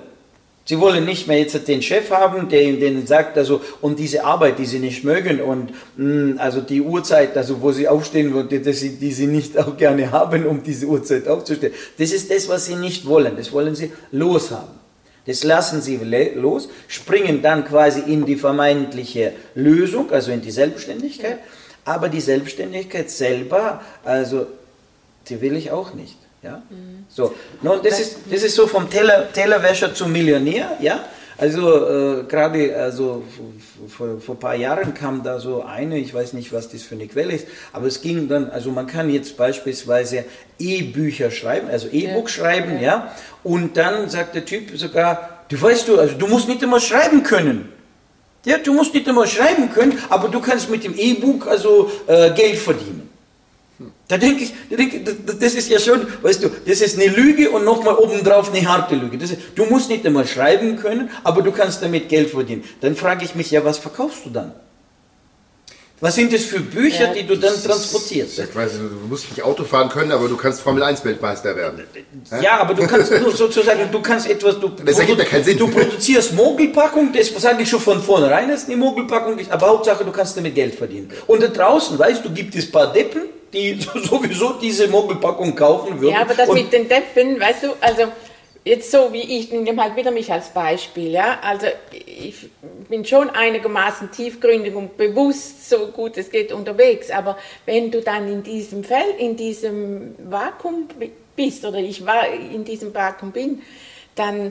Sie 0.68 0.80
wollen 0.80 1.04
nicht 1.04 1.28
mehr 1.28 1.38
jetzt 1.38 1.68
den 1.68 1.80
Chef 1.80 2.10
haben, 2.10 2.48
der 2.48 2.62
ihnen 2.62 3.06
sagt, 3.06 3.38
also, 3.38 3.60
und 3.80 4.00
diese 4.00 4.24
Arbeit, 4.24 4.58
die 4.58 4.66
sie 4.66 4.80
nicht 4.80 5.04
mögen 5.04 5.40
und 5.40 5.72
mh, 5.96 6.34
mm, 6.34 6.38
also 6.38 6.60
die 6.60 6.82
Uhrzeit, 6.82 7.36
also 7.36 7.62
wo 7.62 7.70
sie 7.70 7.86
aufstehen, 7.86 8.48
die, 8.48 8.72
sie, 8.72 8.96
die 8.96 9.12
sie 9.12 9.28
nicht 9.28 9.56
auch 9.56 9.76
gerne 9.76 10.10
haben, 10.10 10.44
um 10.44 10.64
diese 10.64 10.86
Uhrzeit 10.86 11.28
aufzustehen. 11.28 11.72
Das 11.98 12.10
ist 12.10 12.32
das, 12.32 12.48
was 12.48 12.66
sie 12.66 12.74
nicht 12.74 13.06
wollen. 13.06 13.36
Das 13.36 13.52
wollen 13.52 13.76
sie 13.76 13.92
loshaben. 14.10 14.74
Das 15.24 15.44
lassen 15.44 15.82
sie 15.82 15.98
los, 16.34 16.68
springen 16.88 17.42
dann 17.42 17.64
quasi 17.64 18.00
in 18.00 18.26
die 18.26 18.36
vermeintliche 18.36 19.32
Lösung, 19.54 20.10
also 20.10 20.32
in 20.32 20.40
die 20.40 20.50
Selbstständigkeit. 20.50 21.38
Aber 21.84 22.08
die 22.08 22.20
Selbstständigkeit 22.20 23.08
selber, 23.08 23.82
also 24.04 24.46
die 25.28 25.40
will 25.40 25.56
ich 25.56 25.70
auch 25.70 25.94
nicht. 25.94 26.16
Ja? 26.46 26.62
Mhm. 26.70 27.04
So, 27.08 27.34
nun, 27.62 27.80
das, 27.82 28.00
ist, 28.00 28.18
das 28.30 28.42
ist 28.42 28.54
so 28.54 28.66
vom 28.66 28.88
Teller, 28.88 29.32
Tellerwäscher 29.32 29.94
zum 29.94 30.12
Millionär. 30.12 30.76
Ja? 30.80 31.04
Also 31.38 31.86
äh, 31.86 32.24
gerade 32.24 32.74
also 32.76 33.22
vor, 33.88 34.20
vor 34.20 34.36
ein 34.36 34.38
paar 34.38 34.54
Jahren 34.54 34.94
kam 34.94 35.22
da 35.22 35.38
so 35.38 35.62
eine, 35.62 35.98
ich 35.98 36.14
weiß 36.14 36.32
nicht, 36.32 36.50
was 36.52 36.70
das 36.70 36.82
für 36.82 36.94
eine 36.94 37.06
Quelle 37.08 37.34
ist, 37.34 37.46
aber 37.74 37.86
es 37.86 38.00
ging 38.00 38.26
dann, 38.28 38.48
also 38.48 38.70
man 38.70 38.86
kann 38.86 39.10
jetzt 39.10 39.36
beispielsweise 39.36 40.24
E-Bücher 40.58 41.30
schreiben, 41.30 41.68
also 41.68 41.88
E-Book 41.88 42.28
ja. 42.28 42.34
schreiben, 42.34 42.76
ja. 42.76 42.80
ja, 42.80 43.14
und 43.44 43.76
dann 43.76 44.08
sagt 44.08 44.34
der 44.34 44.46
Typ 44.46 44.78
sogar, 44.78 45.44
du 45.48 45.60
weißt 45.60 45.88
du, 45.88 45.98
also 45.98 46.16
du 46.16 46.26
musst 46.26 46.48
nicht 46.48 46.62
immer 46.62 46.80
schreiben 46.80 47.22
können. 47.22 47.70
Ja, 48.46 48.56
du 48.58 48.72
musst 48.72 48.94
nicht 48.94 49.06
immer 49.06 49.26
schreiben 49.26 49.70
können, 49.74 49.98
aber 50.08 50.28
du 50.28 50.40
kannst 50.40 50.70
mit 50.70 50.84
dem 50.84 50.94
E-Book 50.96 51.48
also 51.48 51.90
äh, 52.06 52.30
Geld 52.30 52.58
verdienen. 52.58 53.05
Da 54.08 54.18
denke 54.18 54.44
ich, 54.44 54.54
da 54.70 55.32
das 55.32 55.54
ist 55.54 55.68
ja 55.68 55.80
schon, 55.80 56.06
weißt 56.22 56.44
du, 56.44 56.50
das 56.64 56.80
ist 56.80 56.98
eine 56.98 57.08
Lüge 57.08 57.50
und 57.50 57.64
nochmal 57.64 57.96
obendrauf 57.96 58.54
eine 58.54 58.66
harte 58.68 58.94
Lüge. 58.94 59.16
Ist, 59.16 59.36
du 59.56 59.64
musst 59.64 59.90
nicht 59.90 60.06
einmal 60.06 60.26
schreiben 60.26 60.76
können, 60.76 61.10
aber 61.24 61.42
du 61.42 61.50
kannst 61.50 61.82
damit 61.82 62.08
Geld 62.08 62.30
verdienen. 62.30 62.62
Dann 62.80 62.94
frage 62.94 63.24
ich 63.24 63.34
mich, 63.34 63.50
ja, 63.50 63.64
was 63.64 63.78
verkaufst 63.78 64.24
du 64.24 64.30
dann? 64.30 64.52
Was 65.98 66.14
sind 66.14 66.30
das 66.30 66.42
für 66.42 66.60
Bücher, 66.60 67.06
ja, 67.06 67.14
die 67.14 67.26
du 67.26 67.36
dann 67.36 67.54
transportierst? 67.54 68.38
Ich 68.38 68.54
weiß, 68.54 68.72
du 68.72 69.08
musst 69.08 69.30
nicht 69.30 69.42
Auto 69.42 69.64
fahren 69.64 69.88
können, 69.88 70.12
aber 70.12 70.28
du 70.28 70.36
kannst 70.36 70.60
Formel 70.60 70.82
1 70.82 71.02
Weltmeister 71.06 71.56
werden. 71.56 71.84
Ja, 72.42 72.60
aber 72.60 72.74
du 72.74 72.86
kannst 72.86 73.10
nur 73.18 73.34
sozusagen, 73.34 73.90
du 73.90 74.02
kannst 74.02 74.28
etwas, 74.28 74.60
du, 74.60 74.68
das 74.68 74.98
ergibt 74.98 75.18
ja 75.20 75.24
keinen 75.24 75.44
Sinn. 75.44 75.56
du 75.56 75.68
produzierst 75.68 76.34
Mogelpackung, 76.34 77.14
das 77.14 77.28
sage 77.40 77.62
ich 77.62 77.70
schon 77.70 77.80
von 77.80 78.02
vornherein, 78.02 78.50
dass 78.50 78.66
eine 78.66 78.76
Mogelpackung 78.76 79.38
ist, 79.38 79.50
aber 79.50 79.68
Hauptsache, 79.68 80.04
du 80.04 80.12
kannst 80.12 80.36
damit 80.36 80.54
Geld 80.54 80.74
verdienen. 80.74 81.10
Und 81.26 81.42
da 81.42 81.48
draußen, 81.48 81.98
weißt 81.98 82.22
du, 82.22 82.30
gibt 82.30 82.54
es 82.54 82.66
ein 82.66 82.72
paar 82.72 82.92
Deppen, 82.92 83.22
die 83.56 83.78
sowieso 84.04 84.52
diese 84.54 84.88
Mogelpackung 84.88 85.54
kaufen 85.54 86.00
würden. 86.00 86.12
Ja, 86.12 86.20
aber 86.20 86.34
das 86.34 86.52
mit 86.52 86.72
den 86.72 86.88
Deppen, 86.88 87.40
weißt 87.40 87.64
du, 87.64 87.68
also 87.80 88.04
jetzt 88.64 88.90
so 88.90 89.12
wie 89.12 89.38
ich, 89.38 89.50
nehme 89.52 89.82
halt 89.82 89.96
wieder 89.96 90.10
mich 90.10 90.30
als 90.30 90.48
Beispiel, 90.48 91.12
ja, 91.12 91.38
also 91.40 91.66
ich 91.92 92.50
bin 92.88 93.04
schon 93.04 93.30
einigermaßen 93.30 94.10
tiefgründig 94.10 94.74
und 94.74 94.96
bewusst, 94.96 95.70
so 95.70 95.86
gut 95.86 96.18
es 96.18 96.30
geht, 96.30 96.52
unterwegs, 96.52 97.10
aber 97.10 97.38
wenn 97.64 97.90
du 97.90 98.02
dann 98.02 98.30
in 98.30 98.42
diesem 98.42 98.82
Feld, 98.82 99.18
in 99.18 99.36
diesem 99.36 100.16
Vakuum 100.28 100.88
bist, 101.36 101.64
oder 101.64 101.78
ich 101.78 102.04
war 102.04 102.26
in 102.28 102.64
diesem 102.64 102.92
Vakuum 102.92 103.30
bin, 103.30 103.62
dann, 104.16 104.50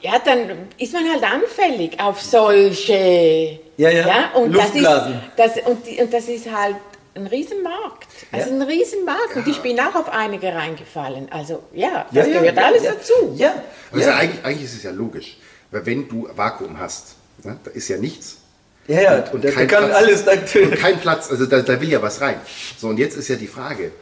ja, 0.00 0.18
dann 0.24 0.68
ist 0.78 0.94
man 0.94 1.06
halt 1.10 1.22
anfällig 1.22 2.00
auf 2.00 2.22
solche, 2.22 3.60
ja, 3.76 3.90
ja, 3.90 4.06
ja 4.06 4.30
und 4.34 4.56
das 4.56 4.74
ist, 4.74 4.88
das, 5.36 5.56
und, 5.66 5.86
und 5.86 6.12
das 6.14 6.26
ist 6.26 6.50
halt 6.50 6.76
ein 7.14 7.26
Riesenmarkt. 7.26 8.08
Also 8.32 8.50
ja. 8.50 8.56
ein 8.56 8.62
Riesenmarkt. 8.62 9.36
Und 9.36 9.48
ich 9.48 9.58
bin 9.60 9.78
auch 9.80 9.94
auf 9.94 10.08
einige 10.08 10.54
reingefallen. 10.54 11.30
Also 11.30 11.62
ja, 11.72 12.06
das 12.12 12.28
ja, 12.28 12.40
gehört 12.40 12.58
alles 12.58 12.82
dazu. 12.84 13.34
Ja. 13.36 13.54
Also 13.92 14.10
eigentlich, 14.10 14.44
eigentlich 14.44 14.64
ist 14.64 14.74
es 14.74 14.82
ja 14.82 14.90
logisch. 14.90 15.38
Weil 15.70 15.86
wenn 15.86 16.08
du 16.08 16.28
Vakuum 16.34 16.78
hast, 16.78 17.16
ne, 17.44 17.58
da 17.62 17.70
ist 17.70 17.88
ja 17.88 17.96
nichts. 17.96 18.38
Ja, 18.86 19.00
ja, 19.02 19.16
und, 19.16 19.34
und 19.34 19.44
da 19.44 19.50
kein 19.50 19.68
kann 19.68 19.84
Platz, 19.84 19.96
alles 19.96 20.26
und 20.26 20.76
kein 20.76 20.98
Platz, 20.98 21.30
also 21.30 21.46
da, 21.46 21.60
da 21.60 21.80
will 21.80 21.88
ja 21.88 22.02
was 22.02 22.20
rein. 22.20 22.40
So, 22.76 22.88
und 22.88 22.98
jetzt 22.98 23.16
ist 23.16 23.28
ja 23.28 23.36
die 23.36 23.46
Frage, 23.46 23.92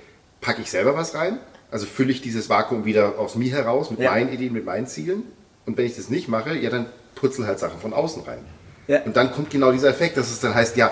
packe 0.40 0.62
ich 0.62 0.70
selber 0.70 0.94
was 0.94 1.14
rein? 1.14 1.38
Also 1.70 1.84
fülle 1.84 2.10
ich 2.10 2.22
dieses 2.22 2.48
Vakuum 2.48 2.86
wieder 2.86 3.18
aus 3.18 3.34
mir 3.34 3.52
heraus, 3.52 3.90
mit 3.90 4.00
meinen 4.00 4.32
Ideen, 4.32 4.54
mit 4.54 4.64
meinen 4.64 4.86
Zielen? 4.86 5.24
Und 5.66 5.76
wenn 5.76 5.84
ich 5.84 5.96
das 5.96 6.08
nicht 6.08 6.28
mache, 6.28 6.56
ja, 6.56 6.70
dann 6.70 6.86
putzel 7.14 7.46
halt 7.46 7.58
Sachen 7.58 7.78
von 7.80 7.92
außen 7.92 8.22
rein. 8.22 8.44
Ja. 8.88 9.02
Und 9.02 9.16
dann 9.16 9.30
kommt 9.30 9.50
genau 9.50 9.70
dieser 9.70 9.90
Effekt, 9.90 10.16
dass 10.16 10.30
es 10.30 10.40
dann 10.40 10.54
heißt, 10.54 10.76
ja, 10.76 10.90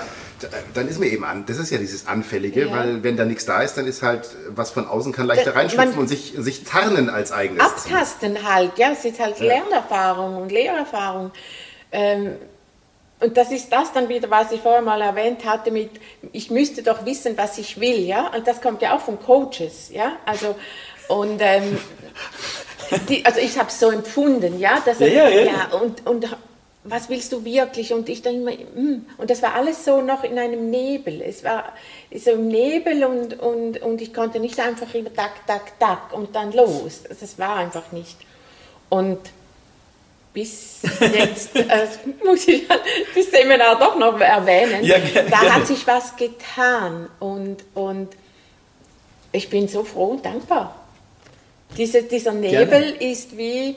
dann 0.75 0.87
ist 0.87 1.01
mir 1.01 1.07
eben 1.07 1.25
an, 1.25 1.45
das 1.47 1.57
ist 1.57 1.71
ja 1.71 1.79
dieses 1.79 2.07
Anfällige, 2.07 2.67
ja. 2.67 2.71
weil 2.71 3.03
wenn 3.03 3.17
da 3.17 3.25
nichts 3.25 3.47
da 3.47 3.63
ist, 3.63 3.75
dann 3.79 3.87
ist 3.87 4.03
halt, 4.03 4.29
was 4.51 4.71
von 4.71 4.87
außen 4.87 5.13
kann 5.13 5.27
leichter 5.27 5.57
reinschlüpfen 5.57 5.99
und 5.99 6.09
sich, 6.09 6.35
sich 6.37 6.65
tarnen 6.65 7.09
als 7.09 7.33
eigenes 7.33 7.63
Abtasten 7.63 8.37
Ziel. 8.37 8.45
halt, 8.45 8.79
ja, 8.79 8.91
es 8.93 9.05
ist 9.05 9.19
halt 9.19 9.39
ja. 9.41 9.47
Lernerfahrung 9.47 10.37
und 10.37 10.53
Lehrerfahrung. 10.53 11.31
Ähm, 11.91 12.37
und 13.19 13.35
das 13.39 13.51
ist 13.51 13.73
das 13.73 13.95
dann 13.95 14.11
wieder, 14.11 14.31
was 14.31 14.53
ich 14.53 14.61
vorher 14.61 14.83
mal 14.83 15.01
erwähnt 15.01 15.47
hatte 15.47 15.71
mit, 15.71 15.91
ich 16.33 16.51
müsste 16.51 16.83
doch 16.83 17.07
wissen, 17.07 17.33
was 17.39 17.57
ich 17.57 17.81
will, 17.81 18.01
ja, 18.01 18.31
und 18.37 18.47
das 18.47 18.61
kommt 18.61 18.83
ja 18.83 18.95
auch 18.95 19.01
von 19.01 19.19
Coaches, 19.19 19.89
ja, 19.91 20.13
also, 20.27 20.55
und, 21.09 21.41
ähm, 21.41 21.79
die, 23.09 23.25
also 23.25 23.41
ich 23.41 23.59
habe 23.59 23.69
es 23.69 23.81
so 23.81 23.91
empfunden, 23.91 24.59
ja, 24.59 24.83
dass, 24.85 24.99
ja, 24.99 25.07
ja, 25.07 25.29
ja. 25.31 25.45
ja 25.45 25.79
und, 25.79 26.07
und 26.07 26.27
was 26.89 27.09
willst 27.09 27.33
du 27.33 27.45
wirklich? 27.45 27.93
Und 27.93 28.09
ich 28.09 28.23
dann 28.23 28.37
immer, 28.37 28.53
mm. 28.53 29.07
und 29.19 29.31
das 29.31 29.43
war 29.43 29.55
alles 29.55 29.85
so 29.85 30.01
noch 30.01 30.25
in 30.25 30.39
einem 30.39 30.71
Nebel. 30.71 31.21
Es 31.21 31.45
war 31.45 31.73
so 32.15 32.33
im 32.33 32.49
Nebel 32.49 33.05
und, 33.05 33.39
und, 33.41 33.83
und 33.83 34.01
ich 34.01 34.15
konnte 34.15 34.41
nicht 34.41 34.59
einfach 34.61 34.93
immer 34.95 35.13
tak, 35.13 35.47
tak, 35.47 35.79
tak 35.79 36.13
und 36.13 36.35
dann 36.35 36.53
los. 36.53 37.03
Das 37.09 37.39
war 37.39 37.57
einfach 37.57 37.93
nicht. 37.93 38.17
Und 38.89 39.19
bis 40.33 40.83
jetzt, 41.01 41.57
äh, 41.57 41.87
muss 42.25 42.47
ich 42.47 42.69
das 42.69 43.31
Seminar 43.31 43.79
doch 43.79 43.99
noch 43.99 44.21
erwähnen, 44.21 44.85
ja, 44.85 44.99
gerne, 44.99 45.31
da 45.31 45.55
hat 45.55 45.67
sich 45.67 45.87
was 45.87 46.15
getan 46.17 47.09
und, 47.21 47.65
und 47.75 48.11
ich 49.33 49.49
bin 49.49 49.67
so 49.67 49.83
froh 49.83 50.09
und 50.09 50.27
dankbar. 50.27 50.75
Diese, 51.77 52.03
dieser 52.03 52.33
Nebel 52.33 52.93
gerne. 52.93 53.11
ist 53.11 53.37
wie 53.37 53.77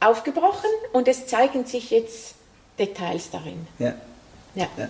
aufgebrochen 0.00 0.70
und 0.92 1.08
es 1.08 1.26
zeigen 1.26 1.64
sich 1.64 1.90
jetzt 1.90 2.34
Details 2.78 3.30
darin. 3.30 3.66
Ja. 3.78 3.94
ja. 4.54 4.68
ja. 4.76 4.88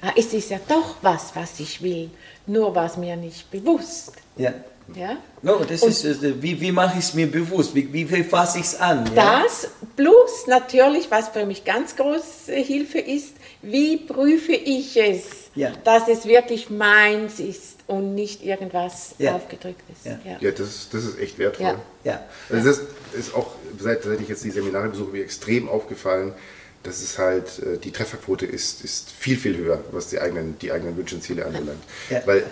Ah, 0.00 0.12
es 0.16 0.32
ist 0.32 0.50
ja 0.50 0.60
doch 0.68 0.96
was, 1.02 1.34
was 1.34 1.58
ich 1.58 1.82
will, 1.82 2.10
nur 2.46 2.74
war 2.74 2.86
es 2.86 2.96
mir 2.96 3.16
nicht 3.16 3.50
bewusst. 3.50 4.12
Ja. 4.36 4.54
Ja? 4.94 5.18
No, 5.42 5.64
das 5.64 5.82
und 5.82 5.90
ist, 5.90 6.04
äh, 6.04 6.42
wie, 6.42 6.58
wie 6.60 6.72
mache 6.72 6.98
ich 6.98 7.04
es 7.04 7.14
mir 7.14 7.30
bewusst? 7.30 7.74
Wie, 7.74 7.92
wie, 7.92 8.10
wie 8.10 8.24
fasse 8.24 8.58
ich 8.58 8.64
es 8.64 8.80
an? 8.80 9.04
Ja? 9.14 9.42
Das 9.42 9.68
plus 9.96 10.46
natürlich, 10.46 11.10
was 11.10 11.28
für 11.28 11.44
mich 11.44 11.64
ganz 11.64 11.94
große 11.94 12.54
Hilfe 12.54 12.98
ist, 12.98 13.34
wie 13.60 13.98
prüfe 13.98 14.52
ich 14.52 14.96
es, 14.96 15.24
ja. 15.54 15.72
dass 15.84 16.08
es 16.08 16.26
wirklich 16.26 16.70
meins 16.70 17.38
ist 17.38 17.77
und 17.88 18.14
nicht 18.14 18.44
irgendwas 18.44 19.14
ja. 19.18 19.34
aufgedrückt 19.34 19.82
ist. 19.90 20.06
Ja, 20.06 20.18
ja. 20.24 20.36
ja 20.40 20.50
das, 20.52 20.88
das 20.92 21.04
ist 21.04 21.18
echt 21.18 21.38
wertvoll. 21.38 21.74
Ja. 22.04 22.22
Also 22.50 22.68
das 22.68 22.82
ist 23.18 23.34
auch, 23.34 23.54
seit, 23.80 24.04
seit 24.04 24.20
ich 24.20 24.28
jetzt 24.28 24.44
die 24.44 24.50
Seminare 24.50 24.90
besuche, 24.90 25.10
mir 25.10 25.24
extrem 25.24 25.68
aufgefallen, 25.68 26.34
dass 26.82 27.02
es 27.02 27.18
halt, 27.18 27.58
äh, 27.60 27.78
die 27.78 27.90
Trefferquote 27.90 28.46
ist, 28.46 28.84
ist 28.84 29.10
viel, 29.10 29.36
viel 29.36 29.56
höher, 29.56 29.80
was 29.90 30.08
die 30.08 30.20
eigenen, 30.20 30.58
die 30.58 30.70
eigenen 30.70 30.96
Wünsche 30.96 31.16
und 31.16 31.22
Ziele 31.22 31.46
anbelangt. 31.46 31.82
Weil 32.26 32.38
äh, 32.38 32.44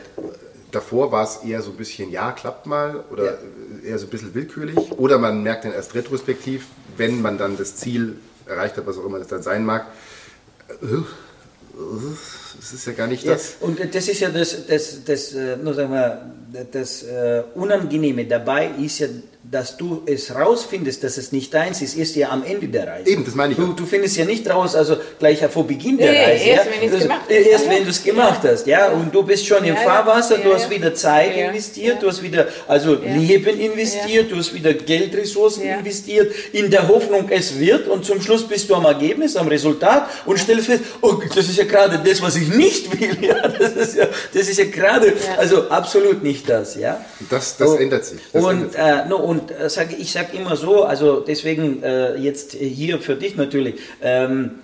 davor 0.73 1.13
war 1.13 1.25
es 1.25 1.45
eher 1.45 1.63
so 1.63 1.71
ein 1.71 1.77
bisschen, 1.77 2.11
ja, 2.11 2.33
klappt 2.33 2.67
mal, 2.67 3.05
oder 3.11 3.39
eher 3.85 3.99
so 3.99 4.07
ein 4.07 4.11
bisschen 4.11 4.35
willkürlich, 4.35 4.93
oder 4.93 5.19
man 5.19 5.43
merkt 5.43 5.65
dann 5.65 5.73
erst 5.73 5.95
retrospektiv, 5.95 6.67
wenn 6.97 7.21
man 7.21 7.37
dann 7.37 7.59
das 7.59 7.77
Ziel 7.77 8.17
erreicht 8.47 8.77
hat, 8.79 8.87
was 8.87 8.97
auch 8.97 9.05
immer 9.05 9.19
das 9.19 9.29
dann 9.29 9.43
sein 9.43 9.65
mag, 9.65 9.87
das 12.59 12.73
ist 12.73 12.87
ja 12.87 12.93
gar 12.93 13.07
nicht 13.07 13.27
das. 13.27 13.57
Ja, 13.61 13.67
und 13.67 13.95
das 13.95 14.09
ist 14.09 14.21
ja 14.21 14.31
das, 14.31 14.67
das, 14.67 15.05
das, 15.05 15.35
äh, 15.35 15.57
nur 15.57 15.75
sagen 15.75 15.93
wir, 15.93 16.65
das 16.73 17.03
äh, 17.03 17.43
Unangenehme 17.55 18.25
dabei 18.25 18.71
ist 18.81 19.01
ja, 19.01 19.09
dass 19.51 19.77
du 19.77 20.03
es 20.07 20.35
rausfindest, 20.35 21.05
dass 21.05 21.19
es 21.19 21.31
nicht 21.31 21.55
deins 21.55 21.81
ist, 21.81 21.97
erst 21.97 22.17
ja 22.17 22.31
am 22.31 22.43
Ende 22.45 22.67
der 22.69 22.89
Reise. 22.89 23.09
Eben, 23.09 23.25
das 23.25 23.35
meine 23.35 23.53
ich. 23.53 23.59
Du, 23.59 23.73
du 23.73 23.87
findest 23.87 24.17
ja 24.17 24.25
nicht 24.25 24.49
raus, 24.49 24.75
also 24.75 24.97
gleich 25.19 25.45
vor 25.47 25.67
Beginn 25.67 25.99
der 25.99 26.11
nee, 26.11 26.25
Reise. 26.25 26.45
Erst, 26.45 26.67
ja? 26.67 26.73
wenn 26.73 26.91
also, 26.91 27.03
gemacht 27.03 27.31
erst 27.31 27.71
wenn 27.71 27.85
du 27.85 27.91
es 27.91 28.03
gemacht 28.03 28.45
ja. 28.45 28.51
hast, 28.51 28.67
ja? 28.67 28.89
Und 28.89 29.15
du 29.15 29.23
bist 29.23 29.47
schon 29.47 29.65
im 29.65 29.77
Fahrwasser, 29.77 30.39
du 30.39 30.53
hast 30.53 30.69
wieder 30.71 30.95
Zeit 30.95 31.37
investiert, 31.37 32.03
du 32.03 32.09
hast 32.09 32.23
wieder 32.23 32.49
also 32.67 32.95
Leben 32.95 33.61
investiert, 33.61 34.33
du 34.33 34.37
hast 34.37 34.53
wieder 34.53 34.75
Geldressourcen 34.75 35.63
investiert, 35.63 36.33
in 36.53 36.71
der 36.71 36.89
Hoffnung, 36.89 37.29
es 37.31 37.59
wird 37.59 37.89
und 37.89 38.05
zum 38.05 38.21
Schluss 38.21 38.47
bist 38.49 38.69
du 38.69 38.75
am 38.75 38.85
Ergebnis, 38.85 39.37
am 39.37 39.49
Resultat 39.49 40.09
und 40.25 40.39
stellst 40.39 40.67
fest, 40.67 40.83
oh, 41.03 41.15
das 41.35 41.49
ist 41.49 41.59
ja 41.59 41.65
gerade 41.65 42.01
das, 42.05 42.21
was 42.21 42.37
ich 42.37 42.49
nicht 42.49 43.01
will. 43.01 43.07
Ja? 43.27 43.49
Das 43.49 43.73
ist 43.73 43.97
ja, 43.97 44.07
das 44.33 44.49
ist 44.49 44.59
ja 44.59 44.67
gerade, 44.67 45.13
also 45.37 45.69
absolut 45.69 46.23
nicht 46.23 46.49
das. 46.49 46.77
Ja? 46.77 47.05
Das, 47.31 47.57
das 47.57 47.71
so, 47.71 47.77
ändert 47.77 48.05
sich. 48.05 48.21
Das 48.33 48.45
und, 48.45 48.53
ändert 48.53 48.73
sich. 48.73 48.81
Äh, 48.81 49.09
no, 49.09 49.17
und 49.17 49.36
äh, 49.51 49.69
sag, 49.69 49.99
ich 49.99 50.13
sage 50.13 50.37
immer 50.37 50.57
so, 50.57 50.85
also 50.85 51.21
deswegen 51.21 51.83
äh, 51.83 52.17
jetzt 52.17 52.53
hier 52.53 52.99
für 52.99 53.17
dich 53.17 53.37
natürlich, 53.37 53.77
ähm, 54.03 54.61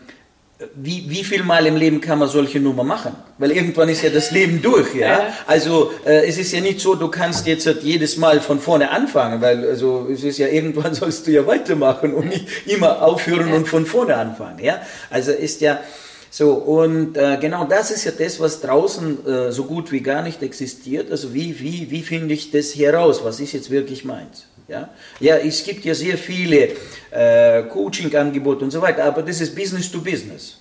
wie, 0.74 1.04
wie 1.08 1.24
viel 1.24 1.42
Mal 1.42 1.66
im 1.66 1.76
Leben 1.76 2.00
kann 2.00 2.18
man 2.18 2.28
solche 2.28 2.60
Nummer 2.60 2.84
machen? 2.84 3.14
Weil 3.38 3.52
irgendwann 3.52 3.88
ist 3.88 4.02
ja 4.02 4.10
das 4.10 4.30
Leben 4.30 4.62
durch, 4.62 4.94
ja. 4.94 5.08
Ja. 5.08 5.34
Also 5.46 5.92
äh, 6.04 6.26
es 6.26 6.38
ist 6.38 6.52
ja 6.52 6.60
nicht 6.60 6.80
so, 6.80 6.94
du 6.94 7.08
kannst 7.08 7.46
jetzt 7.46 7.66
halt 7.66 7.82
jedes 7.82 8.16
Mal 8.16 8.40
von 8.40 8.60
vorne 8.60 8.90
anfangen, 8.90 9.40
weil 9.40 9.66
also 9.66 10.08
es 10.12 10.22
ist 10.24 10.38
ja 10.38 10.48
irgendwann 10.48 10.94
sollst 11.02 11.26
du 11.26 11.30
ja 11.30 11.46
weitermachen 11.46 12.14
und 12.14 12.28
nicht 12.28 12.46
immer 12.66 13.02
aufhören 13.02 13.52
und 13.52 13.68
von 13.68 13.86
vorne 13.86 14.16
anfangen, 14.16 14.62
ja. 14.62 14.80
Also 15.10 15.32
ist 15.32 15.60
ja 15.60 15.80
so 16.30 16.52
und 16.52 17.16
äh, 17.16 17.38
genau 17.40 17.64
das 17.64 17.90
ist 17.90 18.04
ja 18.04 18.12
das, 18.12 18.40
was 18.40 18.60
draußen 18.60 19.26
äh, 19.26 19.52
so 19.52 19.64
gut 19.64 19.92
wie 19.92 20.00
gar 20.00 20.22
nicht 20.22 20.42
existiert. 20.42 21.10
Also 21.10 21.34
wie 21.34 21.58
wie 21.60 21.90
wie 21.90 22.02
finde 22.02 22.34
ich 22.34 22.50
das 22.50 22.74
heraus? 22.74 23.22
Was 23.24 23.40
ist 23.40 23.52
jetzt 23.52 23.70
wirklich 23.70 24.04
meins? 24.04 24.46
Ja, 24.72 24.88
ja 25.20 25.36
es 25.36 25.62
gibt 25.62 25.84
ja 25.84 25.94
sehr 25.94 26.16
viele 26.16 26.70
äh, 27.10 27.62
Coaching-Angebote 27.64 28.64
und 28.64 28.70
so 28.70 28.80
weiter, 28.80 29.04
aber 29.04 29.22
das 29.22 29.40
ist 29.40 29.54
Business 29.54 29.90
to 29.90 30.00
Business. 30.00 30.56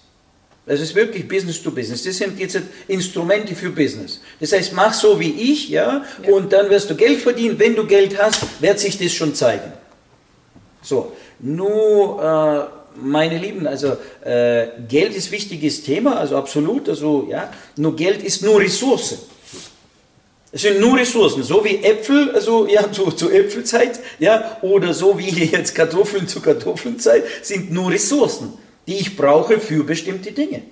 Das 0.65 0.81
ist 0.81 0.93
wirklich 0.93 1.27
Business 1.27 1.63
to 1.63 1.71
Business. 1.71 2.03
Das 2.03 2.17
sind 2.17 2.37
jetzt 2.37 2.59
Instrumente 2.87 3.55
für 3.55 3.69
Business. 3.69 4.19
Das 4.39 4.51
heißt, 4.51 4.73
mach 4.73 4.93
so 4.93 5.19
wie 5.19 5.31
ich, 5.51 5.69
ja, 5.69 6.03
und 6.29 6.51
dann 6.51 6.69
wirst 6.69 6.89
du 6.89 6.95
Geld 6.95 7.21
verdienen. 7.21 7.57
Wenn 7.57 7.75
du 7.75 7.87
Geld 7.87 8.21
hast, 8.21 8.41
wird 8.59 8.79
sich 8.79 8.97
das 8.99 9.13
schon 9.13 9.33
zeigen. 9.33 9.71
So, 10.81 11.13
nur, 11.39 12.21
äh, 12.21 12.99
meine 13.01 13.37
Lieben, 13.37 13.65
also 13.65 13.97
äh, 14.25 14.67
Geld 14.89 15.15
ist 15.15 15.31
wichtiges 15.31 15.83
Thema, 15.83 16.17
also 16.17 16.35
absolut, 16.35 16.89
also 16.89 17.27
ja, 17.29 17.51
nur 17.77 17.95
Geld 17.95 18.21
ist 18.21 18.43
nur 18.43 18.59
Ressource. 18.59 19.19
Es 20.53 20.63
sind 20.63 20.81
nur 20.81 20.97
Ressourcen, 20.97 21.43
so 21.43 21.63
wie 21.63 21.77
Äpfel, 21.77 22.31
also 22.31 22.67
ja, 22.67 22.91
zu, 22.91 23.11
zu 23.11 23.31
Äpfelzeit, 23.31 23.99
ja, 24.19 24.57
oder 24.61 24.93
so 24.93 25.17
wie 25.17 25.29
jetzt 25.29 25.75
Kartoffeln 25.75 26.27
zu 26.27 26.41
Kartoffelzeit, 26.41 27.23
sind 27.41 27.71
nur 27.71 27.91
Ressourcen, 27.91 28.53
die 28.87 28.95
ich 28.95 29.15
brauche 29.15 29.59
für 29.59 29.83
bestimmte 29.83 30.31
Dinge. 30.31 30.63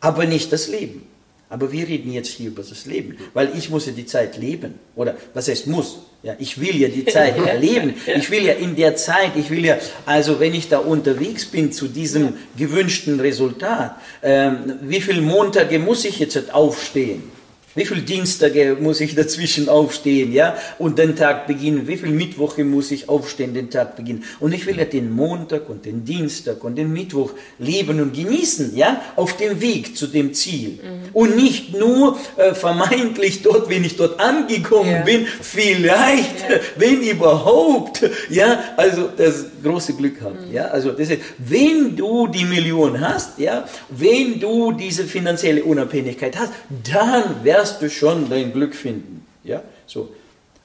Aber 0.00 0.26
nicht 0.26 0.52
das 0.52 0.68
Leben. 0.68 1.06
Aber 1.48 1.70
wir 1.70 1.86
reden 1.86 2.12
jetzt 2.12 2.30
hier 2.30 2.48
über 2.48 2.62
das 2.62 2.84
Leben, 2.84 3.16
weil 3.32 3.52
ich 3.56 3.70
muss 3.70 3.86
ja 3.86 3.92
die 3.92 4.06
Zeit 4.06 4.38
leben. 4.38 4.74
Oder 4.96 5.14
was 5.34 5.48
heißt 5.48 5.68
muss? 5.68 6.00
Ja, 6.22 6.34
ich 6.38 6.60
will 6.60 6.76
ja 6.76 6.88
die 6.88 7.04
Zeit 7.16 7.36
erleben. 7.38 7.94
Ich 8.06 8.30
will 8.30 8.44
ja 8.44 8.54
in 8.54 8.76
der 8.76 8.96
Zeit, 8.96 9.36
ich 9.36 9.50
will 9.50 9.64
ja, 9.64 9.78
also 10.04 10.40
wenn 10.40 10.52
ich 10.52 10.68
da 10.68 10.78
unterwegs 10.78 11.44
bin 11.46 11.70
zu 11.70 11.86
diesem 11.86 12.34
gewünschten 12.58 13.20
Resultat, 13.20 13.96
ähm, 14.22 14.78
wie 14.82 15.00
viele 15.00 15.20
Montage 15.20 15.78
muss 15.78 16.04
ich 16.04 16.18
jetzt 16.18 16.52
aufstehen? 16.52 17.33
Wie 17.74 17.84
viele 17.86 18.02
Dienstage 18.02 18.76
muss 18.80 19.00
ich 19.00 19.14
dazwischen 19.14 19.68
aufstehen, 19.68 20.32
ja, 20.32 20.56
und 20.78 20.98
den 20.98 21.16
Tag 21.16 21.46
beginnen? 21.46 21.88
Wie 21.88 21.96
viele 21.96 22.12
Mittwoche 22.12 22.64
muss 22.64 22.90
ich 22.90 23.08
aufstehen, 23.08 23.52
den 23.54 23.70
Tag 23.70 23.96
beginnen? 23.96 24.24
Und 24.40 24.52
ich 24.54 24.64
will 24.66 24.78
ja 24.78 24.84
den 24.84 25.10
Montag 25.10 25.68
und 25.68 25.84
den 25.84 26.04
Dienstag 26.04 26.62
und 26.64 26.76
den 26.76 26.92
Mittwoch 26.92 27.32
leben 27.58 28.00
und 28.00 28.14
genießen, 28.14 28.76
ja, 28.76 29.00
auf 29.16 29.36
dem 29.36 29.60
Weg 29.60 29.96
zu 29.96 30.06
dem 30.06 30.34
Ziel. 30.34 30.78
Und 31.12 31.36
nicht 31.36 31.72
nur 31.76 32.16
äh, 32.36 32.54
vermeintlich 32.54 33.42
dort, 33.42 33.68
wenn 33.68 33.84
ich 33.84 33.96
dort 33.96 34.20
angekommen 34.20 34.90
Ja. 34.90 35.02
bin, 35.02 35.26
vielleicht, 35.26 36.40
Ja. 36.48 36.56
wenn 36.76 37.00
überhaupt, 37.02 38.02
ja, 38.30 38.62
also 38.76 39.08
das 39.16 39.46
große 39.62 39.94
Glück 39.94 40.20
haben, 40.20 40.38
ja, 40.52 40.66
also 40.66 40.90
das 40.92 41.10
ist, 41.10 41.20
wenn 41.38 41.96
du 41.96 42.26
die 42.28 42.44
Million 42.44 43.00
hast, 43.00 43.38
ja, 43.38 43.64
wenn 43.90 44.38
du 44.38 44.72
diese 44.72 45.04
finanzielle 45.04 45.64
Unabhängigkeit 45.64 46.36
hast, 46.38 46.52
dann 46.92 47.42
wirst 47.44 47.63
du 47.78 47.88
schon 47.90 48.28
dein 48.30 48.52
Glück 48.52 48.74
finden, 48.74 49.26
ja, 49.42 49.62
so. 49.86 50.08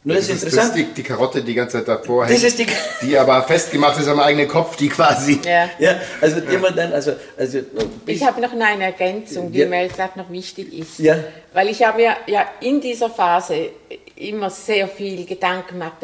Nur 0.01 0.15
das, 0.15 0.29
ist 0.29 0.43
das 0.45 0.53
interessant. 0.53 0.77
ist 0.77 0.87
die, 0.87 0.93
die 0.93 1.03
Karotte 1.03 1.41
die 1.43 1.53
ganze 1.53 1.77
Zeit 1.79 1.87
davor 1.89 2.23
Das 2.25 2.31
hängt, 2.31 2.43
ist 2.43 2.59
die- 2.59 2.67
die 3.01 3.17
aber 3.17 3.43
festgemacht 3.43 3.99
ist 3.99 4.07
am 4.07 4.21
eigenen 4.21 4.47
Kopf, 4.47 4.77
die 4.77 4.87
quasi... 4.87 5.41
Ja. 5.43 5.69
ja, 5.77 5.99
also 6.21 6.37
immer 6.39 6.71
dann, 6.71 6.93
also, 6.93 7.11
also 7.37 7.59
Ich 8.05 8.23
habe 8.25 8.39
noch 8.39 8.53
eine 8.53 8.85
Ergänzung, 8.85 9.51
die 9.51 9.59
Ja. 9.59 9.67
mir 9.67 9.83
jetzt 9.83 9.99
noch 10.15 10.31
wichtig 10.31 10.71
ist. 10.73 10.99
Ja. 10.99 11.17
Weil 11.51 11.67
ich 11.67 11.83
habe 11.83 11.97
mir 11.97 12.15
ja 12.27 12.45
in 12.61 12.79
dieser 12.79 13.09
Phase 13.09 13.71
immer 14.15 14.49
sehr 14.49 14.87
viel 14.87 15.25
Gedanken 15.25 15.77
gemacht, 15.77 15.97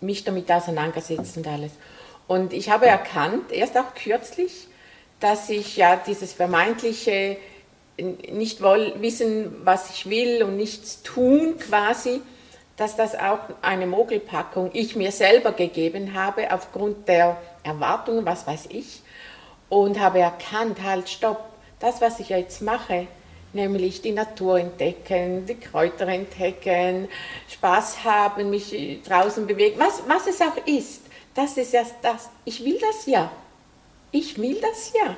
mich 0.00 0.24
damit 0.24 0.50
auseinandergesetzt 0.50 1.36
und 1.36 1.46
alles. 1.46 1.70
Und 2.26 2.52
ich 2.52 2.68
habe 2.68 2.86
erkannt, 2.86 3.52
erst 3.52 3.78
auch 3.78 3.94
kürzlich, 3.94 4.66
dass 5.20 5.48
ich 5.50 5.76
ja 5.76 6.00
dieses 6.04 6.32
vermeintliche 6.32 7.36
nicht 8.02 8.60
wissen, 8.62 9.64
was 9.64 9.90
ich 9.90 10.08
will 10.08 10.42
und 10.42 10.56
nichts 10.56 11.02
tun 11.02 11.56
quasi, 11.58 12.20
dass 12.76 12.96
das 12.96 13.14
auch 13.14 13.40
eine 13.62 13.86
Mogelpackung 13.86 14.70
ich 14.72 14.96
mir 14.96 15.12
selber 15.12 15.52
gegeben 15.52 16.14
habe 16.14 16.52
aufgrund 16.52 17.08
der 17.08 17.36
Erwartungen, 17.62 18.24
was 18.24 18.46
weiß 18.46 18.66
ich, 18.70 19.02
und 19.68 20.00
habe 20.00 20.20
erkannt, 20.20 20.82
halt, 20.82 21.08
stopp, 21.08 21.44
das, 21.78 22.00
was 22.00 22.20
ich 22.20 22.30
jetzt 22.30 22.62
mache, 22.62 23.06
nämlich 23.52 24.02
die 24.02 24.12
Natur 24.12 24.58
entdecken, 24.58 25.46
die 25.46 25.56
Kräuter 25.56 26.08
entdecken, 26.08 27.08
Spaß 27.48 28.04
haben, 28.04 28.50
mich 28.50 29.02
draußen 29.06 29.46
bewegen, 29.46 29.78
was, 29.78 30.02
was 30.06 30.26
es 30.26 30.40
auch 30.40 30.56
ist, 30.66 31.02
das 31.34 31.56
ist 31.56 31.74
erst 31.74 31.96
das, 32.02 32.30
ich 32.44 32.64
will 32.64 32.78
das 32.80 33.06
ja, 33.06 33.30
ich 34.10 34.38
will 34.38 34.60
das 34.60 34.92
ja. 34.94 35.16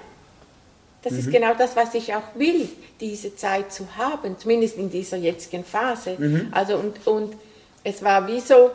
Das 1.02 1.14
ist 1.14 1.30
genau 1.32 1.54
das, 1.54 1.74
was 1.74 1.94
ich 1.94 2.14
auch 2.14 2.22
will, 2.36 2.68
diese 3.00 3.34
Zeit 3.34 3.72
zu 3.72 3.96
haben, 3.96 4.38
zumindest 4.38 4.76
in 4.76 4.88
dieser 4.88 5.16
jetzigen 5.16 5.64
Phase. 5.64 6.16
Also 6.52 6.76
und, 6.76 7.06
und 7.06 7.34
es 7.82 8.02
war 8.02 8.26
wie 8.28 8.40
so, 8.40 8.70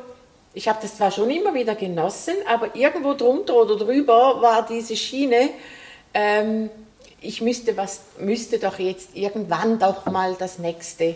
ich 0.54 0.68
habe 0.68 0.80
das 0.82 0.98
zwar 0.98 1.12
schon 1.12 1.30
immer 1.30 1.54
wieder 1.54 1.76
genossen, 1.76 2.34
aber 2.46 2.76
irgendwo 2.76 3.14
drunter 3.14 3.56
oder 3.56 3.78
drüber 3.78 4.42
war 4.42 4.66
diese 4.66 4.98
Schiene, 4.98 5.50
ähm, 6.14 6.70
ich 7.22 7.42
müsste, 7.42 7.76
was, 7.78 8.02
müsste 8.20 8.60
doch 8.60 8.78
jetzt 8.80 9.16
irgendwann 9.16 9.80
doch 9.80 10.06
mal 10.06 10.36
das 10.38 10.60
nächste 10.60 11.16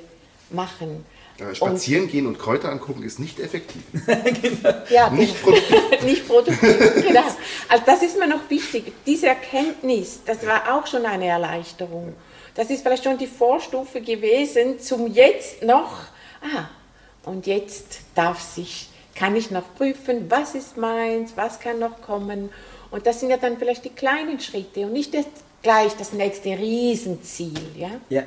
machen. 0.49 1.05
Spazieren 1.53 2.07
gehen 2.07 2.27
und 2.27 2.37
Kräuter 2.37 2.69
angucken 2.71 3.03
ist 3.03 3.19
nicht 3.19 3.39
effektiv. 3.39 3.83
Ja, 4.89 5.09
Nicht 5.09 5.41
produktiv. 5.41 5.77
nicht 6.03 6.27
produktiv, 6.27 7.05
genau. 7.07 7.23
Also 7.69 7.83
das 7.85 8.03
ist 8.03 8.19
mir 8.19 8.27
noch 8.27 8.49
wichtig. 8.49 8.91
Diese 9.05 9.27
Erkenntnis, 9.27 10.19
das 10.25 10.45
war 10.45 10.75
auch 10.75 10.85
schon 10.87 11.05
eine 11.05 11.27
Erleichterung. 11.27 12.13
Das 12.55 12.69
ist 12.69 12.83
vielleicht 12.83 13.03
schon 13.03 13.17
die 13.17 13.27
Vorstufe 13.27 14.01
gewesen 14.01 14.79
zum 14.79 15.07
jetzt 15.07 15.63
noch, 15.63 15.91
ah, 16.41 16.69
und 17.23 17.47
jetzt 17.47 17.99
darf 18.15 18.41
sich, 18.41 18.89
kann 19.15 19.35
ich 19.35 19.51
noch 19.51 19.75
prüfen, 19.75 20.29
was 20.29 20.55
ist 20.55 20.77
meins, 20.77 21.33
was 21.35 21.59
kann 21.59 21.79
noch 21.79 22.01
kommen. 22.01 22.49
Und 22.89 23.05
das 23.07 23.19
sind 23.19 23.29
ja 23.29 23.37
dann 23.37 23.57
vielleicht 23.57 23.85
die 23.85 23.89
kleinen 23.89 24.39
Schritte 24.39 24.81
und 24.81 24.93
nicht 24.93 25.13
das, 25.13 25.25
gleich 25.61 25.95
das 25.95 26.11
nächste 26.13 26.49
Riesenziel. 26.49 27.61
Ja? 27.77 27.91
Ja. 28.09 28.23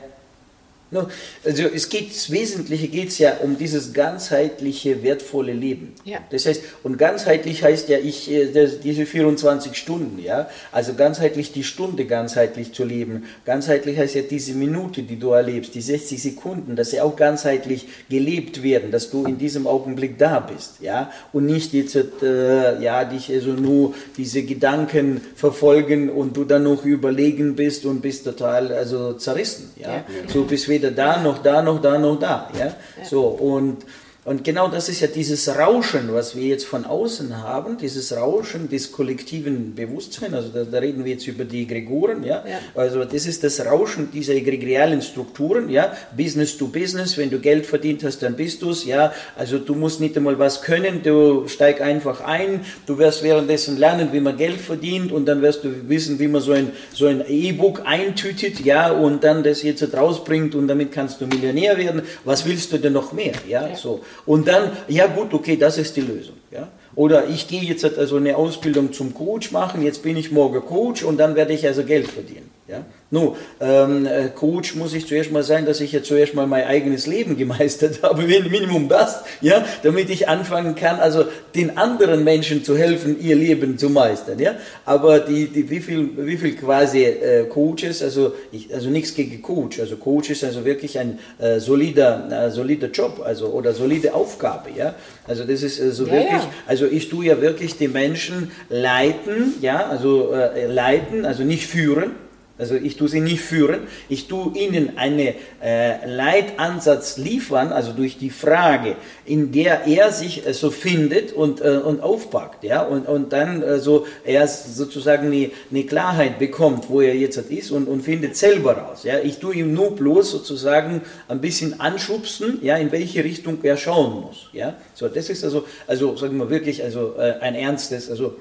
No, 0.95 1.09
also 1.45 1.65
es 1.65 1.89
geht, 1.89 2.11
das 2.11 2.31
Wesentliche 2.31 2.87
geht 2.87 3.09
es 3.09 3.19
ja 3.19 3.39
um 3.43 3.59
dieses 3.59 3.93
ganzheitliche, 3.93 5.03
wertvolle 5.03 5.53
Leben. 5.53 5.93
Ja. 6.05 6.19
Das 6.31 6.47
heißt, 6.47 6.63
und 6.85 6.99
ganzheitlich 6.99 7.65
heißt 7.65 7.89
ja, 7.89 7.99
ich, 7.99 8.31
äh, 8.31 8.53
das, 8.53 8.79
diese 8.79 9.05
24 9.05 9.77
Stunden, 9.77 10.23
ja, 10.23 10.49
also 10.71 10.95
ganzheitlich 10.95 11.51
die 11.51 11.65
Stunde 11.65 12.05
ganzheitlich 12.05 12.73
zu 12.75 12.85
leben. 12.85 13.25
Ganzheitlich 13.45 13.99
heißt 13.99 14.15
ja 14.15 14.23
diese 14.23 14.53
Minute, 14.53 15.03
die 15.03 15.19
du 15.19 15.31
erlebst, 15.31 15.75
die 15.75 15.81
60 15.81 16.23
Sekunden, 16.23 16.77
dass 16.77 16.93
sie 16.93 17.01
auch 17.01 17.17
ganzheitlich 17.17 17.89
gelebt 18.09 18.63
werden, 18.63 18.93
dass 18.93 19.11
du 19.11 19.25
in 19.25 19.37
diesem 19.37 19.67
Augenblick 19.67 20.17
da 20.17 20.39
bist, 20.39 20.75
ja, 20.81 21.11
und 21.33 21.47
nicht 21.47 21.73
jetzt, 21.73 21.97
äh, 21.97 22.81
ja, 22.81 23.05
dich 23.05 23.33
also 23.33 23.51
nur 23.51 23.95
diese 24.17 24.45
Gedanken 24.45 25.21
verfolgen 25.35 26.09
und 26.09 26.37
du 26.37 26.45
dann 26.45 26.63
noch 26.63 26.85
überlegen 26.85 27.57
bist 27.57 27.85
und 27.85 28.01
bist 28.01 28.23
total, 28.27 28.73
also 28.73 29.15
zerrissen, 29.15 29.71
ja. 29.75 29.95
Ja. 29.95 30.05
So 30.33 30.45
bist 30.45 30.69
weder 30.69 30.84
da 30.91 31.19
noch 31.19 31.39
da 31.39 31.63
noch 31.63 31.81
da 31.81 31.99
noch 31.99 32.19
da, 32.19 32.49
ja. 32.59 32.73
So 33.05 33.23
und 33.23 33.85
und 34.25 34.43
genau 34.45 34.69
das 34.69 34.89
ist 34.89 35.01
ja 35.01 35.07
dieses 35.07 35.49
Rauschen, 35.49 36.13
was 36.13 36.35
wir 36.35 36.47
jetzt 36.47 36.65
von 36.65 36.85
außen 36.87 37.43
haben, 37.43 37.77
dieses 37.77 38.17
Rauschen 38.17 38.69
des 38.69 38.91
kollektiven 38.91 39.75
Bewusstseins, 39.75 40.33
also 40.33 40.49
da, 40.49 40.65
da 40.65 40.79
reden 40.79 41.05
wir 41.05 41.13
jetzt 41.13 41.27
über 41.27 41.45
die 41.45 41.63
Egregoren, 41.63 42.25
ja? 42.25 42.45
Ja. 42.47 42.59
also 42.75 43.05
das 43.05 43.27
ist 43.27 43.45
das 43.45 43.65
Rauschen 43.65 44.11
dieser 44.13 44.35
egregialen 44.35 45.03
Strukturen, 45.03 45.69
ja, 45.69 45.93
Business 46.17 46.57
to 46.57 46.69
Business, 46.69 47.19
wenn 47.19 47.31
du 47.31 47.39
Geld 47.39 47.67
verdient 47.67 48.03
hast, 48.05 48.23
dann 48.23 48.35
bist 48.35 48.63
du 48.63 48.71
es, 48.71 48.85
ja, 48.85 49.13
also 49.37 49.59
du 49.59 49.75
musst 49.75 50.01
nicht 50.01 50.17
einmal 50.17 50.39
was 50.39 50.63
können, 50.63 51.03
du 51.03 51.47
steig 51.49 51.81
einfach 51.81 52.21
ein, 52.23 52.61
du 52.87 52.97
wirst 52.99 53.23
währenddessen 53.23 53.79
lernen, 53.79 54.09
wie 54.13 54.21
man 54.21 54.37
Geld 54.37 54.61
verdient 54.61 55.13
und 55.13 55.27
dann 55.27 55.43
wirst 55.43 55.65
du 55.65 55.89
wissen, 55.89 56.19
wie 56.19 56.29
man 56.29 56.41
so 56.41 56.53
ein 56.53 56.71
so 56.93 57.07
ein 57.07 57.25
E-Book 57.29 57.83
eintütet, 57.85 58.61
ja, 58.61 58.91
und 58.91 59.23
dann 59.23 59.43
das 59.43 59.63
jetzt 59.63 59.83
rausbringt 59.95 60.55
und 60.55 60.69
damit 60.69 60.93
kannst 60.93 61.21
du 61.21 61.27
Millionär 61.27 61.77
werden, 61.77 62.03
was 62.25 62.47
willst 62.47 62.73
du 62.73 62.79
denn 62.79 62.95
noch 62.95 63.13
mehr, 63.13 63.35
ja, 63.49 63.69
Ja. 63.69 63.77
so. 63.77 64.01
Und 64.27 64.49
dann, 64.49 64.71
ja 64.89 65.07
gut, 65.07 65.35
okay, 65.35 65.57
das 65.57 65.79
ist 65.79 65.97
die 65.97 66.01
Lösung. 66.01 66.37
Ja? 66.51 66.69
Oder 66.95 67.29
ich 67.29 67.49
gehe 67.49 67.63
jetzt 67.63 67.85
also 67.85 68.17
eine 68.17 68.37
Ausbildung 68.37 68.93
zum 68.93 69.15
Coach 69.15 69.51
machen, 69.51 69.83
jetzt 69.83 70.03
bin 70.03 70.17
ich 70.17 70.31
morgen 70.31 70.65
Coach 70.65 71.03
und 71.03 71.19
dann 71.19 71.35
werde 71.35 71.53
ich 71.53 71.67
also 71.67 71.83
Geld 71.83 72.09
verdienen. 72.09 72.51
Ja? 72.69 72.85
No, 73.11 73.37
ähm, 73.61 74.07
äh, 74.07 74.29
Coach 74.29 74.75
muss 74.75 74.93
ich 74.95 75.07
zuerst 75.07 75.31
mal 75.31 75.45
sein, 75.45 75.67
dass 75.67 75.81
ich 75.81 75.93
ja 75.93 76.03
zuerst 76.03 76.35
mal 76.35 76.47
mein 76.47 76.65
eigenes 76.65 77.07
Leben 77.07 77.37
gemeistert 77.39 78.03
habe, 78.03 78.23
Minimum 78.23 78.89
das, 78.89 79.23
ja, 79.41 79.65
damit 79.83 80.11
ich 80.11 80.29
anfangen 80.29 80.75
kann, 80.75 80.99
also 80.99 81.25
den 81.55 81.77
anderen 81.77 82.25
Menschen 82.25 82.65
zu 82.65 82.77
helfen, 82.77 83.21
ihr 83.21 83.37
Leben 83.37 83.79
zu 83.79 83.91
meistern, 83.91 84.39
ja. 84.39 84.55
Aber 84.85 85.21
die, 85.21 85.47
die 85.47 85.69
wie 85.71 85.81
viel, 85.81 86.11
wie 86.17 86.37
viel 86.37 86.57
quasi 86.57 87.05
äh, 87.05 87.45
Coaches, 87.45 88.03
also 88.03 88.33
ich, 88.51 88.75
also 88.75 88.89
nichts 88.89 89.15
gegen 89.15 89.43
Coach, 89.43 89.79
also 89.79 89.97
Coach 89.97 90.31
ist 90.31 90.43
also 90.43 90.65
wirklich 90.65 90.99
ein 90.99 91.19
äh, 91.39 91.61
solider, 91.61 92.47
äh, 92.47 92.51
solider 92.51 92.89
Job, 92.89 93.23
also 93.25 93.49
oder 93.49 93.75
solide 93.75 94.15
Aufgabe, 94.15 94.71
ja. 94.77 94.95
Also 95.29 95.45
das 95.45 95.63
ist 95.63 95.81
also 95.81 96.07
ja, 96.07 96.13
wirklich, 96.15 96.43
ja. 96.43 96.51
also 96.67 96.87
ich 96.87 97.11
tue 97.11 97.27
ja 97.27 97.41
wirklich 97.41 97.77
die 97.77 97.89
Menschen 97.89 98.51
leiten, 98.71 99.55
ja, 99.61 99.87
also 99.87 100.33
äh, 100.33 100.67
leiten, 100.67 101.27
also 101.27 101.45
nicht 101.45 101.67
führen 101.67 102.24
also 102.57 102.77
ich 102.77 102.97
tue 102.97 103.09
sie 103.09 103.21
nicht 103.21 103.41
führen, 103.41 103.81
ich 104.09 104.29
tue 104.29 104.57
ihnen 104.57 104.97
einen 104.97 105.35
äh, 105.61 106.07
Leitansatz 106.07 107.17
liefern, 107.17 107.73
also 107.73 107.93
durch 107.93 108.17
die 108.17 108.31
Frage, 108.31 108.95
in 109.25 109.51
der 109.51 109.89
er 109.89 110.13
sich 110.13 110.47
äh, 110.47 110.55
so 110.55 110.71
findet 110.71 111.33
und, 111.33 111.61
äh, 111.61 111.79
und 111.79 112.01
aufpackt, 112.01 112.63
ja, 112.63 112.83
und, 112.83 113.09
und 113.09 113.33
dann 113.33 113.61
äh, 113.63 113.81
so 113.81 114.07
er 114.25 114.47
sozusagen 114.47 115.27
eine, 115.27 115.51
eine 115.71 115.83
Klarheit 115.83 116.39
bekommt, 116.39 116.89
wo 116.89 117.01
er 117.01 117.17
jetzt 117.17 117.39
ist 117.39 117.73
und, 117.73 117.89
und 117.89 118.03
findet 118.03 118.37
selber 118.37 118.77
raus, 118.77 119.03
ja. 119.03 119.19
Ich 119.19 119.39
tue 119.39 119.57
ihm 119.57 119.75
nur 119.75 119.97
bloß 119.97 120.31
sozusagen 120.31 121.03
ein 121.27 121.41
bisschen 121.41 121.81
anschubsen, 121.81 122.61
ja, 122.63 122.77
in 122.77 122.93
welche 122.93 123.25
Richtung 123.25 123.59
er 123.65 123.77
schauen 123.77 124.21
muss, 124.21 124.51
ja. 124.53 124.77
So, 124.95 125.09
das 125.09 125.29
ist 125.29 125.43
also, 125.43 125.65
also 125.89 126.17
sagen 126.17 126.37
wir 126.37 126.51
wirklich, 126.51 126.85
also 126.85 127.15
äh, 127.19 127.35
ein 127.41 127.57
ernstes, 127.57 128.09
also 128.09 128.37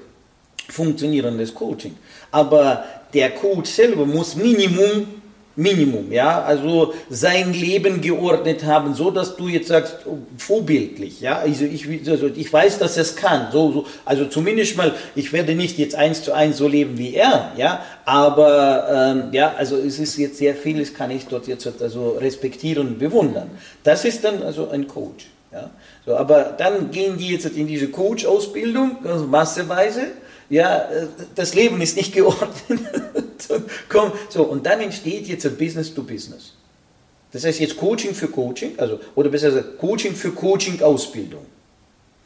funktionierendes 0.68 1.54
Coaching. 1.54 1.96
Aber 2.30 2.84
der 3.12 3.30
Coach 3.30 3.70
selber 3.70 4.06
muss 4.06 4.34
Minimum, 4.36 5.06
Minimum, 5.56 6.10
ja, 6.10 6.42
also 6.42 6.94
sein 7.08 7.52
Leben 7.52 8.00
geordnet 8.00 8.64
haben, 8.64 8.92
so 8.94 9.12
dass 9.12 9.36
du 9.36 9.46
jetzt 9.46 9.68
sagst, 9.68 9.98
oh, 10.04 10.18
vorbildlich, 10.36 11.20
ja, 11.20 11.38
also 11.38 11.64
ich, 11.64 11.86
also 12.10 12.26
ich 12.34 12.52
weiß, 12.52 12.80
dass 12.80 12.96
es 12.96 13.14
kann, 13.14 13.52
so, 13.52 13.70
so, 13.70 13.86
also 14.04 14.24
zumindest 14.24 14.76
mal, 14.76 14.92
ich 15.14 15.32
werde 15.32 15.54
nicht 15.54 15.78
jetzt 15.78 15.94
eins 15.94 16.24
zu 16.24 16.32
eins 16.32 16.56
so 16.56 16.66
leben 16.66 16.98
wie 16.98 17.14
er, 17.14 17.52
ja, 17.56 17.84
aber 18.04 18.88
ähm, 18.90 19.32
ja, 19.32 19.54
also 19.56 19.76
es 19.76 20.00
ist 20.00 20.16
jetzt 20.16 20.38
sehr 20.38 20.56
vieles, 20.56 20.92
kann 20.92 21.12
ich 21.12 21.26
dort 21.26 21.46
jetzt 21.46 21.68
also 21.80 22.18
respektieren 22.20 22.88
und 22.88 22.98
bewundern. 22.98 23.48
Das 23.84 24.04
ist 24.04 24.24
dann 24.24 24.42
also 24.42 24.70
ein 24.70 24.88
Coach, 24.88 25.26
ja, 25.52 25.70
so, 26.04 26.16
aber 26.16 26.54
dann 26.58 26.90
gehen 26.90 27.16
die 27.16 27.28
jetzt 27.28 27.46
in 27.46 27.68
diese 27.68 27.90
Coach-Ausbildung, 27.90 28.96
also 29.04 29.24
masseweise, 29.26 30.08
ja, 30.50 30.76
äh, 30.76 31.06
das 31.34 31.54
Leben 31.54 31.80
ist 31.80 31.96
nicht 31.96 32.12
geordnet. 32.14 32.80
Komm, 33.88 34.12
so, 34.28 34.42
und 34.44 34.64
dann 34.66 34.80
entsteht 34.80 35.26
jetzt 35.26 35.46
ein 35.46 35.56
Business 35.56 35.94
to 35.94 36.02
Business. 36.02 36.52
Das 37.32 37.44
heißt 37.44 37.60
jetzt 37.60 37.76
Coaching 37.76 38.14
für 38.14 38.28
Coaching, 38.28 38.78
also, 38.78 39.00
oder 39.16 39.28
besser 39.28 39.48
gesagt, 39.48 39.78
Coaching 39.78 40.14
für 40.14 40.30
Coaching-Ausbildung. 40.30 41.44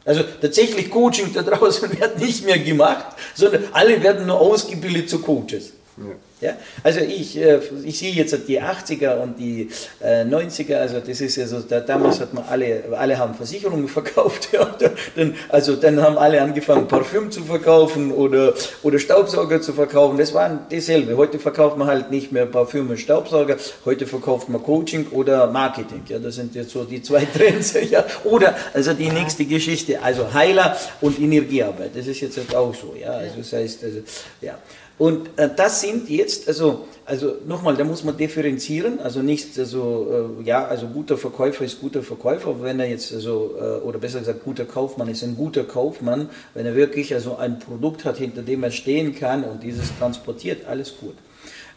Also 0.05 0.23
tatsächlich 0.41 0.89
Coaching 0.89 1.33
da 1.33 1.41
draußen 1.41 1.89
wird 1.99 2.19
nicht 2.19 2.45
mehr 2.45 2.59
gemacht, 2.59 3.15
sondern 3.35 3.63
alle 3.71 4.01
werden 4.01 4.27
nur 4.27 4.39
ausgebildet 4.39 5.09
zu 5.09 5.19
Coaches. 5.19 5.73
Ja. 5.99 6.15
Ja? 6.41 6.53
Also 6.83 7.01
ich, 7.01 7.37
äh, 7.37 7.59
ich 7.83 7.99
sehe 7.99 8.13
jetzt 8.13 8.35
die 8.47 8.61
80er 8.61 9.19
und 9.21 9.37
die 9.39 9.69
90er, 10.01 10.75
also 10.75 10.99
das 10.99 11.19
ist 11.19 11.35
ja 11.35 11.45
so, 11.45 11.59
da, 11.59 11.81
damals 11.81 12.21
hat 12.21 12.33
man 12.33 12.45
alle, 12.49 12.83
alle 12.97 13.17
haben 13.17 13.33
Versicherungen 13.33 13.87
verkauft, 13.99 14.49
ja, 14.53 14.73
dann, 15.15 15.35
also 15.49 15.75
dann 15.75 16.01
haben 16.01 16.17
alle 16.17 16.41
angefangen 16.41 16.87
Parfüm 16.87 17.29
zu 17.31 17.43
verkaufen 17.43 18.11
oder, 18.11 18.53
oder 18.83 18.99
Staubsauger 18.99 19.61
zu 19.61 19.73
verkaufen, 19.73 20.17
das 20.17 20.33
war 20.33 20.65
dasselbe. 20.69 21.17
Heute 21.17 21.39
verkauft 21.39 21.77
man 21.77 21.87
halt 21.87 22.11
nicht 22.11 22.31
mehr 22.31 22.45
Parfüm 22.45 22.89
und 22.89 22.99
Staubsauger, 22.99 23.57
heute 23.83 24.07
verkauft 24.07 24.47
man 24.47 24.63
Coaching 24.63 25.07
oder 25.11 25.47
Marketing, 25.47 26.03
ja, 26.07 26.19
das 26.19 26.35
sind 26.35 26.55
jetzt 26.55 26.71
so 26.71 26.85
die 26.85 27.01
zwei 27.01 27.25
Trends, 27.33 27.73
ja, 27.89 28.05
oder 28.23 28.55
also 28.73 28.93
die 28.93 29.09
nächste 29.09 29.43
Geschichte, 29.43 30.01
also 30.01 30.33
Heiler 30.33 30.77
und 31.01 31.19
Energiearbeit, 31.19 31.91
das 31.95 32.07
ist 32.07 32.21
jetzt 32.21 32.37
halt 32.37 32.55
auch 32.55 32.73
so, 32.73 32.95
ja, 32.99 33.11
also 33.11 33.37
das 33.39 33.51
heißt, 33.51 33.83
also, 33.83 33.99
ja. 34.41 34.57
Und 34.99 35.29
äh, 35.37 35.49
das 35.55 35.79
sind 35.79 36.09
jetzt, 36.09 36.49
also, 36.49 36.85
also 37.05 37.35
nochmal, 37.47 37.77
da 37.77 37.85
muss 37.85 38.03
man 38.03 38.17
differenzieren, 38.17 38.99
also 38.99 39.21
nicht, 39.21 39.57
also, 39.57 40.35
äh, 40.41 40.43
ja, 40.45 40.67
also 40.67 40.87
guter 40.87 41.17
Verkäufer 41.17 41.63
ist 41.63 41.79
guter 41.79 42.03
Verkäufer, 42.03 42.61
wenn 42.61 42.81
er 42.81 42.89
jetzt, 42.89 43.13
also, 43.13 43.55
äh, 43.57 43.85
oder 43.85 43.97
besser 43.97 44.19
gesagt, 44.19 44.43
guter 44.43 44.65
Kaufmann 44.65 45.07
ist 45.07 45.23
ein 45.23 45.37
guter 45.37 45.63
Kaufmann, 45.63 46.29
wenn 46.53 46.65
er 46.65 46.75
wirklich 46.75 47.13
also 47.13 47.37
ein 47.37 47.59
Produkt 47.59 48.03
hat, 48.03 48.17
hinter 48.17 48.41
dem 48.41 48.61
er 48.61 48.71
stehen 48.71 49.15
kann 49.15 49.45
und 49.45 49.63
dieses 49.63 49.97
transportiert, 49.97 50.67
alles 50.67 50.93
gut. 50.97 51.15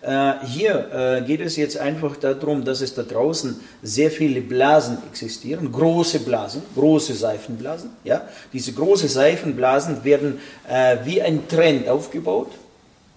Äh, 0.01 0.45
hier 0.45 0.89
äh, 0.93 1.23
geht 1.25 1.41
es 1.43 1.55
jetzt 1.55 1.79
einfach 1.79 2.17
darum, 2.17 2.65
dass 2.65 2.81
es 2.81 2.93
da 2.93 3.05
draußen 3.05 3.61
sehr 3.85 4.11
viele 4.11 4.41
Blasen 4.41 4.99
existieren, 5.09 5.71
große 5.71 6.19
Blasen, 6.19 6.63
große 6.75 7.15
Seifenblasen. 7.15 7.91
Ja? 8.03 8.27
Diese 8.53 8.73
große 8.73 9.07
Seifenblasen 9.07 10.03
werden 10.03 10.41
äh, 10.69 10.97
wie 11.05 11.23
ein 11.23 11.47
Trend 11.47 11.89
aufgebaut 11.89 12.51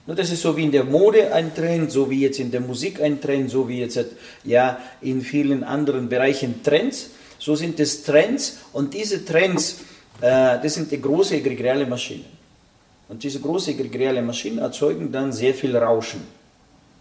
das 0.07 0.31
ist 0.31 0.41
so 0.41 0.55
wie 0.55 0.63
in 0.63 0.71
der 0.71 0.83
Mode 0.83 1.33
ein 1.33 1.53
Trend, 1.55 1.91
so 1.91 2.09
wie 2.09 2.21
jetzt 2.21 2.39
in 2.39 2.51
der 2.51 2.61
Musik 2.61 3.01
ein 3.01 3.19
Trend, 3.19 3.49
so 3.49 3.67
wie 3.67 3.79
jetzt 3.79 3.99
ja 4.43 4.77
in 5.01 5.21
vielen 5.21 5.63
anderen 5.63 6.07
Bereichen 6.09 6.61
Trends. 6.61 7.09
So 7.39 7.55
sind 7.55 7.79
es 7.79 8.03
Trends 8.03 8.59
und 8.71 8.93
diese 8.93 9.25
Trends, 9.25 9.79
äh, 10.21 10.59
das 10.61 10.75
sind 10.75 10.91
die 10.91 11.01
große 11.01 11.35
egregiale 11.35 11.85
Maschinen. 11.87 12.25
Und 13.07 13.23
diese 13.23 13.39
große 13.39 13.71
egregiale 13.71 14.21
Maschinen 14.21 14.59
erzeugen 14.59 15.11
dann 15.11 15.31
sehr 15.31 15.53
viel 15.53 15.75
Rauschen. 15.75 16.21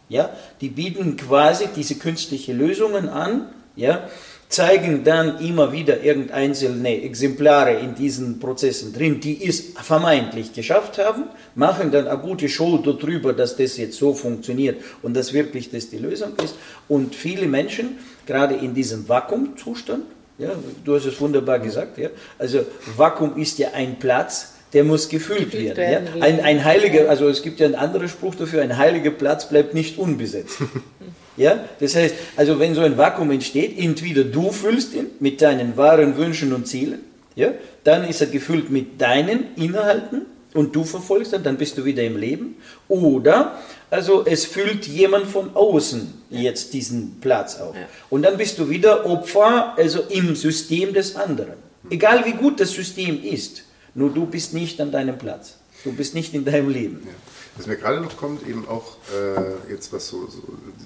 Ja, 0.09 0.31
die 0.61 0.69
bieten 0.69 1.17
quasi 1.17 1.69
diese 1.75 1.95
künstlichen 1.97 2.59
Lösungen 2.59 3.09
an, 3.09 3.49
ja, 3.75 4.09
zeigen 4.49 5.05
dann 5.05 5.40
immer 5.40 5.72
wieder 5.72 6.03
irgendeinzelne 6.03 7.03
Exemplare 7.03 7.74
in 7.74 7.95
diesen 7.95 8.38
Prozessen 8.38 8.92
drin, 8.92 9.20
die 9.20 9.45
es 9.45 9.72
vermeintlich 9.82 10.53
geschafft 10.53 10.99
haben, 10.99 11.24
machen 11.55 11.90
dann 11.90 12.07
eine 12.07 12.18
gute 12.18 12.49
Show 12.49 12.78
darüber, 12.78 13.32
dass 13.32 13.57
das 13.57 13.76
jetzt 13.76 13.99
so 13.99 14.14
funktioniert 14.14 14.82
und 15.03 15.14
dass 15.14 15.32
wirklich 15.32 15.70
das 15.70 15.90
die 15.90 15.99
Lösung 15.99 16.32
ist. 16.42 16.55
Und 16.88 17.14
viele 17.14 17.47
Menschen, 17.47 17.99
gerade 18.26 18.55
in 18.55 18.74
diesem 18.74 19.09
Vakuumzustand, 19.09 20.05
ja, 20.38 20.51
du 20.84 20.97
hast 20.97 21.07
es 21.07 21.20
wunderbar 21.20 21.59
gesagt, 21.59 21.99
ja, 21.99 22.11
also 22.38 22.64
Vakuum 22.97 23.36
ist 23.36 23.59
ja 23.59 23.68
ein 23.72 23.99
Platz, 23.99 24.55
der 24.72 24.82
muss 24.82 25.09
gefüllt 25.09 25.53
werden. 25.53 25.76
werden 25.76 26.09
ja. 26.16 26.24
ein, 26.24 26.40
ein 26.40 26.64
heiliger, 26.64 27.09
also 27.09 27.28
es 27.28 27.42
gibt 27.42 27.61
ja 27.61 27.66
einen 27.66 27.76
anderen 27.76 28.09
Spruch 28.09 28.34
dafür, 28.34 28.62
ein 28.62 28.76
heiliger 28.76 29.12
Platz 29.12 29.49
bleibt 29.49 29.74
nicht 29.74 29.99
unbesetzt. 29.99 30.59
Ja? 31.37 31.64
Das 31.80 31.95
heißt, 31.95 32.14
also 32.37 32.59
wenn 32.59 32.74
so 32.74 32.82
ein 32.82 32.97
Vakuum 32.97 33.30
entsteht, 33.30 33.78
entweder 33.78 34.24
du 34.24 34.51
füllst 34.53 34.95
ihn 34.95 35.07
mit 35.20 35.43
deinen 35.43 35.76
wahren 35.76 36.16
Wünschen 36.16 36.53
und 36.53 36.66
Zielen, 36.66 37.01
ja? 37.35 37.53
dann 37.85 38.05
ist 38.05 38.20
er 38.20 38.28
gefüllt 38.28 38.70
mit 38.70 39.01
deinen 39.01 39.55
Inhalten 39.57 40.22
und 40.55 40.74
du 40.74 40.85
verfolgst 40.85 41.32
ihn, 41.32 41.43
dann 41.43 41.57
bist 41.57 41.76
du 41.76 41.85
wieder 41.85 42.03
im 42.03 42.16
Leben. 42.16 42.57
Oder 42.89 43.59
also 43.91 44.24
es 44.26 44.45
füllt 44.45 44.87
jemand 44.87 45.26
von 45.26 45.55
außen 45.55 46.12
jetzt 46.30 46.72
diesen 46.72 47.20
Platz 47.20 47.61
auf. 47.61 47.76
Ja. 47.76 47.87
Und 48.11 48.22
dann 48.22 48.37
bist 48.37 48.59
du 48.59 48.68
wieder 48.68 49.07
Opfer, 49.07 49.74
also 49.76 50.03
im 50.09 50.35
System 50.35 50.93
des 50.93 51.16
anderen. 51.16 51.55
Egal 51.91 52.24
wie 52.24 52.32
gut 52.32 52.61
das 52.61 52.72
System 52.72 53.22
ist, 53.22 53.64
nur 53.95 54.11
du 54.11 54.26
bist 54.26 54.55
nicht 54.55 54.80
an 54.80 54.91
deinem 54.91 55.18
Platz. 55.18 55.59
Du 55.85 55.93
bist 55.93 56.14
nicht 56.14 56.35
in 56.35 56.45
deinem 56.45 56.70
Leben. 56.70 57.03
Ja. 57.05 57.12
Was 57.57 57.67
mir 57.67 57.77
gerade 57.77 58.01
noch 58.01 58.17
kommt, 58.17 58.47
eben 58.49 58.67
auch 58.67 58.97
äh, 59.13 59.71
jetzt 59.73 59.93
was 59.93 60.09
so, 60.09 60.27
so, 60.27 60.43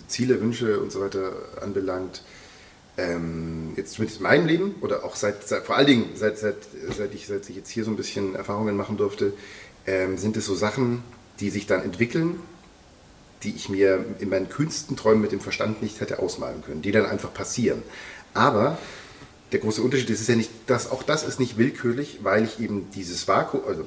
Ziele, 0.06 0.40
Wünsche 0.40 0.80
und 0.80 0.92
so 0.92 1.00
weiter 1.00 1.32
anbelangt, 1.62 2.22
ähm, 2.98 3.72
jetzt 3.76 3.98
mit 3.98 4.20
meinem 4.20 4.46
Leben 4.46 4.74
oder 4.80 5.04
auch 5.04 5.16
seit, 5.16 5.46
seit 5.48 5.64
vor 5.64 5.76
allen 5.76 5.86
Dingen 5.86 6.10
seit, 6.14 6.38
seit, 6.38 6.56
seit, 6.96 7.14
ich, 7.14 7.26
seit 7.26 7.48
ich 7.48 7.56
jetzt 7.56 7.70
hier 7.70 7.84
so 7.84 7.90
ein 7.90 7.96
bisschen 7.96 8.34
Erfahrungen 8.34 8.76
machen 8.76 8.96
durfte, 8.96 9.32
ähm, 9.86 10.18
sind 10.18 10.36
es 10.36 10.44
so 10.44 10.54
Sachen, 10.54 11.02
die 11.40 11.50
sich 11.50 11.66
dann 11.66 11.82
entwickeln, 11.82 12.40
die 13.44 13.54
ich 13.54 13.68
mir 13.68 14.04
in 14.18 14.28
meinen 14.28 14.48
kühnsten 14.48 14.96
Träumen 14.96 15.22
mit 15.22 15.32
dem 15.32 15.40
Verstand 15.40 15.80
nicht 15.80 16.00
hätte 16.00 16.18
ausmalen 16.18 16.62
können, 16.62 16.82
die 16.82 16.92
dann 16.92 17.06
einfach 17.06 17.32
passieren. 17.32 17.82
Aber 18.34 18.78
der 19.52 19.60
große 19.60 19.80
Unterschied 19.80 20.10
ist, 20.10 20.20
ist 20.20 20.28
ja 20.28 20.36
nicht, 20.36 20.50
dass 20.66 20.90
auch 20.90 21.02
das 21.02 21.22
ist 21.22 21.40
nicht 21.40 21.56
willkürlich, 21.56 22.18
weil 22.22 22.44
ich 22.44 22.60
eben 22.60 22.90
dieses 22.90 23.26
Vakuum, 23.28 23.62
also 23.66 23.86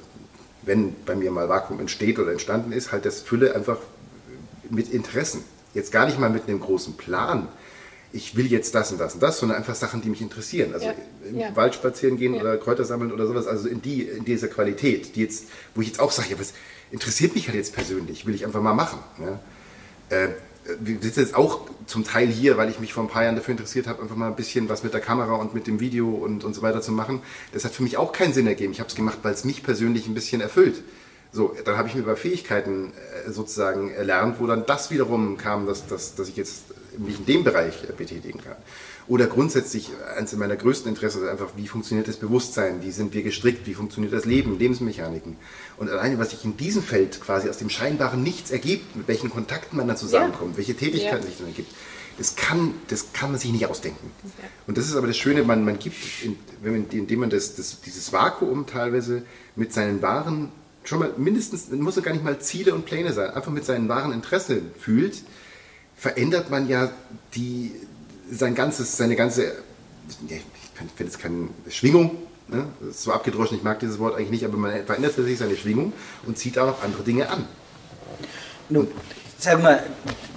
wenn 0.63 0.95
bei 1.05 1.15
mir 1.15 1.31
mal 1.31 1.49
Vakuum 1.49 1.79
entsteht 1.79 2.19
oder 2.19 2.31
entstanden 2.31 2.71
ist, 2.71 2.91
halt 2.91 3.05
das 3.05 3.21
Fülle 3.21 3.55
einfach 3.55 3.77
mit 4.69 4.89
Interessen. 4.89 5.43
Jetzt 5.73 5.91
gar 5.91 6.05
nicht 6.05 6.19
mal 6.19 6.29
mit 6.29 6.47
einem 6.47 6.59
großen 6.59 6.97
Plan. 6.97 7.47
Ich 8.13 8.35
will 8.35 8.47
jetzt 8.47 8.75
das 8.75 8.91
und 8.91 8.99
das 8.99 9.13
und 9.13 9.23
das, 9.23 9.39
sondern 9.39 9.57
einfach 9.57 9.75
Sachen, 9.75 10.01
die 10.01 10.09
mich 10.09 10.21
interessieren. 10.21 10.73
Also 10.73 10.87
ja. 10.87 10.95
im 11.27 11.39
ja. 11.39 11.55
Wald 11.55 11.75
spazieren 11.75 12.17
gehen 12.17 12.33
ja. 12.33 12.41
oder 12.41 12.57
Kräuter 12.57 12.83
sammeln 12.83 13.11
oder 13.11 13.25
sowas. 13.25 13.47
Also 13.47 13.69
in, 13.69 13.81
die, 13.81 14.03
in 14.03 14.25
dieser 14.25 14.49
Qualität, 14.49 15.15
die 15.15 15.21
jetzt, 15.21 15.45
wo 15.73 15.81
ich 15.81 15.87
jetzt 15.87 15.99
auch 15.99 16.11
sage, 16.11 16.29
ja, 16.31 16.39
was 16.39 16.53
interessiert 16.91 17.35
mich 17.35 17.47
halt 17.47 17.55
jetzt 17.55 17.73
persönlich, 17.73 18.25
will 18.25 18.35
ich 18.35 18.45
einfach 18.45 18.61
mal 18.61 18.73
machen. 18.73 18.99
Ja? 19.19 19.39
Äh, 20.15 20.29
wir 20.79 20.99
sitzen 21.01 21.21
jetzt 21.21 21.35
auch 21.35 21.61
zum 21.87 22.03
Teil 22.03 22.27
hier, 22.27 22.57
weil 22.57 22.69
ich 22.69 22.79
mich 22.79 22.93
vor 22.93 23.03
ein 23.03 23.09
paar 23.09 23.23
Jahren 23.23 23.35
dafür 23.35 23.53
interessiert 23.53 23.87
habe, 23.87 24.01
einfach 24.01 24.15
mal 24.15 24.27
ein 24.27 24.35
bisschen 24.35 24.69
was 24.69 24.83
mit 24.83 24.93
der 24.93 25.01
Kamera 25.01 25.35
und 25.35 25.53
mit 25.53 25.67
dem 25.67 25.79
Video 25.79 26.09
und, 26.09 26.43
und 26.43 26.53
so 26.53 26.61
weiter 26.61 26.81
zu 26.81 26.91
machen. 26.91 27.21
Das 27.51 27.65
hat 27.65 27.71
für 27.71 27.83
mich 27.83 27.97
auch 27.97 28.11
keinen 28.11 28.33
Sinn 28.33 28.47
ergeben. 28.47 28.71
Ich 28.71 28.79
habe 28.79 28.89
es 28.89 28.95
gemacht, 28.95 29.19
weil 29.23 29.33
es 29.33 29.43
mich 29.43 29.63
persönlich 29.63 30.07
ein 30.07 30.13
bisschen 30.13 30.41
erfüllt. 30.41 30.83
So, 31.31 31.55
dann 31.65 31.77
habe 31.77 31.87
ich 31.87 31.95
mir 31.95 32.01
über 32.01 32.17
Fähigkeiten 32.17 32.91
äh, 33.25 33.31
sozusagen 33.31 33.91
erlernt, 33.91 34.39
wo 34.39 34.47
dann 34.47 34.65
das 34.65 34.91
wiederum 34.91 35.37
kam, 35.37 35.65
dass, 35.65 35.87
dass, 35.87 36.15
dass 36.15 36.27
ich 36.27 36.35
jetzt 36.35 36.65
mich 36.97 37.19
in 37.19 37.25
dem 37.25 37.43
Bereich 37.43 37.81
betätigen 37.97 38.39
kann. 38.39 38.55
Oder 39.07 39.27
grundsätzlich, 39.27 39.89
eines 40.15 40.33
meiner 40.35 40.55
größten 40.55 40.89
Interessen 40.89 41.23
ist 41.23 41.29
einfach, 41.29 41.51
wie 41.55 41.67
funktioniert 41.67 42.07
das 42.07 42.17
Bewusstsein, 42.17 42.81
wie 42.81 42.91
sind 42.91 43.13
wir 43.13 43.23
gestrickt, 43.23 43.67
wie 43.67 43.73
funktioniert 43.73 44.13
das 44.13 44.25
Leben, 44.25 44.57
Lebensmechaniken. 44.57 45.37
Und 45.77 45.89
alleine, 45.89 46.19
was 46.19 46.29
sich 46.29 46.45
in 46.45 46.55
diesem 46.55 46.83
Feld 46.83 47.19
quasi 47.19 47.49
aus 47.49 47.57
dem 47.57 47.69
scheinbaren 47.69 48.23
Nichts 48.23 48.51
ergibt, 48.51 48.95
mit 48.95 49.07
welchen 49.07 49.29
Kontakten 49.29 49.77
man 49.77 49.87
dann 49.87 49.97
zusammenkommt, 49.97 50.51
ja. 50.51 50.57
welche 50.57 50.75
Tätigkeiten 50.75 51.23
ja. 51.23 51.29
sich 51.29 51.37
dann 51.39 51.47
ergibt, 51.47 51.73
das 52.17 52.35
kann, 52.35 52.73
das 52.87 53.13
kann 53.13 53.31
man 53.31 53.39
sich 53.39 53.51
nicht 53.51 53.65
ausdenken. 53.65 54.11
Ja. 54.23 54.47
Und 54.67 54.77
das 54.77 54.87
ist 54.87 54.95
aber 54.95 55.07
das 55.07 55.17
Schöne, 55.17 55.43
man, 55.43 55.65
man 55.65 55.79
gibt, 55.79 55.97
in, 56.23 56.37
man, 56.63 56.85
indem 56.91 57.21
man 57.21 57.29
das, 57.29 57.55
das, 57.55 57.81
dieses 57.81 58.13
Vakuum 58.13 58.67
teilweise 58.67 59.23
mit 59.55 59.73
seinen 59.73 60.01
wahren, 60.01 60.51
schon 60.83 60.99
mal 60.99 61.11
mindestens, 61.17 61.69
muss 61.69 61.95
ja 61.95 62.01
gar 62.01 62.13
nicht 62.13 62.23
mal 62.23 62.39
Ziele 62.39 62.73
und 62.73 62.85
Pläne 62.85 63.13
sein, 63.13 63.31
einfach 63.31 63.51
mit 63.51 63.65
seinen 63.65 63.89
wahren 63.89 64.13
Interessen 64.13 64.71
fühlt, 64.79 65.23
verändert 66.01 66.49
man 66.49 66.67
ja 66.67 66.89
die, 67.35 67.73
sein 68.31 68.55
ganzes, 68.55 68.97
seine 68.97 69.15
ganze, 69.15 69.53
ich 70.27 70.41
finde 70.95 71.11
es 71.11 71.19
keine 71.19 71.49
Schwingung, 71.69 72.17
ne? 72.47 72.65
das 72.79 72.95
ist 72.95 73.03
so 73.03 73.11
abgedroschen, 73.11 73.57
ich 73.57 73.63
mag 73.63 73.79
dieses 73.79 73.99
Wort 73.99 74.15
eigentlich 74.15 74.31
nicht, 74.31 74.45
aber 74.45 74.57
man 74.57 74.83
verändert 74.83 75.13
sich 75.13 75.37
seine 75.37 75.55
Schwingung 75.55 75.93
und 76.25 76.39
zieht 76.39 76.57
auch 76.57 76.65
noch 76.65 76.83
andere 76.83 77.03
Dinge 77.03 77.29
an. 77.29 77.45
Nun, 78.69 78.87
sag 79.37 79.61
mal, 79.61 79.83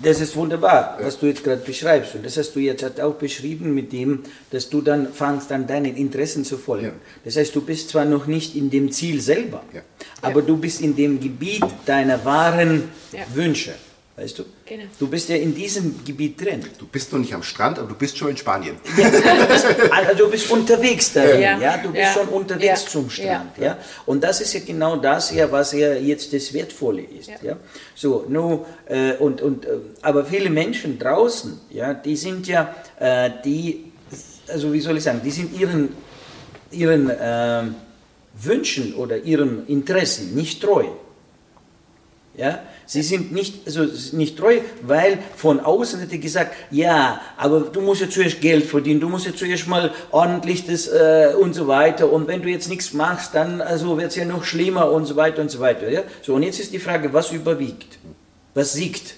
das 0.03 0.21
ist 0.21 0.37
wunderbar, 0.37 0.99
was 1.01 1.19
du 1.19 1.27
jetzt 1.27 1.43
gerade 1.43 1.63
beschreibst. 1.63 2.15
Und 2.15 2.27
das 2.27 2.37
hast 2.37 2.55
du 2.55 2.61
jetzt 2.61 3.01
auch 3.01 3.15
beschrieben 3.15 3.75
mit 3.75 3.91
dem, 3.91 4.23
dass 4.51 4.69
du 4.69 4.83
dann 4.83 5.15
fangst 5.15 5.51
an 5.51 5.67
deinen 5.67 5.97
Interessen 5.97 6.45
zu 6.45 6.59
folgen. 6.59 6.85
Ja. 6.85 6.93
Das 7.25 7.37
heißt, 7.37 7.55
du 7.55 7.63
bist 7.63 7.89
zwar 7.89 8.05
noch 8.05 8.27
nicht 8.27 8.55
in 8.55 8.69
dem 8.69 8.93
Ziel 8.93 9.19
selber, 9.19 9.63
ja. 9.73 9.81
aber 10.21 10.41
ja. 10.41 10.47
du 10.47 10.59
bist 10.59 10.83
in 10.83 10.95
dem 10.95 11.21
Gebiet 11.21 11.65
deiner 11.87 12.23
wahren 12.23 12.91
Wünsche. 13.33 13.73
Weißt 14.17 14.39
du? 14.39 14.45
Genau. 14.65 14.85
Du 14.97 15.09
bist 15.09 15.29
ja 15.29 15.35
in 15.35 15.53
diesem 15.53 16.05
Gebiet 16.05 16.41
drin. 16.41 16.65
Du 16.79 16.87
bist 16.87 17.13
noch 17.13 17.19
nicht 17.19 17.35
am 17.35 17.43
Strand, 17.43 17.81
aber 17.81 17.89
du 17.89 17.95
bist 17.97 18.17
schon 18.17 18.29
in 18.29 18.37
Spanien. 18.37 18.77
Ja, 18.97 19.11
also 19.91 20.25
du 20.25 20.31
bist 20.31 20.49
unterwegs 20.53 21.13
dahin, 21.13 21.41
ja. 21.41 21.59
ja? 21.59 21.77
Du 21.79 21.91
bist 21.91 22.05
ja. 22.05 22.13
schon 22.13 22.29
unterwegs 22.29 22.87
zum 22.87 23.11
Strand, 23.11 23.59
ja. 23.59 23.77
Und 24.07 24.23
das 24.23 24.41
ist 24.41 24.55
ja 24.55 24.61
genau 24.65 24.97
das 24.97 25.33
ja, 25.33 25.51
was 25.51 25.73
ja 25.73 25.95
jetzt 25.95 26.33
das 26.33 26.53
Wertvolle 26.53 27.03
ist, 27.03 27.33
ja. 27.43 27.57
So, 27.97 28.25
nur, 28.29 28.67
äh, 28.87 29.15
und, 29.15 29.43
und, 29.43 29.65
äh, 29.65 29.71
aber 30.03 30.25
viele 30.25 30.49
Menschen 30.49 30.97
draußen, 30.97 31.61
ja, 31.71 31.93
die 31.93 32.15
sind 32.15 32.47
ja, 32.47 32.73
äh, 33.01 33.31
die, 33.45 33.91
also 34.47 34.73
wie 34.73 34.81
soll 34.81 34.97
ich 34.97 35.03
sagen, 35.03 35.23
die 35.25 35.33
sind 35.33 35.59
ihren, 35.59 35.89
ihren 36.71 37.11
äh, 37.11 37.65
Wünschen 38.35 38.95
oder 38.95 39.17
ihren 39.17 39.67
Interessen 39.67 40.37
nicht 40.37 40.63
treu. 40.63 40.85
Ja, 42.37 42.61
Sie 42.87 43.03
sind 43.03 43.33
nicht, 43.33 43.67
also 43.67 43.87
nicht 44.13 44.37
treu, 44.37 44.59
weil 44.83 45.19
von 45.37 45.61
außen 45.61 46.01
hätte 46.01 46.19
gesagt, 46.19 46.55
ja, 46.71 47.21
aber 47.37 47.61
du 47.61 47.81
musst 47.81 48.03
ja 48.03 48.11
zuerst 48.11 48.41
Geld 48.41 48.67
verdienen, 48.67 49.01
du 49.01 49.09
musst 49.09 49.27
ja 49.27 49.35
zuerst 49.35 49.67
mal 49.67 49.93
ordentlich 50.11 50.67
das 50.67 50.89
äh, 50.89 51.33
und 51.41 51.55
so 51.55 51.67
weiter. 51.67 52.13
Und 52.13 52.29
wenn 52.29 52.43
du 52.43 52.49
jetzt 52.49 52.69
nichts 52.69 52.93
machst, 52.93 53.35
dann 53.35 53.61
also 53.63 53.97
wird 53.97 54.09
es 54.09 54.17
ja 54.17 54.27
noch 54.27 54.45
schlimmer 54.45 54.91
und 54.91 55.07
so 55.07 55.17
weiter 55.17 55.41
und 55.41 55.51
so 55.51 55.61
weiter. 55.61 55.91
Ja? 55.91 56.03
So, 56.23 56.35
und 56.35 56.43
jetzt 56.43 56.61
ist 56.61 56.73
die 56.73 56.79
Frage, 56.79 57.13
was 57.13 57.33
überwiegt? 57.33 57.99
Was 58.53 58.75
siegt? 58.75 59.15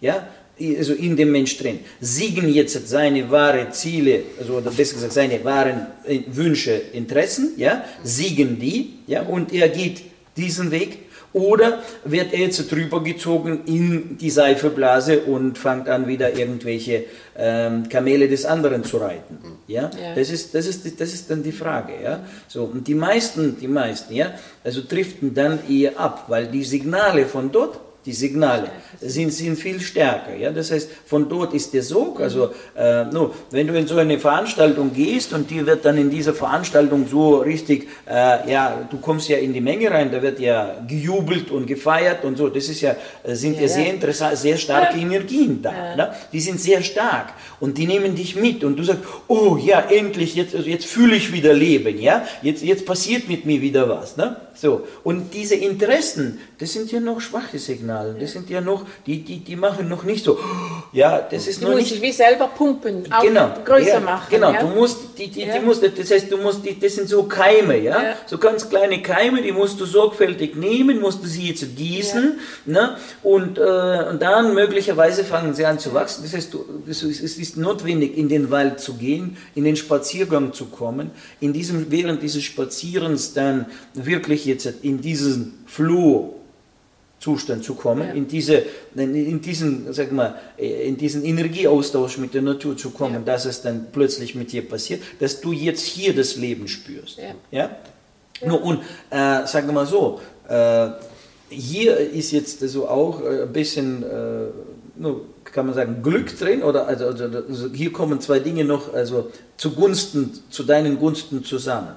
Ja? 0.00 0.26
Also 0.58 0.94
in 0.94 1.16
dem 1.16 1.32
Mensch 1.32 1.58
drin. 1.58 1.80
Siegen 2.00 2.48
jetzt 2.48 2.88
seine 2.88 3.30
wahren 3.30 3.72
Ziele, 3.72 4.22
also 4.38 4.54
oder 4.54 4.70
besser 4.70 4.94
gesagt 4.94 5.12
seine 5.12 5.44
wahren 5.44 5.86
äh, 6.06 6.20
Wünsche, 6.28 6.72
Interessen, 6.92 7.52
ja? 7.56 7.84
Siegen 8.02 8.58
die, 8.58 8.94
ja? 9.06 9.22
Und 9.22 9.52
er 9.52 9.68
geht 9.68 10.02
diesen 10.36 10.70
Weg 10.70 10.98
oder 11.32 11.82
wird 12.04 12.32
er 12.32 12.40
jetzt 12.40 12.70
drüber 12.70 13.02
gezogen 13.02 13.60
in 13.66 14.18
die 14.18 14.30
Seifeblase 14.30 15.20
und 15.20 15.58
fängt 15.58 15.88
an, 15.88 16.06
wieder 16.06 16.36
irgendwelche 16.36 17.04
ähm, 17.36 17.88
Kamele 17.88 18.28
des 18.28 18.44
anderen 18.44 18.84
zu 18.84 18.98
reiten? 18.98 19.38
Ja? 19.66 19.82
ja? 19.82 20.14
Das, 20.14 20.30
ist, 20.30 20.54
das, 20.54 20.66
ist, 20.66 21.00
das 21.00 21.12
ist 21.12 21.30
dann 21.30 21.42
die 21.42 21.52
Frage. 21.52 21.92
Ja? 22.02 22.20
So, 22.48 22.64
und 22.64 22.86
die 22.86 22.94
meisten, 22.94 23.58
die 23.58 23.68
meisten, 23.68 24.14
ja, 24.14 24.32
also 24.62 24.82
driften 24.86 25.34
dann 25.34 25.60
eher 25.68 25.98
ab, 25.98 26.24
weil 26.28 26.46
die 26.48 26.64
Signale 26.64 27.26
von 27.26 27.50
dort 27.50 27.80
die 28.04 28.12
Signale 28.12 28.70
sind, 29.00 29.32
sind 29.32 29.56
viel 29.56 29.80
stärker. 29.80 30.34
Ja? 30.34 30.50
Das 30.50 30.70
heißt, 30.72 30.90
von 31.06 31.28
dort 31.28 31.54
ist 31.54 31.72
der 31.72 31.82
Sog. 31.82 32.20
Also, 32.20 32.50
äh, 32.76 33.04
no, 33.04 33.32
wenn 33.50 33.66
du 33.66 33.74
in 33.74 33.86
so 33.86 33.96
eine 33.96 34.18
Veranstaltung 34.18 34.92
gehst 34.92 35.32
und 35.32 35.50
dir 35.50 35.66
wird 35.66 35.84
dann 35.84 35.96
in 35.98 36.10
dieser 36.10 36.34
Veranstaltung 36.34 37.06
so 37.08 37.36
richtig, 37.38 37.88
äh, 38.08 38.50
ja, 38.50 38.86
du 38.90 38.98
kommst 38.98 39.28
ja 39.28 39.38
in 39.38 39.52
die 39.52 39.60
Menge 39.60 39.90
rein, 39.90 40.10
da 40.10 40.20
wird 40.20 40.40
ja 40.40 40.76
gejubelt 40.86 41.50
und 41.50 41.66
gefeiert 41.66 42.24
und 42.24 42.36
so. 42.36 42.48
Das 42.48 42.68
ist 42.68 42.80
ja, 42.80 42.96
äh, 43.22 43.34
sind 43.34 43.54
ja, 43.54 43.62
ja 43.62 43.68
sehr 43.68 43.90
interessant, 43.92 44.36
sehr 44.36 44.56
starke 44.56 44.98
Energien 44.98 45.62
da. 45.62 45.72
Ja. 45.72 45.96
Ne? 45.96 46.14
Die 46.32 46.40
sind 46.40 46.60
sehr 46.60 46.82
stark 46.82 47.34
und 47.60 47.78
die 47.78 47.86
nehmen 47.86 48.16
dich 48.16 48.34
mit 48.34 48.64
und 48.64 48.76
du 48.76 48.82
sagst, 48.82 49.02
oh 49.28 49.56
ja, 49.56 49.80
endlich, 49.80 50.34
jetzt, 50.34 50.54
also 50.56 50.68
jetzt 50.68 50.86
fühle 50.86 51.14
ich 51.14 51.32
wieder 51.32 51.52
Leben, 51.52 52.00
ja, 52.00 52.26
jetzt, 52.42 52.64
jetzt 52.64 52.84
passiert 52.84 53.28
mit 53.28 53.46
mir 53.46 53.60
wieder 53.60 53.88
was. 53.88 54.16
Ne? 54.16 54.36
So. 54.54 54.86
Und 55.02 55.32
diese 55.34 55.54
Interessen, 55.54 56.38
das 56.58 56.72
sind 56.72 56.92
ja 56.92 57.00
noch 57.00 57.20
schwache 57.20 57.58
Signale. 57.58 58.14
Das 58.18 58.32
sind 58.32 58.50
ja 58.50 58.60
noch, 58.60 58.84
die, 59.06 59.22
die, 59.22 59.38
die 59.38 59.56
machen 59.56 59.88
noch 59.88 60.04
nicht 60.04 60.24
so, 60.24 60.38
ja, 60.92 61.18
das 61.18 61.46
ist 61.46 61.60
die 61.60 61.64
noch 61.64 61.72
muss 61.72 61.90
nicht. 61.90 62.02
wie 62.02 62.12
selber 62.12 62.48
pumpen, 62.48 63.10
auch 63.10 63.22
genau, 63.22 63.54
größer 63.64 63.94
ja, 63.94 64.00
machen. 64.00 64.26
Genau, 64.30 64.52
ja? 64.52 64.60
du 64.60 64.68
musst, 64.68 64.98
die, 65.18 65.28
die, 65.28 65.44
ja. 65.44 65.58
die 65.58 65.64
musst, 65.64 65.82
das 65.82 66.10
heißt, 66.10 66.30
du 66.30 66.36
musst, 66.36 66.64
die, 66.64 66.78
das 66.78 66.94
sind 66.94 67.08
so 67.08 67.24
Keime, 67.24 67.78
ja? 67.78 68.14
so 68.26 68.38
ganz 68.38 68.68
kleine 68.68 69.00
Keime, 69.02 69.42
die 69.42 69.52
musst 69.52 69.80
du 69.80 69.86
sorgfältig 69.86 70.54
nehmen, 70.54 71.00
musst 71.00 71.22
du 71.22 71.26
sie 71.26 71.48
jetzt 71.48 71.74
gießen, 71.74 72.38
ne? 72.66 72.96
und, 73.22 73.58
äh, 73.58 73.60
und 74.10 74.20
dann 74.20 74.54
möglicherweise 74.54 75.24
fangen 75.24 75.54
sie 75.54 75.64
an 75.64 75.78
zu 75.78 75.94
wachsen. 75.94 76.22
Das 76.22 76.34
heißt, 76.34 76.52
du, 76.52 76.64
es 76.88 77.02
ist 77.02 77.56
notwendig, 77.56 78.16
in 78.16 78.28
den 78.28 78.50
Wald 78.50 78.80
zu 78.80 78.94
gehen, 78.94 79.36
in 79.54 79.64
den 79.64 79.76
Spaziergang 79.76 80.52
zu 80.52 80.66
kommen, 80.66 81.10
in 81.40 81.52
diesem, 81.52 81.90
während 81.90 82.22
dieses 82.22 82.42
Spazierens 82.42 83.32
dann 83.32 83.66
wirklich 83.94 84.41
jetzt 84.44 84.66
in 84.82 85.00
diesen 85.00 85.64
Flow 85.66 86.34
Zustand 87.22 87.62
zu 87.62 87.76
kommen, 87.76 88.08
ja. 88.08 88.14
in, 88.14 88.26
diese, 88.26 88.64
in, 88.96 89.40
diesen, 89.40 89.92
sag 89.92 90.10
mal, 90.10 90.34
in 90.56 90.96
diesen 90.96 91.24
Energieaustausch 91.24 92.18
mit 92.18 92.34
der 92.34 92.42
Natur 92.42 92.76
zu 92.76 92.90
kommen, 92.90 93.14
ja. 93.14 93.20
dass 93.20 93.44
es 93.44 93.62
dann 93.62 93.86
plötzlich 93.92 94.34
mit 94.34 94.50
dir 94.50 94.68
passiert, 94.68 95.02
dass 95.20 95.40
du 95.40 95.52
jetzt 95.52 95.86
hier 95.86 96.16
das 96.16 96.34
Leben 96.34 96.66
spürst. 96.66 97.18
Ja? 97.18 97.34
ja? 97.52 97.76
Nur, 98.44 98.60
und 98.64 98.80
äh, 99.10 99.46
sagen 99.46 99.68
wir 99.68 99.72
mal 99.72 99.86
so, 99.86 100.20
äh, 100.48 100.88
hier 101.48 101.96
ist 101.96 102.32
jetzt 102.32 102.58
so 102.58 102.88
auch 102.88 103.22
äh, 103.22 103.42
ein 103.42 103.52
bisschen, 103.52 104.02
äh, 104.02 104.46
nur, 104.96 105.26
kann 105.44 105.66
man 105.66 105.76
sagen, 105.76 106.02
Glück 106.02 106.36
drin, 106.36 106.64
oder 106.64 106.88
also, 106.88 107.06
also, 107.06 107.24
also 107.24 107.68
hier 107.72 107.92
kommen 107.92 108.20
zwei 108.20 108.40
Dinge 108.40 108.64
noch 108.64 108.92
also 108.92 109.30
zugunsten, 109.56 110.32
zu 110.50 110.64
deinen 110.64 110.98
Gunsten 110.98 111.44
zusammen 111.44 111.94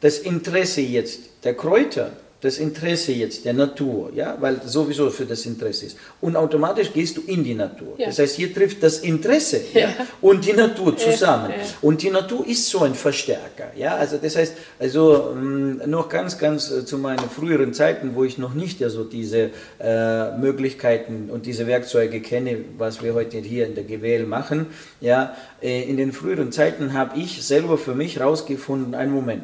das 0.00 0.18
Interesse 0.18 0.80
jetzt 0.80 1.27
der 1.44 1.54
Kräuter, 1.54 2.12
das 2.40 2.58
Interesse 2.58 3.10
jetzt 3.12 3.44
der 3.44 3.52
Natur, 3.52 4.12
ja, 4.14 4.36
weil 4.38 4.60
sowieso 4.64 5.10
für 5.10 5.24
das 5.24 5.44
Interesse 5.44 5.86
ist. 5.86 5.98
Und 6.20 6.36
automatisch 6.36 6.92
gehst 6.92 7.16
du 7.16 7.22
in 7.26 7.42
die 7.42 7.54
Natur. 7.54 7.94
Ja. 7.98 8.06
Das 8.06 8.20
heißt, 8.20 8.36
hier 8.36 8.54
trifft 8.54 8.80
das 8.80 9.00
Interesse 9.00 9.60
ja. 9.74 9.80
ja 9.80 9.88
und 10.20 10.46
die 10.46 10.52
Natur 10.52 10.96
zusammen. 10.96 11.52
Und 11.82 12.02
die 12.02 12.10
Natur 12.10 12.46
ist 12.46 12.68
so 12.68 12.82
ein 12.82 12.94
Verstärker. 12.94 13.72
Ja, 13.76 13.96
also 13.96 14.18
das 14.22 14.36
heißt, 14.36 14.54
also 14.78 15.32
ähm, 15.32 15.82
noch 15.86 16.08
ganz, 16.08 16.38
ganz 16.38 16.70
äh, 16.70 16.84
zu 16.84 16.98
meinen 16.98 17.28
früheren 17.28 17.74
Zeiten, 17.74 18.14
wo 18.14 18.22
ich 18.22 18.38
noch 18.38 18.54
nicht 18.54 18.78
ja 18.78 18.88
so 18.88 19.02
diese 19.02 19.50
äh, 19.80 20.36
Möglichkeiten 20.38 21.30
und 21.30 21.44
diese 21.44 21.66
Werkzeuge 21.66 22.20
kenne, 22.20 22.58
was 22.76 23.02
wir 23.02 23.14
heute 23.14 23.38
hier 23.38 23.66
in 23.66 23.74
der 23.74 23.82
GWL 23.82 24.26
machen. 24.26 24.66
Ja, 25.00 25.34
äh, 25.60 25.82
in 25.82 25.96
den 25.96 26.12
früheren 26.12 26.52
Zeiten 26.52 26.92
habe 26.92 27.18
ich 27.18 27.44
selber 27.44 27.78
für 27.78 27.96
mich 27.96 28.20
herausgefunden, 28.20 28.94
einen 28.94 29.10
Moment 29.10 29.42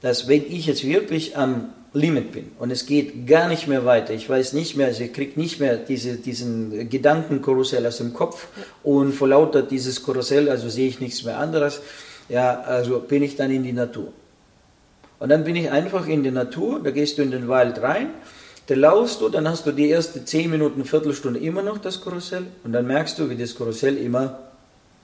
dass 0.00 0.28
wenn 0.28 0.44
ich 0.46 0.66
jetzt 0.66 0.84
wirklich 0.84 1.36
am 1.36 1.70
Limit 1.92 2.32
bin 2.32 2.52
und 2.58 2.70
es 2.70 2.86
geht 2.86 3.26
gar 3.26 3.48
nicht 3.48 3.66
mehr 3.66 3.84
weiter, 3.84 4.14
ich 4.14 4.28
weiß 4.28 4.52
nicht 4.52 4.76
mehr, 4.76 4.86
also 4.86 5.02
ich 5.02 5.12
kriege 5.12 5.38
nicht 5.38 5.58
mehr 5.58 5.76
diese, 5.76 6.16
diesen 6.16 6.88
Gedankenkarussell 6.88 7.84
aus 7.86 7.98
dem 7.98 8.14
Kopf 8.14 8.46
und 8.84 9.12
vor 9.12 9.28
lauter 9.28 9.62
dieses 9.62 10.04
Karussell, 10.04 10.48
also 10.48 10.68
sehe 10.68 10.88
ich 10.88 11.00
nichts 11.00 11.24
mehr 11.24 11.38
anderes, 11.38 11.80
ja, 12.28 12.60
also 12.60 13.00
bin 13.00 13.22
ich 13.24 13.36
dann 13.36 13.50
in 13.50 13.64
die 13.64 13.72
Natur. 13.72 14.12
Und 15.18 15.28
dann 15.30 15.42
bin 15.42 15.56
ich 15.56 15.70
einfach 15.70 16.06
in 16.06 16.22
die 16.22 16.30
Natur, 16.30 16.80
da 16.82 16.92
gehst 16.92 17.18
du 17.18 17.22
in 17.22 17.32
den 17.32 17.48
Wald 17.48 17.82
rein, 17.82 18.10
da 18.68 18.76
laufst 18.76 19.20
du, 19.20 19.28
dann 19.28 19.48
hast 19.48 19.66
du 19.66 19.72
die 19.72 19.88
erste 19.88 20.24
10 20.24 20.48
Minuten, 20.48 20.84
Viertelstunde 20.84 21.40
immer 21.40 21.62
noch 21.62 21.78
das 21.78 22.00
Karussell 22.00 22.44
und 22.62 22.72
dann 22.72 22.86
merkst 22.86 23.18
du, 23.18 23.28
wie 23.28 23.36
das 23.36 23.56
Karussell 23.56 23.96
immer 23.96 24.38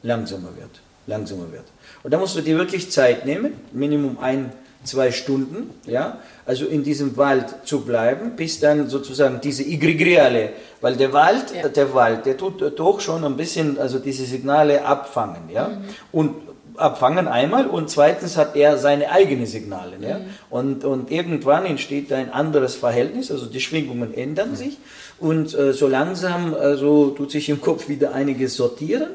langsamer 0.04 0.56
wird, 0.56 0.70
langsamer 1.08 1.50
wird. 1.50 1.64
Und 2.04 2.12
da 2.14 2.18
musst 2.18 2.36
du 2.36 2.42
dir 2.42 2.56
wirklich 2.56 2.92
Zeit 2.92 3.26
nehmen, 3.26 3.54
Minimum 3.72 4.18
ein 4.20 4.52
zwei 4.84 5.10
Stunden, 5.10 5.70
ja, 5.86 6.18
also 6.44 6.66
in 6.66 6.84
diesem 6.84 7.16
Wald 7.16 7.46
zu 7.64 7.80
bleiben, 7.80 8.36
bis 8.36 8.60
dann 8.60 8.88
sozusagen 8.88 9.40
diese 9.40 9.64
Igrigiale, 9.64 10.50
weil 10.80 10.96
der 10.96 11.12
Wald, 11.12 11.54
ja. 11.54 11.68
der 11.68 11.92
Wald, 11.94 12.26
der 12.26 12.36
tut 12.36 12.78
doch 12.78 13.00
schon 13.00 13.24
ein 13.24 13.36
bisschen, 13.36 13.78
also 13.78 13.98
diese 13.98 14.24
Signale 14.24 14.84
abfangen, 14.84 15.50
ja, 15.52 15.68
mhm. 15.68 15.84
und 16.12 16.34
abfangen 16.78 17.28
einmal 17.28 17.66
und 17.66 17.90
zweitens 17.90 18.36
hat 18.36 18.56
er 18.56 18.78
seine 18.78 19.10
eigenen 19.10 19.46
Signale. 19.46 19.96
Ja? 20.00 20.20
Und, 20.50 20.84
und 20.84 21.10
irgendwann 21.10 21.66
entsteht 21.66 22.12
ein 22.12 22.32
anderes 22.32 22.74
Verhältnis, 22.74 23.30
also 23.30 23.46
die 23.46 23.60
Schwingungen 23.60 24.14
ändern 24.14 24.56
sich 24.56 24.78
und 25.18 25.54
äh, 25.54 25.72
so 25.72 25.88
langsam 25.88 26.54
also 26.54 27.10
tut 27.10 27.30
sich 27.30 27.48
im 27.48 27.60
Kopf 27.60 27.88
wieder 27.88 28.12
einiges 28.12 28.56
sortieren. 28.56 29.08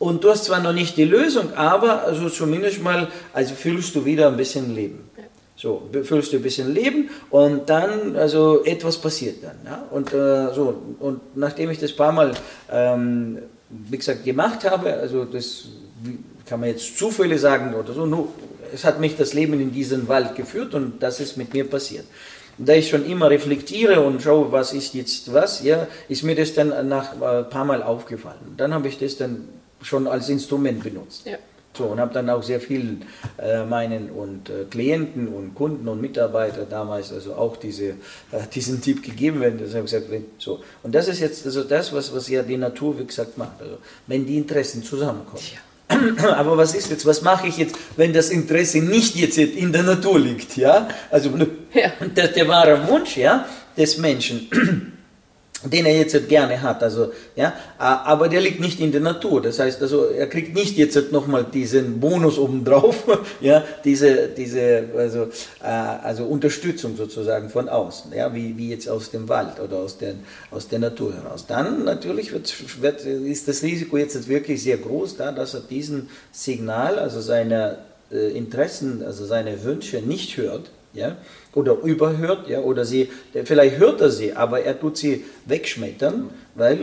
Und 0.00 0.24
du 0.24 0.30
hast 0.30 0.46
zwar 0.46 0.60
noch 0.60 0.72
nicht 0.72 0.96
die 0.96 1.04
Lösung, 1.04 1.52
aber 1.54 2.04
also 2.04 2.30
zumindest 2.30 2.82
mal, 2.82 3.08
also 3.34 3.54
fühlst 3.54 3.94
du 3.94 4.06
wieder 4.06 4.28
ein 4.28 4.36
bisschen 4.38 4.74
Leben. 4.74 5.10
So, 5.56 5.90
fühlst 6.04 6.32
du 6.32 6.38
ein 6.38 6.42
bisschen 6.42 6.72
Leben 6.72 7.10
und 7.28 7.68
dann, 7.68 8.16
also 8.16 8.64
etwas 8.64 8.96
passiert 8.96 9.44
dann. 9.44 9.56
Ja? 9.62 9.84
Und, 9.90 10.10
äh, 10.14 10.54
so, 10.54 10.74
und 11.00 11.36
nachdem 11.36 11.68
ich 11.68 11.78
das 11.78 11.92
paar 11.92 12.12
Mal, 12.12 12.32
ähm, 12.72 13.40
wie 13.68 13.98
gesagt, 13.98 14.24
gemacht 14.24 14.64
habe, 14.64 14.94
also 14.94 15.26
das 15.26 15.66
kann 16.46 16.60
man 16.60 16.70
jetzt 16.70 16.96
Zufälle 16.96 17.38
sagen 17.38 17.74
oder 17.74 17.92
so, 17.92 18.06
nur, 18.06 18.28
es 18.72 18.86
hat 18.86 19.00
mich 19.00 19.18
das 19.18 19.34
Leben 19.34 19.60
in 19.60 19.70
diesen 19.70 20.08
Wald 20.08 20.34
geführt 20.34 20.74
und 20.74 21.02
das 21.02 21.20
ist 21.20 21.36
mit 21.36 21.52
mir 21.52 21.68
passiert. 21.68 22.06
Da 22.56 22.72
ich 22.72 22.88
schon 22.88 23.04
immer 23.04 23.28
reflektiere 23.28 24.00
und 24.00 24.22
schaue, 24.22 24.50
was 24.50 24.72
ist 24.72 24.94
jetzt 24.94 25.30
was, 25.30 25.62
ja, 25.62 25.86
ist 26.08 26.22
mir 26.22 26.36
das 26.36 26.54
dann 26.54 26.88
nach 26.88 27.12
ein 27.20 27.42
äh, 27.42 27.44
paar 27.44 27.66
Mal 27.66 27.82
aufgefallen. 27.82 28.54
Dann 28.56 28.72
habe 28.72 28.88
ich 28.88 28.98
das 28.98 29.18
dann 29.18 29.59
schon 29.82 30.06
als 30.06 30.28
Instrument 30.28 30.82
benutzt. 30.82 31.26
Ja. 31.26 31.38
So, 31.76 31.84
und 31.84 32.00
habe 32.00 32.12
dann 32.12 32.28
auch 32.28 32.42
sehr 32.42 32.60
vielen 32.60 33.04
äh, 33.38 33.64
meinen 33.64 34.10
und 34.10 34.50
äh, 34.50 34.64
Klienten 34.68 35.28
und 35.28 35.54
Kunden 35.54 35.86
und 35.86 36.00
Mitarbeiter 36.00 36.64
damals 36.64 37.12
also 37.12 37.34
auch 37.34 37.56
diese, 37.56 37.90
äh, 37.90 37.94
diesen 38.54 38.82
Tipp 38.82 39.02
gegeben, 39.02 39.40
wenn 39.40 39.58
das 39.58 39.72
gesagt, 39.72 40.06
so. 40.38 40.60
Und 40.82 40.94
das 40.94 41.06
ist 41.06 41.20
jetzt 41.20 41.46
also 41.46 41.62
das, 41.62 41.92
was, 41.92 42.12
was 42.14 42.28
ja 42.28 42.42
die 42.42 42.56
Natur, 42.56 42.98
wie 42.98 43.04
gesagt, 43.04 43.38
macht. 43.38 43.60
Also, 43.60 43.78
wenn 44.08 44.26
die 44.26 44.36
Interessen 44.36 44.82
zusammenkommen. 44.82 45.42
Ja. 45.54 45.60
Aber 46.36 46.56
was 46.56 46.74
ist 46.74 46.90
jetzt, 46.90 47.06
was 47.06 47.22
mache 47.22 47.46
ich 47.46 47.56
jetzt, 47.56 47.76
wenn 47.96 48.12
das 48.12 48.30
Interesse 48.30 48.78
nicht 48.78 49.14
jetzt 49.16 49.38
in 49.38 49.72
der 49.72 49.84
Natur 49.84 50.18
liegt, 50.18 50.56
ja? 50.56 50.88
Also, 51.10 51.30
ja. 51.72 51.92
Das, 52.14 52.32
der 52.32 52.48
wahre 52.48 52.88
Wunsch, 52.88 53.16
ja, 53.16 53.46
des 53.76 53.96
Menschen 53.98 54.48
den 55.64 55.84
er 55.84 55.96
jetzt 55.96 56.28
gerne 56.28 56.62
hat, 56.62 56.82
also 56.82 57.12
ja, 57.36 57.52
aber 57.78 58.28
der 58.28 58.40
liegt 58.40 58.60
nicht 58.60 58.80
in 58.80 58.92
der 58.92 59.00
Natur. 59.00 59.42
Das 59.42 59.58
heißt, 59.58 59.82
also 59.82 60.06
er 60.06 60.26
kriegt 60.26 60.54
nicht 60.54 60.76
jetzt 60.78 61.12
nochmal 61.12 61.44
diesen 61.44 62.00
Bonus 62.00 62.38
obendrauf, 62.38 63.04
ja, 63.40 63.62
diese 63.84 64.28
diese 64.28 64.84
also 64.96 65.28
äh, 65.62 65.66
also 65.66 66.24
Unterstützung 66.24 66.96
sozusagen 66.96 67.50
von 67.50 67.68
außen, 67.68 68.12
ja, 68.14 68.34
wie, 68.34 68.56
wie 68.56 68.70
jetzt 68.70 68.88
aus 68.88 69.10
dem 69.10 69.28
Wald 69.28 69.60
oder 69.60 69.76
aus 69.76 69.98
der 69.98 70.14
aus 70.50 70.68
der 70.68 70.78
Natur 70.78 71.14
heraus. 71.14 71.46
Dann 71.46 71.84
natürlich 71.84 72.32
wird, 72.32 72.82
wird 72.82 73.04
ist 73.04 73.48
das 73.48 73.62
Risiko 73.62 73.98
jetzt 73.98 74.28
wirklich 74.28 74.62
sehr 74.62 74.78
groß, 74.78 75.16
da, 75.16 75.32
dass 75.32 75.54
er 75.54 75.60
diesen 75.60 76.08
Signal, 76.32 76.98
also 76.98 77.20
seine 77.20 77.78
äh, 78.10 78.30
Interessen, 78.30 79.02
also 79.04 79.26
seine 79.26 79.62
Wünsche 79.62 80.00
nicht 80.00 80.36
hört 80.36 80.70
ja, 80.92 81.16
oder 81.52 81.76
überhört, 81.82 82.48
ja, 82.48 82.60
oder 82.60 82.84
sie, 82.84 83.10
vielleicht 83.44 83.78
hört 83.78 84.00
er 84.00 84.10
sie, 84.10 84.34
aber 84.34 84.62
er 84.62 84.78
tut 84.78 84.96
sie 84.96 85.24
wegschmettern, 85.46 86.30
weil, 86.54 86.80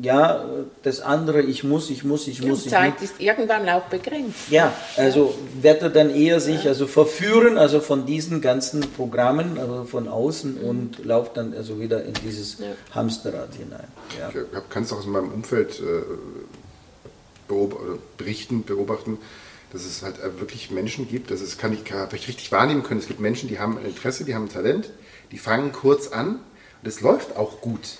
ja, 0.00 0.44
das 0.82 1.00
andere, 1.00 1.42
ich 1.42 1.64
muss, 1.64 1.90
ich 1.90 2.04
muss, 2.04 2.26
ich 2.28 2.42
muss. 2.42 2.64
Die 2.64 2.70
Zeit 2.70 3.00
muss. 3.00 3.10
ist 3.10 3.20
irgendwann 3.20 3.68
auch 3.68 3.82
begrenzt. 3.82 4.48
Ja, 4.50 4.72
also 4.96 5.34
wird 5.60 5.82
er 5.82 5.90
dann 5.90 6.10
eher 6.10 6.40
sich 6.40 6.66
also 6.66 6.86
verführen, 6.86 7.58
also 7.58 7.80
von 7.80 8.06
diesen 8.06 8.40
ganzen 8.40 8.80
Programmen, 8.92 9.58
also 9.58 9.84
von 9.84 10.08
außen 10.08 10.62
mhm. 10.62 10.68
und 10.68 11.04
läuft 11.04 11.36
dann 11.36 11.54
also 11.54 11.80
wieder 11.80 12.04
in 12.04 12.14
dieses 12.24 12.58
ja. 12.58 12.66
Hamsterrad 12.92 13.54
hinein. 13.54 13.88
Ja. 14.18 14.30
Ich 14.30 14.68
kann 14.68 14.84
es 14.84 14.92
auch 14.92 14.98
aus 14.98 15.06
meinem 15.06 15.32
Umfeld 15.32 15.80
äh, 15.80 16.02
beob 17.48 17.78
berichten, 18.16 18.64
beobachten, 18.64 19.18
dass 19.72 19.84
es 19.84 20.02
halt 20.02 20.18
wirklich 20.38 20.70
Menschen 20.70 21.08
gibt, 21.08 21.30
das 21.30 21.40
ist, 21.40 21.58
kann 21.58 21.72
ich, 21.72 21.80
ich 21.82 22.28
richtig 22.28 22.52
wahrnehmen 22.52 22.82
können, 22.82 23.00
es 23.00 23.06
gibt 23.06 23.20
Menschen, 23.20 23.48
die 23.48 23.58
haben 23.58 23.78
ein 23.78 23.86
Interesse, 23.86 24.24
die 24.24 24.34
haben 24.34 24.44
ein 24.44 24.52
Talent, 24.52 24.90
die 25.30 25.38
fangen 25.38 25.72
kurz 25.72 26.08
an 26.08 26.40
und 26.82 26.88
es 26.88 27.00
läuft 27.00 27.36
auch 27.36 27.60
gut. 27.60 27.98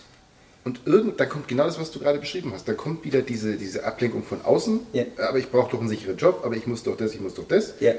Und 0.65 0.83
irgend, 0.85 1.19
dann 1.19 1.29
kommt 1.29 1.49
genau 1.49 1.65
das, 1.65 1.81
was 1.81 1.91
du 1.91 1.99
gerade 1.99 2.21
beschrieben 2.21 2.53
hast. 2.53 2.69
Dann 2.69 2.77
kommt 2.77 3.05
wieder 3.05 3.23
diese, 3.23 3.57
diese 3.57 3.85
Ablenkung 3.85 4.23
von 4.23 4.43
außen. 4.43 4.81
Ja. 4.93 5.05
Aber 5.29 5.39
ich 5.39 5.51
brauche 5.51 5.73
doch 5.73 5.81
einen 5.81 5.89
sicheren 5.89 6.17
Job, 6.17 6.43
aber 6.45 6.57
ich 6.57 6.69
muss 6.69 6.85
doch 6.85 6.97
das, 6.97 7.15
ich 7.15 7.21
muss 7.21 7.35
doch 7.35 7.49
das. 7.49 7.75
Ja. 7.81 7.95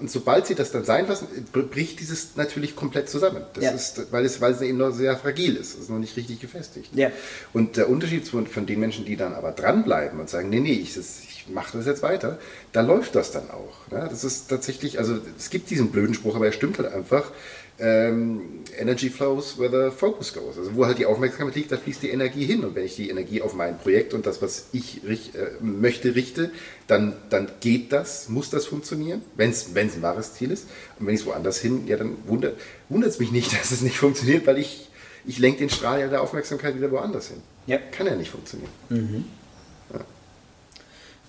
Und 0.00 0.10
sobald 0.10 0.46
sie 0.46 0.54
das 0.54 0.72
dann 0.72 0.84
sein 0.84 1.06
lassen, 1.06 1.28
bricht 1.52 2.00
dieses 2.00 2.36
natürlich 2.36 2.74
komplett 2.74 3.08
zusammen. 3.08 3.44
Das 3.54 3.64
ja. 3.64 3.70
ist, 3.70 4.12
weil 4.12 4.24
es, 4.24 4.40
weil 4.40 4.52
es 4.52 4.60
eben 4.60 4.78
noch 4.78 4.90
sehr 4.90 5.16
fragil 5.16 5.56
ist. 5.56 5.74
Es 5.74 5.82
ist 5.82 5.90
noch 5.90 5.98
nicht 5.98 6.16
richtig 6.16 6.40
gefestigt. 6.40 6.90
Ja. 6.94 7.10
Und 7.52 7.76
der 7.76 7.88
Unterschied 7.88 8.26
von, 8.26 8.46
von 8.46 8.66
den 8.66 8.80
Menschen, 8.80 9.04
die 9.04 9.16
dann 9.16 9.34
aber 9.34 9.52
dranbleiben 9.52 10.18
und 10.18 10.28
sagen, 10.28 10.50
nee, 10.50 10.60
nee, 10.60 10.72
ich, 10.72 10.96
ich 10.96 11.46
mache 11.48 11.78
das 11.78 11.86
jetzt 11.86 12.02
weiter, 12.02 12.38
da 12.72 12.80
läuft 12.80 13.14
das 13.14 13.30
dann 13.30 13.50
auch. 13.50 13.88
Ne? 13.90 14.06
Das 14.10 14.24
ist 14.24 14.48
tatsächlich, 14.48 14.98
also 14.98 15.18
es 15.38 15.48
gibt 15.48 15.70
diesen 15.70 15.90
blöden 15.90 16.14
Spruch, 16.14 16.34
aber 16.34 16.46
er 16.46 16.52
stimmt 16.52 16.78
halt 16.78 16.92
einfach. 16.92 17.30
Ähm, 17.78 18.62
Energy 18.78 19.08
flows 19.08 19.58
where 19.58 19.70
the 19.70 19.96
focus 19.96 20.32
goes. 20.32 20.58
Also 20.58 20.74
wo 20.74 20.86
halt 20.86 20.98
die 20.98 21.06
Aufmerksamkeit 21.06 21.56
liegt, 21.56 21.72
da 21.72 21.76
fließt 21.76 22.02
die 22.02 22.10
Energie 22.10 22.44
hin. 22.44 22.64
Und 22.64 22.74
wenn 22.74 22.84
ich 22.84 22.96
die 22.96 23.10
Energie 23.10 23.42
auf 23.42 23.54
mein 23.54 23.78
Projekt 23.78 24.14
und 24.14 24.26
das, 24.26 24.42
was 24.42 24.66
ich 24.72 25.00
rich, 25.06 25.34
äh, 25.34 25.62
möchte, 25.62 26.14
richte, 26.14 26.50
dann, 26.86 27.14
dann 27.30 27.50
geht 27.60 27.92
das, 27.92 28.28
muss 28.28 28.50
das 28.50 28.66
funktionieren, 28.66 29.22
wenn 29.36 29.50
es 29.50 29.74
ein 29.74 30.02
wahres 30.02 30.34
Ziel 30.34 30.50
ist. 30.50 30.66
Und 30.98 31.06
wenn 31.06 31.14
ich 31.14 31.22
es 31.22 31.26
woanders 31.26 31.58
hin, 31.58 31.86
ja, 31.86 31.96
dann 31.96 32.16
wundert 32.26 32.56
es 32.88 33.18
mich 33.18 33.32
nicht, 33.32 33.52
dass 33.58 33.70
es 33.70 33.80
nicht 33.80 33.96
funktioniert, 33.96 34.46
weil 34.46 34.58
ich, 34.58 34.88
ich 35.24 35.38
lenke 35.38 35.60
den 35.60 35.70
Strahl 35.70 36.00
ja 36.00 36.08
der 36.08 36.22
Aufmerksamkeit 36.22 36.76
wieder 36.76 36.90
woanders 36.90 37.28
hin. 37.28 37.38
Ja. 37.66 37.78
Kann 37.78 38.06
ja 38.06 38.14
nicht 38.14 38.30
funktionieren. 38.30 38.70
Mhm. 38.90 39.24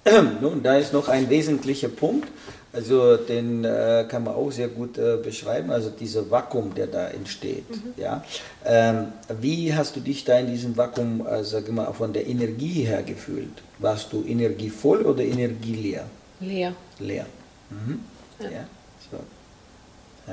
Nun, 0.42 0.64
da 0.64 0.78
ist 0.78 0.94
noch 0.94 1.08
ein 1.08 1.30
wesentlicher 1.30 1.88
Punkt, 1.88 2.28
also 2.74 3.18
den 3.18 3.64
äh, 3.64 4.06
kann 4.10 4.24
man 4.24 4.34
auch 4.34 4.52
sehr 4.52 4.68
gut 4.68 4.98
äh, 4.98 5.18
beschreiben, 5.18 5.70
also 5.70 5.92
dieser 5.92 6.30
Vakuum, 6.30 6.74
der 6.74 6.88
da 6.88 7.08
entsteht. 7.08 7.70
Mhm. 7.70 7.94
Ja? 7.98 8.24
Ähm, 8.66 9.14
wie 9.40 9.74
hast 9.76 9.96
du 9.96 10.00
dich 10.00 10.24
da 10.26 10.40
in 10.40 10.48
diesem 10.48 10.76
Vakuum, 10.76 11.26
äh, 11.26 11.44
sag 11.44 11.72
mal, 11.72 11.94
von 11.94 12.12
der 12.12 12.26
Energie 12.26 12.84
her 12.84 13.04
gefühlt? 13.04 13.62
Warst 13.78 14.12
du 14.12 14.24
energievoll 14.26 15.04
oder 15.04 15.24
energieleer? 15.24 16.06
Leer. 16.40 16.74
Leer. 16.98 17.28
Mhm. 17.70 18.00
Ja. 18.40 18.50
ja. 18.50 18.66
So. 19.12 19.18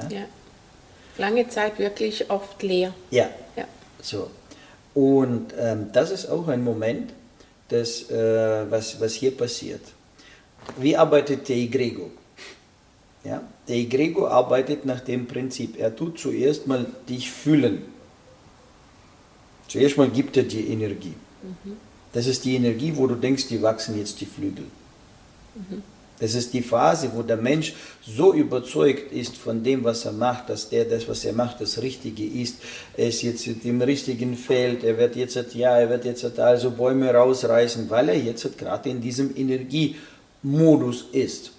ja. 0.00 0.20
ja. 0.20 0.24
Lange 1.18 1.46
Zeit 1.48 1.78
wirklich 1.78 2.30
oft 2.30 2.62
leer. 2.62 2.94
Ja. 3.10 3.28
ja. 3.54 3.64
So. 4.00 4.30
Und 4.94 5.52
ähm, 5.58 5.90
das 5.92 6.10
ist 6.10 6.26
auch 6.30 6.48
ein 6.48 6.64
Moment, 6.64 7.12
das, 7.68 8.10
äh, 8.10 8.70
was, 8.70 8.98
was 8.98 9.12
hier 9.12 9.36
passiert. 9.36 9.82
Wie 10.78 10.96
arbeitet 10.96 11.46
der 11.50 11.56
Egrego? 11.56 12.10
Ja? 13.24 13.42
Der 13.68 13.76
Egrego 13.76 14.26
arbeitet 14.26 14.84
nach 14.84 15.00
dem 15.00 15.26
Prinzip, 15.26 15.78
er 15.78 15.94
tut 15.94 16.18
zuerst 16.18 16.66
mal 16.66 16.86
dich 17.08 17.30
fühlen. 17.30 17.82
Zuerst 19.68 19.96
mal 19.96 20.08
gibt 20.08 20.36
er 20.36 20.44
dir 20.44 20.66
Energie. 20.66 21.14
Mhm. 21.42 21.76
Das 22.12 22.26
ist 22.26 22.44
die 22.44 22.56
Energie, 22.56 22.92
wo 22.96 23.06
du 23.06 23.14
denkst, 23.14 23.46
die 23.48 23.62
wachsen 23.62 23.96
jetzt 23.98 24.20
die 24.20 24.26
Flügel. 24.26 24.64
Mhm. 25.54 25.82
Das 26.18 26.34
ist 26.34 26.52
die 26.52 26.60
Phase, 26.60 27.10
wo 27.14 27.22
der 27.22 27.38
Mensch 27.38 27.72
so 28.02 28.34
überzeugt 28.34 29.10
ist 29.10 29.38
von 29.38 29.64
dem, 29.64 29.84
was 29.84 30.04
er 30.04 30.12
macht, 30.12 30.50
dass 30.50 30.68
der 30.68 30.84
das, 30.84 31.08
was 31.08 31.24
er 31.24 31.32
macht, 31.32 31.62
das 31.62 31.80
Richtige 31.80 32.24
ist. 32.24 32.56
Er 32.94 33.08
ist 33.08 33.22
jetzt 33.22 33.46
im 33.46 33.80
richtigen 33.80 34.36
Feld, 34.36 34.84
er 34.84 34.98
wird 34.98 35.16
jetzt, 35.16 35.54
ja, 35.54 35.78
er 35.78 35.88
wird 35.88 36.04
jetzt 36.04 36.38
also 36.38 36.72
Bäume 36.72 37.14
rausreißen, 37.14 37.88
weil 37.88 38.10
er 38.10 38.18
jetzt 38.18 38.58
gerade 38.58 38.90
in 38.90 39.00
diesem 39.00 39.34
Energiemodus 39.34 41.06
ist. 41.12 41.52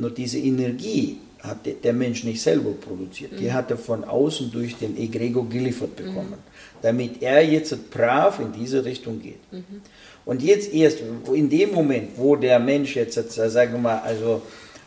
Nur 0.00 0.10
diese 0.10 0.38
Energie 0.38 1.18
hat 1.42 1.58
der 1.84 1.92
Mensch 1.92 2.24
nicht 2.24 2.40
selber 2.40 2.72
produziert. 2.72 3.32
Die 3.38 3.44
mhm. 3.44 3.52
hat 3.52 3.70
er 3.70 3.76
von 3.76 4.02
außen 4.02 4.50
durch 4.50 4.76
den 4.76 4.96
Egrego 4.96 5.44
geliefert 5.44 5.94
bekommen, 5.96 6.30
mhm. 6.30 6.80
damit 6.80 7.22
er 7.22 7.44
jetzt 7.44 7.90
brav 7.90 8.40
in 8.40 8.50
diese 8.52 8.82
Richtung 8.82 9.20
geht. 9.20 9.40
Mhm. 9.52 9.82
Und 10.24 10.42
jetzt 10.42 10.72
erst 10.72 10.98
in 11.34 11.50
dem 11.50 11.72
Moment, 11.72 12.10
wo 12.16 12.34
der 12.36 12.58
Mensch 12.58 12.96
jetzt, 12.96 13.16
äh, 13.16 13.50
sagen 13.50 13.72
wir 13.72 13.80
mal, 13.80 13.98
also 14.00 14.40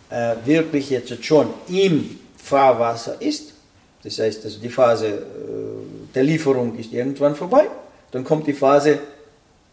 äh, 0.09 0.35
wirklich 0.45 0.89
jetzt 0.89 1.23
schon 1.23 1.47
im 1.69 2.17
Fahrwasser 2.35 3.21
ist, 3.21 3.53
das 4.03 4.17
heißt, 4.17 4.43
also 4.45 4.59
die 4.59 4.69
Phase 4.69 5.07
äh, 5.07 5.11
der 6.15 6.23
Lieferung 6.23 6.77
ist 6.77 6.91
irgendwann 6.91 7.35
vorbei, 7.35 7.67
dann 8.11 8.23
kommt 8.23 8.47
die 8.47 8.53
Phase 8.53 8.99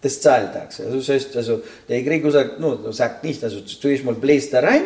des 0.02 0.20
Zahltags. 0.20 0.80
Also 0.80 0.96
das 0.98 1.08
heißt, 1.08 1.36
also 1.36 1.62
der 1.88 1.98
Egregor 1.98 2.30
sagt, 2.30 2.60
no, 2.60 2.92
sagt 2.92 3.24
nicht, 3.24 3.42
also 3.42 3.60
zuerst 3.60 4.04
mal 4.04 4.14
bläst 4.14 4.52
da 4.52 4.60
rein, 4.60 4.82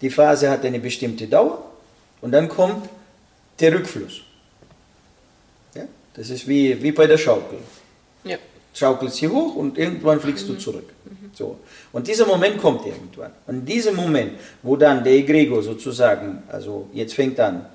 die 0.00 0.10
Phase 0.10 0.50
hat 0.50 0.64
eine 0.64 0.80
bestimmte 0.80 1.26
Dauer 1.26 1.64
und 2.20 2.32
dann 2.32 2.48
kommt 2.48 2.88
der 3.58 3.74
Rückfluss. 3.74 4.20
Ja? 5.74 5.84
Das 6.14 6.30
ist 6.30 6.46
wie, 6.48 6.82
wie 6.82 6.92
bei 6.92 7.06
der 7.06 7.18
Schaukel. 7.18 7.58
Ja 8.24 8.38
schaukelst 8.74 9.16
hier 9.16 9.30
hoch 9.30 9.54
und 9.56 9.78
irgendwann 9.78 10.20
fliegst 10.20 10.48
mhm. 10.48 10.54
du 10.54 10.58
zurück. 10.58 10.88
Mhm. 11.04 11.30
So. 11.32 11.58
Und 11.92 12.06
dieser 12.06 12.26
Moment 12.26 12.60
kommt 12.60 12.86
irgendwann. 12.86 13.32
Und 13.46 13.54
in 13.56 13.64
diesem 13.66 13.96
Moment, 13.96 14.32
wo 14.62 14.76
dann 14.76 15.02
der 15.04 15.14
Egregor 15.14 15.62
sozusagen, 15.62 16.42
also 16.48 16.88
jetzt 16.92 17.14
fängt 17.14 17.38
an, 17.40 17.66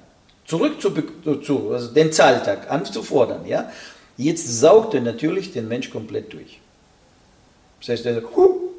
zurück 0.45 0.81
zu, 0.81 0.91
zu 1.41 1.71
also 1.71 1.87
den 1.93 2.11
Zahltag 2.11 2.71
anzufordern, 2.71 3.45
ja, 3.47 3.71
jetzt 4.17 4.59
saugt 4.59 4.93
er 4.93 5.01
natürlich 5.01 5.51
den 5.51 5.67
Mensch 5.67 5.89
komplett 5.89 6.31
durch. 6.31 6.59
Das 7.79 7.89
heißt, 7.89 8.05
er, 8.05 8.21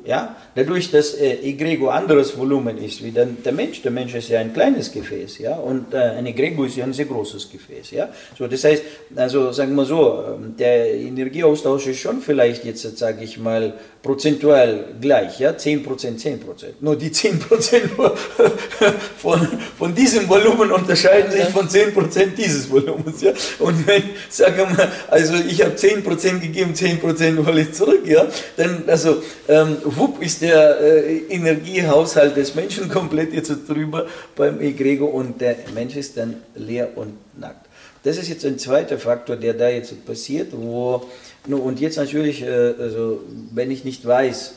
Ja? 0.07 0.37
Dadurch, 0.55 0.91
dass 0.91 1.15
äh, 1.15 1.35
Egregor 1.43 1.93
anderes 1.93 2.39
Volumen 2.39 2.79
ist 2.79 3.05
wie 3.05 3.11
der, 3.11 3.27
der 3.27 3.53
Mensch. 3.53 3.83
Der 3.83 3.91
Mensch 3.91 4.15
ist 4.15 4.29
ja 4.29 4.41
ein 4.41 4.55
kleines 4.55 4.91
Gefäß, 4.91 5.39
ja, 5.39 5.57
und 5.57 5.93
äh, 5.93 5.99
ein 5.99 6.27
Egregor 6.27 6.67
ist 6.67 6.77
ja 6.77 6.85
ein 6.85 6.93
sehr 6.93 7.05
großes 7.05 7.51
Gefäß, 7.51 7.91
ja. 7.91 8.09
So, 8.39 8.47
das 8.47 8.65
heißt, 8.65 8.83
also 9.17 9.53
sagen 9.53 9.75
wir 9.75 9.85
so, 9.85 10.25
ähm, 10.27 10.55
der 10.59 10.95
Energieaustausch 10.95 11.89
ist 11.89 11.99
schon 11.99 12.21
vielleicht 12.21 12.65
jetzt, 12.65 12.97
sage 12.97 13.23
ich 13.23 13.39
mal, 13.39 13.75
prozentual 14.03 14.95
gleich, 15.01 15.41
ja, 15.41 15.51
10%, 15.51 15.85
10%. 15.85 16.39
Nur 16.81 16.97
die 16.97 17.11
10% 17.11 17.97
nur 17.97 18.17
von, 19.19 19.49
von 19.77 19.95
diesem 19.95 20.29
Volumen 20.29 20.71
unterscheiden 20.71 21.33
sich 21.33 21.45
von 21.47 21.69
10% 21.69 22.35
dieses 22.37 22.71
Volumens, 22.71 23.21
ja. 23.21 23.33
Und 23.59 23.87
wenn, 23.87 24.05
sagen 24.31 24.57
wir 24.57 24.67
mal, 24.67 24.93
also 25.09 25.35
ich 25.35 25.63
habe 25.63 25.75
10% 25.75 26.41
gegeben, 26.41 26.73
10% 26.73 27.45
hole 27.45 27.61
ich 27.61 27.73
zurück, 27.75 28.07
ja, 28.07 28.27
dann, 28.57 28.85
also, 28.87 29.23
ähm, 29.49 29.77
wupp 29.97 30.23
ist 30.23 30.43
der 30.43 30.81
äh, 30.81 31.17
Energiehaushalt 31.29 32.37
des 32.37 32.55
Menschen 32.55 32.89
komplett 32.99 33.33
jetzt 33.33 33.53
drüber 33.69 34.07
beim 34.35 34.61
Egregor 34.61 35.13
und 35.13 35.41
der 35.41 35.57
Mensch 35.75 35.97
ist 35.97 36.17
dann 36.17 36.37
leer 36.55 36.91
und 36.97 37.15
nackt. 37.39 37.67
Das 38.03 38.19
ist 38.19 38.29
jetzt 38.29 38.45
ein 38.45 38.59
zweiter 38.59 38.99
Faktor, 38.99 39.37
der 39.37 39.55
da 39.55 39.69
jetzt 39.69 40.07
passiert, 40.07 40.53
wo, 40.53 41.03
und 41.49 41.81
jetzt 41.81 41.97
natürlich, 41.97 42.43
äh, 42.43 42.75
also 42.79 43.21
wenn 43.53 43.71
ich 43.71 43.85
nicht 43.85 44.07
weiß, 44.07 44.55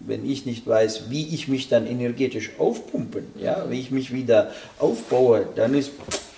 wenn 0.00 0.28
ich 0.28 0.46
nicht 0.46 0.66
weiß, 0.66 1.10
wie 1.10 1.34
ich 1.34 1.46
mich 1.46 1.68
dann 1.68 1.86
energetisch 1.86 2.52
aufpumpen, 2.58 3.26
ja, 3.38 3.66
wie 3.68 3.78
ich 3.78 3.90
mich 3.90 4.12
wieder 4.12 4.50
aufbaue, 4.78 5.46
dann 5.54 5.74
ist 5.74 5.92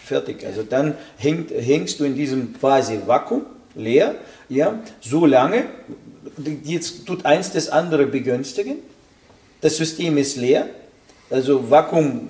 fertig. 0.05 0.45
Also 0.45 0.63
dann 0.63 0.95
häng, 1.17 1.47
hängst 1.49 2.01
du 2.01 2.05
in 2.05 2.17
diesem 2.17 2.59
quasi 2.59 2.99
Vakuum, 3.07 3.47
leer, 3.75 4.17
ja, 4.49 4.81
so 5.01 5.25
lange, 5.25 5.65
jetzt 6.65 7.07
tut 7.07 7.25
eins 7.25 7.53
das 7.53 7.69
andere 7.69 8.07
begünstigen. 8.07 8.77
Das 9.61 9.77
System 9.77 10.19
ist 10.19 10.37
leer, 10.37 10.69
also 11.31 11.71
Vakuum 11.71 12.29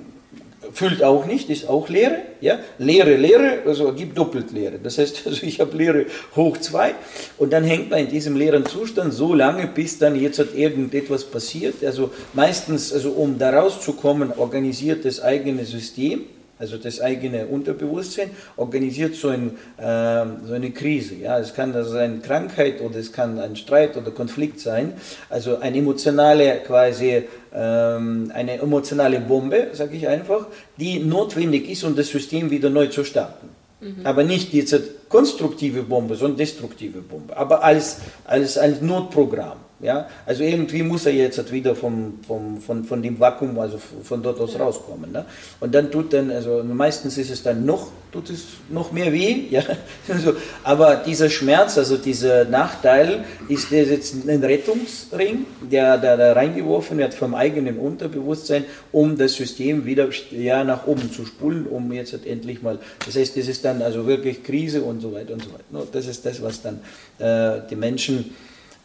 füllt 0.72 1.02
auch 1.02 1.26
nicht, 1.26 1.50
ist 1.50 1.68
auch 1.68 1.88
Leere. 1.88 2.18
Ja? 2.40 2.60
Leere, 2.78 3.16
Leere, 3.16 3.62
also 3.66 3.92
gibt 3.92 4.16
doppelt 4.16 4.52
Leere. 4.52 4.78
Das 4.82 4.98
heißt, 4.98 5.22
also 5.26 5.46
ich 5.46 5.60
habe 5.60 5.76
Leere 5.76 6.06
hoch 6.36 6.56
2 6.56 6.94
und 7.38 7.52
dann 7.52 7.64
hängt 7.64 7.90
man 7.90 8.00
in 8.00 8.08
diesem 8.08 8.36
leeren 8.36 8.66
Zustand 8.66 9.12
so 9.12 9.34
lange, 9.34 9.66
bis 9.66 9.98
dann 9.98 10.20
jetzt 10.20 10.38
hat 10.38 10.54
irgendetwas 10.54 11.24
passiert. 11.24 11.84
Also 11.84 12.10
meistens, 12.32 12.92
also 12.92 13.10
um 13.10 13.38
da 13.38 13.58
rauszukommen, 13.58 14.32
organisiert 14.36 15.04
das 15.04 15.20
eigene 15.20 15.64
System 15.64 16.24
also 16.62 16.78
das 16.78 17.00
eigene 17.00 17.46
Unterbewusstsein, 17.46 18.30
organisiert 18.56 19.16
so, 19.16 19.28
ein, 19.28 19.50
äh, 19.78 20.24
so 20.46 20.54
eine 20.54 20.70
Krise. 20.70 21.16
Ja? 21.16 21.40
Es 21.40 21.54
kann 21.54 21.74
also 21.74 21.96
eine 21.96 22.20
Krankheit 22.20 22.80
oder 22.80 22.96
es 22.96 23.12
kann 23.12 23.40
ein 23.40 23.56
Streit 23.56 23.96
oder 23.96 24.12
Konflikt 24.12 24.60
sein, 24.60 24.92
also 25.28 25.58
eine 25.58 25.78
emotionale 25.78 26.60
quasi 26.64 27.24
ähm, 27.52 28.30
eine 28.32 28.60
emotionale 28.60 29.20
Bombe, 29.20 29.70
sage 29.72 29.96
ich 29.96 30.06
einfach, 30.06 30.46
die 30.78 31.00
notwendig 31.00 31.68
ist, 31.68 31.82
um 31.82 31.96
das 31.96 32.08
System 32.08 32.50
wieder 32.50 32.70
neu 32.70 32.86
zu 32.86 33.02
starten. 33.02 33.48
Mhm. 33.80 34.06
Aber 34.06 34.22
nicht 34.22 34.52
diese 34.52 34.80
konstruktive 35.08 35.82
Bombe, 35.82 36.14
sondern 36.14 36.38
destruktive 36.38 37.02
Bombe. 37.02 37.36
Aber 37.36 37.64
als, 37.64 37.98
als 38.24 38.56
ein 38.56 38.78
Notprogramm. 38.86 39.58
Ja? 39.82 40.08
Also 40.24 40.44
irgendwie 40.44 40.82
muss 40.82 41.06
er 41.06 41.12
jetzt 41.12 41.52
wieder 41.52 41.74
vom, 41.74 42.20
vom, 42.26 42.60
von, 42.60 42.84
von 42.84 43.02
dem 43.02 43.18
Vakuum, 43.18 43.58
also 43.58 43.78
von 43.78 44.22
dort 44.22 44.38
aus 44.40 44.58
rauskommen. 44.58 45.10
Ne? 45.10 45.24
Und 45.58 45.74
dann 45.74 45.90
tut 45.90 46.12
dann, 46.12 46.30
also 46.30 46.62
meistens 46.62 47.18
ist 47.18 47.30
es 47.30 47.42
dann 47.42 47.66
noch, 47.66 47.88
tut 48.12 48.30
es 48.30 48.44
noch 48.70 48.92
mehr 48.92 49.12
weh. 49.12 49.42
Ja? 49.50 49.62
Also, 50.08 50.34
aber 50.62 50.96
dieser 50.96 51.28
Schmerz, 51.28 51.76
also 51.76 51.96
dieser 51.96 52.44
Nachteil, 52.44 53.24
ist 53.48 53.70
jetzt 53.70 54.14
ein 54.26 54.42
Rettungsring, 54.42 55.46
der, 55.70 55.98
der 55.98 56.16
da 56.16 56.32
reingeworfen 56.32 56.98
wird 56.98 57.12
vom 57.12 57.34
eigenen 57.34 57.76
Unterbewusstsein, 57.78 58.64
um 58.92 59.18
das 59.18 59.34
System 59.34 59.84
wieder 59.84 60.08
ja, 60.30 60.62
nach 60.62 60.86
oben 60.86 61.10
zu 61.12 61.26
spulen, 61.26 61.66
um 61.66 61.92
jetzt 61.92 62.14
endlich 62.24 62.62
mal, 62.62 62.78
das 63.04 63.16
heißt, 63.16 63.36
das 63.36 63.48
ist 63.48 63.64
dann 63.64 63.82
also 63.82 64.06
wirklich 64.06 64.44
Krise 64.44 64.82
und 64.82 65.00
so 65.00 65.12
weiter 65.12 65.34
und 65.34 65.42
so 65.42 65.52
weiter. 65.52 65.64
Ne? 65.70 65.82
Das 65.90 66.06
ist 66.06 66.24
das, 66.24 66.40
was 66.40 66.62
dann 66.62 66.80
äh, 67.18 67.60
die 67.68 67.76
Menschen 67.76 68.32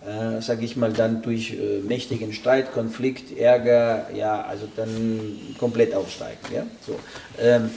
äh, 0.08 0.42
sage 0.42 0.64
ich 0.64 0.78
mal, 0.78 0.94
dann 0.94 1.22
durch 1.22 1.52
äh, 1.52 1.80
mächtigen 1.86 2.32
Streit, 2.32 2.72
Konflikt, 2.72 3.38
Ärger, 3.38 4.08
ja, 4.16 4.42
also 4.42 4.68
dann 4.76 5.38
komplett 5.60 5.94
aufsteigen. 5.94 6.40
Ja? 6.54 6.66
So. 6.86 6.96
Ähm, 7.40 7.70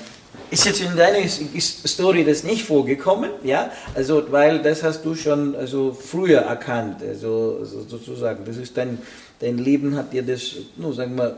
ist 0.51 0.65
jetzt 0.65 0.81
in 0.81 0.97
deiner 0.97 1.27
Story 1.29 2.25
das 2.25 2.45
nicht 2.45 2.65
vorgekommen, 2.65 3.31
ja? 3.43 3.71
Also, 3.95 4.31
weil 4.31 4.63
das 4.63 4.83
hast 4.83 5.05
du 5.05 5.15
schon 5.15 5.57
also 5.57 5.93
früher 5.93 6.41
erkannt, 6.41 7.03
also 7.03 7.65
sozusagen. 7.65 8.45
Das 8.45 8.57
ist 8.57 8.77
dein, 8.77 8.99
dein 9.41 9.59
Leben 9.59 9.97
hat 9.97 10.13
dir 10.13 10.23
das, 10.23 10.55
no, 10.77 10.93
sagen 10.93 11.17
wir, 11.17 11.37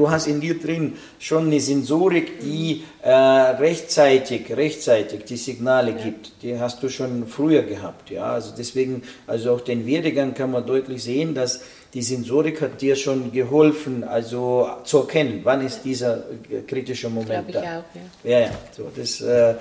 du 0.00 0.10
hast 0.10 0.26
in 0.26 0.40
dir 0.40 0.58
drin 0.58 0.96
schon 1.18 1.46
eine 1.46 1.60
Sensorik, 1.60 2.40
die 2.40 2.84
äh, 3.02 3.10
rechtzeitig, 3.10 4.56
rechtzeitig 4.56 5.24
die 5.24 5.36
Signale 5.36 5.90
ja. 5.90 6.04
gibt. 6.04 6.42
Die 6.42 6.58
hast 6.58 6.82
du 6.82 6.88
schon 6.88 7.26
früher 7.26 7.62
gehabt. 7.62 8.10
Ja? 8.10 8.32
Also 8.32 8.52
deswegen, 8.56 9.02
also 9.26 9.52
auch 9.52 9.60
den 9.60 9.86
Werdegang 9.86 10.32
kann 10.32 10.52
man 10.52 10.66
deutlich 10.66 11.02
sehen, 11.02 11.34
dass 11.34 11.60
die 11.92 12.02
Sensorik 12.02 12.62
hat 12.62 12.80
dir 12.80 12.96
schon 12.96 13.32
geholfen, 13.32 14.04
also 14.04 14.68
zu 14.84 14.98
erkennen, 14.98 15.40
wann 15.42 15.66
ist 15.66 15.82
dieser 15.84 16.18
äh, 16.48 16.60
kritische 16.66 17.10
Moment 17.10 17.54
da. 17.54 17.60
Auch, 17.60 17.64
ja. 17.64 18.30
ja, 18.30 18.40
ja, 18.40 18.50
so, 18.74 18.90
das, 18.94 19.20
äh, 19.20 19.54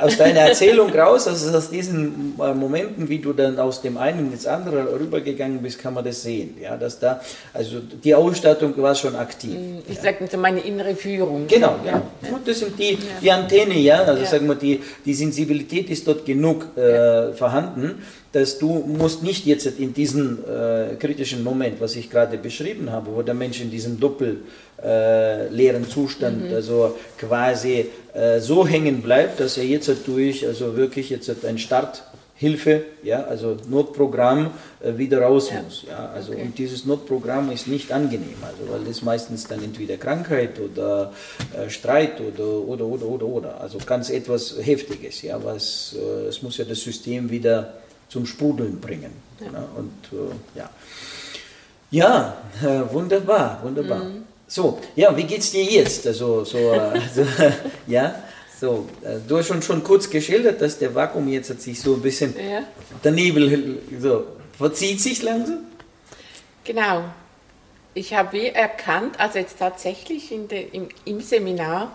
aus 0.00 0.16
deiner 0.16 0.40
Erzählung 0.40 0.90
raus, 0.90 1.28
also 1.28 1.56
aus 1.56 1.68
diesen 1.68 2.34
äh, 2.40 2.54
Momenten, 2.54 3.08
wie 3.08 3.18
du 3.18 3.32
dann 3.34 3.58
aus 3.58 3.82
dem 3.82 3.98
einen 3.98 4.32
ins 4.32 4.46
andere 4.46 4.98
rübergegangen 4.98 5.60
bist, 5.60 5.78
kann 5.78 5.92
man 5.92 6.04
das 6.04 6.22
sehen. 6.22 6.56
Ja, 6.60 6.76
dass 6.76 6.98
da, 6.98 7.20
also 7.52 7.80
die 7.80 8.14
Ausstattung 8.14 8.74
war 8.78 8.94
schon 8.94 9.14
aktiv. 9.14 9.52
Mm, 9.52 9.78
ich 9.86 9.96
ja. 9.96 10.02
sage 10.02 10.36
meine 10.38 10.60
innere 10.60 10.94
Führung. 10.94 11.46
Genau, 11.48 11.76
ja. 11.84 11.92
ja. 11.92 12.40
Das 12.44 12.60
sind 12.60 12.78
die, 12.78 12.98
die 13.20 13.30
Antenne, 13.30 13.78
ja, 13.78 14.02
also 14.02 14.22
ja. 14.22 14.28
sagen 14.28 14.48
wir, 14.48 14.54
die, 14.54 14.80
die 15.04 15.14
Sensibilität 15.14 15.90
ist 15.90 16.06
dort 16.06 16.24
genug 16.24 16.76
äh, 16.76 17.32
vorhanden 17.34 18.02
dass 18.32 18.58
du 18.58 18.84
musst 18.86 19.22
nicht 19.22 19.44
jetzt 19.46 19.66
in 19.66 19.92
diesem 19.92 20.38
äh, 20.44 20.96
kritischen 20.96 21.44
Moment, 21.44 21.80
was 21.80 21.96
ich 21.96 22.10
gerade 22.10 22.38
beschrieben 22.38 22.90
habe, 22.90 23.14
wo 23.14 23.22
der 23.22 23.34
Mensch 23.34 23.60
in 23.60 23.70
diesem 23.70 24.00
doppelleeren 24.00 25.84
äh, 25.84 25.88
Zustand 25.88 26.48
mhm. 26.48 26.54
also 26.54 26.96
quasi 27.18 27.86
äh, 28.14 28.40
so 28.40 28.66
hängen 28.66 29.02
bleibt, 29.02 29.38
dass 29.38 29.58
er 29.58 29.64
jetzt 29.64 29.90
durch 30.06 30.46
also 30.46 30.76
wirklich 30.76 31.10
jetzt 31.10 31.30
ein 31.44 31.58
Starthilfe, 31.58 32.84
ja, 33.02 33.22
also 33.24 33.58
Notprogramm 33.68 34.52
äh, 34.80 34.96
wieder 34.96 35.20
raus 35.20 35.50
ja. 35.50 35.60
muss. 35.60 35.84
Ja, 35.86 36.10
also 36.14 36.32
okay. 36.32 36.40
und 36.40 36.56
dieses 36.56 36.86
Notprogramm 36.86 37.52
ist 37.52 37.68
nicht 37.68 37.92
angenehm, 37.92 38.36
also 38.42 38.72
weil 38.72 38.84
das 38.86 39.02
meistens 39.02 39.46
dann 39.46 39.62
entweder 39.62 39.98
Krankheit 39.98 40.58
oder 40.58 41.12
äh, 41.54 41.68
Streit 41.68 42.18
oder 42.18 42.46
oder 42.66 42.86
oder 42.86 43.06
oder 43.06 43.26
oder, 43.26 43.60
also 43.60 43.76
ganz 43.84 44.08
etwas 44.08 44.56
Heftiges, 44.58 45.20
ja, 45.20 45.38
was 45.44 45.94
äh, 45.98 46.28
es 46.28 46.40
muss 46.40 46.56
ja 46.56 46.64
das 46.64 46.80
System 46.80 47.30
wieder 47.30 47.74
zum 48.12 48.26
Sprudeln 48.26 48.78
bringen. 48.78 49.12
Ja. 49.40 49.46
Ja, 49.46 49.68
und 49.76 49.92
äh, 50.12 50.58
ja, 50.58 50.70
ja 51.90 52.36
äh, 52.62 52.92
wunderbar, 52.92 53.60
wunderbar. 53.62 54.04
Mhm. 54.04 54.24
So, 54.46 54.78
ja, 54.94 55.16
wie 55.16 55.24
geht's 55.24 55.50
dir 55.50 55.64
jetzt? 55.64 56.06
Also, 56.06 56.44
so, 56.44 56.58
äh, 56.58 57.00
so 57.14 57.24
ja, 57.86 58.14
so, 58.60 58.86
äh, 59.02 59.16
du 59.26 59.38
hast 59.38 59.46
schon, 59.46 59.62
schon 59.62 59.82
kurz 59.82 60.10
geschildert, 60.10 60.60
dass 60.60 60.78
der 60.78 60.94
Vakuum 60.94 61.26
jetzt 61.28 61.48
hat 61.48 61.62
sich 61.62 61.80
so 61.80 61.94
ein 61.94 62.02
bisschen, 62.02 62.34
ja. 62.36 62.64
der 63.02 63.12
Nebel 63.12 63.78
so, 63.98 64.26
verzieht 64.58 65.00
sich 65.00 65.22
langsam. 65.22 65.60
Genau. 66.64 67.04
Ich 67.94 68.14
habe 68.14 68.32
wie 68.32 68.46
erkannt, 68.46 69.18
also 69.18 69.38
jetzt 69.38 69.58
tatsächlich 69.58 70.32
in 70.32 70.48
de, 70.48 70.66
im, 70.72 70.88
im 71.04 71.20
Seminar, 71.20 71.92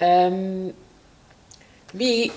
ähm, 0.00 0.74
wie, 1.92 2.32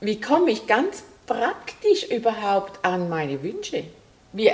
wie 0.00 0.20
komme 0.20 0.50
ich 0.50 0.66
ganz 0.66 1.02
praktisch 1.28 2.04
überhaupt 2.10 2.84
an 2.84 3.08
meine 3.08 3.40
Wünsche? 3.42 3.84
Wie 4.32 4.50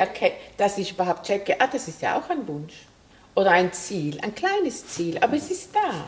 dass 0.58 0.78
ich 0.78 0.92
überhaupt 0.92 1.26
checke, 1.26 1.56
ah, 1.58 1.66
das 1.66 1.88
ist 1.88 2.02
ja 2.02 2.18
auch 2.18 2.28
ein 2.28 2.46
Wunsch 2.46 2.74
oder 3.34 3.50
ein 3.50 3.72
Ziel, 3.72 4.18
ein 4.20 4.34
kleines 4.34 4.86
Ziel, 4.86 5.18
aber 5.18 5.36
es 5.36 5.50
ist 5.50 5.74
da. 5.74 6.04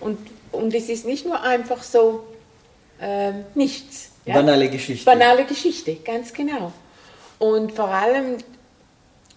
Und, 0.00 0.18
und 0.52 0.74
es 0.74 0.88
ist 0.88 1.06
nicht 1.06 1.26
nur 1.26 1.40
einfach 1.40 1.82
so 1.82 2.24
ähm, 3.00 3.44
nichts. 3.54 4.10
Ja? 4.26 4.34
Banale 4.34 4.68
Geschichte. 4.68 5.04
Banale 5.04 5.44
Geschichte, 5.44 5.96
ganz 5.96 6.32
genau. 6.32 6.72
Und 7.38 7.72
vor 7.72 7.88
allem 7.88 8.38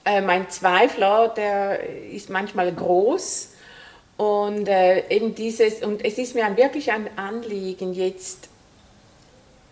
äh, 0.05 0.21
mein 0.21 0.49
Zweifler, 0.49 1.29
der 1.29 1.79
ist 2.11 2.29
manchmal 2.29 2.71
groß 2.73 3.49
und 4.17 4.67
äh, 4.67 5.07
eben 5.09 5.35
dieses, 5.35 5.81
und 5.81 6.03
es 6.05 6.17
ist 6.17 6.35
mir 6.35 6.45
ein, 6.45 6.57
wirklich 6.57 6.91
ein 6.91 7.09
Anliegen, 7.17 7.93
jetzt 7.93 8.49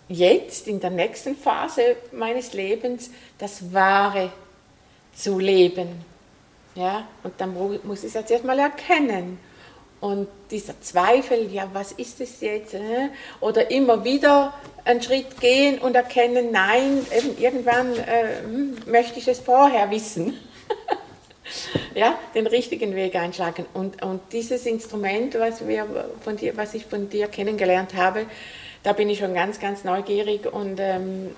jetzt 0.07 0.67
in 0.67 0.79
der 0.79 0.91
nächsten 0.91 1.35
Phase 1.35 1.97
meines 2.11 2.53
Lebens 2.53 3.09
das 3.37 3.73
Wahre 3.73 4.31
zu 5.15 5.39
leben. 5.39 6.05
Ja, 6.75 7.07
und 7.23 7.33
dann 7.37 7.53
muss 7.83 7.99
ich 7.99 8.07
es 8.07 8.13
jetzt 8.13 8.31
erstmal 8.31 8.59
erkennen. 8.59 9.39
Und 10.01 10.27
dieser 10.51 10.79
Zweifel, 10.81 11.51
ja, 11.51 11.69
was 11.73 11.93
ist 11.93 12.19
es 12.19 12.41
jetzt? 12.41 12.73
Äh? 12.73 13.09
Oder 13.39 13.71
immer 13.71 14.03
wieder 14.03 14.53
einen 14.83 15.01
Schritt 15.01 15.39
gehen 15.39 15.79
und 15.79 15.95
erkennen, 15.95 16.51
nein, 16.51 17.05
irgendwann 17.39 17.93
äh, 17.95 18.43
hm, 18.43 18.77
möchte 18.85 19.19
ich 19.19 19.27
es 19.27 19.39
vorher 19.39 19.89
wissen. 19.89 20.37
ja, 21.95 22.19
den 22.35 22.45
richtigen 22.45 22.93
Weg 22.93 23.15
einschlagen. 23.15 23.65
Und, 23.73 24.03
und 24.03 24.21
dieses 24.31 24.65
Instrument, 24.65 25.33
was, 25.39 25.65
wir 25.65 25.87
von 26.21 26.35
dir, 26.35 26.55
was 26.57 26.73
ich 26.73 26.85
von 26.85 27.09
dir 27.09 27.27
kennengelernt 27.27 27.95
habe, 27.95 28.25
da 28.85 28.93
bin 28.93 29.09
ich 29.09 29.17
schon 29.17 29.33
ganz, 29.33 29.59
ganz 29.59 29.83
neugierig 29.83 30.45
und 30.45 30.79
ähm, 30.79 31.31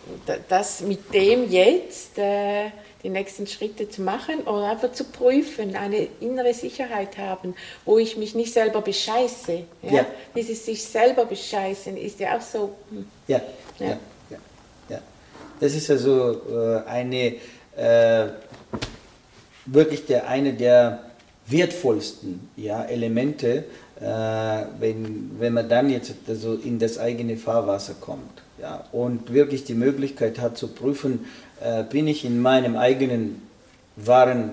das 0.50 0.82
mit 0.82 1.14
dem 1.14 1.50
jetzt 1.50 2.18
äh, 2.18 2.72
die 3.04 3.10
nächsten 3.10 3.48
Schritte 3.48 3.90
zu 3.90 4.02
machen 4.02 4.42
oder 4.42 4.72
einfach 4.72 4.92
zu 4.92 5.06
prüfen, 5.06 5.78
eine 5.78 6.10
innere 6.20 6.54
Sicherheit 6.54 7.18
haben, 7.18 7.56
wo 7.86 8.00
ich 8.00 8.18
mich 8.18 8.36
nicht 8.36 8.52
selber 8.52 8.82
bescheiße. 8.82 9.64
Ja? 9.82 9.92
ja. 9.92 10.06
Dieses 10.36 10.66
sich 10.66 10.84
selber 10.84 11.24
bescheißen 11.24 11.96
ist 11.96 12.20
ja 12.20 12.38
auch 12.38 12.42
so. 12.42 12.76
Hm. 12.90 13.08
Ja, 13.30 13.40
ja, 13.80 13.86
ja. 13.86 13.98
ja, 14.30 14.38
ja. 14.90 15.00
Das 15.62 15.74
ist 15.74 15.90
also 15.90 16.42
äh, 16.52 16.86
eine 16.86 17.36
äh, 17.78 18.28
wirklich 19.66 20.06
der, 20.06 20.28
eine 20.28 20.52
der 20.52 21.07
wertvollsten 21.48 22.50
ja, 22.56 22.84
Elemente, 22.84 23.66
äh, 24.00 24.04
wenn, 24.80 25.32
wenn 25.40 25.54
man 25.54 25.68
dann 25.70 25.90
jetzt 25.90 26.14
also 26.28 26.56
in 26.56 26.78
das 26.80 26.98
eigene 26.98 27.38
Fahrwasser 27.38 27.96
kommt 28.00 28.42
ja, 28.60 28.86
und 28.92 29.34
wirklich 29.34 29.64
die 29.64 29.74
Möglichkeit 29.74 30.40
hat 30.40 30.58
zu 30.58 30.68
prüfen, 30.68 31.26
äh, 31.62 31.84
bin 31.84 32.08
ich 32.08 32.26
in 32.26 32.42
meinem 32.42 32.76
eigenen 32.76 33.42
wahren 33.96 34.52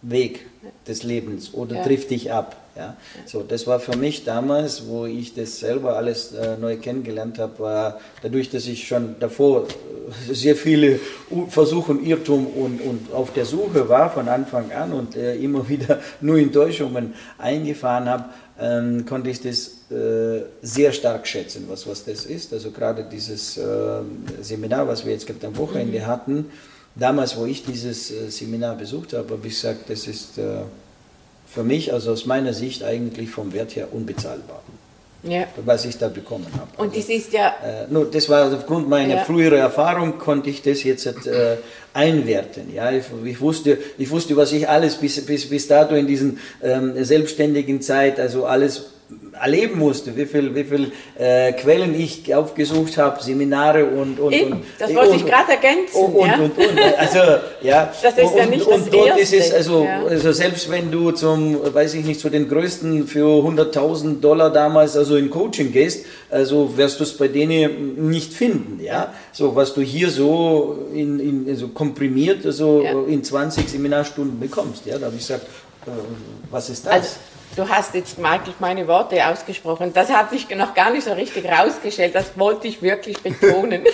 Weg 0.00 0.46
des 0.86 1.02
Lebens 1.02 1.54
oder 1.54 1.76
ja. 1.76 1.82
trifft 1.82 2.10
dich 2.10 2.32
ab. 2.32 2.56
Ja? 2.76 2.96
So, 3.26 3.42
das 3.42 3.66
war 3.66 3.80
für 3.80 3.96
mich 3.96 4.24
damals, 4.24 4.86
wo 4.86 5.06
ich 5.06 5.34
das 5.34 5.58
selber 5.60 5.96
alles 5.96 6.32
äh, 6.32 6.56
neu 6.56 6.76
kennengelernt 6.76 7.38
habe, 7.38 7.58
war 7.58 8.00
dadurch, 8.22 8.50
dass 8.50 8.66
ich 8.66 8.86
schon 8.86 9.16
davor 9.20 9.66
äh, 9.66 10.34
sehr 10.34 10.56
viele 10.56 10.98
Versuche 11.48 11.92
und 11.92 12.06
Irrtum 12.06 12.46
und, 12.46 12.80
und 12.80 13.12
auf 13.12 13.32
der 13.32 13.44
Suche 13.44 13.88
war 13.88 14.10
von 14.10 14.28
Anfang 14.28 14.72
an 14.72 14.92
und 14.92 15.16
äh, 15.16 15.36
immer 15.36 15.68
wieder 15.68 16.00
nur 16.20 16.38
Enttäuschungen 16.38 17.14
eingefahren 17.38 18.08
habe, 18.08 18.24
ähm, 18.60 19.04
konnte 19.06 19.30
ich 19.30 19.40
das 19.40 19.90
äh, 19.90 20.44
sehr 20.62 20.92
stark 20.92 21.26
schätzen, 21.26 21.64
was, 21.68 21.86
was 21.86 22.04
das 22.04 22.26
ist. 22.26 22.52
Also 22.52 22.70
gerade 22.70 23.04
dieses 23.04 23.58
äh, 23.58 24.02
Seminar, 24.40 24.86
was 24.88 25.04
wir 25.04 25.12
jetzt 25.12 25.26
gerade 25.26 25.46
am 25.46 25.56
Wochenende 25.56 25.98
mhm. 25.98 26.06
hatten, 26.06 26.50
damals, 26.94 27.36
wo 27.36 27.46
ich 27.46 27.64
dieses 27.64 28.10
äh, 28.10 28.30
Seminar 28.30 28.76
besucht 28.76 29.12
habe, 29.12 29.34
habe 29.34 29.46
ich 29.46 29.54
gesagt, 29.54 29.88
das 29.88 30.06
ist 30.06 30.38
äh, 30.38 30.62
für 31.46 31.64
mich, 31.64 31.92
also 31.92 32.12
aus 32.12 32.26
meiner 32.26 32.52
Sicht 32.52 32.82
eigentlich 32.82 33.30
vom 33.30 33.52
Wert 33.52 33.76
her 33.76 33.88
unbezahlbar. 33.92 34.62
Ja. 35.24 35.44
Was 35.64 35.84
ich 35.84 35.96
da 35.98 36.08
bekommen 36.08 36.48
habe. 36.52 36.68
Und 36.78 36.96
das 36.96 37.08
ist 37.08 37.32
ja. 37.32 37.54
Äh, 37.64 37.92
nur 37.92 38.10
das 38.10 38.28
war 38.28 38.52
aufgrund 38.52 38.88
meiner 38.88 39.16
ja. 39.16 39.24
früheren 39.24 39.58
Erfahrung, 39.58 40.18
konnte 40.18 40.50
ich 40.50 40.62
das 40.62 40.82
jetzt 40.82 41.06
äh, 41.06 41.58
einwerten. 41.94 42.74
Ja, 42.74 42.90
ich, 42.90 43.04
ich, 43.24 43.40
wusste, 43.40 43.78
ich 43.98 44.10
wusste, 44.10 44.36
was 44.36 44.52
ich 44.52 44.68
alles 44.68 44.96
bis, 44.96 45.24
bis, 45.24 45.48
bis 45.48 45.68
dato 45.68 45.94
in 45.94 46.08
diesen 46.08 46.40
ähm, 46.60 47.04
selbstständigen 47.04 47.80
Zeit, 47.80 48.18
also 48.18 48.46
alles 48.46 48.86
erleben 49.40 49.78
musste, 49.78 50.14
wie 50.16 50.26
viel, 50.26 50.54
wie 50.54 50.64
viel 50.64 50.92
äh, 51.18 51.52
Quellen 51.52 51.98
ich 51.98 52.34
aufgesucht 52.34 52.98
habe, 52.98 53.22
Seminare 53.22 53.84
und 53.84 54.20
und, 54.20 54.32
Eben, 54.32 54.52
und 54.52 54.64
das 54.78 54.94
wollte 54.94 55.10
und, 55.10 55.16
ich 55.16 55.26
gerade 55.26 55.52
ergänzen. 55.52 55.96
Und, 55.96 56.26
ja? 56.26 56.34
und, 56.36 56.58
und, 56.58 56.78
Also 56.98 57.18
ja. 57.62 57.92
Das 58.02 58.18
ist 58.18 58.36
ja 58.36 58.46
nicht 58.46 58.66
und, 58.66 58.80
das 58.80 58.90
dort 58.90 59.18
ist 59.18 59.32
es 59.32 59.52
also, 59.52 59.84
ja. 59.84 60.04
also 60.04 60.32
selbst 60.32 60.70
wenn 60.70 60.90
du 60.90 61.10
zum, 61.12 61.56
weiß 61.74 61.94
ich 61.94 62.04
nicht, 62.04 62.20
zu 62.20 62.30
den 62.30 62.48
größten 62.48 63.06
für 63.06 63.26
100.000 63.26 64.20
Dollar 64.20 64.50
damals 64.50 64.96
also 64.96 65.16
in 65.16 65.30
Coaching 65.30 65.72
gehst, 65.72 66.04
also 66.30 66.76
wirst 66.76 67.00
du 67.00 67.04
es 67.04 67.16
bei 67.16 67.28
denen 67.28 68.08
nicht 68.08 68.32
finden, 68.32 68.80
ja. 68.82 69.12
So 69.32 69.56
was 69.56 69.74
du 69.74 69.80
hier 69.80 70.10
so 70.10 70.88
in, 70.94 71.20
in 71.20 71.46
also 71.48 71.68
komprimiert, 71.68 72.44
also 72.44 72.82
ja. 72.82 72.92
in 73.06 73.24
20 73.24 73.68
Seminarstunden 73.68 74.38
bekommst, 74.38 74.86
ja. 74.86 74.98
Da 74.98 75.06
habe 75.06 75.16
ich 75.16 75.26
gesagt, 75.26 75.46
äh, 75.86 75.90
was 76.50 76.70
ist 76.70 76.86
das? 76.86 76.92
Also, 76.92 77.08
Du 77.54 77.68
hast 77.68 77.94
jetzt 77.94 78.18
Michael 78.18 78.54
meine 78.60 78.88
Worte 78.88 79.26
ausgesprochen. 79.26 79.92
Das 79.92 80.08
hat 80.08 80.30
sich 80.30 80.48
noch 80.50 80.72
gar 80.72 80.90
nicht 80.90 81.04
so 81.04 81.12
richtig 81.12 81.44
rausgestellt. 81.44 82.14
Das 82.14 82.38
wollte 82.38 82.66
ich 82.66 82.80
wirklich 82.80 83.18
betonen. 83.18 83.84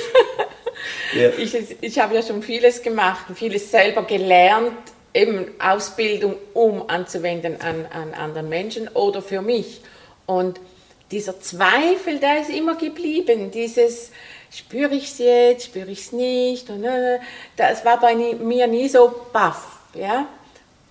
ja. 1.13 1.31
ich, 1.31 1.77
ich 1.81 1.99
habe 1.99 2.15
ja 2.15 2.23
schon 2.23 2.43
vieles 2.43 2.83
gemacht, 2.83 3.27
vieles 3.35 3.71
selber 3.71 4.05
gelernt, 4.05 4.73
eben 5.13 5.47
Ausbildung 5.59 6.37
um 6.55 6.89
anzuwenden 6.89 7.61
an, 7.61 7.87
an 7.93 8.15
anderen 8.15 8.49
Menschen 8.49 8.87
oder 8.89 9.23
für 9.23 9.43
mich. 9.43 9.81
Und 10.27 10.61
dieser 11.11 11.41
Zweifel, 11.41 12.21
der 12.21 12.43
ist 12.43 12.51
immer 12.51 12.77
geblieben. 12.77 13.51
Dieses, 13.51 14.13
spüre 14.53 14.95
ich 14.95 15.05
es 15.05 15.19
jetzt, 15.19 15.67
spüre 15.67 15.91
ich 15.91 16.01
es 16.01 16.13
nicht. 16.13 16.71
Und, 16.71 16.85
äh, 16.85 17.19
das 17.57 17.85
war 17.85 17.99
bei 17.99 18.15
mir 18.15 18.69
nie 18.69 18.89
so 18.89 19.13
baff. 19.33 19.79
Ja? 19.95 20.29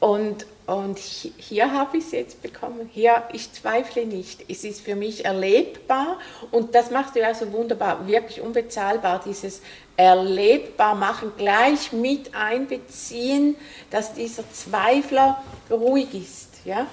Und, 0.02 0.46
und 0.68 1.00
hier 1.00 1.72
habe 1.72 1.98
ich 1.98 2.06
es 2.06 2.12
jetzt 2.12 2.42
bekommen. 2.42 2.90
Hier, 2.94 3.24
ich 3.32 3.54
zweifle 3.54 4.06
nicht. 4.06 4.44
Es 4.50 4.66
ist 4.66 4.82
für 4.82 4.96
mich 4.96 5.24
erlebbar 5.24 6.20
und 6.52 6.76
das 6.76 6.92
machst 6.92 7.16
du 7.16 7.22
ja 7.22 7.34
so 7.34 7.52
wunderbar, 7.54 8.06
wirklich 8.06 8.42
unbezahlbar, 8.42 9.22
dieses 9.26 9.62
erlebbar 9.96 10.94
machen, 10.94 11.32
gleich 11.38 11.94
mit 11.94 12.36
einbeziehen, 12.36 13.56
dass 13.90 14.14
dieser 14.14 14.44
Zweifler 14.52 15.42
ruhig 15.72 16.14
ist. 16.14 16.50
Ja, 16.66 16.86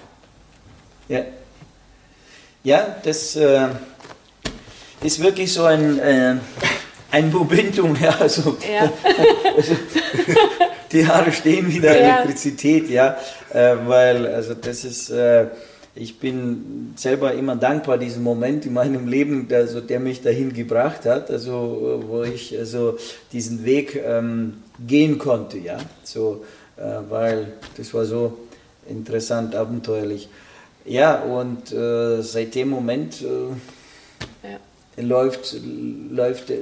ja. 1.09 1.25
ja 2.63 2.97
das 3.03 3.35
äh, 3.35 3.69
ist 5.03 5.21
wirklich 5.21 5.53
so 5.53 5.65
ein, 5.65 5.99
äh, 5.99 6.37
ein 7.11 7.33
Momentum. 7.33 7.97
Ja, 8.01 8.11
also, 8.21 8.57
ja. 8.73 8.93
also 9.57 9.77
die 10.95 11.07
Haare 11.07 11.33
stehen 11.33 11.73
wieder 11.73 11.99
ja. 11.99 12.23
Elektrizität, 12.23 12.89
ja, 12.89 13.17
äh, 13.53 13.77
weil 13.87 14.27
also 14.27 14.55
das 14.55 14.85
ist, 14.85 15.11
äh, 15.11 15.49
ich 15.95 16.19
bin 16.19 16.93
selber 16.97 17.35
immer 17.35 17.57
dankbar 17.57 17.99
diesen 17.99 18.23
Moment 18.23 18.67
in 18.67 18.73
meinem 18.73 19.07
Leben, 19.07 19.47
also 19.53 19.81
der 19.81 20.01
mich 20.01 20.23
dahin 20.23 20.53
gebracht 20.53 21.05
hat, 21.05 21.31
also 21.31 22.03
wo 22.07 22.23
ich 22.23 22.57
also 22.59 22.97
diesen 23.33 23.65
Weg 23.65 24.01
ähm, 24.05 24.63
gehen 24.87 25.19
konnte, 25.19 25.59
ja, 25.59 25.79
so, 26.03 26.45
äh, 26.77 26.83
weil 27.09 27.53
das 27.77 27.93
war 27.93 28.05
so 28.05 28.39
interessant, 28.89 29.55
abenteuerlich. 29.55 30.29
Ja, 30.87 31.23
und 31.23 31.73
äh, 31.73 32.21
seit 32.23 32.55
dem 32.55 32.69
Moment 32.69 33.23
äh, 33.23 33.55
läuft, 34.97 35.57
läuft, 36.13 36.53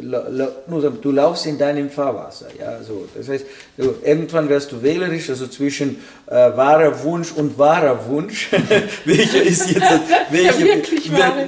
du 1.03 1.11
laufst 1.11 1.47
in 1.47 1.59
deinem 1.59 1.91
Fahrwasser. 1.91 2.47
Ja, 2.59 2.83
so. 2.83 3.07
Das 3.15 3.29
heißt, 3.29 3.45
irgendwann 3.77 4.49
wirst 4.49 4.73
du 4.73 4.83
wählerisch, 4.83 5.29
also 5.29 5.47
zwischen 5.47 5.99
äh, 6.33 6.57
wahrer 6.57 7.03
Wunsch 7.03 7.33
und 7.33 7.59
wahrer 7.59 7.99
Wunsch. 8.09 8.49
welcher 9.05 9.43
ist 9.43 9.71
jetzt, 9.71 9.83
welche, 10.31 10.65
nee, 10.65 10.83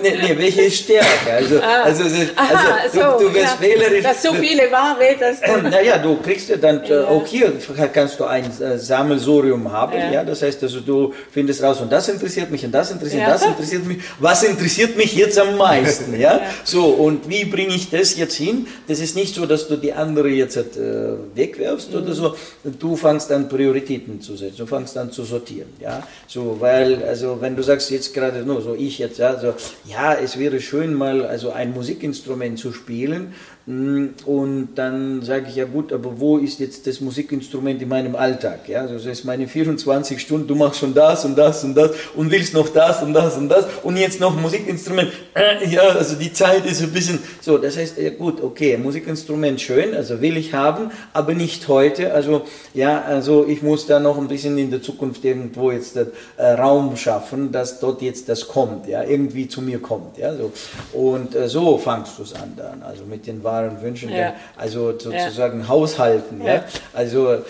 nee, 0.03 0.35
welche 0.37 0.62
ist 0.62 0.80
stärker? 0.80 1.07
Also, 1.35 1.59
ah. 1.61 1.85
also, 1.85 2.05
also, 2.05 2.16
Aha, 2.37 2.76
du, 2.93 2.99
so, 2.99 3.26
du 3.26 3.35
wirst 3.35 3.57
ja. 3.57 3.61
wählerisch. 3.61 4.03
Dass 4.03 4.22
so 4.22 4.35
viele 4.35 4.70
wahre, 4.70 5.16
dass 5.18 5.41
naja, 5.62 5.97
du 5.97 6.16
kriegst 6.18 6.51
ja 6.51 6.57
dann, 6.57 6.85
ja. 6.85 7.05
auch 7.05 7.26
hier 7.26 7.53
kannst 7.93 8.20
du 8.20 8.24
ein 8.24 8.45
äh, 8.61 8.78
Sammelsorium 8.78 9.72
haben. 9.72 9.95
Ja. 9.95 10.12
ja. 10.12 10.24
das 10.24 10.43
heißt, 10.43 10.62
also 10.62 10.80
du 10.80 11.14
findest 11.30 11.62
raus, 11.62 11.80
und 11.80 11.91
das 11.91 12.09
interessiert 12.11 12.51
mich, 12.51 12.64
und 12.64 12.72
das 12.72 12.91
interessiert, 12.91 13.22
ja. 13.22 13.30
das 13.30 13.43
interessiert 13.43 13.87
mich. 13.87 13.99
Was 14.18 14.43
interessiert 14.43 14.97
mich 14.99 15.14
jetzt 15.14 15.39
am 15.39 15.57
meisten? 15.57 16.20
ja. 16.20 16.41
So, 16.64 16.85
und 16.89 17.26
wie 17.28 17.47
bringe 17.47 17.74
ich 17.74 17.89
das 17.89 18.16
jetzt 18.16 18.35
hin? 18.35 18.66
Das 18.87 19.01
ist 19.01 19.16
nicht 19.16 19.35
so, 19.35 19.47
dass 19.47 19.66
du 19.66 19.76
die 19.76 19.95
andere 19.95 20.28
jetzt 20.28 20.57
äh, 20.57 21.14
wegwerfst 21.35 21.91
mhm. 21.91 22.03
oder 22.03 22.12
so. 22.12 22.37
Du 22.78 22.97
fangst 22.97 23.32
an, 23.32 23.49
Prioritäten 23.49 24.20
zu 24.20 24.37
setzen. 24.37 24.74
Du 24.75 24.81
fangst 24.81 24.99
an 24.99 25.12
zu 25.12 25.22
sortieren. 25.22 25.68
Ja? 25.79 26.03
So, 26.27 26.57
weil, 26.61 27.05
also, 27.05 27.41
wenn 27.41 27.55
du 27.55 27.62
sagst 27.62 27.93
jetzt 27.93 28.12
gerade 28.12 28.41
nur 28.43 28.61
so, 28.61 28.75
ich 28.75 28.99
jetzt, 28.99 29.18
ja, 29.18 29.39
so, 29.39 29.55
ja, 29.87 30.14
es 30.14 30.37
wäre 30.37 30.61
schön 30.61 30.95
mal, 30.95 31.25
also 31.25 31.53
ein 31.53 31.72
Musikinstrument 31.72 32.59
zu 32.59 32.72
spielen, 32.72 33.35
und 33.66 34.68
dann 34.74 35.22
sage 35.22 35.46
ich, 35.48 35.56
ja 35.56 35.64
gut, 35.64 35.90
aber 35.90 36.20
wo 36.20 36.36
ist 36.36 36.60
jetzt 36.60 36.86
das 36.86 37.00
Musikinstrument 37.00 37.80
in 37.80 37.88
meinem 37.88 38.14
Alltag? 38.14 38.68
Ja, 38.68 38.82
also 38.82 38.96
das 38.96 39.06
heißt, 39.06 39.24
meine 39.24 39.48
24 39.48 40.20
Stunden, 40.20 40.46
du 40.46 40.54
machst 40.54 40.80
schon 40.80 40.92
das 40.92 41.24
und 41.24 41.34
das 41.34 41.64
und 41.64 41.74
das 41.74 41.92
und 42.14 42.30
willst 42.30 42.52
noch 42.52 42.68
das 42.68 43.02
und 43.02 43.14
das 43.14 43.38
und 43.38 43.48
das 43.48 43.64
und 43.82 43.96
jetzt 43.96 44.20
noch 44.20 44.36
Musikinstrument. 44.38 45.10
Äh, 45.34 45.66
ja, 45.70 45.80
also 45.80 46.14
die 46.16 46.30
Zeit 46.30 46.66
ist 46.66 46.82
ein 46.82 46.92
bisschen 46.92 47.18
so. 47.40 47.56
Das 47.56 47.78
heißt, 47.78 47.96
ja 47.96 48.10
gut, 48.10 48.42
okay, 48.42 48.76
Musikinstrument 48.76 49.58
schön, 49.62 49.94
also 49.94 50.20
will 50.20 50.36
ich 50.36 50.52
haben, 50.52 50.90
aber 51.14 51.32
nicht 51.32 51.66
heute. 51.68 52.12
Also 52.12 52.42
ja, 52.74 53.00
also 53.00 53.46
ich 53.48 53.62
muss 53.62 53.86
da 53.86 53.98
noch 53.98 54.18
ein 54.18 54.28
bisschen 54.28 54.58
in 54.58 54.70
der 54.70 54.82
Zukunft 54.82 55.24
irgendwo 55.24 55.70
jetzt 55.70 55.96
äh, 55.96 56.44
Raum 56.44 56.98
schaffen, 56.98 57.50
dass 57.50 57.80
dort 57.80 58.02
jetzt 58.02 58.28
das 58.28 58.46
kommt, 58.46 58.88
ja, 58.88 59.02
irgendwie 59.04 59.48
zu 59.48 59.62
mir 59.62 59.78
kommt. 59.78 60.18
Ja, 60.18 60.34
so. 60.36 60.52
Und 60.92 61.34
äh, 61.34 61.48
so 61.48 61.78
fangst 61.78 62.18
du 62.18 62.24
es 62.24 62.34
an 62.34 62.52
dann, 62.56 62.82
also 62.82 63.04
mit 63.06 63.26
den 63.26 63.42
Wahl 63.42 63.53
wunderbaren 63.55 63.82
Wünschen, 63.82 64.11
Ja. 64.11 64.34
also 64.57 64.92
sozusagen 64.98 65.68
Haushalten. 65.68 66.40
Ja. 66.42 66.55
Ja. 66.55 66.64
Also 66.92 67.32
äh, 67.32 67.42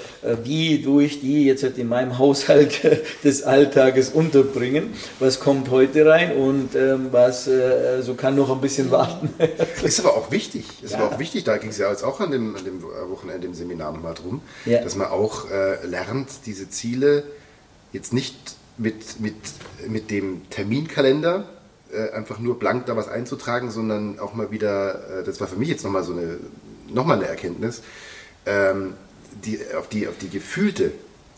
wie 0.45 0.83
tue 0.83 1.05
ich 1.05 1.21
die 1.21 1.45
jetzt 1.45 1.63
in 1.65 1.89
meinem 1.89 2.19
Haushalt 2.19 2.81
des 3.25 3.43
Alltages 3.43 4.11
unterbringen? 4.11 4.95
Was 5.19 5.41
kommt 5.41 5.71
heute 5.71 6.07
rein 6.07 6.33
und 6.37 6.75
ähm, 6.75 7.09
was 7.11 7.47
äh, 7.49 8.03
so 8.03 8.15
kann 8.15 8.37
noch 8.37 8.51
ein 8.51 8.61
bisschen 8.61 8.91
warten? 8.91 9.31
Ist 9.83 10.01
aber 10.01 10.17
auch 10.17 10.31
wichtig. 10.31 10.65
Ist 10.83 10.93
Ja. 10.93 10.99
aber 10.99 11.15
auch 11.15 11.19
wichtig, 11.19 11.45
da 11.45 11.57
ging 11.57 11.71
es 11.71 11.79
ja 11.79 11.91
jetzt 11.91 12.05
auch 12.05 12.21
an 12.21 12.31
dem, 12.31 12.57
an 12.57 12.65
dem 12.65 12.83
Wochenende 12.83 13.47
im 13.47 13.55
Seminar 13.55 13.93
nochmal 13.93 14.15
drum, 14.15 14.43
Ja. 14.65 14.81
dass 14.83 14.97
man 14.97 15.09
auch 15.09 15.51
äh, 15.51 15.85
lernt, 15.87 16.29
diese 16.47 16.69
Ziele 16.71 17.25
jetzt 17.93 18.13
nicht 18.13 18.35
mit, 18.77 19.21
mit, 19.21 19.35
mit 19.89 20.11
dem 20.11 20.43
Terminkalender 20.51 21.45
äh, 21.95 22.13
einfach 22.13 22.39
nur 22.39 22.59
blank 22.59 22.87
da 22.87 22.97
was 22.97 23.09
einzutragen, 23.09 23.71
sondern 23.71 24.19
auch 24.19 24.35
mal 24.35 24.51
wieder, 24.51 25.21
äh, 25.21 25.25
das 25.25 25.41
war 25.41 25.49
für 25.49 25.57
mich 25.57 25.69
jetzt 25.69 25.85
nochmal 25.85 26.05
so 26.05 26.13
eine, 26.13 26.39
noch 26.89 27.07
mal 27.07 27.17
eine 27.19 27.29
Erkenntnis, 27.29 27.83
ähm, 28.47 28.95
die, 29.45 29.61
auf, 29.77 29.89
die, 29.89 30.09
auf 30.09 30.17
die 30.19 30.31
gefühlte 30.31 30.93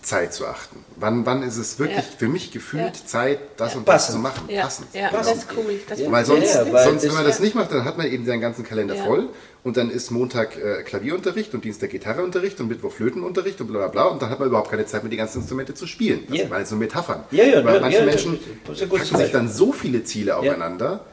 Zeit 0.07 0.33
zu 0.33 0.47
achten. 0.47 0.85
Wann, 0.97 1.27
wann 1.27 1.43
ist 1.43 1.57
es 1.57 1.79
wirklich 1.79 1.99
Ja. 1.99 2.05
für 2.19 2.29
mich 2.29 2.53
gefühlt 2.53 2.83
Ja. 2.97 3.07
Zeit, 3.07 3.39
das 3.57 3.75
und 3.75 3.87
das 3.89 3.95
Passend. 4.07 4.15
zu 4.17 4.23
machen? 4.23 4.49
Ja, 4.49 4.63
Passend. 4.63 4.87
ja 4.95 5.09
Genau. 5.09 5.19
das 5.23 5.37
ist 5.37 5.47
cool. 5.57 5.81
Das 5.89 5.99
Ja. 6.01 6.11
Weil 6.13 6.25
sonst, 6.25 6.55
Ja, 6.55 6.65
ja, 6.65 6.73
weil 6.73 6.85
sonst 6.85 7.03
das- 7.03 7.11
wenn 7.11 7.15
man 7.17 7.25
das 7.27 7.41
nicht 7.41 7.55
macht, 7.55 7.73
dann 7.73 7.85
hat 7.85 7.99
man 7.99 8.07
eben 8.07 8.25
seinen 8.25 8.41
ganzen 8.41 8.65
Kalender 8.65 8.95
Ja. 8.95 9.05
voll 9.05 9.29
und 9.65 9.77
dann 9.77 9.91
ist 9.91 10.11
Montag 10.13 10.57
äh, 10.57 10.83
Klavierunterricht 10.85 11.53
und 11.55 11.65
Dienstag 11.65 11.91
Gitarreunterricht 11.91 12.61
und 12.61 12.69
Mittwoch 12.69 12.93
Flötenunterricht 12.93 13.61
und 13.61 13.67
bla 13.67 13.79
bla 13.81 13.89
bla 13.89 14.05
und 14.05 14.23
dann 14.23 14.31
hat 14.31 14.39
man 14.39 14.49
überhaupt 14.49 14.71
keine 14.71 14.87
Zeit 14.87 15.03
mehr, 15.03 15.11
die 15.11 15.17
ganzen 15.17 15.39
Instrumente 15.39 15.75
zu 15.75 15.87
spielen. 15.87 16.25
Das 16.29 16.39
Ja. 16.39 16.51
waren 16.51 16.61
jetzt 16.61 16.71
so 16.71 16.77
Metaphern. 16.77 17.25
Ja, 17.33 17.45
ja, 17.45 17.65
Weil 17.65 17.75
ja, 17.75 17.81
manche 17.81 17.99
ja, 17.99 18.05
Menschen 18.05 18.39
packen 18.67 19.17
sich 19.19 19.33
dann 19.33 19.49
so 19.53 19.73
viele 19.73 20.05
Ziele 20.05 20.37
aufeinander, 20.37 21.05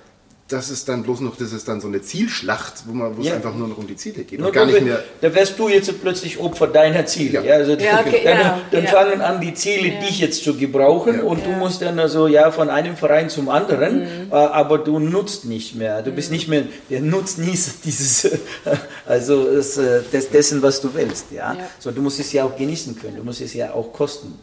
dass 0.53 0.69
es 0.69 0.85
dann 0.85 1.03
bloß 1.03 1.19
noch, 1.21 1.35
das 1.35 1.51
ist 1.51 1.67
dann 1.67 1.81
so 1.81 1.87
eine 1.87 2.01
Zielschlacht, 2.01 2.83
wo, 2.85 2.93
man, 2.93 3.17
wo 3.17 3.21
Ja. 3.21 3.31
es 3.31 3.35
einfach 3.37 3.55
nur 3.55 3.67
noch 3.67 3.77
um 3.77 3.87
die 3.87 3.95
Ziele 3.95 4.23
geht 4.23 4.39
Nur 4.39 4.49
und 4.49 4.53
gar 4.53 4.65
nicht 4.65 4.81
mehr... 4.81 5.03
Da 5.19 5.33
wärst 5.33 5.57
du 5.57 5.67
jetzt 5.67 5.91
plötzlich 6.01 6.39
Opfer 6.39 6.67
deiner 6.67 7.05
Ziele. 7.05 7.39
Ja. 7.39 7.43
Ja. 7.43 7.55
also 7.55 7.71
Ja, 7.73 7.99
okay, 7.99 8.21
dann 8.23 8.39
ja, 8.39 8.61
dann 8.71 8.83
ja. 8.83 8.89
fangen 8.89 9.21
an, 9.21 9.41
die 9.41 9.53
Ziele 9.53 9.99
dich 9.99 10.19
jetzt 10.19 10.43
zu 10.43 10.55
gebrauchen 10.55 11.15
Ja. 11.17 11.23
und 11.23 11.45
du 11.45 11.49
musst 11.51 11.81
dann 11.81 11.97
also 11.99 12.27
ja 12.27 12.51
von 12.51 12.69
einem 12.69 12.95
Verein 12.95 13.29
zum 13.29 13.49
anderen, 13.49 13.99
Mhm. 14.01 14.31
äh, 14.31 14.35
aber 14.35 14.77
du 14.77 14.99
nutzt 14.99 15.45
nicht 15.45 15.75
mehr. 15.75 16.01
Du 16.03 16.11
bist 16.11 16.29
nicht 16.31 16.47
mehr 16.47 16.63
der 16.89 17.01
Nutznießer 17.01 17.71
dieses, 17.83 18.29
also 19.05 19.55
das, 19.55 19.77
äh, 19.77 20.01
des, 20.13 20.29
dessen, 20.29 20.61
was 20.61 20.79
du 20.81 20.93
willst. 20.93 21.25
Ja? 21.31 21.53
Ja. 21.53 21.57
So, 21.79 21.91
du 21.91 22.01
musst 22.01 22.19
es 22.19 22.31
ja 22.31 22.43
auch 22.45 22.55
genießen 22.55 22.97
können. 22.99 23.17
Du 23.17 23.23
musst 23.23 23.41
es 23.41 23.53
ja 23.53 23.73
auch 23.73 23.91
kosten. 23.91 24.37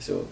So, 0.00 0.24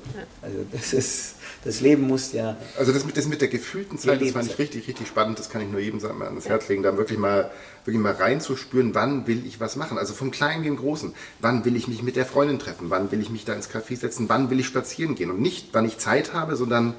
also 0.42 0.58
das 0.72 0.92
ist, 0.92 1.34
das 1.64 1.80
Leben 1.80 2.06
muss 2.08 2.32
ja. 2.32 2.56
Also 2.78 2.92
das 2.92 3.04
mit, 3.04 3.16
das 3.16 3.26
mit 3.26 3.40
der 3.40 3.48
gefühlten 3.48 3.98
Zeit, 3.98 4.20
das 4.20 4.30
fand 4.32 4.50
ich 4.50 4.58
richtig, 4.58 4.88
richtig 4.88 5.06
spannend. 5.06 5.38
Das 5.38 5.48
kann 5.50 5.62
ich 5.62 5.68
nur 5.68 5.80
jedem 5.80 6.00
sagen, 6.00 6.18
mal 6.18 6.26
ans 6.26 6.48
Herz 6.48 6.68
legen, 6.68 6.82
da 6.82 6.96
wirklich 6.96 7.18
mal, 7.18 7.50
wirklich 7.84 8.02
mal 8.02 8.12
reinzuspüren, 8.12 8.94
wann 8.94 9.26
will 9.26 9.46
ich 9.46 9.60
was 9.60 9.76
machen. 9.76 9.96
Also 9.98 10.12
vom 10.14 10.30
Kleinen 10.30 10.64
wie 10.64 10.68
im 10.68 10.76
Großen. 10.76 11.14
Wann 11.40 11.64
will 11.64 11.76
ich 11.76 11.86
mich 11.88 12.02
mit 12.02 12.16
der 12.16 12.26
Freundin 12.26 12.58
treffen? 12.58 12.90
Wann 12.90 13.12
will 13.12 13.20
ich 13.20 13.30
mich 13.30 13.44
da 13.44 13.54
ins 13.54 13.70
Café 13.70 13.96
setzen? 13.96 14.28
Wann 14.28 14.50
will 14.50 14.58
ich 14.60 14.66
spazieren 14.66 15.14
gehen? 15.14 15.30
Und 15.30 15.40
nicht, 15.40 15.68
wann 15.72 15.84
ich 15.84 15.98
Zeit 15.98 16.32
habe, 16.32 16.56
sondern 16.56 16.94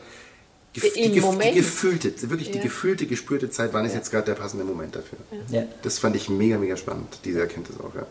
die, 0.75 0.81
gef- 0.81 1.11
die 1.13 1.19
Moment. 1.21 1.55
gefühlte, 1.55 2.13
wirklich 2.29 2.49
die 2.51 2.57
Ja. 2.57 2.63
gefühlte, 2.63 3.05
gespürte 3.05 3.49
Zeit. 3.49 3.73
Wann 3.73 3.85
ist 3.85 3.93
jetzt 3.93 4.11
gerade 4.11 4.25
der 4.25 4.33
passende 4.35 4.63
Moment 4.65 4.95
dafür? 4.95 5.19
Ja. 5.49 5.63
Das 5.83 5.99
fand 5.99 6.15
ich 6.15 6.29
mega, 6.29 6.57
mega 6.57 6.77
spannend, 6.77 7.19
diese 7.25 7.41
Erkenntnis 7.41 7.79
auch. 7.79 7.93
Ja. 7.93 8.07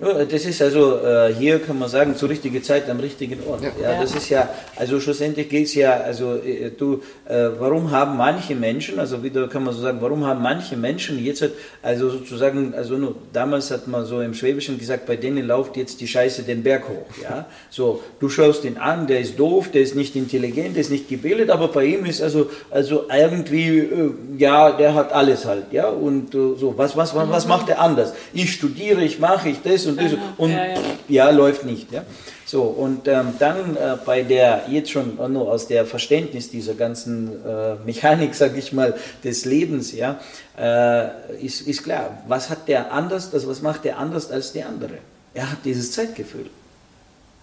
Ja, 0.00 0.24
das 0.24 0.44
ist 0.44 0.62
also, 0.62 0.98
äh, 1.04 1.34
hier 1.34 1.58
kann 1.58 1.76
man 1.76 1.88
sagen, 1.88 2.14
zur 2.14 2.28
richtigen 2.28 2.62
Zeit 2.62 2.88
am 2.88 3.00
richtigen 3.00 3.40
Ort. 3.48 3.62
Ja. 3.64 3.70
Ja, 3.82 4.00
das 4.00 4.14
ist 4.14 4.28
ja, 4.28 4.48
also 4.76 5.00
schlussendlich 5.00 5.48
geht 5.48 5.66
es 5.66 5.74
ja, 5.74 5.92
also 5.92 6.36
äh, 6.36 6.70
du, 6.70 7.02
äh, 7.28 7.48
warum 7.58 7.90
haben 7.90 8.16
manche 8.16 8.54
Menschen, 8.54 9.00
also 9.00 9.24
wieder 9.24 9.48
kann 9.48 9.64
man 9.64 9.74
so 9.74 9.80
sagen, 9.80 9.98
warum 10.00 10.24
haben 10.24 10.40
manche 10.40 10.76
Menschen 10.76 11.24
jetzt, 11.24 11.44
also 11.82 12.10
sozusagen, 12.10 12.74
also 12.74 12.96
nur, 12.96 13.16
damals 13.32 13.72
hat 13.72 13.88
man 13.88 14.04
so 14.04 14.20
im 14.20 14.34
Schwäbischen 14.34 14.78
gesagt, 14.78 15.04
bei 15.04 15.16
denen 15.16 15.44
läuft 15.44 15.76
jetzt 15.76 16.00
die 16.00 16.06
Scheiße 16.06 16.44
den 16.44 16.62
Berg 16.62 16.88
hoch, 16.88 17.20
ja. 17.20 17.46
So, 17.68 18.00
du 18.20 18.28
schaust 18.28 18.64
ihn 18.64 18.76
an, 18.76 19.08
der 19.08 19.18
ist 19.18 19.36
doof, 19.36 19.70
der 19.72 19.82
ist 19.82 19.96
nicht 19.96 20.14
intelligent, 20.14 20.76
der 20.76 20.82
ist 20.82 20.90
nicht 20.90 21.08
gebildet, 21.08 21.50
aber 21.50 21.68
bei 21.68 21.86
ihm 21.86 22.04
ist 22.04 22.22
also, 22.22 22.50
also 22.70 23.06
irgendwie, 23.12 23.78
äh, 23.78 24.10
ja, 24.36 24.70
der 24.70 24.94
hat 24.94 25.12
alles 25.12 25.44
halt, 25.44 25.72
ja, 25.72 25.88
und 25.88 26.36
äh, 26.36 26.54
so, 26.56 26.74
was, 26.76 26.96
was, 26.96 27.16
was, 27.16 27.28
was 27.28 27.48
macht 27.48 27.68
er 27.68 27.80
anders? 27.80 28.12
Ich 28.32 28.52
studiere, 28.52 29.02
ich 29.02 29.18
mache, 29.18 29.48
ich 29.48 29.60
das 29.62 29.87
und 29.88 30.00
das 30.00 30.12
und 30.36 30.50
Ja, 30.50 30.66
ja. 30.66 30.80
ja, 31.08 31.30
läuft 31.30 31.64
nicht. 31.64 31.90
Ja? 31.92 32.04
So, 32.44 32.62
und 32.62 33.08
ähm, 33.08 33.34
dann 33.38 33.76
äh, 33.76 33.96
bei 34.04 34.22
der, 34.22 34.64
jetzt 34.70 34.90
schon 34.90 35.18
äh, 35.18 35.28
nur 35.28 35.50
aus 35.50 35.66
der 35.66 35.84
Verständnis 35.84 36.50
dieser 36.50 36.74
ganzen 36.74 37.44
äh, 37.44 37.74
Mechanik, 37.84 38.34
sage 38.42 38.58
ich 38.58 38.72
mal, 38.72 38.94
des 39.24 39.44
Lebens, 39.44 39.92
ja, 39.92 40.20
äh, 40.58 41.44
ist, 41.44 41.62
ist 41.62 41.82
klar, 41.84 42.22
was 42.28 42.48
hat 42.48 42.68
der 42.68 42.92
anders, 42.92 43.34
also 43.34 43.48
was 43.48 43.62
macht 43.62 43.84
der 43.84 43.98
anders 43.98 44.30
als 44.30 44.52
der 44.52 44.68
andere? 44.68 44.98
Er 45.34 45.50
hat 45.50 45.58
dieses 45.64 45.92
Zeitgefühl. 45.92 46.46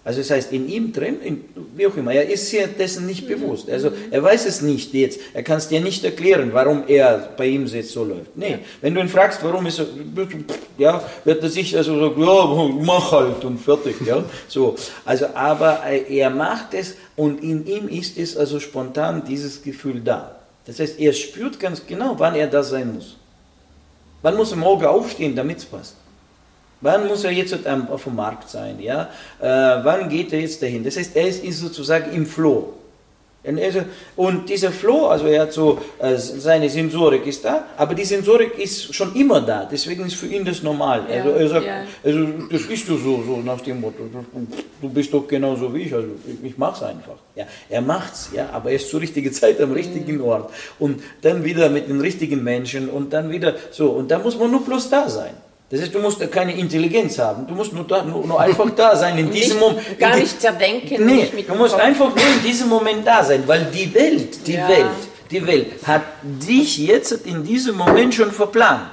Also 0.05 0.19
das 0.19 0.29
heißt, 0.29 0.53
in 0.53 0.69
ihm 0.69 0.93
drin, 0.93 1.17
in, 1.19 1.45
wie 1.75 1.87
auch 1.87 1.97
immer, 1.97 2.13
er 2.13 2.29
ist 2.29 2.51
sich 2.51 2.63
dessen 2.77 3.07
nicht 3.07 3.27
bewusst. 3.27 3.67
Also 3.67 3.89
er 4.11 4.21
weiß 4.21 4.45
es 4.45 4.61
nicht 4.61 4.93
jetzt. 4.93 5.19
Er 5.33 5.41
kann 5.41 5.57
es 5.57 5.67
dir 5.67 5.81
nicht 5.81 6.05
erklären, 6.05 6.51
warum 6.53 6.83
er 6.87 7.33
bei 7.35 7.47
ihm 7.47 7.65
jetzt 7.65 7.89
so 7.89 8.03
läuft. 8.03 8.37
Nee, 8.37 8.59
wenn 8.81 8.93
du 8.93 9.01
ihn 9.01 9.09
fragst, 9.09 9.43
warum 9.43 9.65
ist 9.65 9.79
er, 9.79 9.87
ja, 10.77 11.03
wird 11.23 11.41
er 11.41 11.49
sich 11.49 11.75
also 11.75 11.99
sagen, 11.99 12.21
ja, 12.21 12.85
mach 12.85 13.11
halt 13.13 13.43
und 13.43 13.57
fertig, 13.57 13.95
ja. 14.05 14.23
So, 14.47 14.75
also 15.05 15.25
aber 15.33 15.79
er 15.83 16.29
macht 16.29 16.75
es 16.75 16.97
und 17.15 17.41
in 17.41 17.65
ihm 17.65 17.87
ist 17.87 18.19
es 18.19 18.37
also 18.37 18.59
spontan 18.59 19.23
dieses 19.27 19.63
Gefühl 19.63 20.01
da. 20.01 20.35
Das 20.67 20.79
heißt, 20.79 20.99
er 20.99 21.13
spürt 21.13 21.59
ganz 21.59 21.81
genau, 21.87 22.13
wann 22.19 22.35
er 22.35 22.45
da 22.45 22.61
sein 22.61 22.93
muss. 22.93 23.17
Wann 24.21 24.37
muss 24.37 24.51
er 24.51 24.57
morgen 24.57 24.85
aufstehen, 24.85 25.35
damit 25.35 25.57
es 25.57 25.65
passt? 25.65 25.95
Wann 26.85 27.07
muss 27.07 27.23
er 27.23 27.31
jetzt 27.31 27.51
auf 27.89 28.03
dem 28.03 28.15
Markt 28.15 28.47
sein? 28.47 28.79
Ja? 28.79 29.09
Äh, 29.41 29.47
wann 29.83 30.07
geht 30.07 30.31
er 30.33 30.39
jetzt 30.39 30.61
dahin? 30.61 30.83
Das 30.83 30.97
heißt, 30.97 31.15
er 31.15 31.27
ist, 31.27 31.43
ist 31.43 31.59
sozusagen 31.59 32.13
im 32.13 32.27
Flow. 32.27 32.73
Und 33.43 33.57
er- 33.57 33.85
dieser 34.47 34.71
Flow, 34.71 35.07
also 35.07 35.25
er 35.25 35.41
hat 35.43 35.53
so, 35.53 35.79
äh, 35.97 36.15
seine 36.15 36.69
Sensorik 36.69 37.25
ist 37.25 37.43
da, 37.43 37.65
aber 37.75 37.95
die 37.95 38.05
Sensorik 38.05 38.59
ist 38.59 38.93
schon 38.93 39.15
immer 39.15 39.41
da, 39.41 39.67
deswegen 39.71 40.05
ist 40.05 40.15
für 40.15 40.27
ihn 40.27 40.45
das 40.45 40.61
normal. 40.61 41.01
Ja, 41.09 41.23
also 41.23 41.29
er 41.31 41.49
sagt, 41.49 41.65
ja. 41.65 41.85
also 42.03 42.19
das 42.51 42.61
ist 42.61 42.85
so, 42.85 42.97
so 42.97 43.41
nach 43.43 43.61
dem 43.61 43.81
Motto, 43.81 44.03
du 44.81 44.89
bist 44.89 45.11
doch 45.11 45.27
genauso 45.27 45.73
wie 45.73 45.83
ich, 45.83 45.93
also 45.93 46.07
ich, 46.27 46.51
ich 46.51 46.57
mach's 46.57 46.83
einfach. 46.83 47.17
Ja, 47.35 47.45
er 47.69 47.81
macht's, 47.81 48.29
ja, 48.31 48.49
aber 48.51 48.69
er 48.69 48.75
ist 48.75 48.89
zur 48.91 49.01
richtigen 49.01 49.33
Zeit 49.33 49.59
am 49.59 49.71
richtigen 49.71 50.21
Ort 50.21 50.51
und 50.79 51.01
dann 51.21 51.43
wieder 51.43 51.69
mit 51.69 51.87
den 51.89 51.99
richtigen 52.01 52.43
Menschen 52.43 52.89
und 52.89 53.11
dann 53.11 53.31
wieder 53.31 53.55
so 53.71 53.89
und 53.89 54.09
da 54.11 54.19
muss 54.19 54.37
man 54.37 54.51
nur 54.51 54.63
bloß 54.63 54.89
da 54.89 55.09
sein. 55.09 55.33
Das 55.69 55.81
heißt, 55.81 55.95
du 55.95 55.99
musst 55.99 56.21
ja 56.21 56.27
keine 56.27 56.55
Intelligenz 56.55 57.17
haben, 57.17 57.47
du 57.47 57.55
musst 57.55 57.73
nur, 57.73 57.85
da, 57.87 58.03
nur, 58.03 58.25
nur 58.25 58.39
einfach 58.39 58.69
da 58.75 58.95
sein 58.95 59.17
in 59.17 59.31
diesem 59.37 59.57
Moment. 59.59 59.97
Gar 59.99 60.15
nicht 60.17 60.39
zerdenken. 60.39 61.05
Nee, 61.05 61.29
nicht 61.33 61.49
du 61.49 61.55
musst 61.55 61.73
Kopf. 61.73 61.83
einfach 61.83 62.09
nur 62.15 62.25
in 62.37 62.43
diesem 62.45 62.69
Moment 62.69 63.05
da 63.05 63.23
sein, 63.23 63.43
weil 63.47 63.65
die 63.73 63.93
Welt, 63.93 64.45
die 64.45 64.53
Ja. 64.53 64.69
Welt, 64.69 64.85
die 65.31 65.45
Welt 65.47 65.67
hat 65.87 66.03
dich 66.23 66.77
jetzt 66.77 67.11
in 67.25 67.43
diesem 67.43 67.75
Moment 67.77 68.13
schon 68.13 68.31
verplant. 68.31 68.91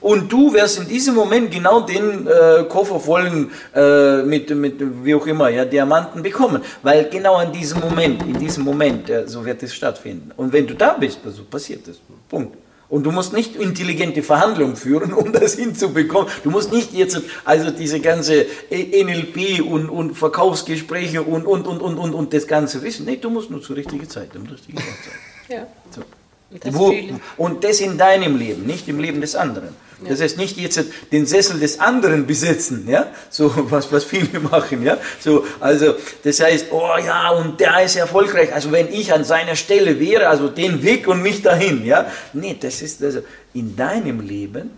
Und 0.00 0.30
du 0.30 0.52
wirst 0.54 0.78
in 0.78 0.86
diesem 0.88 1.14
Moment 1.14 1.50
genau 1.50 1.80
den 1.80 2.26
äh, 2.26 2.64
Koffer 2.68 3.00
vollen 3.00 3.50
äh, 3.74 4.22
mit, 4.22 4.48
mit 4.54 4.74
wie 5.04 5.14
auch 5.14 5.26
immer, 5.26 5.48
ja, 5.48 5.64
Diamanten 5.64 6.22
bekommen. 6.22 6.62
Weil 6.82 7.08
genau 7.10 7.40
in 7.40 7.50
diesem 7.50 7.80
Moment, 7.80 8.22
in 8.22 8.38
diesem 8.38 8.62
Moment, 8.64 9.10
äh, 9.10 9.26
so 9.26 9.44
wird 9.44 9.62
es 9.62 9.74
stattfinden. 9.74 10.30
Und 10.36 10.52
wenn 10.52 10.66
du 10.66 10.74
da 10.74 10.92
bist, 10.92 11.20
also 11.24 11.42
passiert 11.44 11.88
es. 11.88 11.98
Punkt. 12.28 12.56
Und 12.88 13.02
du 13.04 13.10
musst 13.10 13.32
nicht 13.32 13.56
intelligente 13.56 14.22
Verhandlungen 14.22 14.76
führen, 14.76 15.12
um 15.14 15.32
das 15.32 15.54
hinzubekommen. 15.54 16.28
Du 16.44 16.50
musst 16.50 16.72
nicht 16.72 16.92
jetzt 16.92 17.20
also 17.44 17.70
diese 17.70 18.00
ganze 18.00 18.46
NLP 18.70 19.60
und, 19.60 19.88
und 19.88 20.14
Verkaufsgespräche 20.14 21.22
und, 21.22 21.46
und, 21.46 21.66
und, 21.66 21.80
und, 21.80 21.98
und, 21.98 22.14
und 22.14 22.32
das 22.32 22.46
Ganze 22.46 22.82
wissen. 22.82 23.06
Nee, 23.06 23.16
du 23.16 23.30
musst 23.30 23.50
nur 23.50 23.62
zur 23.62 23.76
richtigen 23.76 24.08
Zeit 24.08 24.34
am 24.36 24.46
richtigen 24.46 24.78
Ort 24.78 24.86
sein. 24.86 25.58
Ja. 25.58 25.66
So. 25.90 26.02
Und 26.50 26.64
das 26.64 26.74
Wo, 26.74 26.94
und 27.36 27.64
das 27.64 27.80
in 27.80 27.98
deinem 27.98 28.36
Leben, 28.36 28.66
nicht 28.66 28.88
im 28.88 29.00
Leben 29.00 29.20
des 29.20 29.34
anderen. 29.34 29.70
Das 30.04 30.20
heißt 30.20 30.36
nicht 30.36 30.58
jetzt 30.58 30.84
den 31.10 31.24
Sessel 31.24 31.58
des 31.58 31.80
anderen 31.80 32.26
besetzen, 32.26 32.86
ja, 32.86 33.10
so 33.30 33.50
was, 33.70 33.90
was 33.90 34.04
viele 34.04 34.40
machen, 34.40 34.82
ja, 34.82 34.98
so, 35.20 35.44
also 35.58 35.94
das 36.22 36.40
heißt, 36.40 36.66
oh 36.70 36.96
ja, 37.04 37.30
und 37.30 37.58
der 37.58 37.82
ist 37.82 37.96
erfolgreich, 37.96 38.52
also 38.52 38.70
wenn 38.72 38.92
ich 38.92 39.12
an 39.12 39.24
seiner 39.24 39.56
Stelle 39.56 39.98
wäre, 39.98 40.28
also 40.28 40.48
den 40.48 40.82
Weg 40.82 41.08
und 41.08 41.22
nicht 41.22 41.46
dahin, 41.46 41.84
ja, 41.84 42.10
nee, 42.34 42.56
das 42.60 42.82
ist 42.82 43.02
also 43.02 43.20
in 43.54 43.74
deinem 43.74 44.20
Leben, 44.20 44.70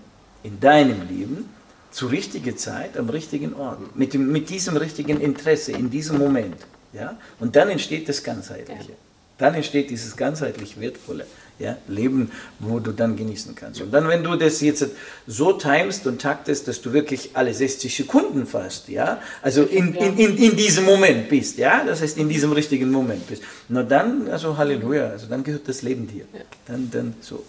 in 0.44 0.60
deinem 0.60 1.08
Leben, 1.08 1.48
zur 1.90 2.12
richtigen 2.12 2.56
Zeit, 2.56 2.96
am 2.96 3.08
richtigen 3.08 3.54
Ort, 3.54 3.96
mit, 3.96 4.14
dem, 4.14 4.30
mit 4.30 4.50
diesem 4.50 4.76
richtigen 4.76 5.20
Interesse, 5.20 5.72
in 5.72 5.90
diesem 5.90 6.18
Moment, 6.18 6.58
ja, 6.92 7.16
und 7.40 7.56
dann 7.56 7.70
entsteht 7.70 8.08
das 8.08 8.22
Ganzheitliche. 8.22 8.92
Dann 9.36 9.54
entsteht 9.54 9.90
dieses 9.90 10.16
ganzheitlich 10.16 10.80
wertvolle 10.80 11.24
ja, 11.58 11.76
Leben, 11.88 12.30
wo 12.60 12.78
du 12.78 12.92
dann 12.92 13.16
genießen 13.16 13.54
kannst. 13.54 13.80
Und 13.80 13.92
dann, 13.92 14.08
wenn 14.08 14.22
du 14.22 14.36
das 14.36 14.60
jetzt 14.60 14.86
so 15.26 15.52
timest 15.52 16.06
und 16.06 16.20
taktest, 16.20 16.68
dass 16.68 16.80
du 16.80 16.92
wirklich 16.92 17.30
alle 17.34 17.52
60 17.52 17.94
Sekunden 17.94 18.46
fast, 18.46 18.88
ja, 18.88 19.20
also 19.42 19.62
in, 19.62 19.94
in, 19.94 20.16
in, 20.16 20.36
in 20.36 20.56
diesem 20.56 20.84
Moment 20.84 21.28
bist, 21.28 21.58
ja, 21.58 21.84
das 21.84 22.00
heißt 22.00 22.16
in 22.18 22.28
diesem 22.28 22.52
richtigen 22.52 22.90
Moment 22.90 23.26
bist, 23.26 23.42
na 23.68 23.82
dann, 23.82 24.28
also 24.28 24.56
Halleluja, 24.56 25.08
also 25.08 25.26
dann 25.26 25.42
gehört 25.42 25.68
das 25.68 25.82
Leben 25.82 26.06
dir. 26.06 26.24
Dann, 26.66 26.90
dann 26.90 27.14
so. 27.20 27.44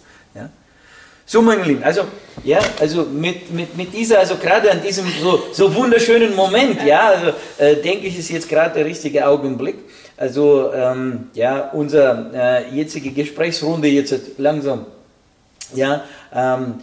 So, 1.32 1.40
meine 1.42 1.62
Lieben, 1.62 1.84
also, 1.84 2.02
ja, 2.42 2.58
also 2.80 3.04
mit, 3.04 3.52
mit, 3.52 3.76
mit 3.76 3.94
dieser, 3.94 4.18
also 4.18 4.34
gerade 4.34 4.68
an 4.68 4.82
diesem 4.82 5.06
so, 5.22 5.40
so 5.52 5.72
wunderschönen 5.72 6.34
Moment, 6.34 6.84
ja, 6.84 7.10
also, 7.10 7.32
äh, 7.56 7.76
denke 7.76 8.08
ich, 8.08 8.18
ist 8.18 8.30
jetzt 8.30 8.48
gerade 8.48 8.74
der 8.74 8.84
richtige 8.84 9.24
Augenblick. 9.24 9.76
Also, 10.16 10.72
ähm, 10.74 11.28
ja, 11.34 11.70
unsere 11.72 12.32
äh, 12.34 12.74
jetzige 12.74 13.12
Gesprächsrunde 13.12 13.86
jetzt 13.86 14.12
langsam, 14.38 14.86
ja, 15.72 16.02
ähm, 16.34 16.80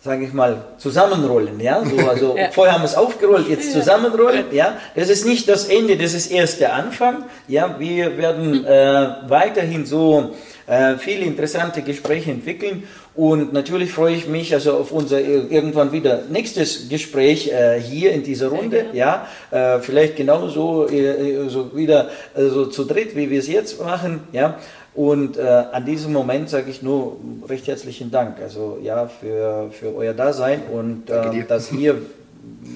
sage 0.00 0.24
ich 0.24 0.32
mal, 0.32 0.64
zusammenrollen, 0.78 1.60
ja, 1.60 1.84
so, 1.84 2.08
also 2.08 2.34
ja. 2.38 2.50
vorher 2.52 2.72
haben 2.72 2.80
wir 2.80 2.86
es 2.86 2.94
aufgerollt, 2.94 3.50
jetzt 3.50 3.70
zusammenrollen, 3.70 4.46
ja, 4.52 4.78
das 4.96 5.10
ist 5.10 5.26
nicht 5.26 5.46
das 5.46 5.66
Ende, 5.66 5.98
das 5.98 6.14
ist 6.14 6.32
erst 6.32 6.58
der 6.60 6.72
Anfang, 6.72 7.24
ja, 7.48 7.76
wir 7.78 8.16
werden 8.16 8.64
äh, 8.64 9.08
weiterhin 9.28 9.84
so 9.84 10.34
äh, 10.66 10.96
viele 10.96 11.24
interessante 11.24 11.82
Gespräche 11.82 12.30
entwickeln 12.30 12.84
und 13.14 13.52
natürlich 13.52 13.92
freue 13.92 14.14
ich 14.14 14.26
mich 14.26 14.54
also 14.54 14.78
auf 14.78 14.90
unser 14.90 15.20
irgendwann 15.20 15.92
wieder 15.92 16.22
nächstes 16.30 16.88
Gespräch 16.88 17.48
äh, 17.48 17.78
hier 17.78 18.12
in 18.12 18.22
dieser 18.22 18.48
Runde. 18.48 18.86
Ja, 18.94 19.26
äh, 19.50 19.80
vielleicht 19.80 20.16
genauso 20.16 20.88
äh, 20.88 21.48
so 21.48 21.76
wieder 21.76 22.08
äh, 22.34 22.46
so 22.46 22.66
zu 22.66 22.84
dritt, 22.84 23.14
wie 23.14 23.28
wir 23.28 23.38
es 23.38 23.48
jetzt 23.48 23.82
machen. 23.82 24.20
Ja, 24.32 24.58
und 24.94 25.36
äh, 25.36 25.42
an 25.42 25.84
diesem 25.84 26.12
Moment 26.12 26.48
sage 26.48 26.70
ich 26.70 26.82
nur 26.82 27.18
recht 27.48 27.66
herzlichen 27.66 28.10
Dank. 28.10 28.40
Also 28.40 28.78
ja 28.82 29.06
für, 29.08 29.70
für 29.70 29.94
euer 29.94 30.14
Dasein 30.14 30.62
und 30.72 31.10
äh, 31.10 31.44
dass 31.46 31.70
ihr 31.70 32.00